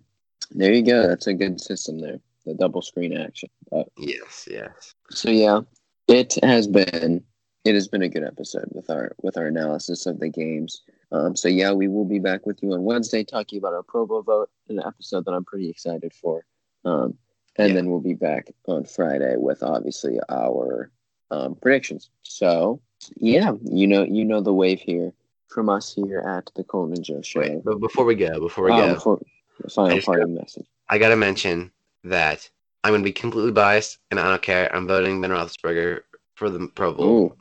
There 0.50 0.72
you 0.72 0.82
go. 0.82 1.06
That's 1.08 1.26
a 1.26 1.34
good 1.34 1.60
system 1.60 1.98
there. 1.98 2.20
The 2.46 2.54
double 2.54 2.80
screen 2.80 3.16
action. 3.16 3.50
But 3.70 3.88
yes, 3.98 4.48
yes, 4.50 4.94
So 5.10 5.30
yeah, 5.30 5.60
it 6.08 6.38
has 6.42 6.66
been 6.66 7.24
it 7.64 7.74
has 7.74 7.88
been 7.88 8.02
a 8.02 8.08
good 8.08 8.24
episode 8.24 8.68
with 8.72 8.88
our 8.90 9.12
with 9.22 9.36
our 9.36 9.46
analysis 9.46 10.06
of 10.06 10.20
the 10.20 10.28
games. 10.28 10.82
Um, 11.12 11.34
so 11.36 11.48
yeah, 11.48 11.72
we 11.72 11.88
will 11.88 12.04
be 12.04 12.18
back 12.18 12.46
with 12.46 12.62
you 12.62 12.72
on 12.72 12.84
Wednesday 12.84 13.24
talking 13.24 13.58
about 13.58 13.74
our 13.74 13.82
Pro 13.82 14.06
Bowl 14.06 14.22
vote, 14.22 14.50
an 14.68 14.80
episode 14.84 15.24
that 15.24 15.32
I'm 15.32 15.44
pretty 15.44 15.68
excited 15.68 16.12
for. 16.14 16.44
Um, 16.84 17.16
and 17.56 17.68
Yeah. 17.70 17.74
then 17.74 17.90
we'll 17.90 18.00
be 18.00 18.14
back 18.14 18.52
on 18.66 18.84
Friday 18.84 19.36
with 19.36 19.62
obviously 19.62 20.18
our 20.28 20.90
um, 21.30 21.54
predictions. 21.56 22.10
So 22.22 22.80
yeah, 23.16 23.52
you 23.64 23.86
know 23.86 24.04
you 24.04 24.24
know 24.24 24.40
the 24.40 24.54
wave 24.54 24.80
here 24.80 25.12
from 25.48 25.68
us 25.68 25.94
here 25.94 26.20
at 26.20 26.50
the 26.56 26.64
Coltin 26.64 26.94
and 26.96 27.04
Joe 27.04 27.22
Show. 27.22 27.40
Wait, 27.40 27.64
but 27.64 27.80
before 27.80 28.04
we 28.04 28.14
go, 28.14 28.38
before 28.40 28.64
we 28.64 28.70
Oh, 28.72 28.76
go, 28.86 28.94
before, 28.94 29.20
I 29.64 29.68
final 29.70 30.00
parting 30.02 30.34
message. 30.34 30.66
I 30.88 30.98
gotta 30.98 31.16
mention 31.16 31.70
that 32.04 32.48
I'm 32.88 32.94
gonna 32.94 33.04
be 33.04 33.12
completely 33.12 33.52
biased, 33.52 33.98
and 34.10 34.18
I 34.18 34.30
don't 34.30 34.40
care. 34.40 34.74
I'm 34.74 34.86
voting 34.86 35.20
Ben 35.20 35.30
Roethlisberger 35.30 36.00
for 36.36 36.48
the 36.48 36.68
Pro 36.68 36.94
Bowl. 36.94 37.06
Ooh. 37.06 37.36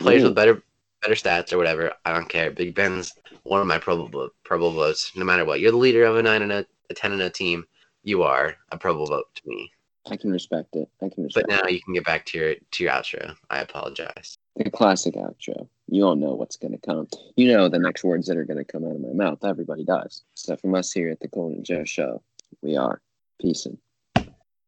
Players 0.00 0.22
Ooh. 0.22 0.26
with 0.26 0.34
better 0.34 0.60
better 1.00 1.14
stats 1.14 1.52
or 1.52 1.56
whatever, 1.56 1.92
I 2.04 2.12
don't 2.12 2.28
care. 2.28 2.50
Big 2.50 2.74
Ben's 2.74 3.12
one 3.44 3.60
of 3.60 3.68
my 3.68 3.78
Pro 3.78 4.08
Bowl 4.08 4.30
Pro 4.42 4.58
Bowl 4.58 4.72
votes. 4.72 5.12
No 5.14 5.24
matter 5.24 5.44
what, 5.44 5.60
you're 5.60 5.70
the 5.70 5.76
leader 5.76 6.02
of 6.02 6.16
a 6.16 6.22
nine 6.22 6.42
and 6.42 6.50
a, 6.50 6.66
a 6.90 6.94
ten 6.94 7.12
and 7.12 7.22
a 7.22 7.30
team. 7.30 7.64
You 8.02 8.24
are 8.24 8.56
a 8.72 8.76
Pro 8.76 8.92
Bowl 8.92 9.06
vote 9.06 9.26
to 9.36 9.42
me. 9.46 9.70
I 10.10 10.16
can 10.16 10.32
respect 10.32 10.74
it. 10.74 10.88
I 11.00 11.10
can 11.10 11.22
But 11.22 11.46
respect 11.46 11.48
now 11.48 11.68
you 11.68 11.80
can 11.80 11.94
get 11.94 12.04
back 12.04 12.26
to 12.26 12.38
your 12.38 12.54
to 12.54 12.82
your 12.82 12.92
outro. 12.92 13.36
I 13.50 13.60
apologize. 13.60 14.36
The 14.56 14.68
classic 14.68 15.14
outro. 15.14 15.68
You 15.86 16.06
all 16.06 16.16
know 16.16 16.34
what's 16.34 16.56
going 16.56 16.72
to 16.72 16.84
come. 16.84 17.06
You 17.36 17.52
know 17.52 17.68
the 17.68 17.78
next 17.78 18.02
words 18.02 18.26
that 18.26 18.36
are 18.36 18.44
going 18.44 18.58
to 18.58 18.64
come 18.64 18.84
out 18.84 18.96
of 18.96 19.00
my 19.00 19.12
mouth. 19.12 19.44
Everybody 19.44 19.84
does. 19.84 20.24
So 20.34 20.56
from 20.56 20.74
us 20.74 20.90
here 20.90 21.08
at 21.08 21.20
the 21.20 21.28
and 21.32 21.64
Joe 21.64 21.84
Show, 21.84 22.20
we 22.62 22.76
are 22.76 23.00
peace 23.40 23.64
and 23.64 23.78